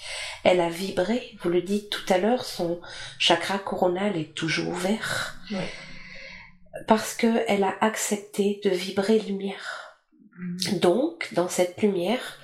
Elle 0.44 0.60
a 0.60 0.68
vibré, 0.68 1.36
vous 1.42 1.50
le 1.50 1.62
dites 1.62 1.90
tout 1.90 2.12
à 2.12 2.18
l'heure, 2.18 2.44
son 2.44 2.80
chakra 3.18 3.58
coronal 3.58 4.16
est 4.16 4.34
toujours 4.34 4.68
ouvert 4.68 5.38
parce 6.86 7.14
que 7.14 7.44
elle 7.48 7.64
a 7.64 7.76
accepté 7.80 8.60
de 8.64 8.70
vibrer 8.70 9.18
lumière. 9.18 9.98
Mhm. 10.38 10.78
Donc, 10.78 11.28
dans 11.32 11.48
cette 11.48 11.80
lumière, 11.82 12.38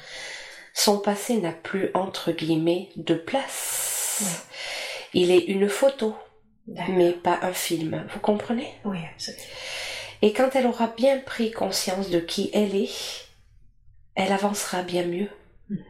son 0.74 0.98
passé 0.98 1.38
n'a 1.38 1.52
plus 1.52 1.90
entre 1.94 2.32
guillemets 2.32 2.90
de 2.96 3.14
place. 3.14 4.44
Il 5.14 5.30
est 5.30 5.46
une 5.46 5.68
photo, 5.68 6.14
mais 6.66 7.12
pas 7.12 7.38
un 7.42 7.52
film. 7.52 8.06
Vous 8.12 8.20
comprenez? 8.20 8.72
Oui, 8.84 8.98
absolument. 9.14 9.42
Et 10.22 10.32
quand 10.32 10.50
elle 10.54 10.66
aura 10.66 10.88
bien 10.88 11.20
pris 11.20 11.50
conscience 11.52 12.10
de 12.10 12.18
qui 12.18 12.50
elle 12.52 12.74
est, 12.74 12.90
elle 14.14 14.32
avancera 14.32 14.82
bien 14.82 15.04
mieux. 15.06 15.30
Mhm. 15.70 15.84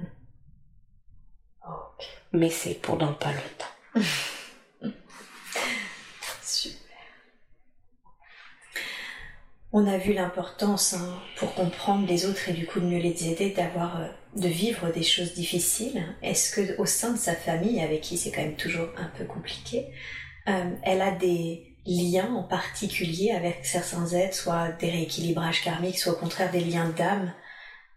Mais 2.33 2.51
c'est 2.51 2.75
pour 2.75 2.99
dans 2.99 3.15
pas 3.15 3.33
longtemps. 3.33 3.65
Super. 6.43 6.97
On 9.73 9.87
a 9.87 9.97
vu 9.97 10.13
l'importance 10.13 10.93
hein, 10.93 11.23
pour 11.37 11.55
comprendre 11.55 12.07
les 12.07 12.27
autres 12.27 12.51
et 12.51 12.53
du 12.53 12.67
coup 12.67 12.81
de 12.81 12.87
mieux 12.87 13.01
les 13.01 13.29
aider, 13.29 13.51
d'avoir, 13.51 14.01
euh, 14.01 14.09
de 14.37 14.49
vivre 14.49 14.91
des 14.93 15.03
choses 15.03 15.33
difficiles. 15.33 16.05
Est-ce 16.23 16.55
que 16.55 16.79
au 16.79 16.85
sein 16.85 17.13
de 17.13 17.19
sa 17.19 17.35
famille, 17.35 17.81
avec 17.81 18.03
qui 18.03 18.19
c'est 18.19 18.31
quand 18.31 18.43
même 18.43 18.57
toujours 18.57 18.89
un 18.99 19.11
peu 19.17 19.25
compliqué, 19.25 19.87
euh, 20.49 20.71
elle 20.83 21.01
a 21.01 21.13
des 21.13 21.77
liens 21.89 22.33
en 22.35 22.43
particulier 22.43 23.33
avec 23.33 23.65
certains 23.65 24.07
êtres, 24.13 24.37
soit 24.37 24.69
des 24.73 24.91
rééquilibrages 24.91 25.63
karmiques, 25.63 25.99
soit 25.99 26.13
au 26.13 26.17
contraire 26.17 26.51
des 26.51 26.61
liens 26.61 26.91
d'âme 26.91 27.33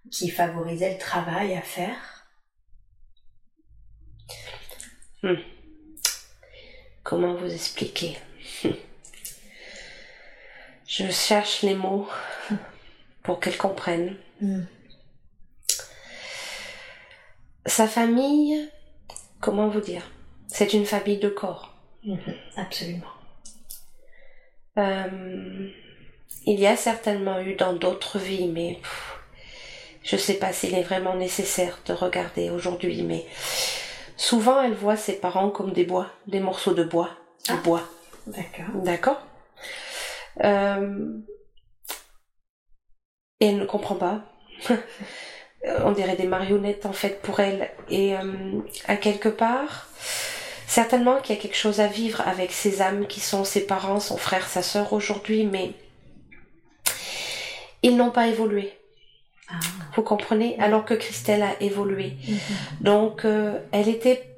qui 0.09 0.29
favorisaient 0.29 0.93
le 0.93 0.99
travail 0.99 1.55
à 1.55 1.61
faire 1.61 2.21
Comment 7.03 7.35
vous 7.35 7.51
expliquer? 7.51 8.17
Je 10.87 11.09
cherche 11.11 11.61
les 11.61 11.75
mots 11.75 12.07
pour 13.23 13.39
qu'elle 13.39 13.57
comprenne. 13.57 14.17
Hmm. 14.41 14.63
Sa 17.65 17.87
famille, 17.87 18.69
comment 19.39 19.69
vous 19.69 19.81
dire? 19.81 20.09
C'est 20.47 20.73
une 20.73 20.85
famille 20.85 21.19
de 21.19 21.29
corps. 21.29 21.75
Mhm. 22.03 22.35
Absolument. 22.57 23.20
Euh, 24.77 25.69
il 26.45 26.59
y 26.59 26.65
a 26.67 26.75
certainement 26.75 27.39
eu 27.41 27.55
dans 27.55 27.73
d'autres 27.73 28.17
vies, 28.19 28.47
mais 28.47 28.75
pff, 28.81 29.19
je 30.03 30.17
sais 30.17 30.35
pas 30.35 30.53
s'il 30.53 30.73
est 30.75 30.81
vraiment 30.83 31.15
nécessaire 31.15 31.79
de 31.85 31.93
regarder 31.93 32.49
aujourd'hui, 32.49 33.03
mais 33.03 33.25
souvent 34.17 34.61
elle 34.61 34.73
voit 34.73 34.97
ses 34.97 35.13
parents 35.19 35.49
comme 35.49 35.73
des 35.73 35.83
bois, 35.83 36.07
des 36.27 36.39
morceaux 36.39 36.73
de 36.73 36.83
bois, 36.83 37.09
du 37.45 37.51
Ah. 37.53 37.57
bois. 37.63 37.83
D'accord. 38.27 38.75
D'accord 38.83 39.21
Euh, 40.43 41.17
Et 43.39 43.47
elle 43.47 43.57
ne 43.57 43.65
comprend 43.65 43.95
pas. 43.95 44.21
On 45.83 45.91
dirait 45.91 46.15
des 46.15 46.25
marionnettes 46.27 46.85
en 46.85 46.93
fait 46.93 47.21
pour 47.21 47.39
elle. 47.39 47.69
Et 47.89 48.15
euh, 48.15 48.59
à 48.87 48.95
quelque 48.95 49.29
part, 49.29 49.87
certainement 50.71 51.19
qu'il 51.19 51.35
y 51.35 51.37
a 51.37 51.41
quelque 51.41 51.57
chose 51.57 51.81
à 51.81 51.87
vivre 51.87 52.21
avec 52.25 52.53
ces 52.53 52.81
âmes 52.81 53.05
qui 53.07 53.19
sont 53.19 53.43
ses 53.43 53.65
parents, 53.67 53.99
son 53.99 54.15
frère, 54.15 54.47
sa 54.47 54.61
sœur 54.63 54.93
aujourd'hui, 54.93 55.45
mais 55.45 55.73
ils 57.83 57.97
n'ont 57.97 58.11
pas 58.11 58.27
évolué. 58.27 58.71
Ah. 59.49 59.55
Vous 59.95 60.01
comprenez? 60.01 60.57
Alors 60.59 60.85
que 60.85 60.93
Christelle 60.93 61.43
a 61.43 61.61
évolué. 61.61 62.13
Mhm. 62.25 62.37
Donc, 62.79 63.25
euh, 63.25 63.59
elle 63.73 63.89
était, 63.89 64.33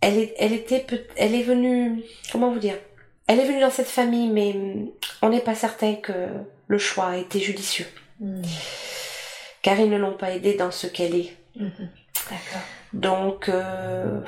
elle 0.00 0.16
est, 0.16 0.34
elle 0.38 0.54
était, 0.54 0.86
elle 1.16 1.34
est 1.34 1.42
venue, 1.42 2.02
comment 2.32 2.50
vous 2.50 2.58
dire? 2.58 2.78
Elle 3.26 3.40
est 3.40 3.44
venue 3.46 3.60
dans 3.60 3.70
cette 3.70 3.88
famille, 3.88 4.28
mais 4.30 4.54
on 5.20 5.28
n'est 5.28 5.40
pas 5.40 5.54
certain 5.54 5.96
que 5.96 6.12
le 6.66 6.78
choix 6.78 7.08
a 7.08 7.16
été 7.18 7.40
judicieux, 7.40 7.86
Mhm. 8.20 8.42
car 9.60 9.78
ils 9.78 9.90
ne 9.90 9.98
l'ont 9.98 10.16
pas 10.16 10.30
aidée 10.30 10.54
dans 10.54 10.70
ce 10.70 10.86
qu'elle 10.86 11.14
est. 11.14 11.36
Mhm. 11.56 11.90
D'accord. 12.30 12.62
Donc, 12.92 13.48
euh, 13.48 14.20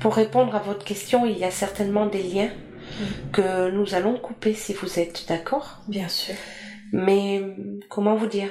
pour 0.00 0.14
répondre 0.14 0.54
à 0.54 0.58
votre 0.60 0.84
question, 0.84 1.24
il 1.26 1.38
y 1.38 1.44
a 1.44 1.50
certainement 1.50 2.06
des 2.06 2.22
liens 2.22 2.50
que 3.32 3.70
nous 3.70 3.94
allons 3.94 4.18
couper 4.18 4.54
si 4.54 4.72
vous 4.72 4.98
êtes 4.98 5.28
d'accord. 5.28 5.78
Bien 5.88 6.08
sûr. 6.08 6.34
Mais 6.92 7.40
comment 7.88 8.16
vous 8.16 8.26
dire? 8.26 8.50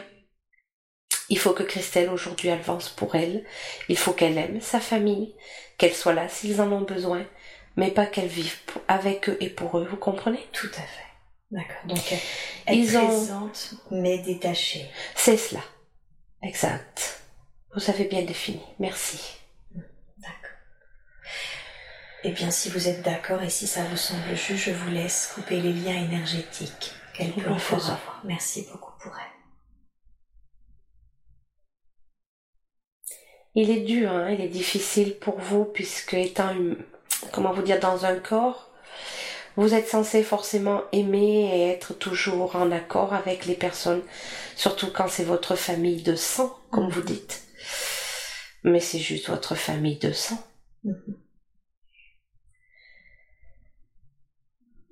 Il 1.29 1.37
faut 1.37 1.51
que 1.51 1.63
Christelle 1.63 2.09
aujourd'hui 2.09 2.49
avance 2.49 2.87
pour 2.89 3.15
elle. 3.15 3.43
Il 3.89 3.97
faut 3.97 4.13
qu'elle 4.13 4.37
aime 4.37 4.61
sa 4.61 4.79
famille, 4.79 5.35
qu'elle 5.77 5.93
soit 5.93 6.13
là 6.13 6.29
s'ils 6.29 6.61
en 6.61 6.71
ont 6.71 6.81
besoin, 6.81 7.25
mais 7.75 7.91
pas 7.91 8.05
qu'elle 8.05 8.27
vive 8.27 8.57
pour- 8.65 8.81
avec 8.87 9.27
eux 9.27 9.37
et 9.41 9.49
pour 9.49 9.77
eux. 9.79 9.87
Vous 9.89 9.97
comprenez? 9.97 10.45
Tout 10.53 10.69
à 10.77 10.81
fait. 10.81 11.03
D'accord. 11.51 11.85
Donc, 11.87 12.11
être 12.13 12.21
Ils 12.77 12.97
ont- 12.97 13.07
présente, 13.07 13.73
mais 13.91 14.19
détachée. 14.19 14.85
C'est 15.15 15.37
cela. 15.37 15.61
Exact. 16.43 17.21
Vous 17.75 17.89
avez 17.89 18.05
bien 18.05 18.21
défini. 18.21 18.61
Merci. 18.79 19.19
Eh 22.23 22.31
bien, 22.31 22.49
si 22.49 22.69
vous 22.69 22.87
êtes 22.87 23.03
d'accord 23.03 23.43
et 23.43 23.49
si 23.49 23.67
ça 23.67 23.83
vous 23.83 23.97
semble 23.97 24.35
juste, 24.35 24.65
je 24.65 24.71
vous 24.71 24.89
laisse 24.89 25.31
couper 25.35 25.61
les 25.61 25.73
liens 25.73 25.95
énergétiques 25.95 26.93
qu'elle 27.13 27.31
peut 27.31 27.51
encore 27.51 27.91
avoir. 27.91 28.21
Merci 28.23 28.67
beaucoup 28.71 28.93
pour 28.99 29.15
elle. 29.15 29.37
Il 33.53 33.69
est 33.69 33.81
dur, 33.81 34.11
hein, 34.11 34.31
il 34.31 34.41
est 34.41 34.49
difficile 34.49 35.17
pour 35.17 35.39
vous 35.39 35.65
puisque 35.65 36.15
étant, 36.15 36.55
comment 37.31 37.53
vous 37.53 37.61
dire, 37.61 37.79
dans 37.79 38.05
un 38.05 38.15
corps, 38.15 38.71
vous 39.55 39.73
êtes 39.73 39.87
censé 39.87 40.23
forcément 40.23 40.83
aimer 40.91 41.51
et 41.53 41.69
être 41.69 41.93
toujours 41.93 42.55
en 42.55 42.71
accord 42.71 43.13
avec 43.13 43.45
les 43.45 43.55
personnes, 43.55 44.03
surtout 44.55 44.87
quand 44.91 45.07
c'est 45.07 45.23
votre 45.23 45.55
famille 45.55 46.03
de 46.03 46.15
sang, 46.15 46.55
comme 46.71 46.89
vous 46.89 47.01
mhm. 47.01 47.07
dites. 47.07 47.43
Mais 48.63 48.79
c'est 48.79 48.99
juste 48.99 49.29
votre 49.29 49.55
famille 49.55 49.97
de 49.97 50.11
sang. 50.11 50.37
Mhm. 50.83 51.17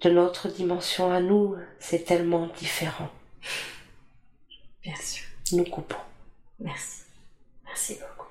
De 0.01 0.09
notre 0.09 0.49
dimension 0.49 1.11
à 1.11 1.19
nous, 1.19 1.55
c'est 1.79 2.03
tellement 2.03 2.47
différent. 2.47 3.09
Bien 4.83 4.95
sûr. 4.95 5.25
Nous 5.53 5.63
coupons. 5.63 5.95
Merci. 6.59 7.03
Merci 7.65 7.95
beaucoup. 7.95 8.29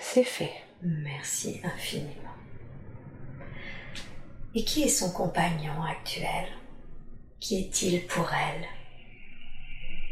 C'est 0.00 0.24
fait. 0.24 0.52
Merci 0.82 1.60
infiniment. 1.64 2.34
Et 4.54 4.64
qui 4.64 4.82
est 4.82 4.88
son 4.88 5.12
compagnon 5.12 5.82
actuel? 5.82 6.46
Qui 7.40 7.60
est-il 7.60 8.06
pour 8.06 8.28
elle? 8.32 8.66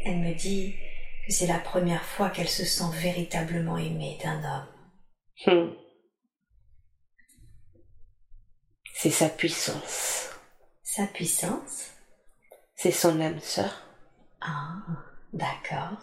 Elle 0.05 0.19
me 0.19 0.33
dit 0.33 0.75
que 1.25 1.33
c'est 1.33 1.47
la 1.47 1.59
première 1.59 2.03
fois 2.03 2.29
qu'elle 2.29 2.47
se 2.47 2.63
sent 2.63 2.89
véritablement 2.93 3.77
aimée 3.77 4.17
d'un 4.23 4.43
homme. 4.43 4.67
Hmm. 5.45 5.86
C'est 8.99 9.11
sa 9.11 9.29
puissance. 9.29 10.31
Sa 10.81 11.05
puissance? 11.05 11.91
C'est 12.73 12.91
son 12.91 13.21
âme 13.21 13.39
sœur. 13.41 13.83
Ah, 14.41 14.73
d'accord. 15.33 15.99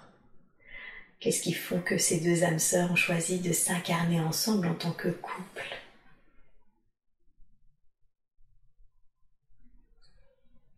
Qu'est-ce 1.18 1.42
qui 1.42 1.54
font 1.54 1.80
que 1.80 1.98
ces 1.98 2.20
deux 2.20 2.44
âmes 2.44 2.60
sœurs 2.60 2.92
ont 2.92 2.96
choisi 2.96 3.40
de 3.40 3.52
s'incarner 3.52 4.20
ensemble 4.20 4.68
en 4.68 4.76
tant 4.76 4.92
que 4.92 5.08
couple? 5.08 5.76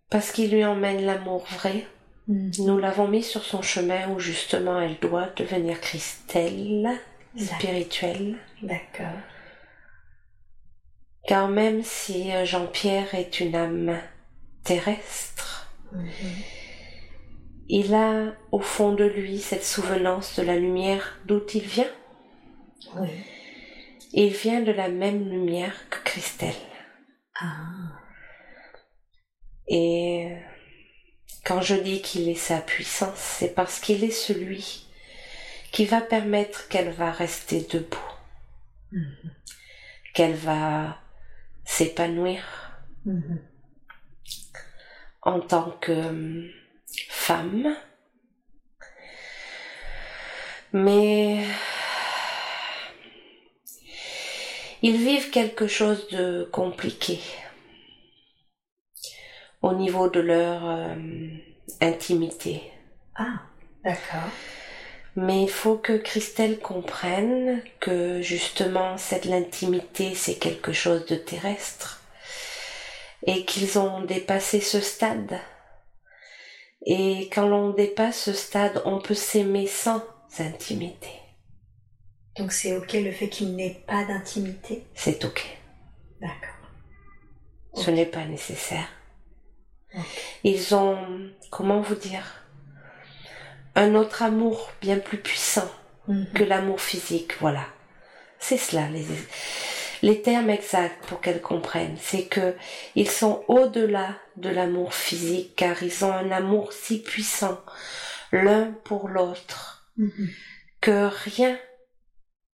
Parce 0.08 0.32
qu'il 0.32 0.52
lui 0.52 0.64
emmène 0.64 1.04
l'amour 1.04 1.44
vrai. 1.50 1.86
Mm. 2.28 2.50
Nous 2.60 2.78
l'avons 2.78 3.08
mis 3.08 3.22
sur 3.22 3.44
son 3.44 3.60
chemin 3.60 4.08
où 4.08 4.20
justement 4.20 4.80
elle 4.80 4.98
doit 5.00 5.28
devenir 5.36 5.82
Christelle, 5.82 6.98
spirituelle. 7.36 8.38
D'accord. 8.62 9.20
Car 11.26 11.48
même 11.48 11.82
si 11.82 12.32
euh, 12.32 12.44
Jean-Pierre 12.44 13.14
est 13.14 13.40
une 13.40 13.56
âme 13.56 14.00
terrestre, 14.62 15.72
mm-hmm. 15.92 16.44
il 17.68 17.94
a 17.94 18.32
au 18.52 18.60
fond 18.60 18.92
de 18.92 19.04
lui 19.04 19.38
cette 19.40 19.64
souvenance 19.64 20.38
de 20.38 20.44
la 20.44 20.56
lumière 20.56 21.18
d'où 21.24 21.42
il 21.52 21.62
vient. 21.62 21.90
Oui. 22.94 23.08
Il 24.12 24.32
vient 24.32 24.60
de 24.60 24.70
la 24.70 24.88
même 24.88 25.28
lumière 25.28 25.74
que 25.90 25.98
Christelle. 26.04 26.54
Ah. 27.40 27.56
Et 29.66 30.30
quand 31.44 31.60
je 31.60 31.74
dis 31.74 32.02
qu'il 32.02 32.28
est 32.28 32.34
sa 32.36 32.60
puissance, 32.60 33.18
c'est 33.18 33.52
parce 33.52 33.80
qu'il 33.80 34.04
est 34.04 34.10
celui 34.10 34.86
qui 35.72 35.86
va 35.86 36.00
permettre 36.00 36.68
qu'elle 36.68 36.90
va 36.90 37.10
rester 37.10 37.66
debout, 37.68 37.98
mm-hmm. 38.92 39.30
qu'elle 40.14 40.36
va 40.36 41.00
s'épanouir 41.66 42.42
mm-hmm. 43.06 43.38
en 45.22 45.40
tant 45.40 45.72
que 45.72 45.92
hum, 45.92 46.48
femme. 47.08 47.76
Mais 50.72 51.44
ils 54.82 54.96
vivent 54.96 55.30
quelque 55.30 55.66
chose 55.66 56.08
de 56.08 56.48
compliqué 56.52 57.20
au 59.62 59.72
niveau 59.74 60.08
de 60.08 60.20
leur 60.20 60.68
euh, 60.68 60.94
intimité. 61.80 62.62
Ah, 63.16 63.40
d'accord. 63.84 64.30
Mais 65.16 65.42
il 65.42 65.50
faut 65.50 65.78
que 65.78 65.96
Christelle 65.96 66.58
comprenne 66.58 67.62
que 67.80 68.20
justement 68.20 68.98
cette 68.98 69.24
l'intimité 69.24 70.14
c'est 70.14 70.34
quelque 70.34 70.74
chose 70.74 71.06
de 71.06 71.16
terrestre 71.16 72.02
et 73.26 73.46
qu'ils 73.46 73.78
ont 73.78 74.02
dépassé 74.02 74.60
ce 74.60 74.80
stade. 74.80 75.40
Et 76.84 77.30
quand 77.32 77.48
l'on 77.48 77.70
dépasse 77.70 78.24
ce 78.24 78.32
stade, 78.32 78.82
on 78.84 79.00
peut 79.00 79.14
s'aimer 79.14 79.66
sans 79.66 80.02
intimité. 80.38 81.08
Donc 82.38 82.52
c'est 82.52 82.76
ok 82.76 82.92
le 82.92 83.10
fait 83.10 83.28
qu'il 83.28 83.56
n'ait 83.56 83.82
pas 83.86 84.04
d'intimité? 84.04 84.84
C'est 84.94 85.24
ok. 85.24 85.58
D'accord. 86.20 86.70
Ce 87.74 87.90
n'est 87.90 88.06
pas 88.06 88.24
nécessaire. 88.26 88.88
Ils 90.44 90.74
ont, 90.74 91.30
comment 91.50 91.80
vous 91.80 91.94
dire, 91.94 92.45
un 93.76 93.94
autre 93.94 94.22
amour 94.22 94.72
bien 94.80 94.98
plus 94.98 95.18
puissant 95.18 95.70
mhm. 96.08 96.26
que 96.34 96.42
l'amour 96.42 96.80
physique, 96.80 97.34
voilà. 97.40 97.66
C'est 98.38 98.56
cela, 98.56 98.88
les, 98.88 99.04
les 100.02 100.22
termes 100.22 100.50
exacts 100.50 101.04
pour 101.06 101.20
qu'elles 101.20 101.42
comprennent. 101.42 101.96
C'est 102.00 102.24
que 102.24 102.54
ils 102.94 103.10
sont 103.10 103.44
au-delà 103.48 104.16
de 104.36 104.48
l'amour 104.48 104.94
physique 104.94 105.54
car 105.56 105.82
ils 105.82 106.04
ont 106.04 106.12
un 106.12 106.30
amour 106.30 106.72
si 106.72 107.02
puissant 107.02 107.60
l'un 108.32 108.72
pour 108.84 109.08
l'autre 109.08 109.90
mhm. 109.96 110.30
que 110.80 111.08
rien 111.24 111.56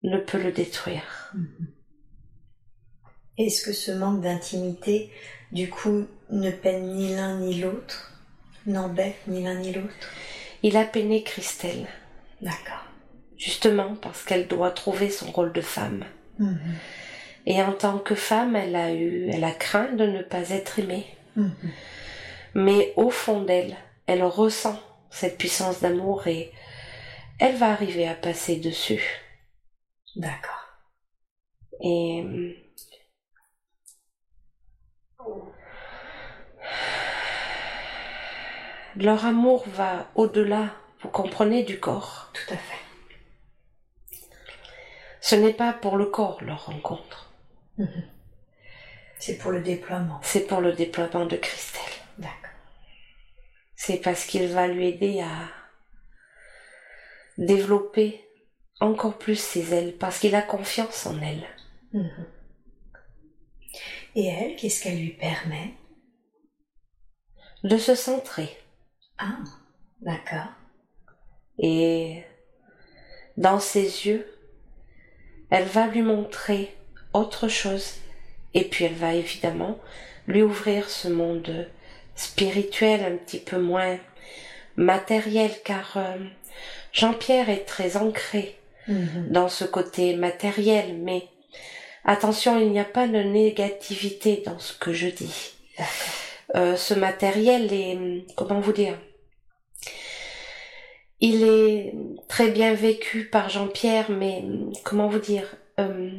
ne 0.03 0.19
peut 0.19 0.43
le 0.43 0.53
détruire. 0.53 1.33
Mhm. 1.35 1.69
Est-ce 3.39 3.65
que 3.65 3.73
ce 3.73 3.93
manque 3.93 4.21
d'intimité, 4.21 5.11
du 5.53 5.71
coup, 5.71 6.07
ne 6.31 6.51
peine 6.51 6.95
ni 6.95 7.15
l'un 7.15 7.39
ni 7.39 7.61
l'autre? 7.61 8.13
N'embête 8.67 9.17
ni 9.27 9.43
l'un 9.43 9.55
ni 9.55 9.73
l'autre? 9.73 10.11
Il 10.63 10.77
a 10.77 10.85
peiné 10.85 11.23
Christelle. 11.23 11.87
D'accord. 12.41 12.85
Justement 13.37 13.97
parce 13.97 14.23
qu'elle 14.25 14.47
doit 14.47 14.71
trouver 14.71 15.11
son 15.11 15.31
rôle 15.31 15.53
de 15.53 15.61
femme. 15.61 16.05
Mhm. 16.39 16.75
Et 17.47 17.61
en 17.63 17.73
tant 17.73 17.99
que 17.99 18.15
femme, 18.15 18.55
elle 18.55 18.77
a 18.77 18.93
eu, 18.93 19.29
elle 19.33 19.45
a 19.45 19.51
craint 19.51 19.93
de 19.93 20.07
ne 20.07 20.23
pas 20.23 20.51
être 20.51 20.79
aimée. 20.79 21.07
Mhm. 21.37 21.73
Mais 22.55 22.93
au 22.97 23.11
fond 23.11 23.43
d'elle, 23.43 23.77
elle 24.07 24.23
ressent 24.23 24.81
cette 25.11 25.39
puissance 25.39 25.81
d'amour 25.81 26.27
et 26.27 26.53
elle 27.39 27.57
va 27.57 27.71
arriver 27.71 28.07
à 28.07 28.15
passer 28.15 28.57
dessus. 28.57 29.03
D'accord. 30.17 30.51
Et 31.81 32.25
leur 38.97 39.25
amour 39.25 39.65
va 39.69 40.11
au-delà, 40.15 40.75
vous 41.01 41.09
comprenez, 41.09 41.63
du 41.63 41.81
corps. 41.81 42.31
Tout 42.33 42.55
à 42.55 42.57
fait. 42.57 42.79
Ce 45.21 45.37
n'est 45.37 45.53
pas 45.53 45.73
pour 45.73 45.97
le 45.97 46.07
corps 46.07 46.43
leur 46.43 46.67
rencontre. 46.67 47.33
Mhm. 47.79 48.09
C'est 49.19 49.39
pour 49.39 49.53
le 49.53 49.63
déploiement. 49.63 50.19
C'est 50.23 50.47
pour 50.47 50.61
le 50.61 50.73
déploiement 50.73 51.27
de 51.27 51.37
Christelle. 51.37 51.83
D'accord. 52.19 52.51
C'est 53.77 53.99
parce 53.99 54.25
qu'il 54.27 54.49
va 54.49 54.67
lui 54.67 54.89
aider 54.89 55.21
à 55.21 55.49
développer 57.39 58.25
encore 58.81 59.17
plus 59.17 59.37
ses 59.37 59.73
ailes, 59.75 59.97
parce 59.97 60.19
qu'il 60.19 60.35
a 60.35 60.43
confiance 60.43 61.07
en 61.07 61.21
elle. 61.21 61.47
Mhm. 61.93 62.27
Et 64.17 64.27
elle, 64.27 64.57
qu'est-ce 64.57 64.83
qu'elle 64.83 64.99
lui 64.99 65.13
permet? 65.13 65.75
De 67.63 67.79
se 67.79 67.95
centrer. 67.95 68.51
Ah, 69.19 69.39
d'accord. 70.01 70.53
Et 71.59 72.25
dans 73.37 73.61
ses 73.61 74.07
yeux, 74.07 74.27
elle 75.51 75.67
va 75.67 75.87
lui 75.87 76.03
montrer 76.03 76.77
autre 77.13 77.49
chose. 77.49 77.95
Et 78.55 78.65
puis 78.65 78.85
elle 78.85 78.95
va 78.95 79.15
évidemment 79.15 79.79
lui 80.27 80.43
ouvrir 80.43 80.89
ce 80.89 81.09
monde 81.09 81.69
spirituel 82.15 83.05
un 83.05 83.17
petit 83.17 83.39
peu 83.39 83.59
moins 83.59 83.99
matériel 84.77 85.51
car 85.65 85.97
euh, 85.97 86.17
Jean-Pierre 86.93 87.51
est 87.51 87.65
très 87.65 87.97
ancré 87.97 88.59
mhm. 88.89 89.29
dans 89.31 89.49
ce 89.49 89.65
côté 89.65 90.15
matériel 90.17 90.97
mais 90.99 91.29
attention 92.05 92.59
il 92.59 92.71
n'y 92.71 92.81
a 92.81 92.85
pas 92.85 93.07
de 93.07 93.19
négativité 93.19 94.43
dans 94.45 94.59
ce 94.59 94.73
que 94.75 94.93
je 94.93 95.09
dis 95.09 95.55
euh, 96.55 96.77
ce 96.77 96.95
matériel 96.95 97.73
est 97.73 98.27
comment 98.37 98.61
vous 98.61 98.73
dire 98.73 98.99
il 101.25 101.45
est 101.45 101.95
très 102.29 102.51
bien 102.51 102.75
vécu 102.75 103.27
par 103.27 103.49
Jean-Pierre, 103.49 104.11
mais 104.11 104.43
comment 104.83 105.07
vous 105.09 105.21
dire, 105.21 105.57
euh, 105.79 106.11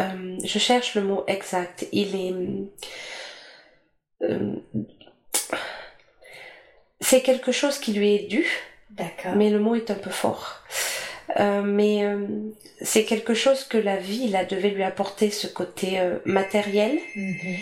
euh, 0.00 0.36
je 0.44 0.58
cherche 0.58 0.96
le 0.96 1.02
mot 1.04 1.22
exact. 1.28 1.86
Il 1.92 2.16
est. 2.16 2.34
c'est 7.00 7.22
quelque 7.22 7.52
chose 7.52 7.78
qui 7.78 7.92
lui 7.92 8.14
est 8.16 8.26
dû, 8.26 8.44
D'accord. 8.90 9.36
mais 9.36 9.50
le 9.50 9.60
mot 9.60 9.76
est 9.76 9.92
un 9.92 9.94
peu 9.94 10.10
fort. 10.10 10.62
Euh, 11.38 11.62
mais 11.62 12.04
euh, 12.04 12.26
c'est 12.80 13.04
quelque 13.04 13.34
chose 13.34 13.64
que 13.64 13.78
la 13.78 13.96
vie 13.96 14.28
là 14.28 14.44
devait 14.44 14.70
lui 14.70 14.82
apporter 14.82 15.30
ce 15.30 15.46
côté 15.46 16.00
euh, 16.00 16.18
matériel 16.24 16.98
Mhm. 17.14 17.56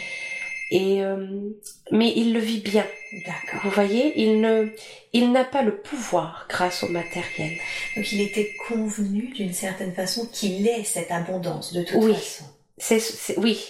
Et 0.71 1.03
euh, 1.03 1.51
mais 1.91 2.13
il 2.17 2.33
le 2.33 2.41
vit 2.41 2.61
bien 2.61 2.87
D'accord. 3.27 3.61
vous 3.65 3.71
voyez 3.71 4.13
il 4.21 4.41
ne 4.41 4.69
il 5.13 5.31
n'a 5.31 5.45
pas 5.45 5.63
le 5.63 5.77
pouvoir 5.77 6.47
grâce 6.49 6.83
au 6.83 6.89
matériel 6.89 7.59
Donc 7.97 8.11
il 8.13 8.21
était 8.23 8.55
convenu 8.69 9.29
d'une 9.35 9.53
certaine 9.53 9.95
façon 9.95 10.27
qu'il 10.27 10.67
ait 10.67 10.85
cette 10.85 11.11
abondance 11.11 11.73
de 11.73 11.83
toute 11.83 12.03
Oui. 12.03 12.15
façon. 12.15 12.45
c'est 12.79 12.99
c'est- 12.99 13.39
oui 13.39 13.63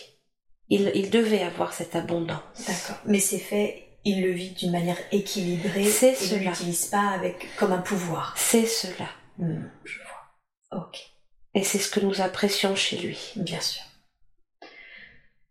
il, 0.71 0.91
il 0.95 1.11
devait 1.11 1.43
avoir 1.43 1.73
cette 1.75 1.95
abondance 1.97 2.41
D'accord. 2.67 2.97
Mais 3.05 3.21
c'est 3.21 3.39
fait, 3.39 3.87
il 4.07 4.23
le 4.23 4.31
vit 4.31 4.51
d'une 4.53 4.71
manière 4.71 4.97
équilibrée 5.13 5.85
C'est 5.85 6.13
et 6.13 6.15
cela. 6.15 6.51
l'utilise 6.51 6.87
pas 6.87 7.09
avec 7.11 7.49
comme 7.59 7.73
un 7.73 7.83
pouvoir. 7.83 8.35
c'est 8.39 8.67
cela 8.67 9.09
Hmm, 9.37 9.65
je 9.85 9.99
vois. 9.99 10.81
Ok, 10.87 10.99
et 11.55 11.65
c'est 11.65 11.79
ce 11.79 11.91
que 11.91 11.99
nous 12.01 12.21
apprécions 12.21 12.77
chez 12.77 12.97
lui 12.99 13.19
bien 13.37 13.61
sûr. 13.61 13.83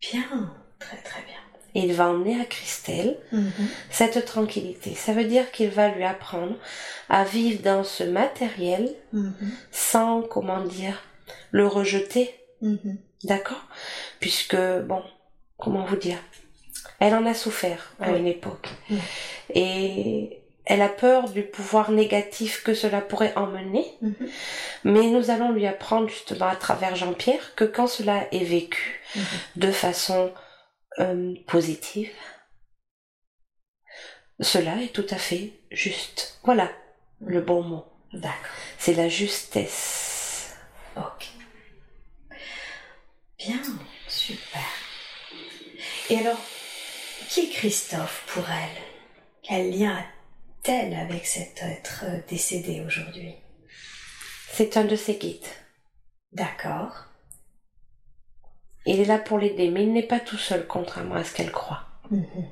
Bien, 0.02 0.53
très 0.88 0.97
très 0.97 1.22
bien. 1.22 1.34
et 1.76 1.80
il 1.80 1.93
va 1.93 2.07
emmener 2.10 2.39
à 2.39 2.45
Christelle 2.45 3.18
Mhm. 3.31 3.51
cette 3.89 4.26
tranquillité 4.26 4.93
ça 4.95 5.11
veut 5.14 5.23
dire 5.26 5.51
qu'il 5.51 5.69
va 5.72 5.88
lui 5.89 6.03
apprendre 6.03 6.55
à 7.10 7.23
vivre 7.23 7.61
dans 7.64 7.84
ce 7.84 8.03
matériel 8.03 8.93
Mhm. 9.11 9.34
sans 9.72 10.22
comment 10.22 10.61
dire 10.61 11.01
le 11.51 11.65
rejeter 11.68 12.34
Mhm. 12.61 12.97
D'accord? 13.26 13.64
Puisque, 14.19 14.55
bon, 14.85 15.01
comment 15.57 15.85
vous 15.85 15.95
dire? 15.95 16.18
Elle 16.99 17.15
en 17.15 17.26
a 17.26 17.34
souffert 17.34 17.93
à 18.01 18.11
Oui. 18.11 18.19
une 18.19 18.27
époque. 18.27 18.68
Et 19.53 20.39
elle 20.65 20.81
a 20.81 20.89
peur 20.89 21.30
du 21.30 21.43
pouvoir 21.43 21.91
négatif 21.91 22.64
que 22.64 22.73
cela 22.73 23.01
pourrait 23.01 23.34
emmener. 23.35 23.85
Mais 24.84 25.07
nous 25.07 25.30
allons 25.30 25.51
lui 25.51 25.65
apprendre 25.68 26.07
justement 26.10 26.47
à 26.47 26.55
travers 26.55 26.95
Jean-Pierre 26.95 27.55
que 27.55 27.65
quand 27.65 27.88
cela 27.88 28.27
est 28.34 28.43
vécu 28.43 29.01
de 29.55 29.72
façon 29.72 30.31
euh, 30.99 31.36
positive, 31.48 32.11
cela 34.40 34.82
est 34.82 34.94
tout 34.94 35.06
à 35.10 35.18
fait 35.18 35.53
juste. 35.72 36.40
Voilà 36.44 36.72
le 37.26 37.41
bon 37.41 37.64
mot. 37.64 37.86
D'accord. 38.14 38.52
C'est 38.78 38.94
la 38.94 39.10
justesse. 39.10 40.56
Ok. 40.95 41.30
Bien, 43.38 43.61
super. 44.07 44.61
Et 46.10 46.18
alors, 46.18 46.40
qui 47.30 47.41
est 47.41 47.49
Christophe 47.49 48.24
pour 48.28 48.48
elle? 48.49 48.84
Quel 49.41 49.78
lien 49.78 49.95
a-t-elle 49.95 50.94
avec 50.94 51.26
cet 51.26 51.61
être 51.61 52.06
euh, 52.06 52.20
décédé 52.28 52.82
aujourd'hui? 52.86 53.36
C'est 54.52 54.78
un 54.78 54.86
de 54.86 54.95
ses 54.95 55.15
guides. 55.15 55.48
D'accord. 56.32 57.06
Il 58.85 58.99
est 58.99 59.05
là 59.05 59.18
pour 59.18 59.38
l'aider, 59.39 59.69
mais 59.69 59.84
il 59.84 59.93
n'est 59.93 60.07
pas 60.07 60.19
tout 60.19 60.38
seul, 60.38 60.68
contrairement 60.68 61.15
à 61.15 61.23
ce 61.23 61.34
qu'elle 61.34 61.51
croit. 61.51 61.85
Mhm. 62.11 62.49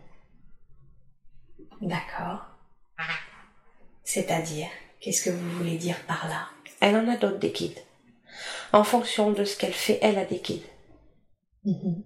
D'accord. 1.81 2.45
C'est-à-dire, 4.03 4.67
qu'est-ce 4.99 5.23
que 5.23 5.29
vous 5.29 5.51
voulez 5.51 5.77
dire 5.77 5.99
par 6.05 6.27
là? 6.27 6.47
Elle 6.79 6.95
en 6.95 7.07
a 7.07 7.17
d'autres 7.17 7.39
des 7.39 7.51
guides. 7.51 7.79
En 8.73 8.83
fonction 8.83 9.31
de 9.31 9.43
ce 9.43 9.57
qu'elle 9.57 9.73
fait, 9.73 9.99
elle 10.01 10.17
a 10.17 10.25
des 10.25 10.39
guides. 10.39 10.67
Mhm. 11.65 12.03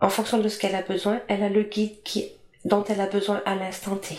En 0.00 0.08
fonction 0.08 0.38
de 0.38 0.48
ce 0.48 0.58
qu'elle 0.58 0.74
a 0.74 0.82
besoin, 0.82 1.22
elle 1.28 1.42
a 1.42 1.48
le 1.48 1.62
guide 1.62 2.02
qui, 2.02 2.30
dont 2.64 2.84
elle 2.84 3.00
a 3.00 3.06
besoin 3.06 3.42
à 3.46 3.54
l'instant 3.54 3.96
T. 3.96 4.16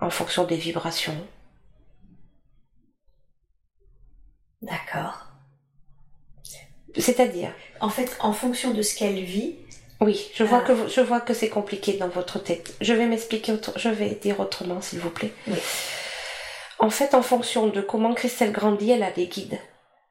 En 0.00 0.10
fonction 0.10 0.44
des 0.44 0.56
vibrations. 0.56 1.26
D'accord. 4.60 5.31
C'est-à-dire, 6.98 7.52
En 7.80 7.88
fait, 7.88 8.16
en 8.20 8.32
fonction 8.32 8.70
de 8.72 8.82
ce 8.82 8.94
qu'elle 8.96 9.20
vit, 9.24 9.56
oui, 10.00 10.30
je 10.34 10.44
vois 10.44 10.60
Ah. 10.62 10.66
que 10.66 10.72
vous- 10.72 10.88
je 10.88 11.00
vois 11.00 11.20
que 11.20 11.34
c'est 11.34 11.48
compliqué 11.48 11.94
dans 11.94 12.08
votre 12.08 12.38
tête. 12.38 12.74
Je 12.80 12.92
vais 12.92 13.06
m'expliquer, 13.06 13.54
je 13.76 13.88
vais 13.88 14.10
dire 14.10 14.38
autrement, 14.40 14.80
s'il 14.80 15.00
vous 15.00 15.10
plaît. 15.10 15.32
Oui. 15.48 15.56
En 16.78 16.90
fait, 16.90 17.14
en 17.14 17.22
fonction 17.22 17.66
de 17.68 17.80
comment 17.80 18.14
Christelle 18.14 18.52
grandit, 18.52 18.90
elle 18.92 19.02
a 19.02 19.10
des 19.10 19.26
guides. 19.26 19.58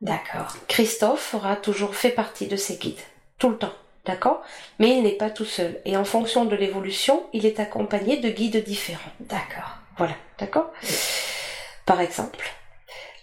d'accord. 0.02 0.56
Christophe 0.68 1.34
aura 1.34 1.56
toujours 1.56 1.96
fait 1.96 2.10
partie 2.10 2.48
de 2.48 2.56
ses 2.56 2.76
guides, 2.78 3.00
tout 3.38 3.50
le 3.50 3.58
temps, 3.58 3.74
d'accord? 4.06 4.42
Mais 4.80 4.90
il 4.98 5.04
n'est 5.04 5.12
pas 5.18 5.30
tout 5.30 5.46
seul. 5.46 5.80
Et 5.86 5.96
en 5.96 6.04
fonction 6.06 6.44
de 6.46 6.56
l'évolution, 6.56 7.24
il 7.34 7.46
est 7.46 7.60
accompagné 7.60 8.18
de 8.18 8.30
guides 8.30 8.64
différents. 8.64 9.12
D'accord. 9.20 9.78
Voilà, 9.98 10.16
d'accord? 10.40 10.72
Par 11.86 12.02
exemple, 12.02 12.50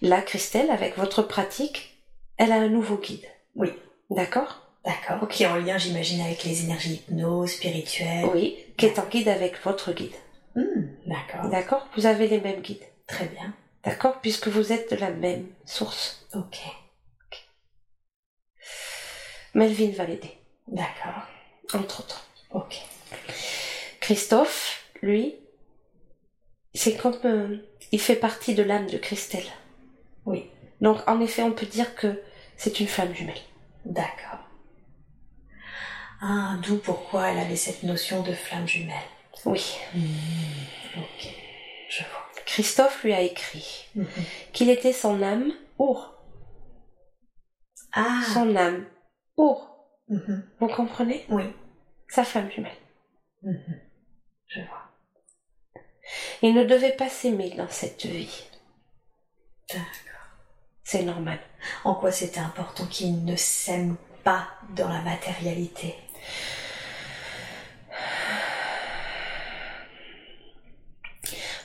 là, 0.02 0.20
Christelle, 0.22 0.70
avec 0.70 0.96
votre 0.96 1.22
pratique, 1.22 1.98
elle 2.36 2.52
a 2.52 2.56
un 2.56 2.68
nouveau 2.68 2.96
guide. 2.96 3.26
Oui. 3.58 3.72
D'accord? 4.10 4.62
D'accord. 4.84 5.28
Qui 5.28 5.42
est 5.42 5.46
en 5.46 5.56
lien, 5.56 5.76
j'imagine, 5.76 6.22
avec 6.22 6.44
les 6.44 6.64
énergies 6.64 6.94
hypnose, 6.94 7.50
spirituelles. 7.50 8.24
Oui, 8.32 8.56
qui 8.78 8.86
est 8.86 8.98
en 8.98 9.06
guide 9.06 9.28
avec 9.28 9.62
votre 9.62 9.92
guide. 9.92 10.14
Hmm, 10.54 10.86
d'accord. 11.06 11.50
D'accord? 11.50 11.86
Vous 11.96 12.06
avez 12.06 12.26
les 12.26 12.40
mêmes 12.40 12.62
guides. 12.62 12.84
Très 13.06 13.26
bien. 13.26 13.54
D'accord? 13.84 14.20
Puisque 14.22 14.48
vous 14.48 14.72
êtes 14.72 14.90
de 14.90 14.96
la 14.96 15.10
même 15.10 15.46
source. 15.66 16.26
Ok. 16.34 16.58
Melvin 19.54 19.90
va 19.90 20.04
l'aider, 20.04 20.38
D'accord. 20.68 21.22
entre 21.74 22.00
autres. 22.00 22.26
Ok. 22.52 22.76
Christophe, 24.00 24.84
lui, 25.02 25.36
c'est 26.74 26.96
comme... 26.96 27.18
euh, 27.24 27.56
il 27.90 28.00
fait 28.00 28.14
partie 28.14 28.54
de 28.54 28.62
l'âme 28.62 28.86
de 28.86 28.98
Christelle. 28.98 29.48
Oui. 30.26 30.50
Donc, 30.80 30.98
en 31.08 31.20
effet, 31.20 31.42
on 31.42 31.52
peut 31.52 31.66
dire 31.66 31.94
que 31.94 32.22
c'est 32.56 32.78
une 32.80 32.86
flamme 32.86 33.14
jumelle. 33.14 33.40
D'accord. 33.84 34.40
Ah, 36.20 36.56
d'où 36.62 36.78
pourquoi 36.78 37.28
elle 37.30 37.38
avait 37.38 37.56
cette 37.56 37.82
notion 37.84 38.22
de 38.22 38.32
flamme 38.32 38.66
jumelle. 38.66 38.96
Oui. 39.44 39.76
Ok. 40.96 41.28
Je 41.90 42.02
vois. 42.02 42.24
Christophe 42.44 43.04
lui 43.04 43.12
a 43.12 43.20
écrit 43.20 43.86
Mhm. 43.94 44.06
qu'il 44.52 44.68
était 44.70 44.92
son 44.92 45.22
âme 45.22 45.52
our. 45.78 46.14
Ah. 47.92 48.20
Son 48.34 48.56
âme 48.56 48.84
our. 49.36 49.86
Mhm. 50.08 50.48
Vous 50.58 50.68
comprenez? 50.68 51.24
Oui. 51.28 51.44
Sa 52.08 52.24
flamme 52.24 52.50
jumelle. 52.50 52.72
Mhm. 53.42 53.80
Je 54.48 54.60
vois. 54.62 54.82
Il 56.42 56.54
ne 56.54 56.64
devait 56.64 56.96
pas 56.96 57.08
s'aimer 57.08 57.50
dans 57.50 57.68
cette 57.68 58.06
vie. 58.06 58.44
D'accord. 59.68 59.84
C'est 60.90 61.02
normal. 61.02 61.38
En 61.84 61.94
quoi 61.94 62.10
c'était 62.10 62.40
important 62.40 62.86
qu'il 62.86 63.22
ne 63.26 63.36
s'aime 63.36 63.96
pas 64.24 64.48
dans 64.74 64.88
la 64.88 65.02
matérialité? 65.02 65.94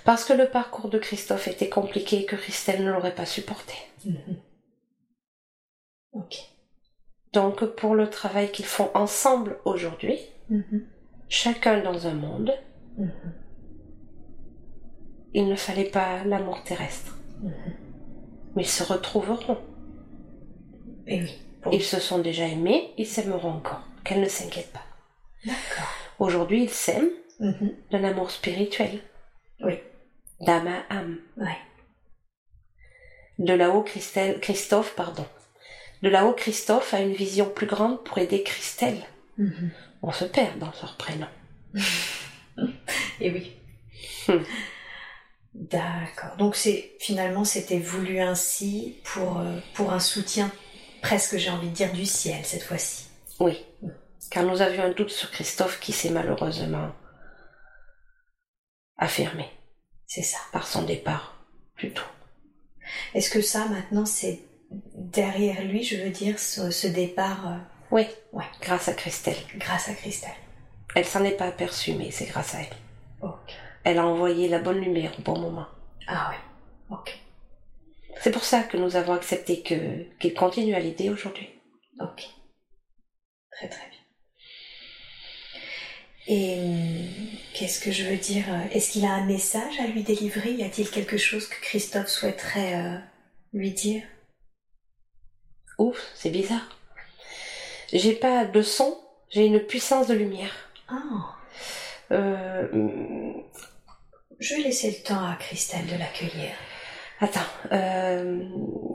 Parce 0.03 0.25
que 0.25 0.33
le 0.33 0.49
parcours 0.49 0.89
de 0.89 0.99
Christophe 0.99 1.47
était 1.47 1.69
compliqué 1.69 2.19
et 2.21 2.25
que 2.25 2.35
Christelle 2.35 2.83
ne 2.83 2.91
l'aurait 2.91 3.15
pas 3.15 3.25
supporté. 3.25 3.73
Mhm. 4.05 4.35
Ok. 6.11 6.35
Donc 7.31 7.63
pour 7.77 7.95
le 7.95 8.09
travail 8.09 8.51
qu'ils 8.51 8.65
font 8.65 8.91
ensemble 8.93 9.57
aujourd'hui, 9.63 10.19
Mhm. 10.49 10.85
chacun 11.29 11.81
dans 11.81 12.07
un 12.07 12.13
monde, 12.13 12.53
Mhm. 12.97 13.33
il 15.33 15.47
ne 15.47 15.55
fallait 15.55 15.85
pas 15.89 16.25
l'amour 16.25 16.61
terrestre. 16.65 17.17
Mais 18.55 18.63
ils 18.63 18.67
se 18.67 18.83
retrouveront. 18.83 19.57
Et 21.07 21.21
oui. 21.21 21.31
Ils 21.71 21.83
se 21.83 21.99
sont 21.99 22.19
déjà 22.19 22.45
aimés, 22.45 22.93
ils 22.97 23.07
s'aimeront 23.07 23.51
encore. 23.53 23.81
Qu'elle 24.03 24.21
ne 24.21 24.27
s'inquiète 24.27 24.71
pas. 24.73 24.83
D'accord. 25.45 25.87
Aujourd'hui, 26.19 26.63
ils 26.63 26.69
s'aiment 26.69 27.09
Mhm. 27.39 27.73
d'un 27.91 28.03
amour 28.03 28.29
spirituel, 28.31 28.99
Oui. 29.61 29.79
d'âme 30.41 30.67
à 30.67 30.93
âme. 30.93 31.17
Ouais. 31.37 31.57
De 33.39 33.53
là-haut, 33.53 33.81
Christelle, 33.81 34.39
Christophe, 34.39 34.95
pardon. 34.95 35.25
De 36.03 36.09
là-haut, 36.09 36.33
Christophe 36.33 36.93
a 36.93 36.99
une 37.01 37.13
vision 37.13 37.49
plus 37.49 37.65
grande 37.65 38.03
pour 38.03 38.17
aider 38.19 38.43
Christelle. 38.43 39.01
Mhm. 39.37 39.71
On 40.03 40.11
se 40.11 40.25
perd 40.25 40.59
dans 40.59 40.71
leur 40.81 40.95
prénom. 40.97 41.27
Et 43.19 43.31
oui. 43.31 43.53
D'accord. 45.53 46.35
Donc 46.37 46.55
c'est 46.55 46.95
finalement 46.99 47.43
c'était 47.43 47.79
voulu 47.79 48.19
ainsi 48.19 48.97
pour 49.03 49.39
euh, 49.39 49.59
pour 49.75 49.93
un 49.93 49.99
soutien 49.99 50.51
presque 51.01 51.37
j'ai 51.37 51.51
envie 51.51 51.69
de 51.69 51.75
dire 51.75 51.93
du 51.93 52.05
ciel 52.05 52.43
cette 52.43 52.63
fois-ci. 52.63 53.05
Oui. 53.39 53.63
Car 54.31 54.43
nous 54.43 54.61
avions 54.61 54.83
un 54.83 54.91
doute 54.91 55.11
sur 55.11 55.29
Christophe 55.29 55.79
qui 55.79 55.91
s'est 55.91 56.09
malheureusement 56.09 56.91
affirmé 58.97 59.45
C'est 60.07 60.23
ça. 60.23 60.39
par 60.51 60.65
son 60.65 60.83
départ 60.83 61.45
plus 61.75 61.91
tôt. 61.91 62.03
Est-ce 63.13 63.29
que 63.29 63.41
ça, 63.41 63.65
maintenant, 63.67 64.05
c'est 64.05 64.39
derrière 64.95 65.63
lui, 65.63 65.83
je 65.83 65.97
veux 65.97 66.09
dire, 66.09 66.39
ce, 66.39 66.87
départ 66.87 67.47
euh, 67.47 67.57
Oui, 67.91 68.07
ouais. 68.31 68.45
grâce 68.61 68.87
à 68.87 68.93
Christelle. 68.93 69.37
Grâce 69.55 69.89
à 69.89 69.93
Christelle. 69.93 70.31
Elle 70.95 71.05
s'en 71.05 71.23
est 71.23 71.37
pas 71.37 71.45
aperçue, 71.47 71.93
mais 71.93 72.11
c'est 72.11 72.25
grâce 72.25 72.55
à 72.55 72.61
elle. 72.61 72.75
Ok. 73.21 73.53
Elle 73.83 73.97
a 73.97 74.05
envoyé 74.05 74.47
la 74.47 74.59
bonne 74.59 74.79
lumière 74.79 75.11
au 75.19 75.21
bon 75.21 75.39
moment. 75.39 75.67
Ah 76.07 76.31
oui, 76.31 76.37
ok. 76.97 77.19
C'est 78.21 78.31
pour 78.31 78.43
ça 78.43 78.63
que 78.63 78.77
nous 78.77 78.95
avons 78.95 79.13
accepté 79.13 79.61
que 79.61 80.03
qu'il 80.19 80.33
continue 80.33 80.75
à 80.75 80.79
l'aider 80.79 81.09
aujourd'hui. 81.09 81.49
Ok. 81.99 82.23
Très 83.51 83.67
très 83.67 83.89
bien. 83.89 83.99
Et 86.27 86.59
hum, 86.59 87.07
qu'est-ce 87.53 87.83
que 87.83 87.91
je 87.91 88.05
veux 88.05 88.17
dire 88.17 88.45
Est-ce 88.71 88.91
qu'il 88.91 89.05
a 89.05 89.11
un 89.11 89.25
message 89.25 89.79
à 89.79 89.87
lui 89.87 90.03
délivrer? 90.03 90.51
Y 90.53 90.63
a-t-il 90.63 90.89
quelque 90.89 91.17
chose 91.17 91.47
que 91.47 91.59
Christophe 91.61 92.07
souhaiterait 92.07 92.75
euh, 92.75 92.97
lui 93.51 93.71
dire? 93.71 94.03
Ouf, 95.77 96.11
c'est 96.15 96.29
bizarre. 96.29 96.79
J'ai 97.91 98.13
pas 98.13 98.45
de 98.45 98.61
son, 98.61 98.97
j'ai 99.29 99.45
une 99.45 99.59
puissance 99.59 100.07
de 100.07 100.13
lumière. 100.13 100.53
Ah. 100.87 101.35
Euh. 102.11 103.32
Je 104.39 104.55
vais 104.55 104.61
laisser 104.61 104.91
le 104.91 105.03
temps 105.03 105.25
à 105.25 105.35
Christelle 105.35 105.85
de 105.87 105.97
l'accueillir. 105.97 106.51
Attends, 107.21 107.39
euh, 107.71 108.43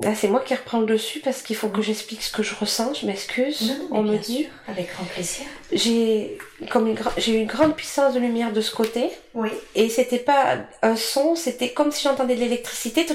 là 0.03 0.15
c'est 0.15 0.29
moi 0.29 0.41
qui 0.41 0.55
reprends 0.55 0.81
le 0.81 0.87
dessus 0.87 1.21
parce 1.21 1.41
qu'il 1.41 1.57
faut 1.57 1.69
que 1.69 1.81
j'explique 1.81 2.23
ce 2.23 2.31
que 2.31 2.43
je 2.43 2.55
ressens. 2.55 2.93
Je 2.95 3.07
m'excuse. 3.07 3.75
On 3.91 4.03
me 4.03 4.19
dit. 4.19 4.49
avec 4.67 4.93
grand 4.93 5.05
plaisir. 5.05 5.47
J'ai 5.73 6.37
comme 6.71 6.89
une 6.89 6.99
j'ai 7.17 7.33
une 7.35 7.47
grande 7.47 7.75
puissance 7.75 8.13
de 8.15 8.21
lumière 8.21 8.53
de 8.53 8.61
ce 8.61 8.75
côté. 8.75 9.11
Oui. 9.35 9.49
Et 9.75 9.89
c'était 9.89 10.19
pas 10.19 10.59
un 10.83 10.97
son, 10.97 11.37
c'était 11.37 11.73
comme 11.73 11.91
si 11.91 12.03
j'entendais 12.03 12.35
de 12.35 12.41
l'électricité. 12.41 13.07
tu 13.07 13.15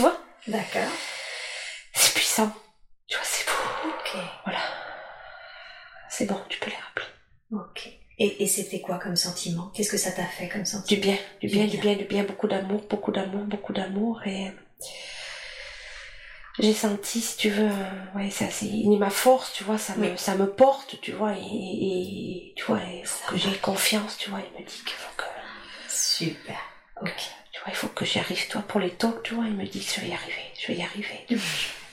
vois? 0.00 0.16
D'accord. 0.46 0.90
C'est 1.94 2.14
puissant. 2.14 2.50
Tu 3.06 3.16
vois, 3.16 3.24
c'est 3.24 3.44
beau. 3.46 3.90
Ok. 3.90 4.16
Voilà. 4.44 4.60
C'est 6.08 6.26
bon, 6.26 6.40
tu 6.48 6.58
peux 6.58 6.70
les 6.70 6.76
rappeler. 6.76 7.06
Ok. 7.52 7.93
Et, 8.18 8.46
c'était 8.46 8.80
quoi 8.80 8.98
comme 8.98 9.16
sentiment? 9.16 9.72
Qu'est-ce 9.74 9.90
que 9.90 9.96
ça 9.96 10.12
t'a 10.12 10.24
fait 10.24 10.48
comme 10.48 10.64
sentiment? 10.64 11.00
Du 11.00 11.06
bien, 11.06 11.18
du, 11.40 11.48
bien, 11.48 11.66
du 11.66 11.78
bien, 11.78 11.96
du 11.96 12.04
bien, 12.04 12.22
beaucoup 12.22 12.46
d'amour, 12.46 12.82
beaucoup 12.88 13.10
d'amour, 13.10 13.44
beaucoup 13.44 13.72
d'amour. 13.72 14.20
Et 14.24 14.52
j'ai 16.60 16.72
senti, 16.72 17.20
si 17.20 17.36
tu 17.36 17.50
veux, 17.50 17.70
ouais, 18.14 18.30
ça 18.30 18.48
c'est 18.50 18.70
ma 18.98 19.10
force, 19.10 19.52
tu 19.52 19.64
vois, 19.64 19.78
ça 19.78 19.96
me, 19.96 20.16
ça 20.16 20.36
me 20.36 20.48
porte, 20.48 21.00
tu 21.00 21.10
vois, 21.10 21.32
et, 21.36 22.52
tu 22.54 22.64
vois, 22.64 22.80
il 22.92 23.04
faut 23.04 23.32
que 23.32 23.36
j'ai 23.36 23.56
confiance, 23.56 24.16
tu 24.16 24.30
vois, 24.30 24.38
il 24.40 24.60
me 24.60 24.64
dit 24.64 24.82
qu'il 24.84 24.94
faut 24.94 25.14
que. 25.16 25.24
Super. 25.88 26.58
Ok. 27.02 27.30
Tu 27.52 27.60
vois, 27.60 27.70
il 27.70 27.76
faut 27.76 27.88
que 27.88 28.04
j'y 28.04 28.20
arrive, 28.20 28.46
toi, 28.48 28.62
pour 28.62 28.78
les 28.78 28.90
talks, 28.90 29.24
tu 29.24 29.34
vois, 29.34 29.46
il 29.46 29.54
me 29.54 29.64
dit 29.64 29.84
que 29.84 29.92
je 29.92 30.00
vais 30.00 30.08
y 30.08 30.14
arriver, 30.14 30.44
je 30.60 30.66
vais 30.68 30.78
y 30.78 30.82
arriver. 30.82 31.26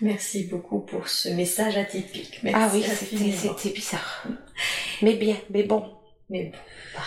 Merci 0.00 0.44
beaucoup 0.44 0.80
pour 0.80 1.08
ce 1.08 1.28
message 1.30 1.76
atypique. 1.76 2.40
ah 2.52 2.70
oui, 2.72 2.82
c'était 2.82 3.70
bizarre. 3.70 4.26
Mais 5.02 5.14
bien, 5.14 5.36
mais 5.50 5.62
bon. 5.62 5.96
Mais 6.28 6.44
bon. 6.44 7.00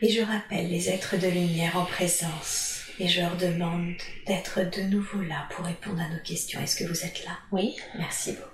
Et 0.00 0.10
je 0.10 0.22
rappelle 0.22 0.68
les 0.68 0.88
êtres 0.88 1.16
de 1.16 1.28
lumière 1.28 1.76
en 1.76 1.84
présence 1.84 2.84
et 2.98 3.08
je 3.08 3.20
leur 3.20 3.36
demande 3.36 3.94
d'être 4.26 4.60
de 4.60 4.82
nouveau 4.82 5.20
là 5.22 5.48
pour 5.50 5.64
répondre 5.64 6.00
à 6.00 6.08
nos 6.08 6.22
questions. 6.22 6.60
Est-ce 6.60 6.76
que 6.76 6.84
vous 6.84 7.04
êtes 7.04 7.24
là? 7.24 7.38
Oui. 7.52 7.76
Merci 7.98 8.32
beaucoup. 8.32 8.48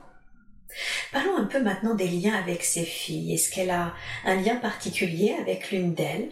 Parlons 1.12 1.36
un 1.36 1.46
peu 1.46 1.62
maintenant 1.62 1.94
des 1.94 2.08
liens 2.08 2.34
avec 2.34 2.62
ses 2.62 2.84
filles. 2.84 3.34
Est-ce 3.34 3.50
qu'elle 3.50 3.70
a 3.70 3.94
un 4.24 4.36
lien 4.36 4.56
particulier 4.56 5.34
avec 5.40 5.70
l'une 5.70 5.94
d'elles? 5.94 6.30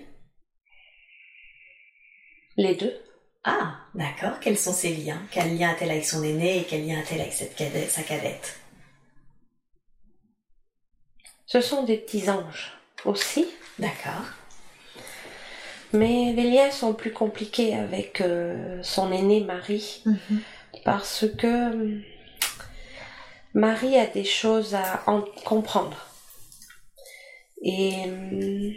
Les 2.56 2.74
deux. 2.74 2.94
Ah, 3.48 3.76
d'accord. 3.94 4.40
Quels 4.40 4.58
sont 4.58 4.72
ses 4.72 4.92
liens? 4.92 5.22
Quel 5.30 5.56
lien 5.56 5.70
a-t-elle 5.70 5.92
avec 5.92 6.04
son 6.04 6.24
aîné 6.24 6.58
et 6.58 6.64
quel 6.64 6.84
lien 6.84 6.98
a-t-elle 6.98 7.20
avec 7.20 7.32
cette 7.32 7.54
cadette, 7.54 7.88
sa 7.88 8.02
cadette? 8.02 8.58
Ce 11.46 11.60
sont 11.60 11.84
des 11.84 11.96
petits 11.96 12.28
anges 12.28 12.72
aussi. 13.04 13.46
D'accord. 13.78 14.24
Mais 15.92 16.32
les 16.32 16.50
liens 16.50 16.72
sont 16.72 16.92
plus 16.92 17.12
compliqués 17.12 17.76
avec 17.76 18.20
euh, 18.20 18.82
son 18.82 19.12
aîné 19.12 19.40
Marie 19.40 20.02
mhm. 20.04 20.40
parce 20.84 21.24
que 21.38 21.46
euh, 21.46 22.00
Marie 23.54 23.96
a 23.96 24.06
des 24.06 24.24
choses 24.24 24.74
à 24.74 25.04
en 25.06 25.22
comprendre. 25.44 26.08
Et 27.62 27.94
euh, 28.08 28.72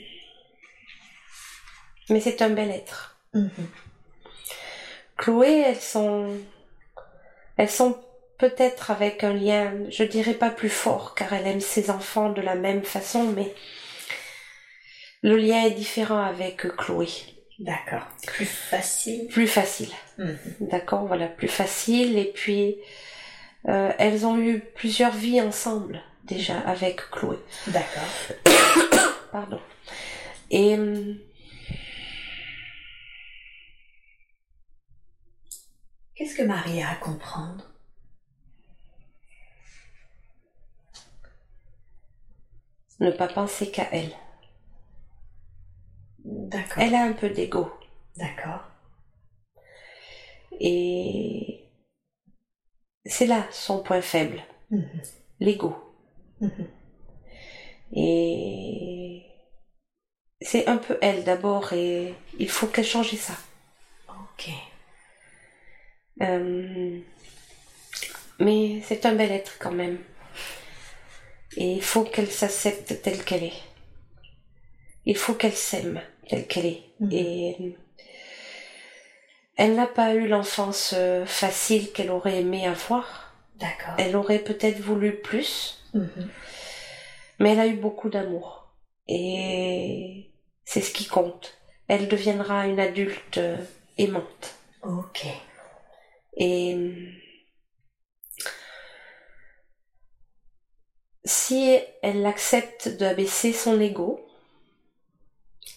mais 2.12 2.20
c'est 2.20 2.44
un 2.44 2.52
bel 2.52 2.70
être. 2.70 3.18
Mhm. 3.34 3.50
Chloé, 5.20 5.64
elles 5.68 5.76
sont, 5.76 6.30
elles 7.58 7.70
sont 7.70 7.98
peut-être 8.38 8.90
avec 8.90 9.26
un 9.26 9.34
lien, 9.34 9.74
je 9.90 10.04
dirais 10.06 10.34
pas 10.34 10.50
plus 10.50 10.70
fort, 10.70 11.14
car 11.14 11.34
elle 11.34 11.46
aime 11.46 11.60
ses 11.60 11.90
enfants 11.90 12.30
de 12.30 12.42
la 12.42 12.56
même 12.56 12.84
façon, 12.84 13.26
mais 13.26 13.54
le 15.22 15.36
lien 15.36 15.66
est 15.66 15.72
différent 15.72 16.24
avec 16.24 16.62
Chloé. 16.78 17.10
D'accord. 17.60 18.08
Plus 18.26 18.46
facile. 18.46 19.28
Plus 19.28 19.48
facile. 19.48 19.90
Mhm. 20.18 20.38
D'accord, 20.62 21.06
voilà, 21.06 21.28
plus 21.28 21.50
facile. 21.50 22.18
Et 22.18 22.32
puis, 22.34 22.78
euh, 23.68 23.92
elles 24.00 24.26
ont 24.26 24.38
eu 24.38 24.62
plusieurs 24.62 25.12
vies 25.12 25.42
ensemble 25.42 26.02
déjà 26.24 26.58
avec 26.60 27.02
Chloé. 27.12 27.38
D'accord. 27.68 28.08
Pardon. 29.34 29.60
Et 30.50 30.78
Qu'est-ce 36.20 36.36
que 36.36 36.44
Marie 36.44 36.84
a 36.84 36.90
à 36.90 36.96
comprendre? 36.96 37.64
Ne 43.00 43.10
pas 43.12 43.30
penser 43.30 43.72
qu'à 43.72 43.88
elle. 43.94 44.12
D'accord. 46.26 46.84
Elle 46.84 46.96
a 46.96 47.04
un 47.04 47.14
peu 47.14 47.30
d'ego. 47.30 47.72
D'accord. 48.18 48.66
Et 50.60 51.64
c'est 53.06 53.26
là 53.26 53.48
son 53.50 53.82
point 53.82 54.02
faible, 54.02 54.44
mhm. 54.72 55.02
l'ego. 55.40 55.74
Mhm. 56.42 56.68
Et 57.94 59.24
c'est 60.42 60.68
un 60.68 60.80
peu 60.80 60.98
elle 61.02 61.24
d'abord 61.24 61.72
et 61.72 62.14
il 62.38 62.50
faut 62.50 62.68
qu'elle 62.68 62.84
change 62.84 63.16
ça. 63.16 63.38
Ok. 64.10 64.52
Euh, 66.22 67.00
mais 68.40 68.82
c'est 68.84 69.06
un 69.06 69.16
bel 69.16 69.32
être 69.32 69.58
quand 69.60 69.72
même. 69.72 70.00
Et 71.58 71.74
il 71.74 71.82
faut 71.82 72.04
qu'elle 72.04 72.32
s'accepte 72.32 73.02
telle 73.02 73.24
qu'elle 73.24 73.44
est. 73.44 73.62
Il 75.06 75.18
faut 75.18 75.34
qu'elle 75.34 75.54
s'aime 75.54 76.02
telle 76.28 76.48
qu'elle 76.48 76.68
est. 76.68 76.84
Mhm. 77.00 77.12
Et 77.12 77.58
euh, 77.60 77.70
elle 79.56 79.76
n'a 79.76 79.88
pas 79.88 80.14
eu 80.14 80.28
l'enfance 80.28 80.94
euh, 80.96 81.26
facile 81.26 81.92
qu'elle 81.92 82.12
aurait 82.12 82.42
aimé 82.42 82.68
avoir. 82.68 83.34
D'accord. 83.56 83.96
Elle 83.98 84.16
aurait 84.16 84.40
peut-être 84.40 84.80
voulu 84.80 85.16
plus. 85.18 85.84
Mhm. 85.94 86.30
Mais 87.40 87.54
elle 87.54 87.60
a 87.60 87.68
eu 87.68 87.76
beaucoup 87.76 88.10
d'amour. 88.10 88.68
Et 89.08 90.30
c'est 90.66 90.82
ce 90.82 90.92
qui 90.94 91.06
compte. 91.08 91.58
Elle 91.88 92.08
deviendra 92.08 92.68
une 92.68 92.80
adulte 92.80 93.40
aimante. 93.98 94.56
Ok. 94.84 95.26
Et 96.40 96.76
si 101.26 101.78
elle 102.02 102.26
accepte 102.26 102.88
d'abaisser 102.88 103.54
son 103.54 103.80
ego, 103.80 104.26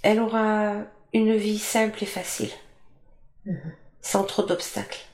elle 0.02 0.20
aura 0.20 0.76
une 1.12 1.34
vie 1.36 1.59
simple 1.59 2.02
et 2.02 2.06
facile, 2.06 2.51
mhm. 3.44 3.74
sans 4.01 4.24
trop 4.24 4.44
d'obstacles. 4.44 5.05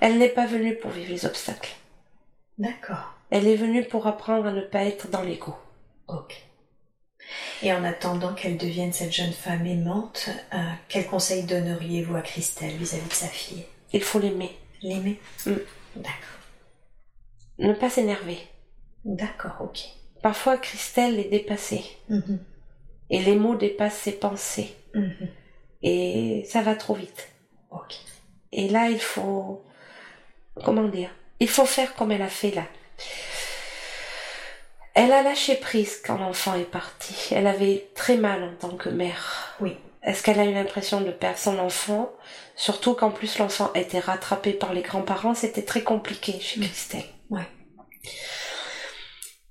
Elle 0.00 0.18
n'est 0.18 0.30
pas 0.30 0.46
venue 0.46 0.76
pour 0.76 0.90
vivre 0.90 1.10
les 1.10 1.26
obstacles. 1.26 1.76
D'accord. 2.58 3.14
Elle 3.30 3.46
est 3.46 3.56
venue 3.56 3.84
pour 3.84 4.06
apprendre 4.06 4.46
à 4.46 4.52
ne 4.52 4.62
pas 4.62 4.84
être 4.84 5.08
dans 5.08 5.22
l'ego. 5.22 5.54
Ok. 6.08 6.42
Et 7.62 7.72
en 7.72 7.84
attendant 7.84 8.34
qu'elle 8.34 8.56
devienne 8.56 8.92
cette 8.92 9.12
jeune 9.12 9.32
femme 9.32 9.66
aimante, 9.66 10.30
euh, 10.54 10.58
quel 10.88 11.06
conseil 11.06 11.44
donneriez-vous 11.44 12.16
à 12.16 12.22
Christelle 12.22 12.76
vis-à-vis 12.76 13.08
de 13.08 13.12
sa 13.12 13.28
fille? 13.28 13.64
Il 13.92 14.02
faut 14.02 14.18
l'aimer. 14.18 14.56
L'aimer 14.82 15.20
mm. 15.46 15.52
D'accord. 15.96 16.38
Ne 17.58 17.72
pas 17.74 17.90
s'énerver. 17.90 18.38
D'accord, 19.04 19.56
ok. 19.60 19.80
Parfois, 20.22 20.56
Christelle 20.56 21.18
est 21.18 21.28
dépassée. 21.28 21.84
Mm-hmm. 22.10 22.38
Et 23.10 23.22
les 23.22 23.36
mots 23.36 23.56
dépassent 23.56 23.98
ses 23.98 24.12
pensées. 24.12 24.74
Mm-hmm. 24.94 25.28
Et 25.82 26.44
ça 26.48 26.62
va 26.62 26.74
trop 26.74 26.94
vite. 26.94 27.28
Ok. 27.70 27.96
Et 28.52 28.68
là, 28.68 28.88
il 28.88 29.00
faut... 29.00 29.64
Comment 30.64 30.88
dire 30.88 31.10
Il 31.40 31.48
faut 31.48 31.66
faire 31.66 31.94
comme 31.94 32.12
elle 32.12 32.22
a 32.22 32.28
fait 32.28 32.50
là. 32.50 32.66
Elle 34.94 35.12
a 35.12 35.22
lâché 35.22 35.54
prise 35.56 36.02
quand 36.04 36.18
l'enfant 36.18 36.54
est 36.54 36.70
parti. 36.70 37.34
Elle 37.34 37.46
avait 37.46 37.88
très 37.94 38.16
mal 38.16 38.42
en 38.42 38.54
tant 38.54 38.76
que 38.76 38.90
mère. 38.90 39.56
Oui. 39.60 39.76
Est-ce 40.04 40.22
qu'elle 40.22 40.40
a 40.40 40.44
eu 40.44 40.52
l'impression 40.52 41.00
de 41.00 41.10
perdre 41.12 41.38
son 41.38 41.58
enfant? 41.58 42.10
Surtout 42.56 42.94
qu'en 42.94 43.10
plus 43.10 43.38
l'enfant 43.38 43.70
était 43.74 44.00
rattrapé 44.00 44.52
par 44.52 44.74
les 44.74 44.82
grands-parents, 44.82 45.34
c'était 45.34 45.62
très 45.62 45.82
compliqué 45.82 46.38
chez 46.40 46.60
Mm. 46.60 46.64
Christelle. 46.64 47.04
Ouais. 47.30 47.46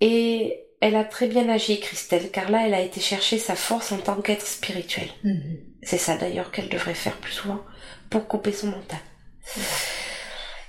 Et 0.02 0.64
elle 0.82 0.96
a 0.96 1.04
très 1.04 1.28
bien 1.28 1.48
agi, 1.50 1.80
Christelle, 1.80 2.32
car 2.32 2.50
là, 2.50 2.66
elle 2.66 2.74
a 2.74 2.82
été 2.82 3.00
chercher 3.00 3.38
sa 3.38 3.56
force 3.56 3.92
en 3.92 3.98
tant 4.00 4.20
qu'être 4.22 4.46
spirituel. 4.48 5.10
Mhm. 5.24 5.58
C'est 5.84 5.98
ça 5.98 6.18
d'ailleurs 6.18 6.52
qu'elle 6.52 6.70
devrait 6.70 6.96
faire 6.96 7.18
plus 7.18 7.32
souvent 7.34 7.62
pour 8.10 8.28
couper 8.28 8.52
son 8.52 8.68
mental. 8.68 9.00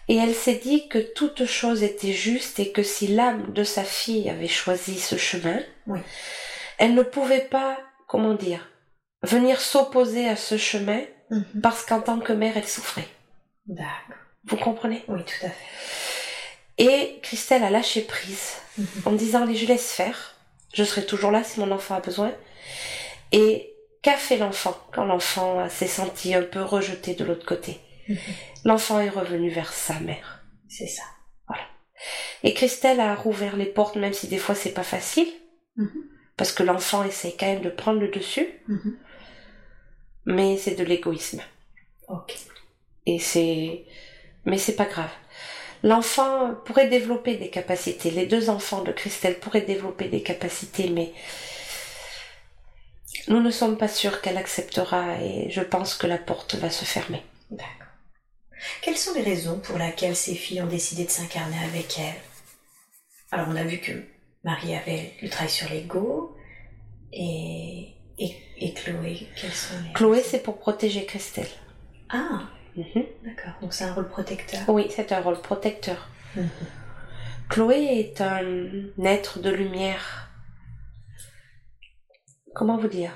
Et 0.09 0.17
elle 0.17 0.35
s'est 0.35 0.61
dit 0.63 0.89
que 0.89 0.99
toute 0.99 1.45
chose 1.47 1.83
était 1.83 2.13
juste 2.13 2.59
et 2.61 2.73
que 2.73 2.83
si 2.83 3.07
l'âme 3.09 3.53
de 3.53 3.65
sa 3.65 3.85
fille 3.85 4.29
avait 4.29 4.49
choisi 4.49 4.99
ce 4.99 5.17
chemin, 5.17 5.61
Oui. 5.87 6.01
elle 6.79 6.95
ne 6.95 7.03
pouvait 7.03 7.47
pas, 7.51 7.79
comment 8.07 8.35
dire, 8.35 8.69
venir 9.23 9.61
s'opposer 9.61 10.29
à 10.29 10.37
ce 10.37 10.57
chemin 10.57 11.01
Mhm. 11.31 11.61
parce 11.63 11.85
qu'en 11.87 12.01
tant 12.01 12.19
que 12.19 12.33
mère, 12.33 12.57
elle 12.57 12.67
souffrait. 12.69 13.09
D'accord. 13.67 14.17
Vous 14.45 14.57
comprenez? 14.57 15.03
Oui, 15.09 15.21
tout 15.25 15.47
à 15.47 15.49
fait. 15.49 15.65
Et 16.79 17.19
Christelle 17.23 17.63
a 17.65 17.71
lâché 17.71 18.03
prise 18.03 18.57
Mhm. 18.79 18.87
en 19.07 19.13
disant 19.13 19.43
allez, 19.43 19.55
je 19.55 19.67
laisse 19.67 19.93
faire. 19.93 20.35
Je 20.75 20.85
serai 20.85 21.07
toujours 21.07 21.31
là 21.31 21.43
si 21.45 21.61
mon 21.61 21.71
enfant 21.71 21.95
a 21.95 22.01
besoin. 22.01 22.33
Et 23.31 23.75
qu'a 24.03 24.17
fait 24.17 24.37
l'enfant 24.37 24.77
quand 24.93 25.05
l'enfant 25.05 25.69
s'est 25.69 25.87
senti 25.87 26.35
un 26.35 26.43
peu 26.43 26.61
rejeté 26.63 27.15
de 27.15 27.25
l'autre 27.25 27.47
côté? 27.47 27.81
Mhm. 28.09 28.17
L'enfant 28.65 29.01
est 29.01 29.09
revenu 29.11 29.49
vers 29.51 29.73
sa 29.73 29.95
mère. 30.01 30.45
C'est 30.69 30.87
ça. 30.89 31.03
Et 32.43 32.55
Christelle 32.55 32.99
a 32.99 33.15
rouvert 33.15 33.57
les 33.57 33.67
portes, 33.67 33.95
même 33.95 34.13
si 34.13 34.27
des 34.27 34.39
fois 34.39 34.57
c'est 34.57 34.73
pas 34.75 34.83
facile, 34.83 35.29
parce 36.37 36.51
que 36.51 36.65
l'enfant 36.65 37.05
essaie 37.05 37.37
quand 37.39 37.47
même 37.47 37.63
de 37.63 37.71
prendre 37.71 38.01
le 38.01 38.09
dessus. 38.09 38.49
Mais 40.27 40.57
c'est 40.57 40.75
de 40.75 40.85
l'égoïsme. 40.85 41.43
Ok. 42.09 42.37
Et 43.07 43.19
c'est, 43.19 43.85
mais 44.45 44.59
c'est 44.59 44.77
pas 44.77 44.85
grave. 44.85 45.11
L'enfant 45.83 46.55
pourrait 46.65 46.89
développer 46.89 47.37
des 47.37 47.51
capacités. 47.51 48.11
Les 48.11 48.27
deux 48.27 48.51
enfants 48.51 48.83
de 48.83 48.93
Christelle 48.93 49.41
pourraient 49.41 49.63
développer 49.63 50.09
des 50.09 50.23
capacités, 50.23 50.89
mais 50.91 51.13
nous 53.29 53.41
ne 53.41 53.51
sommes 53.51 53.77
pas 53.77 53.89
sûrs 53.89 54.21
qu'elle 54.21 54.37
acceptera 54.37 55.21
et 55.21 55.51
je 55.51 55.61
pense 55.61 55.95
que 55.95 56.07
la 56.07 56.19
porte 56.19 56.55
va 56.55 56.71
se 56.71 56.85
fermer. 56.85 57.23
D'accord. 57.51 57.69
Quelles 58.81 58.97
sont 58.97 59.15
les 59.15 59.23
raisons 59.23 59.59
pour 59.59 59.79
lesquelles 59.79 60.17
ces 60.17 60.37
filles 60.37 60.63
ont 60.63 60.67
décidé 60.67 61.05
de 61.05 61.11
s'incarner 61.11 61.59
avec 61.65 61.99
elle? 61.99 62.21
Alors, 63.33 63.49
on 63.49 63.57
a 63.57 63.65
vu 63.65 63.79
que 63.79 63.93
Marie 64.45 64.77
avait 64.77 65.15
le 65.21 65.29
travail 65.29 65.51
sur 65.51 65.69
l'ego 65.69 66.37
et, 67.13 67.92
et, 68.19 68.37
et 68.59 68.73
Chloé, 68.75 69.29
quelles 69.37 69.53
sont 69.53 69.75
les 69.87 69.93
Chloé, 69.93 70.23
c'est 70.23 70.43
pour 70.43 70.59
protéger 70.59 71.05
Christelle. 71.07 71.49
Ah, 72.11 72.49
Mhm. 72.75 73.05
d'accord. 73.25 73.53
Donc, 73.61 73.75
c'est 73.75 73.85
un 73.85 73.93
rôle 73.93 74.09
protecteur. 74.09 74.61
Oui, 74.69 74.87
c'est 74.91 75.13
un 75.13 75.21
rôle 75.21 75.41
protecteur. 75.43 76.09
Mhm. 76.37 76.49
Chloé 77.51 77.99
est 78.01 78.21
un 78.23 78.43
être 79.05 79.41
de 79.41 79.51
lumière. 79.51 80.31
Comment 82.55 82.79
vous 82.79 82.89
dire? 82.89 83.13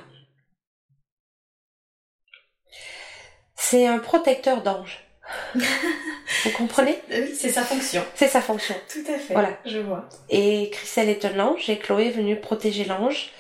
C'est 3.55 3.87
un 3.87 3.99
protecteur 3.99 4.63
d'ange. 4.63 5.01
vous 5.55 6.51
comprenez? 6.57 6.99
Oui, 7.11 7.35
c'est 7.35 7.51
sa 7.51 7.63
fonction. 7.65 8.05
C'est 8.15 8.29
sa 8.29 8.41
fonction. 8.41 8.75
Tout 8.93 9.11
à 9.11 9.19
fait. 9.19 9.33
Voilà. 9.33 9.59
Je 9.65 9.79
vois. 9.79 10.09
Et 10.29 10.71
Christelle 10.71 11.09
est 11.09 11.25
un 11.25 11.41
ange 11.41 11.69
et 11.69 11.79
Chloé 11.79 12.09
est 12.09 12.11
venue 12.11 12.39
protéger 12.39 12.85
l'ange. 12.85 13.31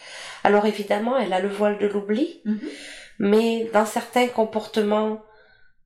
Alors 0.46 0.66
évidemment, 0.66 1.16
elle 1.18 1.32
a 1.32 1.40
le 1.40 1.48
voile 1.48 1.78
de 1.78 1.86
l'oubli, 1.88 2.40
Mhm. 2.44 2.68
mais 3.18 3.68
dans 3.72 3.86
certains 3.86 4.28
comportements 4.28 5.20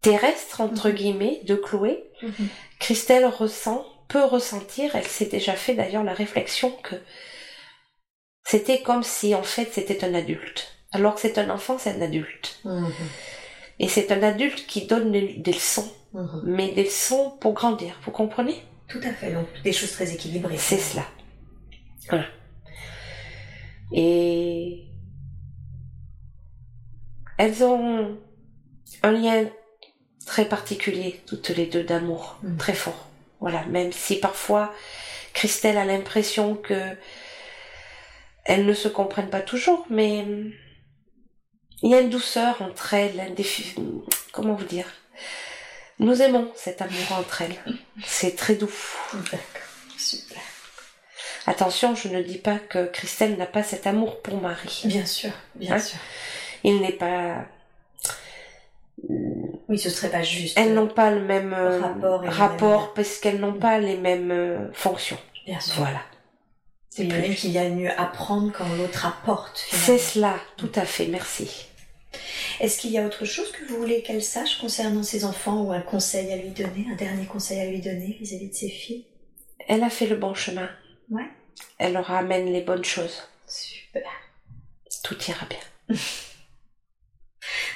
terrestres, 0.02 0.60
entre 0.60 0.88
Mhm. 0.90 0.94
guillemets, 0.94 1.40
de 1.50 1.54
Chloé, 1.56 1.94
Mhm. 2.22 2.48
Christelle 2.78 3.26
ressent, 3.26 3.84
peut 4.08 4.24
ressentir, 4.24 4.96
elle 4.96 5.06
s'est 5.16 5.32
déjà 5.38 5.54
fait 5.54 5.74
d'ailleurs 5.74 6.04
la 6.04 6.12
réflexion 6.12 6.70
que 6.82 6.96
c'était 8.44 8.82
comme 8.82 9.02
si 9.02 9.34
en 9.34 9.42
fait 9.42 9.68
c'était 9.72 10.04
un 10.04 10.14
adulte. 10.14 10.60
Alors 10.92 11.14
que 11.14 11.20
c'est 11.20 11.38
un 11.38 11.48
enfant, 11.50 11.78
c'est 11.78 11.92
un 11.96 12.02
adulte. 12.02 12.60
Et 13.78 13.88
c'est 13.88 14.10
un 14.12 14.22
adulte 14.22 14.66
qui 14.66 14.86
donne 14.86 15.10
des 15.12 15.52
leçons, 15.52 15.90
mais 16.44 16.72
des 16.72 16.84
leçons 16.84 17.30
pour 17.40 17.52
grandir, 17.54 17.98
vous 18.04 18.10
comprenez? 18.10 18.56
Tout 18.88 19.00
à 19.04 19.12
fait. 19.12 19.32
Donc, 19.32 19.46
des 19.62 19.72
choses 19.72 19.92
très 19.92 20.12
équilibrées. 20.12 20.58
C'est 20.58 20.78
cela. 20.78 21.04
Voilà. 22.08 22.26
Et 23.92 24.86
elles 27.38 27.62
ont 27.64 28.18
un 29.02 29.12
lien 29.12 29.48
très 30.26 30.44
particulier, 30.44 31.20
toutes 31.26 31.48
les 31.50 31.66
deux, 31.66 31.82
d'amour, 31.82 32.38
Mhm. 32.42 32.56
très 32.58 32.74
fort. 32.74 33.06
Voilà, 33.40 33.64
même 33.66 33.92
si 33.92 34.16
parfois 34.20 34.72
Christelle 35.32 35.78
a 35.78 35.84
l'impression 35.84 36.54
que 36.54 36.96
elles 38.44 38.66
ne 38.66 38.74
se 38.74 38.88
comprennent 38.88 39.30
pas 39.30 39.40
toujours, 39.40 39.86
mais 39.90 40.24
il 41.82 41.90
y 41.90 41.94
a 41.94 42.00
une 42.00 42.10
douceur 42.10 42.60
entre 42.62 42.94
elles, 42.94 43.18
un 43.20 43.30
défi- 43.30 43.74
comment 44.32 44.54
vous 44.54 44.64
dire? 44.64 44.86
Nous 45.98 46.20
aimons 46.22 46.50
cet 46.56 46.80
amour 46.82 47.12
entre 47.12 47.42
elles. 47.42 47.58
C'est 48.04 48.36
très 48.36 48.54
doux. 48.54 48.70
D'accord. 49.14 49.38
Super. 49.96 50.40
Attention, 51.46 51.94
je 51.94 52.08
ne 52.08 52.22
dis 52.22 52.38
pas 52.38 52.58
que 52.58 52.86
Christelle 52.86 53.36
n'a 53.36 53.46
pas 53.46 53.62
cet 53.62 53.86
amour 53.86 54.20
pour 54.22 54.40
Marie. 54.40 54.82
Bien 54.84 55.06
sûr. 55.06 55.30
Bien 55.54 55.74
Hein 55.76 55.78
sûr. 55.80 55.98
Il 56.64 56.80
n'est 56.80 56.92
pas. 56.92 57.46
Oui, 59.68 59.78
ce 59.78 59.88
serait 59.88 60.10
pas 60.10 60.22
juste. 60.22 60.58
Elles 60.58 60.74
n'ont 60.74 60.88
pas 60.88 61.10
le 61.10 61.22
même 61.22 61.54
euh, 61.54 61.80
Rapport 62.28 62.80
même- 62.82 62.88
parce 62.94 63.18
qu'elles 63.18 63.40
n'ont 63.40 63.54
pas 63.58 63.78
les 63.78 63.96
mêmes 63.96 64.30
euh, 64.30 64.72
fonctions. 64.72 65.18
Bien 65.46 65.58
sûr. 65.60 65.74
Voilà. 65.76 66.00
C'est 66.90 67.04
une 67.04 67.12
même 67.12 67.34
qui 67.34 67.50
vient 67.50 67.68
mieux 67.70 67.90
apprendre 67.98 68.52
quand 68.52 68.66
l'autre 68.76 69.06
apporte. 69.06 69.64
C'est 69.70 69.96
cela, 69.96 70.34
tout 70.56 70.72
à 70.74 70.84
fait, 70.84 71.06
merci. 71.06 71.66
Est-ce 72.58 72.78
qu'il 72.80 72.90
y 72.90 72.98
a 72.98 73.06
autre 73.06 73.24
chose 73.24 73.50
que 73.52 73.64
vous 73.64 73.76
voulez 73.76 74.02
qu'elle 74.02 74.22
sache 74.22 74.58
concernant 74.58 75.04
ses 75.04 75.24
enfants 75.24 75.62
ou 75.62 75.72
un 75.72 75.80
conseil 75.80 76.32
à 76.32 76.36
lui 76.36 76.50
donner, 76.50 76.86
un 76.92 76.96
dernier 76.96 77.24
conseil 77.26 77.60
à 77.60 77.66
lui 77.66 77.80
donner 77.80 78.16
vis-à-vis 78.20 78.48
de 78.48 78.54
ses 78.54 78.68
filles? 78.68 79.06
Elle 79.68 79.84
a 79.84 79.88
fait 79.90 80.06
le 80.06 80.16
bon 80.16 80.34
chemin. 80.34 80.68
Ouais. 81.10 81.28
Elle 81.78 81.92
leur 81.92 82.10
amène 82.10 82.52
les 82.52 82.62
bonnes 82.62 82.84
choses. 82.84 83.22
Super. 83.46 84.10
Tout 85.02 85.16
ira 85.28 85.46
bien. 85.46 85.96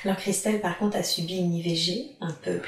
Alors 0.04 0.16
Christelle, 0.18 0.60
par 0.60 0.78
contre, 0.78 0.96
a 0.96 1.02
subi 1.02 1.38
une 1.38 1.54
IVG, 1.54 2.16
un 2.20 2.32
peu 2.32 2.60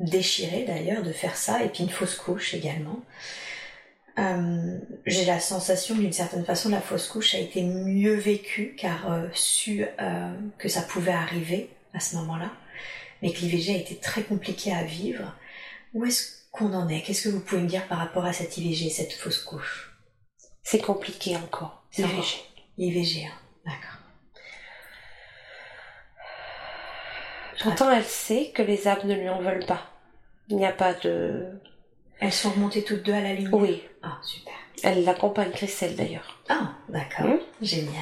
déchirée 0.00 0.64
d'ailleurs 0.64 1.02
de 1.02 1.12
faire 1.12 1.36
ça, 1.36 1.62
et 1.62 1.68
puis 1.68 1.82
une 1.82 1.90
fausse 1.90 2.16
couche 2.16 2.54
également. 2.54 3.00
Euh, 4.18 4.78
J'ai 5.06 5.24
la 5.24 5.40
sensation 5.40 5.94
d'une 5.94 6.12
certaine 6.12 6.44
façon 6.44 6.68
la 6.68 6.80
fausse 6.80 7.08
couche 7.08 7.34
a 7.34 7.38
été 7.38 7.62
mieux 7.62 8.14
vécue 8.14 8.74
car 8.76 9.10
euh, 9.10 9.26
su 9.32 9.86
euh, 10.00 10.32
que 10.58 10.68
ça 10.68 10.82
pouvait 10.82 11.12
arriver 11.12 11.70
à 11.94 12.00
ce 12.00 12.16
moment-là, 12.16 12.50
mais 13.22 13.32
que 13.32 13.38
l'IVG 13.38 13.74
a 13.74 13.78
été 13.78 13.96
très 13.96 14.22
compliqué 14.22 14.72
à 14.72 14.84
vivre. 14.84 15.34
Où 15.94 16.04
est-ce 16.04 16.41
qu'on 16.52 16.72
en 16.74 16.88
est? 16.88 17.02
Qu'est-ce 17.02 17.24
que 17.24 17.28
vous 17.34 17.40
pouvez 17.40 17.62
me 17.62 17.66
dire 17.68 17.86
par 17.88 17.98
rapport 17.98 18.24
à 18.24 18.32
cette 18.32 18.56
IVG, 18.56 18.90
cette 18.90 19.12
fausse 19.14 19.42
couche? 19.42 19.92
C'est 20.62 20.80
compliqué 20.80 21.36
encore. 21.36 21.82
C'est 21.90 22.02
IVG. 22.02 22.36
IVG, 22.78 23.26
hein. 23.26 23.32
d'accord. 23.66 23.98
Pourtant, 27.62 27.90
elle 27.90 28.04
sait 28.04 28.50
que 28.54 28.62
les 28.62 28.88
âmes 28.88 29.06
ne 29.06 29.14
lui 29.14 29.28
en 29.28 29.40
veulent 29.40 29.66
pas. 29.66 29.82
Il 30.48 30.56
n'y 30.56 30.66
a 30.66 30.72
pas 30.72 30.94
de. 30.94 31.46
Elles 32.20 32.32
sont 32.32 32.50
remontées 32.50 32.84
toutes 32.84 33.02
deux 33.02 33.12
à 33.12 33.20
la 33.20 33.34
lumière 33.34 33.54
Oui, 33.54 33.82
Ah, 34.02 34.18
super. 34.22 34.52
elle 34.82 35.04
l'accompagne 35.04 35.50
Christelle 35.52 35.96
d'ailleurs. 35.96 36.40
Ah, 36.48 36.72
d'accord. 36.88 37.26
Hmm? 37.26 37.38
Génial. 37.60 37.94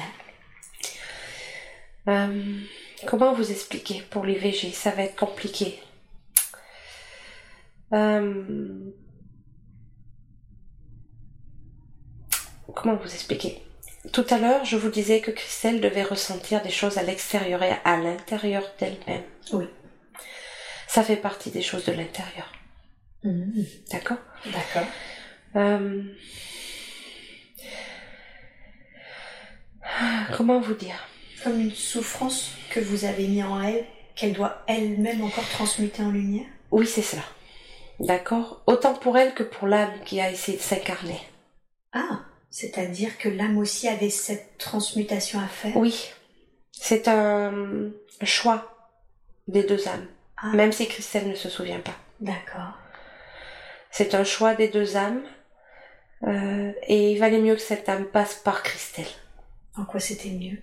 Euh, 2.07 2.59
comment 3.07 3.33
vous 3.33 3.51
expliquer 3.51 4.01
pour 4.09 4.25
l'IVG 4.25 4.71
Ça 4.73 4.91
va 4.91 5.03
être 5.03 5.15
compliqué. 5.15 5.79
Euh, 7.93 8.91
comment 12.75 12.95
vous 12.95 13.13
expliquer? 13.13 13.61
Tout 14.13 14.25
à 14.29 14.39
l'heure, 14.39 14.65
je 14.65 14.77
vous 14.77 14.89
disais 14.89 15.21
que 15.21 15.31
Christelle 15.31 15.81
devait 15.81 16.03
ressentir 16.03 16.61
des 16.63 16.71
choses 16.71 16.97
à 16.97 17.03
l'extérieur 17.03 17.61
et 17.61 17.73
à 17.85 17.97
l'intérieur 17.97 18.63
d'elle-même. 18.79 19.23
Oui. 19.53 19.65
Ça 20.87 21.03
fait 21.03 21.17
partie 21.17 21.51
des 21.51 21.61
choses 21.61 21.85
de 21.85 21.91
l'intérieur. 21.91 22.51
Mhm. 23.23 23.65
D'accord? 23.91 24.17
D'accord. 24.45 24.87
Euh, 25.55 26.03
Comment 30.35 30.59
vous 30.59 30.73
dire? 30.73 30.95
Comme 31.43 31.59
une 31.59 31.71
souffrance 31.71 32.51
que 32.69 32.79
vous 32.79 33.05
avez 33.05 33.27
mis 33.27 33.43
en 33.43 33.61
elle, 33.61 33.85
qu'elle 34.15 34.33
doit 34.33 34.63
elle-même 34.67 35.23
encore 35.23 35.47
transmuter 35.49 36.03
en 36.03 36.11
lumière? 36.11 36.45
Oui, 36.71 36.87
c'est 36.87 37.01
cela. 37.01 37.23
D'accord 38.05 38.63
Autant 38.67 38.93
pour 38.95 39.17
elle 39.17 39.33
que 39.33 39.43
pour 39.43 39.67
l'âme 39.67 39.91
qui 40.05 40.19
a 40.21 40.31
essayé 40.31 40.57
de 40.57 40.63
s'incarner. 40.63 41.19
Ah, 41.93 42.21
c'est-à-dire 42.49 43.17
que 43.17 43.29
l'âme 43.29 43.57
aussi 43.57 43.87
avait 43.87 44.09
cette 44.09 44.57
transmutation 44.57 45.39
à 45.39 45.47
faire? 45.47 45.75
Oui. 45.77 46.09
C'est 46.71 47.07
un 47.07 47.61
choix 48.23 48.89
des 49.47 49.63
deux 49.63 49.87
âmes, 49.87 50.07
Ah, 50.37 50.51
même 50.53 50.71
si 50.71 50.87
Christelle 50.87 51.29
ne 51.29 51.35
se 51.35 51.49
souvient 51.49 51.79
pas. 51.79 51.95
D'accord. 52.19 52.73
C'est 53.91 54.15
un 54.15 54.23
choix 54.23 54.55
des 54.55 54.67
deux 54.69 54.97
âmes. 54.97 55.23
euh, 56.23 56.71
et 56.87 57.11
il 57.11 57.19
valait 57.19 57.39
mieux 57.41 57.55
que 57.55 57.61
cette 57.61 57.89
âme 57.89 58.05
passe 58.05 58.35
par 58.35 58.63
Christelle. 58.63 59.05
En 59.77 59.85
quoi 59.85 59.99
c'était 59.99 60.29
mieux? 60.29 60.57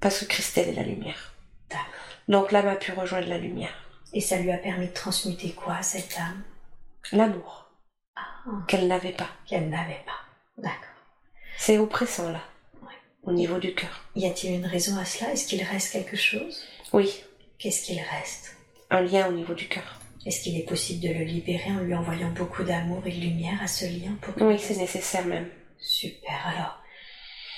Parce 0.00 0.20
que 0.20 0.24
Christelle 0.26 0.68
est 0.70 0.72
la 0.74 0.82
lumière. 0.82 1.34
D'accord. 1.70 1.86
Donc 2.28 2.52
l'âme 2.52 2.68
a 2.68 2.76
pu 2.76 2.92
rejoindre 2.92 3.28
la 3.28 3.38
lumière. 3.38 3.74
Et 4.12 4.20
ça 4.20 4.36
lui 4.38 4.50
a 4.52 4.58
permis 4.58 4.88
de 4.88 4.92
transmuter 4.92 5.50
quoi, 5.52 5.82
cette 5.82 6.16
âme? 6.18 6.42
L'amour 7.12 7.70
Ah, 8.16 8.22
qu'elle 8.68 8.86
n'avait 8.88 9.12
pas. 9.12 9.28
qu'elle 9.46 9.68
n'avait 9.68 10.02
pas. 10.06 10.20
D'accord. 10.62 10.80
C'est 11.58 11.78
oppressant 11.78 12.30
là, 12.30 12.40
Ouais. 12.82 12.88
au 13.24 13.32
niveau 13.32 13.58
du 13.58 13.74
cœur. 13.74 14.02
Y 14.14 14.26
a-t-il 14.26 14.54
une 14.54 14.66
raison 14.66 14.96
à 14.98 15.04
cela? 15.04 15.32
Est-ce 15.32 15.46
qu'il 15.48 15.62
reste 15.62 15.92
quelque 15.92 16.16
chose? 16.16 16.64
Oui, 16.92 17.22
Qu'est-ce 17.58 17.84
qu'il 17.86 17.98
reste? 18.00 18.54
Un 18.90 19.00
lien 19.00 19.28
au 19.28 19.32
niveau 19.32 19.54
du 19.54 19.66
cœur. 19.66 19.98
Est-ce 20.26 20.42
qu'il 20.42 20.58
est 20.58 20.64
possible 20.68 21.00
de 21.08 21.14
le 21.14 21.24
libérer 21.24 21.70
en 21.70 21.78
lui 21.78 21.94
envoyant 21.94 22.28
beaucoup 22.30 22.62
d'amour 22.64 23.02
et 23.06 23.12
de 23.12 23.20
lumière 23.20 23.62
à 23.62 23.66
ce 23.66 23.86
lien 23.86 24.12
pour 24.20 24.34
Oui, 24.42 24.58
c'est 24.58 24.76
nécessaire 24.76 25.24
même. 25.24 25.48
Super. 25.78 26.34
Alors, 26.46 26.82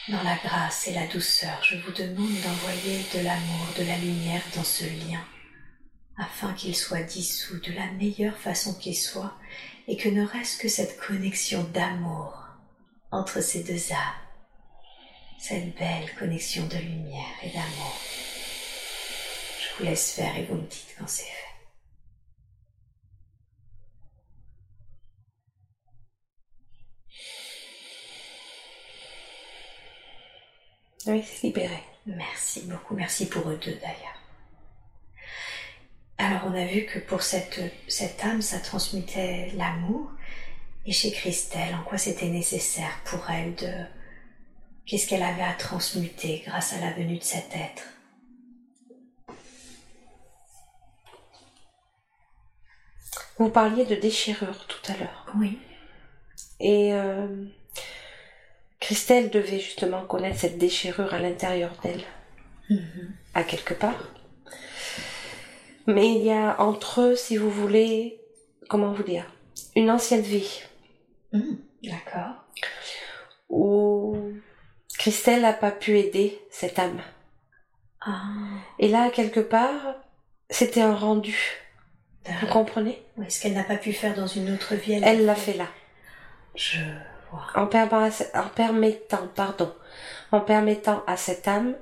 dans 0.09 0.23
la 0.23 0.37
grâce 0.37 0.87
et 0.87 0.93
la 0.95 1.07
douceur, 1.09 1.59
je 1.65 1.77
vous 1.79 1.91
demande 1.93 2.31
d'envoyer 2.45 3.01
de 3.15 3.25
l'amour, 3.25 3.67
de 3.77 3.85
la 3.85 3.97
lumière 3.99 4.43
dans 4.55 4.63
ce 4.65 4.85
lien, 4.85 5.21
afin 6.19 6.53
qu'il 6.55 6.75
soit 6.75 7.03
dissous 7.03 7.59
de 7.61 7.73
la 7.73 7.91
meilleure 7.93 8.37
façon 8.37 8.75
qu'il 8.75 8.97
soit, 8.97 9.35
et 9.87 9.97
que 9.97 10.09
ne 10.09 10.27
reste 10.27 10.61
que 10.61 10.69
cette 10.69 10.99
connexion 10.99 11.63
d'amour 11.73 12.45
entre 13.11 13.41
ces 13.41 13.63
deux 13.63 13.93
âmes, 13.93 13.99
cette 15.39 15.75
belle 15.79 16.15
connexion 16.19 16.67
de 16.67 16.77
lumière 16.77 17.35
et 17.43 17.51
d'amour. 17.51 17.99
Je 19.61 19.79
vous 19.79 19.85
laisse 19.85 20.13
faire 20.13 20.37
et 20.37 20.45
vous 20.45 20.57
me 20.57 20.67
dites 20.67 20.95
quand 20.99 21.09
c'est 21.09 21.23
fait. 21.23 21.33
Oui, 31.07 31.25
c'est 31.25 31.47
libéré. 31.47 31.83
Merci 32.05 32.63
beaucoup, 32.67 32.95
merci 32.95 33.27
pour 33.27 33.49
eux 33.49 33.59
deux 33.65 33.77
d'ailleurs. 33.77 34.18
Alors 36.19 36.43
on 36.47 36.55
a 36.55 36.67
vu 36.67 36.85
que 36.85 36.99
pour 36.99 37.23
cette, 37.23 37.61
cette 37.87 38.23
âme, 38.25 38.43
ça 38.43 38.59
transmutait 38.59 39.53
l'amour. 39.55 40.11
Et 40.85 40.93
chez 40.93 41.13
Christelle, 41.13 41.75
en 41.75 41.83
quoi 41.83 41.99
c'était 41.99 42.29
nécessaire 42.29 43.01
pour 43.05 43.31
elle 43.31 43.55
de... 43.55 43.73
Qu'est-ce 44.87 45.07
qu'elle 45.07 45.23
avait 45.23 45.43
à 45.43 45.53
transmuter 45.53 46.43
grâce 46.47 46.73
à 46.73 46.81
la 46.81 46.93
venue 46.93 47.19
de 47.19 47.23
cet 47.23 47.55
être? 47.55 47.85
Vous 53.39 53.51
parliez 53.51 53.85
de 53.85 53.95
déchirure 53.95 54.67
tout 54.67 54.93
à 54.93 54.97
l'heure. 54.97 55.33
Oui. 55.39 55.59
Et 56.59 56.93
euh, 56.95 57.45
Christelle 58.81 59.31
devait 59.31 59.61
justement 59.61 60.05
connaître 60.05 60.41
cette 60.41 60.59
déchirure 60.59 61.15
à 61.15 61.21
l'intérieur 61.21 61.73
d'elle, 61.83 62.03
à 63.35 63.45
quelque 63.45 63.75
part. 63.75 64.11
Mais 65.89 66.13
il 66.13 66.23
y 66.25 66.31
a 66.31 66.61
entre 66.61 67.01
eux, 67.01 67.17
si 67.17 67.37
vous 67.39 67.51
voulez, 67.51 68.21
comment 68.69 68.93
vous 68.93 69.03
dire, 69.03 69.25
une 69.75 69.91
ancienne 69.91 70.21
vie 70.23 70.63
Mhm. 71.33 71.59
D'accord. 71.83 72.45
où 73.51 74.17
Christelle 74.99 75.43
n'a 75.43 75.53
pas 75.55 75.71
pu 75.71 75.99
aider 75.99 76.39
cette 76.51 76.79
âme. 76.79 77.01
Ah, 78.01 78.23
Et 78.79 78.89
là, 78.89 79.11
quelque 79.11 79.41
part, 79.41 79.95
c'était 80.51 80.81
un 80.83 80.95
rendu. 80.95 81.37
Vous 82.41 82.47
comprenez? 82.49 83.03
Oui, 83.17 83.31
ce 83.31 83.41
qu'elle 83.41 83.55
n'a 83.55 83.65
pas 83.65 83.77
pu 83.79 83.93
faire 83.95 84.15
dans 84.15 84.27
une 84.27 84.53
autre 84.53 84.75
vie, 84.75 84.93
elle, 85.03 85.25
l'a 85.25 85.35
fait 85.35 85.55
là. 85.55 85.67
Je 86.55 86.81
vois. 87.31 87.47
en, 87.55 87.67
permettant, 87.67 89.27
pardon, 89.35 89.73
en 90.33 90.41
permettant 90.41 91.03
à 91.07 91.17
cette 91.17 91.49
âme 91.49 91.75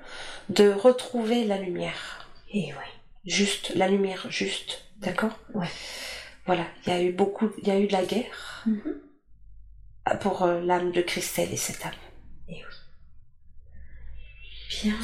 de 0.48 0.70
retrouver 0.70 1.44
la 1.44 1.58
lumière. 1.58 2.28
Et 2.52 2.72
oui. 2.72 2.95
Juste, 3.26 3.72
la 3.74 3.88
lumière 3.88 4.26
juste. 4.30 4.84
D'accord? 4.98 5.38
Ouais. 5.54 5.68
Voilà, 6.46 6.64
il 6.86 6.92
y 6.92 6.96
a 6.96 7.02
eu 7.02 7.12
beaucoup, 7.12 7.50
il 7.60 7.66
y 7.68 7.70
a 7.70 7.78
eu 7.80 7.86
de 7.88 7.92
la 7.92 8.04
guerre 8.04 8.62
Mhm. 8.66 9.00
pour 10.20 10.42
euh, 10.44 10.60
l'âme 10.60 10.92
de 10.92 11.02
Christelle 11.02 11.52
et 11.52 11.56
cette 11.56 11.84
âme. 11.84 11.92
Et 12.48 12.54
oui. 12.54 12.74
Bien. 14.82 14.94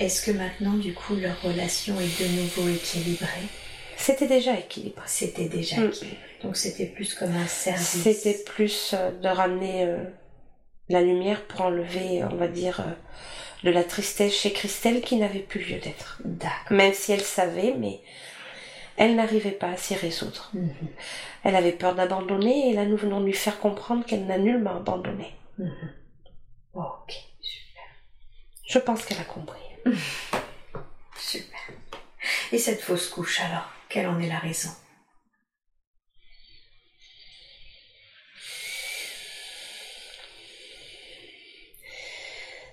Est-ce 0.00 0.24
que 0.26 0.30
maintenant, 0.36 0.74
du 0.74 0.94
coup, 0.94 1.14
leur 1.16 1.40
relation 1.42 1.98
est 2.00 2.20
de 2.22 2.28
nouveau 2.40 2.68
équilibrée? 2.68 3.46
C'était 3.96 4.28
déjà 4.28 4.58
équilibré. 4.58 5.02
C'était 5.06 5.48
déjà 5.48 5.76
Mm. 5.80 5.88
équilibré. 5.88 6.18
Donc 6.42 6.56
c'était 6.56 6.86
plus 6.86 7.14
comme 7.14 7.34
un 7.34 7.46
service. 7.46 8.02
C'était 8.02 8.38
plus 8.44 8.92
euh, 8.94 9.10
de 9.20 9.28
ramener 9.28 9.84
euh, 9.84 10.04
la 10.88 11.00
lumière 11.02 11.44
pour 11.46 11.62
enlever, 11.62 12.22
on 12.24 12.36
va 12.36 12.46
dire, 12.48 12.80
euh, 12.80 12.92
de 13.64 13.70
la 13.70 13.84
tristesse 13.84 14.34
chez 14.34 14.52
Christelle 14.52 15.00
qui 15.00 15.16
n'avait 15.16 15.40
plus 15.40 15.60
lieu 15.60 15.78
d'être. 15.78 16.20
D'accord. 16.24 16.76
Même 16.76 16.92
si 16.92 17.12
elle 17.12 17.22
savait, 17.22 17.74
mais 17.76 18.00
elle 18.96 19.16
n'arrivait 19.16 19.50
pas 19.52 19.70
à 19.70 19.76
s'y 19.76 19.94
résoudre. 19.94 20.50
Mhm. 20.54 20.74
Elle 21.44 21.56
avait 21.56 21.72
peur 21.72 21.94
d'abandonner 21.94 22.70
et 22.70 22.74
là 22.74 22.84
nous 22.84 22.96
venons 22.96 23.20
de 23.20 23.26
lui 23.26 23.32
faire 23.32 23.58
comprendre 23.60 24.04
qu'elle 24.04 24.26
n'a 24.26 24.38
nullement 24.38 24.76
abandonné. 24.76 25.34
Mhm. 25.58 25.92
Ok. 26.74 27.14
Super. 27.40 27.82
Je 28.66 28.78
pense 28.78 29.04
qu'elle 29.04 29.20
a 29.20 29.24
compris. 29.24 29.60
Super. 31.16 31.58
Et 32.52 32.58
cette 32.58 32.80
fausse 32.80 33.08
couche, 33.08 33.40
alors 33.40 33.68
Quelle 33.88 34.06
en 34.06 34.20
est 34.20 34.28
la 34.28 34.38
raison? 34.38 34.70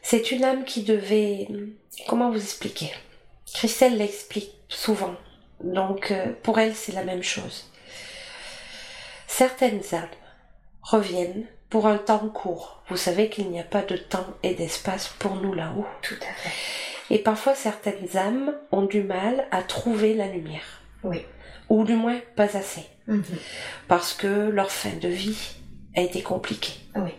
C'est 0.08 0.30
une 0.30 0.44
âme 0.44 0.66
qui 0.66 0.84
devait... 0.84 1.48
Comment 2.08 2.30
vous 2.30 2.38
expliquer? 2.38 2.92
Christelle 3.52 3.98
l'explique 3.98 4.52
souvent. 4.70 5.16
Donc 5.64 6.12
euh, 6.12 6.32
pour 6.44 6.60
elle 6.60 6.76
c'est 6.76 6.92
la 6.92 7.04
même 7.04 7.24
chose. 7.24 7.72
Certaines 9.26 9.82
âmes 9.94 10.08
reviennent 10.84 11.48
pour 11.72 11.88
un 11.88 11.98
temps 11.98 12.30
court. 12.30 12.84
Vous 12.88 12.98
savez 12.98 13.30
qu'il 13.30 13.50
n'y 13.50 13.60
a 13.60 13.64
pas 13.64 13.82
de 13.82 13.98
temps 13.98 14.28
et 14.44 14.54
d'espace 14.54 15.08
pour 15.18 15.38
nous 15.38 15.56
là-haut. 15.56 15.88
Tout 16.04 16.20
à 16.22 16.34
fait. 16.36 16.52
Et 17.10 17.18
parfois 17.18 17.56
certaines 17.56 18.16
âmes 18.16 18.54
ont 18.72 18.86
du 18.86 19.02
mal 19.02 19.48
à 19.50 19.64
trouver 19.64 20.14
la 20.14 20.28
lumière. 20.28 20.84
Oui. 21.02 21.26
Ou 21.70 21.84
du 21.84 21.96
moins 21.96 22.20
pas 22.36 22.56
assez. 22.56 22.86
Mhm. 23.08 23.24
Parce 23.88 24.14
que 24.14 24.28
leur 24.28 24.70
fin 24.70 24.96
de 25.02 25.08
vie 25.08 25.56
a 25.96 26.02
été 26.02 26.22
compliquée. 26.22 26.76
Oui. 26.94 27.10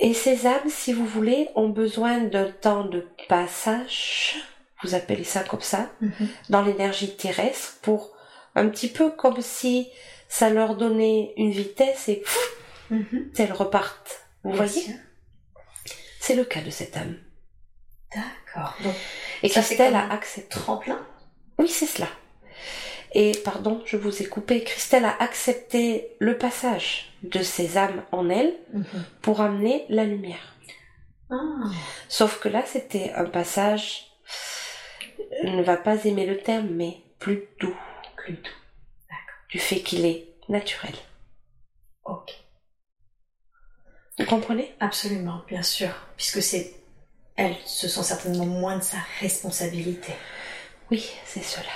Et 0.00 0.14
ces 0.14 0.46
âmes, 0.46 0.68
si 0.68 0.92
vous 0.92 1.06
voulez, 1.06 1.48
ont 1.54 1.68
besoin 1.68 2.18
d'un 2.20 2.50
temps 2.50 2.84
de 2.84 3.06
passage, 3.28 4.34
vous 4.82 4.94
appelez 4.94 5.24
ça 5.24 5.44
comme 5.44 5.60
ça, 5.60 5.90
Mhm. 6.00 6.28
dans 6.50 6.62
l'énergie 6.62 7.16
terrestre 7.16 7.78
pour 7.82 8.12
un 8.54 8.68
petit 8.68 8.88
peu 8.88 9.10
comme 9.10 9.40
si 9.40 9.88
ça 10.28 10.50
leur 10.50 10.76
donnait 10.76 11.32
une 11.36 11.50
vitesse 11.52 12.08
et 12.08 12.16
pfff, 12.16 12.50
Mhm. 12.90 13.30
elles 13.38 13.52
repartent. 13.52 14.26
Vous 14.42 14.50
Bien 14.52 14.64
voyez. 14.64 14.96
C'est 16.20 16.34
le 16.34 16.44
cas 16.44 16.60
de 16.62 16.70
cette 16.70 16.96
âme. 16.96 17.16
D'accord. 18.14 18.74
Et 19.42 19.48
Christelle 19.48 19.94
a 19.94 20.10
accepté. 20.12 20.48
tremplin? 20.50 21.00
Oui, 21.58 21.68
c'est 21.68 21.86
cela. 21.86 22.08
Et 23.14 23.32
pardon, 23.44 23.82
je 23.84 23.96
vous 23.96 24.22
ai 24.22 24.26
coupé. 24.26 24.64
Christelle 24.64 25.04
a 25.04 25.16
accepté 25.22 26.16
le 26.18 26.38
passage 26.38 27.12
de 27.22 27.42
ces 27.42 27.76
âmes 27.76 28.02
en 28.10 28.28
elle 28.30 28.54
Mhm. 28.72 29.04
pour 29.20 29.40
amener 29.40 29.84
la 29.88 30.04
lumière. 30.04 30.54
Ah. 31.30 31.36
Sauf 32.08 32.40
que 32.40 32.48
là, 32.48 32.62
c'était 32.66 33.12
un 33.12 33.24
passage, 33.26 34.06
je 35.42 35.48
ne 35.48 35.62
va 35.62 35.76
pas 35.76 36.04
aimer 36.04 36.26
le 36.26 36.38
terme, 36.38 36.68
mais 36.70 36.98
plus 37.18 37.44
doux, 37.60 37.76
Plus 38.16 38.34
doux. 38.34 38.50
du 39.50 39.58
fait 39.58 39.80
qu'il 39.80 40.04
est 40.06 40.28
naturel. 40.48 40.94
Ok. 42.04 42.32
Vous 44.18 44.26
comprenez? 44.26 44.74
Absolument, 44.80 45.42
bien 45.48 45.62
sûr. 45.62 45.90
Puisque 46.16 46.42
c'est. 46.42 46.74
Elle 47.36 47.56
se 47.64 47.88
sent 47.88 48.02
certainement 48.02 48.44
moins 48.44 48.76
de 48.76 48.82
sa 48.82 48.98
responsabilité. 49.20 50.12
Oui, 50.90 51.10
c'est 51.24 51.42
cela. 51.42 51.70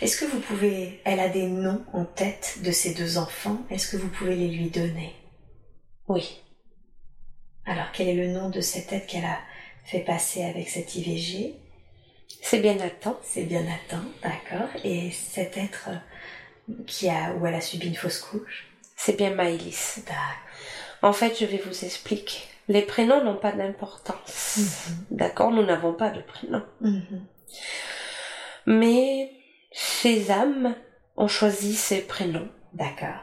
Est-ce 0.00 0.16
que 0.18 0.24
vous 0.30 0.40
pouvez. 0.40 1.00
Elle 1.04 1.20
a 1.20 1.28
des 1.28 1.46
noms 1.46 1.84
en 1.92 2.04
tête 2.04 2.58
de 2.62 2.70
ses 2.70 2.94
deux 2.94 3.18
enfants. 3.18 3.58
Est-ce 3.70 3.90
que 3.90 3.96
vous 3.96 4.08
pouvez 4.08 4.36
les 4.36 4.48
lui 4.48 4.70
donner? 4.70 5.14
Oui. 6.06 6.40
Alors, 7.66 7.90
quel 7.92 8.08
est 8.08 8.14
le 8.14 8.28
nom 8.28 8.48
de 8.48 8.60
cet 8.60 8.92
être 8.92 9.06
qu'elle 9.06 9.24
a 9.24 9.38
fait 9.84 10.00
passer 10.00 10.44
avec 10.44 10.68
cette 10.68 10.94
IVG 10.94 11.54
C'est 12.42 12.60
bien 12.60 12.74
Nathan. 12.74 13.18
C'est 13.22 13.44
bien 13.44 13.62
Nathan, 13.62 14.02
d'accord. 14.22 14.68
Et 14.84 15.10
cet 15.10 15.56
être 15.56 15.90
qui 16.86 17.08
a, 17.08 17.34
où 17.34 17.46
elle 17.46 17.54
a 17.54 17.60
subi 17.60 17.88
une 17.88 17.94
fausse 17.94 18.20
couche? 18.20 18.68
C'est 18.96 19.16
bien 19.16 19.34
Maëlys. 19.34 20.00
D'accord. 20.06 20.22
En 21.02 21.12
fait, 21.12 21.38
je 21.38 21.44
vais 21.44 21.58
vous 21.58 21.84
expliquer. 21.84 22.38
Les 22.68 22.82
prénoms 22.82 23.24
n'ont 23.24 23.36
pas 23.36 23.52
d'importance. 23.52 24.58
Mhm. 24.58 25.16
D'accord? 25.16 25.50
Nous 25.50 25.64
n'avons 25.64 25.92
pas 25.92 26.10
de 26.10 26.20
prénom. 26.20 26.62
Mhm. 26.80 27.26
Mais 28.66 29.30
ces 29.70 30.30
âmes 30.30 30.74
ont 31.16 31.28
choisi 31.28 31.74
ces 31.74 32.00
prénoms. 32.00 32.48
D'accord. 32.72 33.22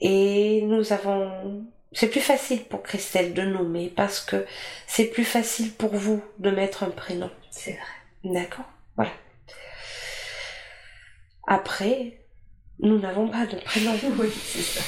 Et 0.00 0.62
nous 0.62 0.92
avons... 0.92 1.64
C'est 1.92 2.08
plus 2.08 2.20
facile 2.20 2.64
pour 2.64 2.82
Christelle 2.82 3.34
de 3.34 3.42
nommer 3.42 3.92
parce 3.94 4.20
que 4.20 4.46
c'est 4.86 5.04
plus 5.04 5.24
facile 5.24 5.72
pour 5.72 5.94
vous 5.94 6.22
de 6.38 6.50
mettre 6.50 6.84
un 6.84 6.90
prénom. 6.90 7.30
C'est 7.50 7.72
vrai. 7.72 8.32
D'accord 8.32 8.64
Voilà. 8.96 9.12
Après, 11.46 12.18
nous 12.78 12.98
n'avons 12.98 13.28
pas 13.28 13.46
de 13.46 13.56
prénom. 13.56 13.92
Oui, 14.18 14.30
c'est 14.32 14.62
ça. 14.62 14.80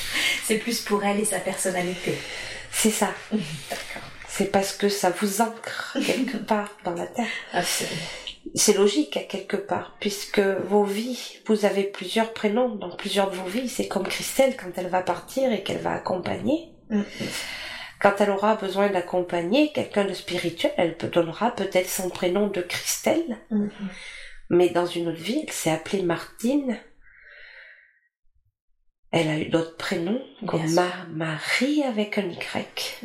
C'est 0.44 0.59
plus 0.59 0.81
pour 0.81 1.05
elle 1.05 1.20
et 1.20 1.24
sa 1.24 1.40
personnalité. 1.40 2.18
C'est 2.70 2.90
ça. 2.90 3.12
D'accord. 3.32 4.09
C'est 4.28 4.51
parce 4.51 4.74
que 4.74 4.89
ça 4.89 5.10
vous 5.10 5.40
ancre 5.40 5.97
quelque 6.05 6.36
part 6.44 6.70
dans 6.85 6.94
la 6.94 7.06
tête. 7.06 7.26
Absolument. 7.52 8.23
C'est 8.54 8.74
logique 8.76 9.16
à 9.16 9.22
quelque 9.22 9.56
part, 9.56 9.96
puisque 10.00 10.38
vos 10.40 10.84
vies, 10.84 11.38
vous 11.46 11.64
avez 11.64 11.84
plusieurs 11.84 12.32
prénoms 12.32 12.74
dans 12.74 12.94
plusieurs 12.94 13.30
de 13.30 13.36
vos 13.36 13.46
vies. 13.48 13.68
C'est 13.68 13.88
comme 13.88 14.06
Christelle 14.06 14.56
quand 14.56 14.70
elle 14.76 14.88
va 14.88 15.02
partir 15.02 15.52
et 15.52 15.62
qu'elle 15.62 15.80
va 15.80 15.92
accompagner. 15.92 16.70
Mhm. 16.90 17.04
Quand 18.00 18.20
elle 18.20 18.30
aura 18.30 18.56
besoin 18.56 18.90
d'accompagner 18.90 19.72
quelqu'un 19.72 20.04
de 20.04 20.12
spirituel, 20.12 20.72
elle 20.76 20.96
donnera 21.10 21.52
peut-être 21.52 21.88
son 21.88 22.10
prénom 22.10 22.48
de 22.48 22.60
Christelle, 22.60 23.38
Mhm. 23.50 23.70
mais 24.50 24.68
dans 24.68 24.86
une 24.86 25.08
autre 25.08 25.18
vie, 25.22 25.42
elle 25.46 25.52
s'est 25.52 25.70
appelée 25.70 26.02
Martine. 26.02 26.78
Elle 29.10 29.28
a 29.28 29.38
eu 29.38 29.46
d'autres 29.46 29.76
prénoms, 29.76 30.20
comme. 30.46 30.68
Ma- 30.74 31.06
Marie 31.10 31.82
avec 31.82 32.18
un 32.18 32.28
Y. 32.28 32.98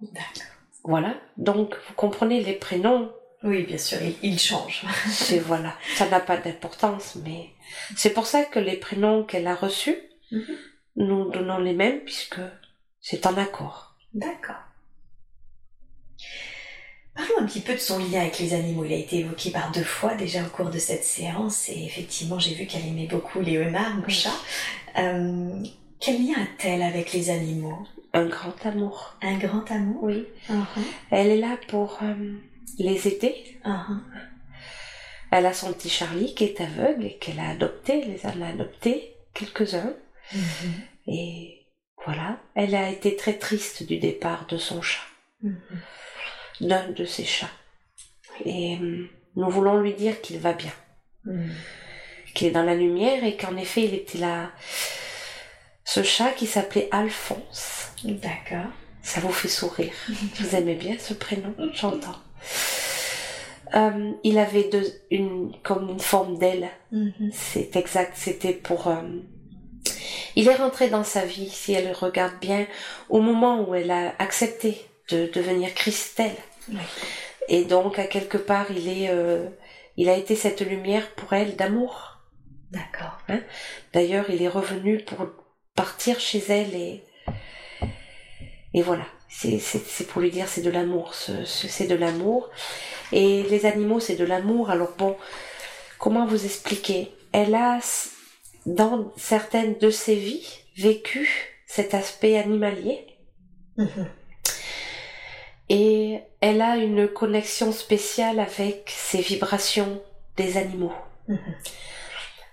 D'accord. 0.00 0.42
Voilà. 0.84 1.14
Donc, 1.36 1.74
vous 1.88 1.94
comprenez 1.94 2.42
les 2.42 2.54
prénoms, 2.54 3.12
Oui, 3.44 3.62
bien 3.62 3.78
sûr, 3.78 3.98
il, 4.02 4.14
il 4.22 4.38
change. 4.38 4.84
c'est 5.10 5.38
voilà. 5.38 5.74
Ça 5.96 6.08
n'a 6.08 6.20
pas 6.20 6.36
d'importance, 6.38 7.16
mais 7.24 7.50
c'est 7.96 8.10
pour 8.12 8.26
ça 8.26 8.44
que 8.44 8.58
les 8.58 8.76
prénoms 8.76 9.24
qu'elle 9.24 9.46
a 9.46 9.54
reçus, 9.54 9.96
Mhm. 10.30 10.56
nous 10.96 11.30
donnons 11.30 11.58
les 11.58 11.72
mêmes 11.72 12.00
puisque 12.00 12.40
c'est 13.00 13.24
en 13.26 13.36
accord. 13.38 13.94
D'accord. 14.12 14.56
Parlons 17.14 17.32
un 17.40 17.46
petit 17.46 17.60
peu 17.60 17.72
de 17.74 17.78
son 17.78 17.98
lien 17.98 18.20
avec 18.20 18.38
les 18.38 18.54
animaux. 18.54 18.84
Il 18.84 18.92
a 18.92 18.96
été 18.96 19.18
évoqué 19.20 19.50
par 19.50 19.72
deux 19.72 19.82
fois 19.84 20.14
déjà 20.14 20.42
au 20.42 20.48
cours 20.50 20.70
de 20.70 20.78
cette 20.78 21.04
séance 21.04 21.68
et 21.68 21.82
effectivement 21.84 22.38
j'ai 22.38 22.54
vu 22.54 22.66
qu'elle 22.66 22.86
aimait 22.86 23.06
beaucoup 23.06 23.40
les 23.40 23.58
homards, 23.58 23.94
mon 23.96 24.04
Oui. 24.04 24.12
chat. 24.12 24.30
Euh, 24.98 25.62
quel 26.00 26.24
lien 26.26 26.34
a-t-elle 26.42 26.82
avec 26.82 27.12
les 27.12 27.30
animaux? 27.30 27.78
Un 28.12 28.26
grand 28.26 28.54
amour. 28.66 29.16
Un 29.22 29.36
grand 29.38 29.68
amour? 29.70 30.02
Oui. 30.04 30.26
Mhm. 30.48 30.66
Elle 31.10 31.28
est 31.28 31.36
là 31.38 31.56
pour 31.68 31.98
euh, 32.02 32.34
les 32.78 33.08
aider. 33.08 33.58
Mhm. 33.64 34.02
Elle 35.30 35.46
a 35.46 35.52
son 35.52 35.72
petit 35.72 35.90
Charlie 35.90 36.34
qui 36.34 36.44
est 36.44 36.60
aveugle 36.60 37.04
et 37.04 37.18
qu'elle 37.18 37.40
a 37.40 37.50
adopté. 37.50 38.00
Elle 38.02 38.12
les 38.12 38.26
a 38.26 38.48
adoptés, 38.48 39.14
quelques-uns. 39.34 39.94
Mhm. 40.32 40.82
Et 41.06 41.66
voilà. 42.04 42.38
Elle 42.54 42.74
a 42.74 42.88
été 42.88 43.16
très 43.16 43.34
triste 43.34 43.82
du 43.82 43.98
départ 43.98 44.46
de 44.46 44.56
son 44.56 44.80
chat. 44.80 45.02
Mhm. 45.42 45.60
D'un 46.60 46.88
de 46.90 47.04
ses 47.04 47.24
chats. 47.24 47.50
Et 48.44 48.76
euh, 48.76 49.06
nous 49.36 49.50
voulons 49.50 49.78
lui 49.80 49.94
dire 49.94 50.20
qu'il 50.20 50.38
va 50.38 50.52
bien. 50.52 50.72
Mhm. 51.24 51.52
qu'il 52.34 52.46
est 52.46 52.52
dans 52.52 52.62
la 52.62 52.76
lumière 52.76 53.24
et 53.24 53.36
qu'en 53.36 53.56
effet 53.56 53.82
il 53.82 53.94
était 53.94 54.18
là. 54.18 54.52
Ce 55.84 56.02
chat 56.02 56.30
qui 56.32 56.46
s'appelait 56.46 56.88
Alphonse. 56.92 57.92
D'accord. 58.04 58.70
Ça 59.02 59.20
vous 59.20 59.32
fait 59.32 59.48
sourire. 59.48 59.92
Vous 60.08 60.54
aimez 60.54 60.74
bien 60.74 60.96
ce 60.98 61.14
prénom? 61.14 61.54
J'entends. 61.72 62.18
Euh, 63.74 64.12
il 64.24 64.38
avait 64.38 64.68
deux, 64.70 64.86
une, 65.10 65.52
comme 65.62 65.90
une 65.90 66.00
forme 66.00 66.38
d'aile. 66.38 66.68
Mhm. 66.90 67.30
C'est 67.32 67.76
exact. 67.76 68.12
C'était 68.16 68.54
pour. 68.54 68.88
euh, 68.88 69.02
Il 70.36 70.48
est 70.48 70.54
rentré 70.56 70.88
dans 70.88 71.04
sa 71.04 71.24
vie, 71.24 71.50
si 71.50 71.72
elle 71.74 71.92
regarde 71.92 72.38
bien, 72.40 72.66
au 73.08 73.20
moment 73.20 73.62
où 73.68 73.74
elle 73.74 73.90
a 73.90 74.14
accepté 74.18 74.78
de 75.10 75.30
devenir 75.32 75.74
Christelle. 75.74 76.36
Oui. 76.70 76.78
Et 77.48 77.64
donc, 77.64 77.98
à 77.98 78.04
quelque 78.04 78.38
part, 78.38 78.66
il 78.70 78.88
est, 78.88 79.08
euh, 79.10 79.46
il 79.96 80.08
a 80.08 80.16
été 80.16 80.34
cette 80.36 80.60
lumière 80.60 81.10
pour 81.14 81.32
elle 81.32 81.56
d'amour. 81.56 82.18
D'accord. 82.70 83.18
D'ailleurs, 83.94 84.26
il 84.28 84.42
est 84.42 84.48
revenu 84.48 84.98
pour 84.98 85.26
partir 85.74 86.20
chez 86.20 86.42
elle 86.48 86.74
et 86.74 87.04
et 88.74 88.82
voilà. 88.82 89.06
C'est 89.28 90.06
pour 90.08 90.20
lui 90.22 90.30
dire 90.30 90.48
c'est 90.48 90.62
de 90.62 90.70
l'amour. 90.70 91.14
ce- 91.14 91.44
ce- 91.44 91.68
C'est 91.68 91.86
de 91.86 91.94
l'amour. 91.94 92.50
Et 93.12 93.42
les 93.44 93.66
animaux 93.66 94.00
c'est 94.00 94.16
de 94.16 94.24
l'amour. 94.24 94.70
Alors 94.70 94.92
bon, 94.96 95.16
comment 95.98 96.26
vous 96.26 96.44
expliquer? 96.44 97.12
Elle 97.32 97.54
a 97.54 97.78
dans 98.66 99.12
certaines 99.16 99.76
de 99.78 99.90
ses 99.90 100.14
vies 100.14 100.48
vécu 100.76 101.28
cet 101.66 101.94
aspect 101.94 102.38
animalier 102.38 103.04
Mhm. 103.76 104.08
et 105.68 106.20
elle 106.40 106.60
a 106.62 106.76
une 106.76 107.08
connexion 107.08 107.72
spéciale 107.72 108.40
avec 108.40 108.90
ces 108.94 109.20
vibrations 109.20 110.02
des 110.36 110.56
animaux. 110.56 110.92
Mhm. 111.28 111.38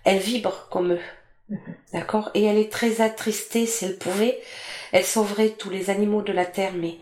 Elle 0.04 0.20
vibre 0.20 0.68
comme 0.70 0.94
eux. 0.94 1.02
Mhm. 1.50 1.58
D'accord? 1.94 2.30
Et 2.34 2.44
elle 2.44 2.58
est 2.58 2.72
très 2.72 3.02
attristée 3.02 3.66
si 3.66 3.86
elle 3.86 3.98
pouvait. 3.98 4.40
Elle 4.96 5.04
sauverait 5.04 5.50
tous 5.50 5.70
les 5.70 5.90
animaux 5.90 6.22
de 6.22 6.32
la 6.32 6.46
terre, 6.46 6.72
mais 6.74 6.96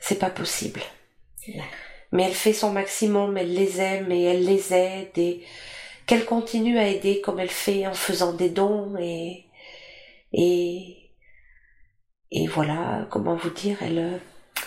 c'est 0.00 0.18
pas 0.18 0.30
possible. 0.30 0.80
Mais 2.12 2.22
elle 2.22 2.32
fait 2.32 2.54
son 2.54 2.70
maximum, 2.70 3.36
elle 3.36 3.52
les 3.52 3.78
aime 3.78 4.10
et 4.10 4.22
elle 4.22 4.46
les 4.46 4.72
aide 4.72 5.18
et 5.18 5.44
qu'elle 6.06 6.24
continue 6.24 6.78
à 6.78 6.88
aider 6.88 7.20
comme 7.20 7.38
elle 7.38 7.50
fait 7.50 7.86
en 7.86 7.92
faisant 7.92 8.32
des 8.32 8.48
dons 8.48 8.96
et 8.98 9.44
et 10.32 10.96
et 12.30 12.46
voilà 12.46 13.06
comment 13.10 13.36
vous 13.36 13.50
dire 13.50 13.76
elle 13.82 14.18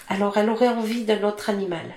alors 0.08 0.38
elle 0.38 0.52
aurait 0.52 0.68
envie 0.68 1.06
d'un 1.06 1.24
autre 1.24 1.50
animal 1.50 1.96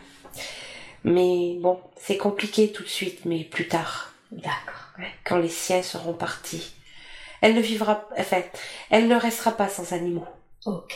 mais 1.04 1.56
bon 1.60 1.78
c'est 1.96 2.16
compliqué 2.16 2.72
tout 2.72 2.82
de 2.82 2.88
suite 2.88 3.26
mais 3.26 3.44
plus 3.44 3.68
tard 3.68 4.14
D'accord. 4.32 4.92
Quand 5.24 5.36
les 5.36 5.50
siens 5.50 5.82
seront 5.82 6.14
partis. 6.14 6.74
Elle 7.42 7.54
ne 7.54 7.60
vivra, 7.60 8.08
enfin, 8.18 8.42
elle 8.90 9.06
ne 9.06 9.16
restera 9.16 9.52
pas 9.52 9.68
sans 9.68 9.92
animaux. 9.92 10.26
Ok. 10.66 10.94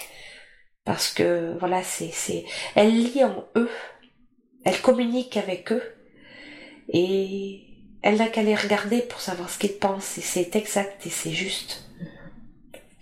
Parce 0.84 1.12
que, 1.12 1.56
voilà, 1.58 1.82
c'est, 1.82 2.10
c'est, 2.12 2.44
elle 2.74 2.94
lit 2.94 3.24
en 3.24 3.46
eux. 3.56 3.70
Elle 4.64 4.80
communique 4.80 5.36
avec 5.36 5.72
eux. 5.72 5.82
Et 6.92 7.62
elle 8.02 8.16
n'a 8.16 8.28
qu'à 8.28 8.42
les 8.42 8.56
regarder 8.56 9.00
pour 9.02 9.20
savoir 9.20 9.48
ce 9.50 9.58
qu'ils 9.58 9.78
pensent. 9.78 10.18
Et 10.18 10.22
c'est 10.22 10.56
exact 10.56 11.06
et 11.06 11.10
c'est 11.10 11.32
juste. 11.32 11.84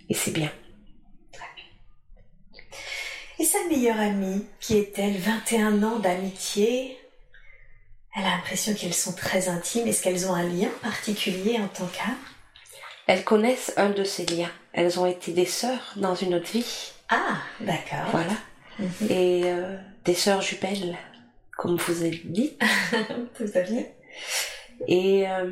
Et 0.09 0.13
c'est 0.13 0.31
bien. 0.31 0.51
Et 3.39 3.45
sa 3.45 3.63
meilleure 3.69 3.99
amie, 3.99 4.45
qui 4.59 4.77
est-elle 4.77 5.17
21 5.17 5.81
ans 5.83 5.99
d'amitié 5.99 6.97
Elle 8.13 8.25
a 8.25 8.35
l'impression 8.35 8.73
qu'elles 8.73 8.93
sont 8.93 9.13
très 9.13 9.47
intimes. 9.47 9.87
Est-ce 9.87 10.03
qu'elles 10.03 10.27
ont 10.27 10.33
un 10.33 10.43
lien 10.43 10.67
particulier 10.81 11.57
en 11.57 11.69
tant 11.69 11.87
qu'âme? 11.87 12.17
Elles 13.07 13.23
connaissent 13.23 13.73
un 13.77 13.91
de 13.91 14.03
ces 14.03 14.25
liens. 14.25 14.51
Elles 14.73 14.99
ont 14.99 15.05
été 15.05 15.31
des 15.31 15.45
sœurs 15.45 15.93
dans 15.95 16.15
une 16.15 16.35
autre 16.35 16.51
vie. 16.51 16.91
Ah, 17.09 17.37
d'accord. 17.59 18.09
Voilà. 18.11 18.33
Et 19.09 19.43
euh, 19.45 19.77
des 20.05 20.13
sœurs 20.13 20.41
jumelles, 20.41 20.97
comme 21.57 21.77
vous 21.77 22.01
avez 22.03 22.21
dit. 22.23 22.57
Tout 23.37 23.49
à 23.55 23.63
fait. 23.65 23.95
Et 24.87 25.27
euh, 25.27 25.51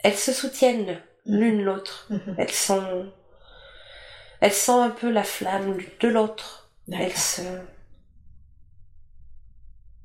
elles 0.00 0.16
se 0.16 0.32
soutiennent 0.32 1.00
l'une 1.24 1.62
l'autre. 1.62 2.08
Mhm. 2.10 2.34
Elles 2.36 2.50
sont, 2.50 3.12
elles 4.40 4.52
sentent 4.52 4.90
un 4.90 4.94
peu 4.94 5.10
la 5.10 5.24
flamme 5.24 5.78
de 6.00 6.08
l'autre. 6.08 6.70
Elles 6.90 7.16
se, 7.16 7.42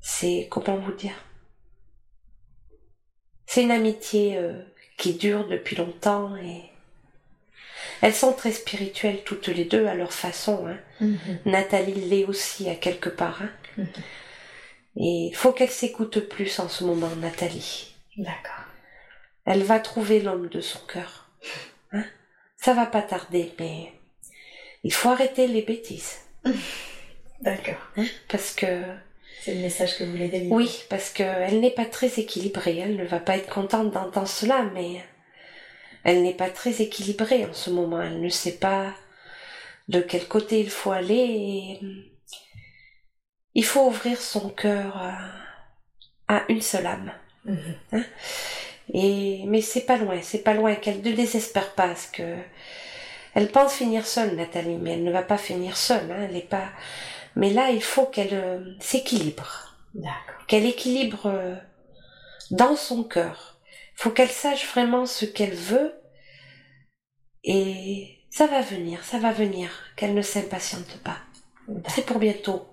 c'est 0.00 0.48
comment 0.50 0.76
vous 0.76 0.92
dire? 0.92 1.24
C'est 3.46 3.62
une 3.62 3.70
amitié 3.70 4.36
euh, 4.36 4.62
qui 4.96 5.14
dure 5.14 5.46
depuis 5.48 5.76
longtemps 5.76 6.36
et 6.36 6.70
elles 8.02 8.14
sont 8.14 8.32
très 8.32 8.52
spirituelles 8.52 9.22
toutes 9.24 9.48
les 9.48 9.64
deux 9.64 9.86
à 9.86 9.94
leur 9.94 10.12
façon. 10.12 10.66
Hein. 10.66 10.78
Mhm. 11.00 11.18
Nathalie 11.46 11.94
l'est 12.08 12.24
aussi 12.24 12.68
à 12.68 12.74
quelque 12.74 13.08
part. 13.08 13.42
Hein. 13.42 13.50
Mhm. 13.76 13.86
Et 15.00 15.28
il 15.30 15.34
faut 15.34 15.52
qu'elle 15.52 15.70
s'écoute 15.70 16.20
plus 16.20 16.58
en 16.58 16.68
ce 16.68 16.84
moment, 16.84 17.10
Nathalie. 17.20 17.94
D'accord. 18.16 18.64
Elle 19.44 19.62
va 19.62 19.78
trouver 19.80 20.20
l'homme 20.20 20.48
de 20.48 20.60
son 20.60 20.80
cœur. 20.86 21.28
Hein 21.92 22.04
Ça 22.56 22.74
va 22.74 22.84
pas 22.86 23.02
tarder, 23.02 23.52
mais 23.58 23.92
il 24.84 24.92
faut 24.92 25.10
arrêter 25.10 25.46
les 25.46 25.62
bêtises. 25.62 26.18
D'accord. 27.40 27.76
Hein 27.96 28.06
parce 28.28 28.52
que, 28.54 28.82
C'est 29.42 29.54
le 29.54 29.60
message 29.60 29.96
que 29.96 30.04
vous 30.04 30.10
voulez 30.10 30.28
délivrer. 30.28 30.54
oui, 30.56 30.82
parce 30.90 31.10
qu'elle 31.10 31.60
n'est 31.60 31.70
pas 31.70 31.84
très 31.84 32.18
équilibrée. 32.18 32.78
Elle 32.78 32.96
ne 32.96 33.04
va 33.04 33.20
pas 33.20 33.36
être 33.36 33.48
contente 33.52 33.92
d'entendre 33.92 34.26
cela, 34.28 34.64
mais 34.74 35.00
elle 36.04 36.22
n'est 36.22 36.34
pas 36.34 36.50
très 36.50 36.82
équilibrée 36.82 37.44
en 37.44 37.52
ce 37.52 37.70
moment. 37.70 38.00
Elle 38.02 38.20
ne 38.20 38.28
sait 38.28 38.58
pas 38.58 38.92
de 39.88 40.00
quel 40.00 40.26
côté 40.26 40.60
il 40.60 40.70
faut 40.70 40.92
aller 40.92 41.14
et 41.14 41.80
il 43.54 43.64
faut 43.64 43.86
ouvrir 43.86 44.20
son 44.20 44.50
cœur 44.50 44.96
à, 46.28 46.42
une 46.48 46.62
seule 46.62 46.86
âme. 46.86 47.12
Mhm. 47.44 47.74
Hein? 47.92 48.04
Et 48.94 49.44
mais 49.46 49.60
c'est 49.60 49.82
pas 49.82 49.96
loin, 49.96 50.20
c'est 50.22 50.42
pas 50.42 50.54
loin 50.54 50.74
qu'elle 50.74 51.02
ne 51.02 51.12
désespère 51.12 51.74
pas, 51.74 51.88
parce 51.88 52.06
que 52.06 52.36
elle 53.34 53.50
pense 53.50 53.74
finir 53.74 54.06
seule, 54.06 54.34
Nathalie, 54.36 54.78
mais 54.78 54.94
elle 54.94 55.04
ne 55.04 55.12
va 55.12 55.22
pas 55.22 55.38
finir 55.38 55.76
seule. 55.76 56.10
Hein, 56.10 56.26
elle 56.28 56.36
est 56.36 56.48
pas. 56.48 56.68
Mais 57.36 57.50
là, 57.50 57.70
il 57.70 57.82
faut 57.82 58.06
qu'elle 58.06 58.32
euh, 58.32 58.74
s'équilibre, 58.80 59.76
qu'elle 60.46 60.66
équilibre 60.66 61.26
euh, 61.26 61.54
dans 62.50 62.74
son 62.74 63.04
cœur. 63.04 63.57
Il 63.98 64.02
faut 64.02 64.10
qu'elle 64.10 64.30
sache 64.30 64.68
vraiment 64.68 65.06
ce 65.06 65.24
qu'elle 65.24 65.54
veut, 65.54 65.92
et 67.42 68.20
ça 68.30 68.46
va 68.46 68.60
venir, 68.60 69.02
ça 69.04 69.18
va 69.18 69.32
venir. 69.32 69.70
Qu'elle 69.96 70.14
ne 70.14 70.22
s'impatiente 70.22 71.02
pas. 71.02 71.18
C'est 71.88 72.06
pour 72.06 72.20
bientôt. 72.20 72.68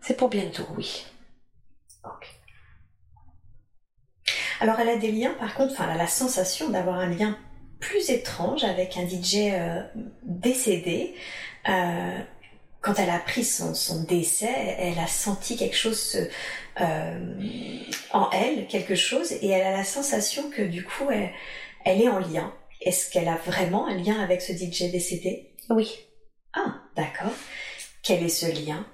C'est 0.00 0.16
pour 0.16 0.30
bientôt, 0.30 0.66
oui. 0.76 1.04
Ok. 2.04 2.28
Alors 4.60 4.80
elle 4.80 4.88
a 4.88 4.96
des 4.96 5.12
liens, 5.12 5.34
par 5.34 5.54
contre, 5.54 5.72
enfin 5.72 5.84
elle 5.84 5.96
a 5.96 6.04
la 6.04 6.06
sensation 6.06 6.70
d'avoir 6.70 6.98
un 6.98 7.08
lien 7.08 7.36
plus 7.78 8.08
étrange 8.08 8.64
avec 8.64 8.96
un 8.96 9.06
DJ 9.06 9.50
euh, 9.52 9.82
décédé. 10.22 11.14
Euh, 11.68 12.18
quand 12.84 12.98
elle 12.98 13.08
a 13.08 13.14
appris 13.14 13.44
son, 13.44 13.74
son, 13.74 14.02
décès, 14.02 14.76
elle 14.78 14.98
a 14.98 15.06
senti 15.06 15.56
quelque 15.56 15.76
chose 15.76 16.18
euh, 16.80 17.34
en 18.12 18.30
elle, 18.30 18.66
quelque 18.66 18.94
chose, 18.94 19.32
et 19.32 19.48
elle 19.48 19.66
a 19.66 19.72
la 19.72 19.84
sensation 19.84 20.50
que 20.50 20.60
du 20.60 20.84
coup, 20.84 21.10
elle, 21.10 21.30
elle 21.86 22.02
est 22.02 22.08
en 22.08 22.18
lien. 22.18 22.52
Est-ce 22.82 23.10
qu'elle 23.10 23.28
a 23.28 23.36
vraiment 23.36 23.86
un 23.86 23.96
lien 23.96 24.20
avec 24.20 24.42
ce 24.42 24.52
DJ 24.52 24.92
décédé 24.92 25.54
Oui. 25.70 25.98
Ah, 26.52 26.82
d'accord. 26.94 27.32
Quel 28.02 28.22
est 28.22 28.28
ce 28.28 28.46
lien? 28.66 28.86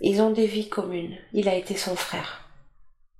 Ils 0.00 0.22
ont 0.22 0.30
des 0.30 0.46
vies 0.46 0.70
communes. 0.70 1.18
Il 1.34 1.46
a 1.50 1.54
été 1.54 1.76
son 1.76 1.94
frère. 1.94 2.48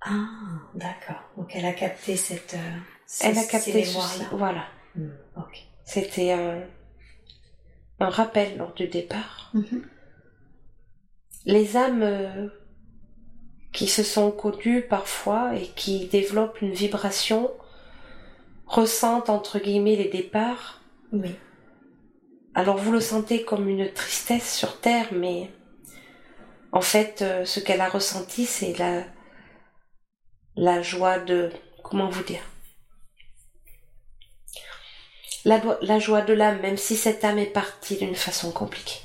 Ah, 0.01 0.29
d'accord. 0.73 1.21
Donc 1.37 1.51
elle 1.55 1.65
a 1.65 1.73
capté 1.73 2.17
cette. 2.17 2.55
Euh, 2.55 2.79
elle 3.21 3.37
a 3.37 3.43
capté 3.43 3.83
ceci. 3.83 4.23
Voilà. 4.31 4.65
Hmm, 4.95 5.11
ok. 5.37 5.63
C'était 5.85 6.31
un, 6.31 6.63
un 7.99 8.09
rappel 8.09 8.57
lors 8.57 8.73
du 8.73 8.87
départ. 8.87 9.51
Mhm. 9.53 9.87
Les 11.47 11.77
âmes 11.77 12.03
euh, 12.03 12.49
qui 13.71 13.87
se 13.87 14.03
sont 14.03 14.31
connues 14.31 14.81
parfois 14.81 15.55
et 15.55 15.67
qui 15.67 16.07
développent 16.07 16.61
une 16.61 16.73
vibration 16.73 17.49
ressentent 18.65 19.29
entre 19.29 19.57
guillemets 19.57 19.95
les 19.95 20.09
départs. 20.09 20.81
Oui. 21.13 21.33
Alors 22.53 22.75
vous 22.75 22.91
le 22.91 22.99
sentez 22.99 23.45
comme 23.45 23.69
une 23.69 23.89
tristesse 23.93 24.53
sur 24.53 24.81
terre, 24.81 25.07
mais 25.13 25.49
en 26.73 26.81
fait, 26.81 27.21
euh, 27.21 27.45
ce 27.45 27.61
qu'elle 27.61 27.79
a 27.79 27.87
ressenti, 27.87 28.45
c'est 28.45 28.77
la 28.77 29.05
la 30.57 30.81
joie 30.81 31.17
de 31.17 31.49
comment 31.81 32.09
vous 32.09 32.23
dire? 32.23 32.43
La, 35.45 35.61
la 35.81 35.99
joie 35.99 36.23
de 36.23 36.33
l'âme, 36.33 36.59
même 36.59 36.75
si 36.75 36.97
cette 36.97 37.23
âme 37.23 37.37
est 37.37 37.45
partie 37.45 37.95
d'une 37.95 38.15
façon 38.15 38.51
compliquée. 38.51 38.99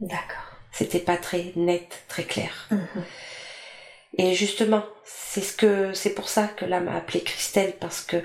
D'accord. 0.00 0.45
C'était 0.76 0.98
pas 1.00 1.16
très 1.16 1.52
net, 1.56 2.04
très 2.08 2.24
clair. 2.24 2.68
Mhm. 2.70 3.04
Et 4.18 4.34
justement, 4.34 4.84
c'est 5.04 5.40
ce 5.42 5.54
que 5.56 5.92
c'est 5.94 6.14
pour 6.14 6.28
ça 6.28 6.48
que 6.48 6.64
l'âme 6.64 6.88
a 6.88 6.96
appelé 6.96 7.22
Christelle 7.22 7.74
parce 7.80 8.00
que 8.02 8.16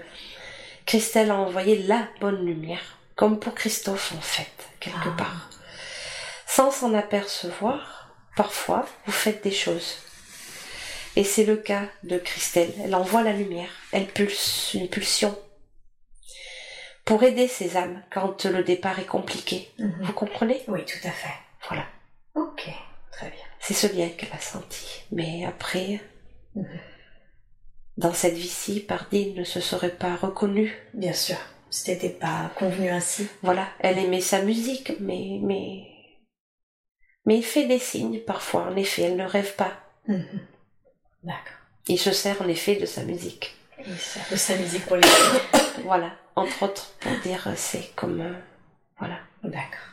Christelle 0.86 1.32
a 1.32 1.36
envoyé 1.36 1.78
la 1.84 2.08
bonne 2.20 2.46
lumière, 2.46 2.98
comme 3.16 3.40
pour 3.40 3.54
Christophe 3.56 4.14
en 4.18 4.22
fait, 4.22 4.52
quelque 4.80 5.10
Ah. 5.14 5.18
part. 5.18 5.50
Sans 6.48 6.72
s'en 6.72 6.94
apercevoir, 6.94 8.10
parfois, 8.36 8.86
vous 9.06 9.12
faites 9.12 9.44
des 9.44 9.52
choses. 9.52 9.98
Et 11.16 11.24
c'est 11.26 11.44
le 11.46 11.58
cas 11.58 11.84
de 12.04 12.18
Christelle. 12.18 12.74
Elle 12.84 12.96
envoie 12.96 13.24
la 13.24 13.34
lumière, 13.34 13.70
elle 13.92 14.08
pulse 14.08 14.74
une 14.74 14.90
pulsion 14.90 15.38
pour 17.06 17.24
aider 17.24 17.48
ces 17.48 17.76
âmes 17.78 18.02
quand 18.14 18.46
le 18.46 18.64
départ 18.64 19.00
est 19.00 19.06
compliqué. 19.06 19.70
Mhm. 19.78 20.00
Vous 20.04 20.14
comprenez? 20.14 20.62
Oui, 20.68 20.86
tout 20.86 21.06
à 21.08 21.12
fait. 21.12 21.34
Voilà. 21.68 21.86
Ok, 22.36 22.70
très 23.12 23.30
bien. 23.30 23.40
C'est 23.60 23.74
ce 23.74 23.88
lien 23.96 24.10
qu'elle 24.10 24.32
a 24.34 24.40
senti. 24.40 25.04
Mais 25.12 25.46
après, 25.46 26.00
Mhm. 26.56 26.66
dans 27.98 28.14
cette 28.14 28.36
vie-ci, 28.36 28.80
Pardine 28.82 29.36
ne 29.36 29.44
se 29.44 29.60
serait 29.62 29.96
pas 29.96 30.16
reconnue. 30.16 30.74
Bien 30.94 31.14
sûr. 31.14 31.38
C'était 31.70 32.10
pas 32.10 32.52
convenu 32.56 32.90
ainsi. 32.90 33.28
Voilà, 33.42 33.68
elle 33.80 33.98
aimait 33.98 34.20
sa 34.22 34.42
musique, 34.42 34.94
mais 35.00 35.40
mais 35.42 35.88
mais 37.26 37.38
il 37.38 37.44
fait 37.46 37.66
des 37.68 37.80
signes 37.80 38.20
parfois. 38.20 38.64
En 38.64 38.76
effet, 38.76 39.04
elle 39.04 39.16
ne 39.16 39.26
rêve 39.26 39.56
pas. 39.56 39.74
Mhm. 40.08 40.46
D'accord. 41.24 41.58
Il 41.88 41.98
se 42.00 42.12
sert 42.12 42.42
en 42.42 42.48
effet 42.48 42.76
de 42.76 42.86
sa 42.86 43.04
musique. 43.04 43.56
Et 43.80 43.96
ça 43.98 44.20
de 44.30 44.36
sa 44.36 44.56
musique 44.58 44.86
pour 44.86 44.98
les. 44.98 45.08
Voilà, 45.86 46.12
entre 46.36 46.64
autres, 46.64 46.94
pour 47.00 47.12
dire 47.24 47.48
euh, 47.48 47.54
c'est 47.56 47.96
comme 47.96 48.20
euh, 48.22 48.34
voilà. 49.00 49.20
D'accord. 49.44 49.88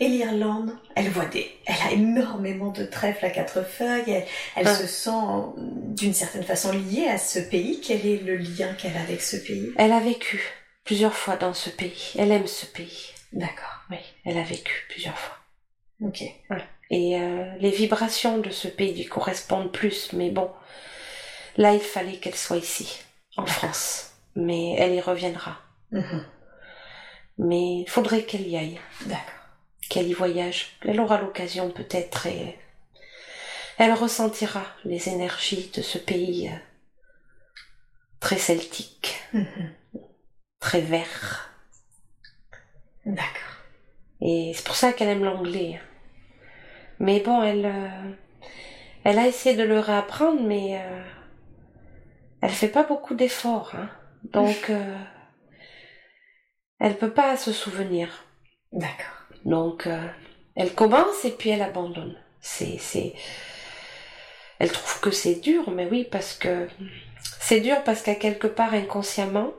Et 0.00 0.08
l'Irlande, 0.08 0.76
elle 0.96 1.10
voit 1.10 1.26
des, 1.26 1.50
elle 1.66 1.76
a 1.88 1.92
énormément 1.92 2.70
de 2.72 2.84
trèfles 2.84 3.26
à 3.26 3.30
quatre 3.30 3.62
feuilles. 3.66 4.10
Elle, 4.10 4.26
elle 4.56 4.66
Ah. 4.68 4.74
se 4.74 4.86
sent 4.86 5.20
d'une 5.58 6.14
certaine 6.14 6.42
façon 6.44 6.72
liée 6.72 7.06
à 7.06 7.18
ce 7.18 7.38
pays. 7.38 7.80
Quel 7.86 8.06
est 8.06 8.22
le 8.22 8.36
lien 8.36 8.72
qu'elle 8.74 8.96
a 8.96 9.00
avec 9.02 9.20
ce 9.20 9.36
pays? 9.36 9.72
Elle 9.76 9.92
a 9.92 10.00
vécu 10.00 10.40
plusieurs 10.84 11.14
fois 11.14 11.36
dans 11.36 11.52
ce 11.52 11.68
pays. 11.68 12.12
Elle 12.18 12.32
aime 12.32 12.46
ce 12.46 12.64
pays. 12.64 13.10
D'accord. 13.32 13.82
Oui, 13.90 13.98
elle 14.24 14.38
a 14.38 14.42
vécu 14.42 14.86
plusieurs 14.88 15.18
fois. 15.18 15.36
Ok. 16.00 16.22
Et 16.90 17.20
euh, 17.20 17.44
les 17.60 17.70
vibrations 17.70 18.38
de 18.38 18.48
ce 18.50 18.68
pays 18.68 18.94
lui 18.94 19.04
correspondent 19.04 19.70
plus, 19.72 20.14
mais 20.14 20.30
bon, 20.30 20.50
là 21.58 21.74
il 21.74 21.80
fallait 21.80 22.16
qu'elle 22.16 22.34
soit 22.36 22.56
ici, 22.56 23.00
en 23.36 23.44
France. 23.44 24.12
Mais 24.34 24.76
elle 24.78 24.94
y 24.94 25.00
reviendra. 25.02 25.58
Mhm. 25.92 26.24
Mais 27.38 27.80
il 27.82 27.86
faudrait 27.88 28.22
qu'elle 28.22 28.48
y 28.48 28.56
aille, 28.56 28.80
D'accord. 29.04 29.34
Qu'elle 29.88 30.08
y 30.08 30.12
voyage. 30.14 30.76
Elle 30.82 31.00
aura 31.00 31.20
l'occasion 31.20 31.70
peut-être 31.70 32.26
et 32.26 32.58
elle 33.78 33.92
ressentira 33.92 34.64
les 34.84 35.08
énergies 35.08 35.70
de 35.74 35.82
ce 35.82 35.98
pays 35.98 36.48
euh, 36.48 36.56
très 38.20 38.38
celtique, 38.38 39.20
Mhm. 39.32 39.72
très 40.60 40.80
vert. 40.80 41.52
D'accord. 43.06 43.56
Et 44.20 44.52
c'est 44.54 44.64
pour 44.66 44.74
ça 44.74 44.92
qu'elle 44.92 45.08
aime 45.08 45.24
l'anglais. 45.24 45.80
Mais 46.98 47.20
bon, 47.20 47.40
elle, 47.42 47.66
euh, 47.66 48.12
elle 49.04 49.18
a 49.18 49.26
essayé 49.28 49.54
de 49.56 49.62
le 49.62 49.78
réapprendre, 49.78 50.42
mais 50.42 50.80
euh, 50.80 51.04
elle 52.42 52.50
fait 52.50 52.68
pas 52.68 52.82
beaucoup 52.82 53.14
d'efforts. 53.14 53.74
Hein. 53.76 53.88
Donc, 54.24 54.56
euh, 54.70 54.98
elle 56.80 56.98
peut 56.98 57.12
pas 57.12 57.36
se 57.36 57.52
souvenir. 57.52 58.24
D'accord. 58.72 59.17
Donc, 59.48 59.86
euh, 59.86 60.06
elle 60.56 60.74
commence 60.74 61.24
et 61.24 61.30
puis 61.30 61.48
elle 61.48 61.62
abandonne. 61.62 62.14
C'est, 62.42 62.76
c'est, 62.78 63.14
elle 64.58 64.70
trouve 64.70 65.00
que 65.00 65.10
c'est 65.10 65.36
dur, 65.36 65.70
mais 65.70 65.88
oui, 65.90 66.04
parce 66.04 66.34
que 66.34 66.68
c'est 67.40 67.60
dur 67.60 67.82
parce 67.82 68.02
qu'à 68.02 68.14
quelque 68.14 68.46
part 68.46 68.74
inconsciemment, 68.74 69.54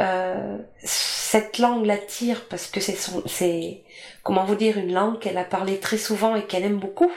euh, 0.00 0.58
cette 0.82 1.58
langue 1.58 1.86
l'attire 1.86 2.44
parce 2.48 2.66
que 2.66 2.80
c'est 2.80 2.96
son, 2.96 3.22
c'est, 3.26 3.84
comment 4.24 4.44
vous 4.44 4.56
dire, 4.56 4.78
une 4.78 4.92
langue 4.92 5.20
qu'elle 5.20 5.38
a 5.38 5.44
parlé 5.44 5.78
très 5.78 5.98
souvent 5.98 6.34
et 6.34 6.44
qu'elle 6.44 6.64
aime 6.64 6.80
beaucoup. 6.80 7.12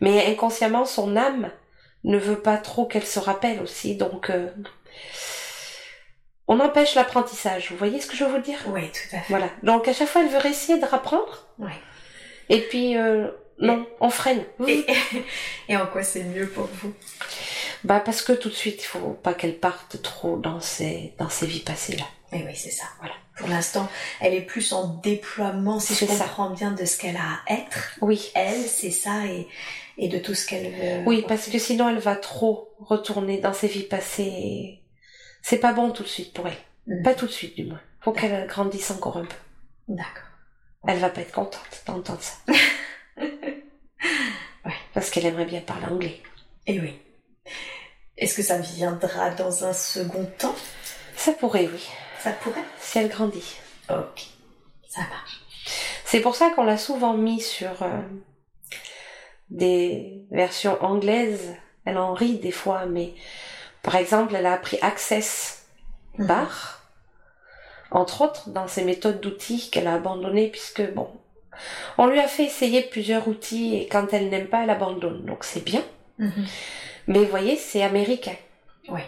Mais 0.00 0.26
inconsciemment, 0.26 0.84
son 0.84 1.16
âme 1.16 1.50
ne 2.04 2.18
veut 2.18 2.40
pas 2.40 2.56
trop 2.56 2.86
qu'elle 2.86 3.04
se 3.04 3.18
rappelle 3.18 3.60
aussi, 3.60 3.96
donc 3.96 4.30
euh, 4.30 4.48
on 6.48 6.60
empêche 6.60 6.94
l'apprentissage. 6.94 7.70
Vous 7.70 7.76
voyez 7.76 8.00
ce 8.00 8.06
que 8.06 8.16
je 8.16 8.24
veux 8.24 8.30
vous 8.32 8.42
dire? 8.42 8.58
Oui, 8.68 8.82
tout 8.90 9.16
à 9.16 9.20
fait. 9.20 9.24
Voilà. 9.28 9.48
Donc 9.62 9.88
à 9.88 9.92
chaque 9.92 10.08
fois, 10.08 10.22
elle 10.22 10.28
veut 10.28 10.46
essayer 10.46 10.78
de 10.78 10.84
rapprendre. 10.86 11.46
Ouais. 11.58 11.72
Et 12.48 12.60
puis 12.60 12.96
euh, 12.96 13.28
non, 13.58 13.86
on 14.00 14.10
freine. 14.10 14.44
Et, 14.66 14.86
et 15.68 15.76
en 15.76 15.86
quoi 15.86 16.02
c'est 16.02 16.22
mieux 16.24 16.48
pour 16.48 16.68
vous? 16.80 16.92
Bah 17.84 18.00
parce 18.00 18.22
que 18.22 18.32
tout 18.32 18.48
de 18.48 18.54
suite, 18.54 18.82
il 18.82 18.86
faut 18.86 19.10
pas 19.22 19.34
qu'elle 19.34 19.58
parte 19.58 20.00
trop 20.02 20.36
dans 20.36 20.60
ses 20.60 21.14
dans 21.18 21.28
ses 21.28 21.46
vies 21.46 21.60
passées 21.60 21.96
là. 21.96 22.04
Eh 22.32 22.38
oui, 22.44 22.54
c'est 22.56 22.70
ça. 22.70 22.84
Voilà. 22.98 23.14
Pour 23.38 23.48
l'instant, 23.48 23.88
elle 24.20 24.34
est 24.34 24.40
plus 24.40 24.72
en 24.72 24.88
déploiement, 25.02 25.78
si 25.78 25.92
je 25.94 25.98
C'est 26.00 26.06
ça. 26.06 26.24
comprends 26.24 26.50
bien, 26.50 26.72
de 26.72 26.84
ce 26.86 26.98
qu'elle 26.98 27.16
a 27.16 27.40
à 27.46 27.52
être. 27.54 27.96
Oui. 28.00 28.30
Elle, 28.34 28.62
c'est 28.62 28.90
ça, 28.90 29.26
et, 29.26 29.46
et 29.98 30.08
de 30.08 30.18
tout 30.18 30.34
ce 30.34 30.46
qu'elle 30.46 30.72
veut. 30.72 31.02
Oui, 31.06 31.24
parce 31.28 31.46
que 31.46 31.58
sinon 31.58 31.88
elle 31.88 31.98
va 31.98 32.16
trop 32.16 32.70
retourner 32.80 33.38
dans 33.38 33.52
ses 33.52 33.68
vies 33.68 33.82
passées. 33.84 34.80
C'est 35.48 35.58
pas 35.58 35.72
bon 35.72 35.92
tout 35.92 36.02
de 36.02 36.08
suite 36.08 36.32
pour 36.32 36.48
elle. 36.48 36.58
Mhm. 36.88 37.04
Pas 37.04 37.14
tout 37.14 37.26
de 37.26 37.30
suite 37.30 37.54
du 37.54 37.66
moins. 37.66 37.80
Faut 38.00 38.10
qu'elle 38.10 38.48
grandisse 38.48 38.90
encore 38.90 39.16
un 39.16 39.24
peu. 39.24 39.36
D'accord. 39.86 40.24
Elle 40.88 40.98
va 40.98 41.08
pas 41.08 41.20
être 41.20 41.30
contente 41.30 41.84
d'entendre 41.86 42.20
ça. 42.20 42.34
Ouais. 44.64 44.74
Parce 44.92 45.10
qu'elle 45.10 45.26
aimerait 45.26 45.44
bien 45.44 45.60
parler 45.60 45.86
anglais. 45.86 46.20
Et 46.66 46.80
oui. 46.80 46.98
Est-ce 48.16 48.34
que 48.34 48.42
ça 48.42 48.58
viendra 48.58 49.30
dans 49.30 49.64
un 49.64 49.72
second 49.72 50.28
temps? 50.38 50.56
Ça 51.14 51.30
pourrait, 51.30 51.68
oui. 51.72 51.88
Ça 52.18 52.32
pourrait? 52.32 52.64
Si 52.80 52.98
elle 52.98 53.08
grandit. 53.08 53.54
Ok. 53.88 54.26
Ça 54.88 55.02
marche. 55.02 55.40
C'est 56.04 56.18
pour 56.18 56.34
ça 56.34 56.50
qu'on 56.50 56.64
l'a 56.64 56.78
souvent 56.78 57.16
mis 57.16 57.40
sur 57.40 57.84
euh, 57.84 58.00
des 59.50 60.26
versions 60.32 60.82
anglaises. 60.82 61.54
Elle 61.84 61.98
en 61.98 62.12
rit 62.14 62.40
des 62.40 62.50
fois, 62.50 62.86
mais 62.86 63.14
par 63.86 63.96
exemple, 63.96 64.34
elle 64.36 64.44
a 64.46 64.52
appris 64.52 64.78
Access 64.82 65.62
Mhm. 66.18 66.26
Bar, 66.26 66.82
entre 67.90 68.22
autres 68.22 68.48
dans 68.50 68.68
ses 68.68 68.84
méthodes 68.84 69.20
d'outils 69.20 69.70
qu'elle 69.70 69.86
a 69.86 69.94
abandonnées 69.94 70.48
puisque 70.48 70.82
bon, 70.94 71.08
on 71.98 72.06
lui 72.06 72.18
a 72.20 72.26
fait 72.28 72.44
essayer 72.44 72.82
plusieurs 72.82 73.28
outils 73.28 73.76
et 73.76 73.86
quand 73.86 74.12
elle 74.12 74.28
n'aime 74.30 74.48
pas, 74.48 74.62
elle 74.64 74.70
abandonne. 74.70 75.24
Donc 75.24 75.44
c'est 75.44 75.64
bien. 75.64 75.82
Mhm. 76.18 76.46
Mais 77.08 77.18
vous 77.20 77.30
voyez, 77.30 77.56
c'est 77.56 77.82
américain. 77.82 78.36
Oui. 78.88 79.00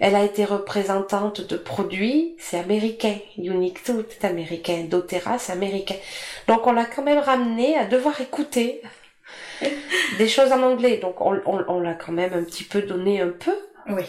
Elle 0.00 0.16
a 0.16 0.24
été 0.24 0.44
représentante 0.44 1.40
de 1.40 1.56
produits, 1.56 2.34
c'est 2.40 2.58
américain. 2.58 3.16
Unique 3.38 3.82
Tout 3.84 4.04
est 4.10 4.24
américain. 4.24 4.86
doTERRA, 4.88 5.38
c'est 5.38 5.52
américain. 5.52 5.94
Donc 6.48 6.66
on 6.66 6.72
l'a 6.72 6.84
quand 6.84 7.02
même 7.04 7.20
ramené 7.20 7.78
à 7.78 7.84
devoir 7.84 8.20
écouter 8.20 8.82
des 10.18 10.28
choses 10.28 10.50
en 10.52 10.62
anglais. 10.62 10.96
Donc 10.98 11.20
on, 11.20 11.40
on- 11.46 11.64
on 11.68 11.80
l'a 11.80 11.94
quand 11.94 12.12
même 12.12 12.32
un 12.34 12.42
petit 12.42 12.64
peu 12.64 12.82
donné 12.82 13.20
un 13.20 13.30
peu. 13.30 13.54
Oui. 13.88 14.04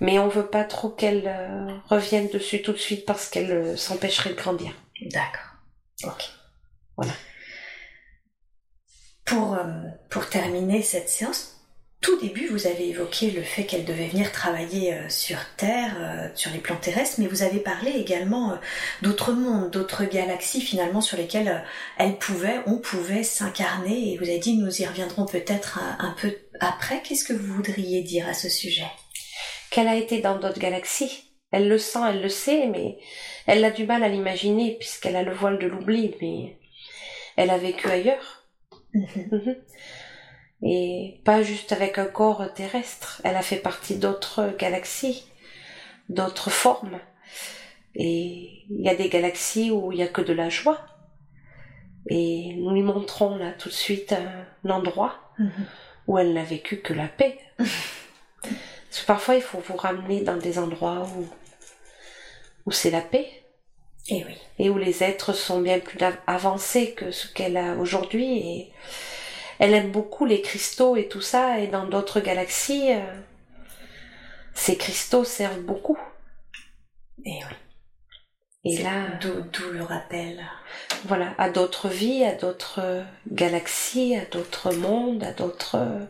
Mais 0.00 0.18
on 0.18 0.28
veut 0.28 0.46
pas 0.46 0.64
trop 0.64 0.90
qu'elle 0.90 1.26
euh, 1.26 1.74
revienne 1.88 2.28
dessus 2.28 2.62
tout 2.62 2.72
de 2.72 2.78
suite 2.78 3.06
parce 3.06 3.28
qu'elle 3.28 3.50
euh, 3.50 3.76
s'empêcherait 3.76 4.30
de 4.30 4.34
grandir. 4.34 4.72
D'accord. 5.00 5.52
Ok. 6.04 6.30
Voilà. 6.96 7.12
Pour, 9.24 9.54
euh, 9.54 9.64
pour 10.10 10.28
terminer 10.28 10.82
cette 10.82 11.08
séance, 11.08 11.52
tout 12.02 12.20
début, 12.20 12.46
vous 12.48 12.66
avez 12.66 12.90
évoqué 12.90 13.30
le 13.30 13.42
fait 13.42 13.64
qu'elle 13.64 13.86
devait 13.86 14.08
venir 14.08 14.30
travailler 14.30 14.96
sur 15.08 15.38
Terre, 15.56 16.30
sur 16.34 16.52
les 16.52 16.58
plans 16.58 16.76
terrestres, 16.76 17.16
mais 17.18 17.26
vous 17.26 17.42
avez 17.42 17.58
parlé 17.58 17.90
également 17.90 18.58
d'autres 19.02 19.32
mondes, 19.32 19.70
d'autres 19.70 20.04
galaxies 20.04 20.60
finalement 20.60 21.00
sur 21.00 21.16
lesquelles 21.16 21.64
elle 21.96 22.18
pouvait, 22.18 22.60
on 22.66 22.78
pouvait 22.78 23.24
s'incarner. 23.24 24.12
Et 24.12 24.18
vous 24.18 24.24
avez 24.24 24.38
dit, 24.38 24.58
nous 24.58 24.82
y 24.82 24.86
reviendrons 24.86 25.24
peut-être 25.24 25.78
un, 25.78 25.96
un 25.98 26.14
peu 26.20 26.36
après. 26.60 27.02
Qu'est-ce 27.02 27.24
que 27.24 27.32
vous 27.32 27.54
voudriez 27.54 28.02
dire 28.02 28.28
à 28.28 28.34
ce 28.34 28.50
sujet? 28.50 28.86
Qu'elle 29.70 29.88
a 29.88 29.96
été 29.96 30.20
dans 30.20 30.38
d'autres 30.38 30.58
galaxies. 30.60 31.32
Elle 31.52 31.68
le 31.68 31.78
sent, 31.78 32.00
elle 32.08 32.22
le 32.22 32.28
sait, 32.28 32.66
mais 32.66 32.98
elle 33.46 33.64
a 33.64 33.70
du 33.70 33.86
mal 33.86 34.02
à 34.02 34.08
l'imaginer 34.08 34.76
puisqu'elle 34.78 35.16
a 35.16 35.22
le 35.22 35.32
voile 35.32 35.58
de 35.58 35.66
l'oubli. 35.66 36.14
Mais 36.20 36.56
elle 37.36 37.50
a 37.50 37.58
vécu 37.58 37.88
ailleurs. 37.88 38.46
Mhm. 38.94 39.06
Mhm. 39.30 39.56
Et 40.62 41.20
pas 41.24 41.42
juste 41.42 41.72
avec 41.72 41.98
un 41.98 42.06
corps 42.06 42.52
terrestre. 42.54 43.20
Elle 43.24 43.36
a 43.36 43.42
fait 43.42 43.56
partie 43.58 43.96
d'autres 43.96 44.54
galaxies, 44.58 45.24
d'autres 46.08 46.50
formes. 46.50 46.98
Et 47.94 48.64
il 48.70 48.80
y 48.84 48.88
a 48.88 48.94
des 48.94 49.08
galaxies 49.08 49.70
où 49.70 49.92
il 49.92 49.98
y 49.98 50.02
a 50.02 50.08
que 50.08 50.20
de 50.22 50.32
la 50.32 50.48
joie. 50.48 50.80
Et 52.08 52.54
nous 52.56 52.70
lui 52.72 52.82
montrons 52.82 53.36
là 53.36 53.52
tout 53.52 53.68
de 53.68 53.74
suite 53.74 54.12
un 54.14 54.70
endroit 54.70 55.14
Mhm. 55.38 55.66
où 56.06 56.18
elle 56.18 56.32
n'a 56.34 56.44
vécu 56.44 56.80
que 56.80 56.92
la 56.94 57.08
paix. 57.08 57.38
Parce 58.90 59.00
que 59.02 59.06
parfois 59.06 59.34
il 59.36 59.42
faut 59.42 59.58
vous 59.58 59.76
ramener 59.76 60.20
dans 60.22 60.36
des 60.36 60.58
endroits 60.58 61.06
où, 61.16 61.28
où 62.66 62.70
c'est 62.72 62.90
la 62.90 63.00
paix 63.02 63.28
Et 64.08 64.24
oui. 64.24 64.36
et 64.58 64.70
où 64.70 64.78
les 64.78 65.02
êtres 65.02 65.32
sont 65.34 65.60
bien 65.60 65.78
plus 65.80 66.00
av- 66.02 66.18
avancés 66.26 66.92
que 66.94 67.10
ce 67.10 67.26
qu'elle 67.32 67.56
a 67.56 67.74
aujourd'hui 67.76 68.38
et 68.38 68.72
elle 69.58 69.74
aime 69.74 69.90
beaucoup 69.90 70.24
les 70.26 70.40
cristaux 70.42 70.96
et 70.96 71.08
tout 71.08 71.20
ça 71.22 71.58
et 71.60 71.66
dans 71.66 71.86
d'autres 71.86 72.20
galaxies 72.20 72.92
euh, 72.92 73.20
ces 74.54 74.76
cristaux 74.76 75.24
servent 75.24 75.60
beaucoup 75.62 75.98
Et 77.24 77.40
oui. 78.64 78.72
et 78.72 78.82
là 78.82 79.08
D'où 79.20 79.70
le 79.70 79.82
rappel. 79.82 80.44
voilà 81.04 81.34
à 81.38 81.50
d'autres 81.50 81.88
vies 81.88 82.24
à 82.24 82.34
d'autres 82.34 83.04
galaxies 83.30 84.16
à 84.16 84.24
d'autres 84.26 84.72
mondes 84.74 85.22
à 85.24 85.32
d'autres 85.32 85.76
euh, 85.76 86.04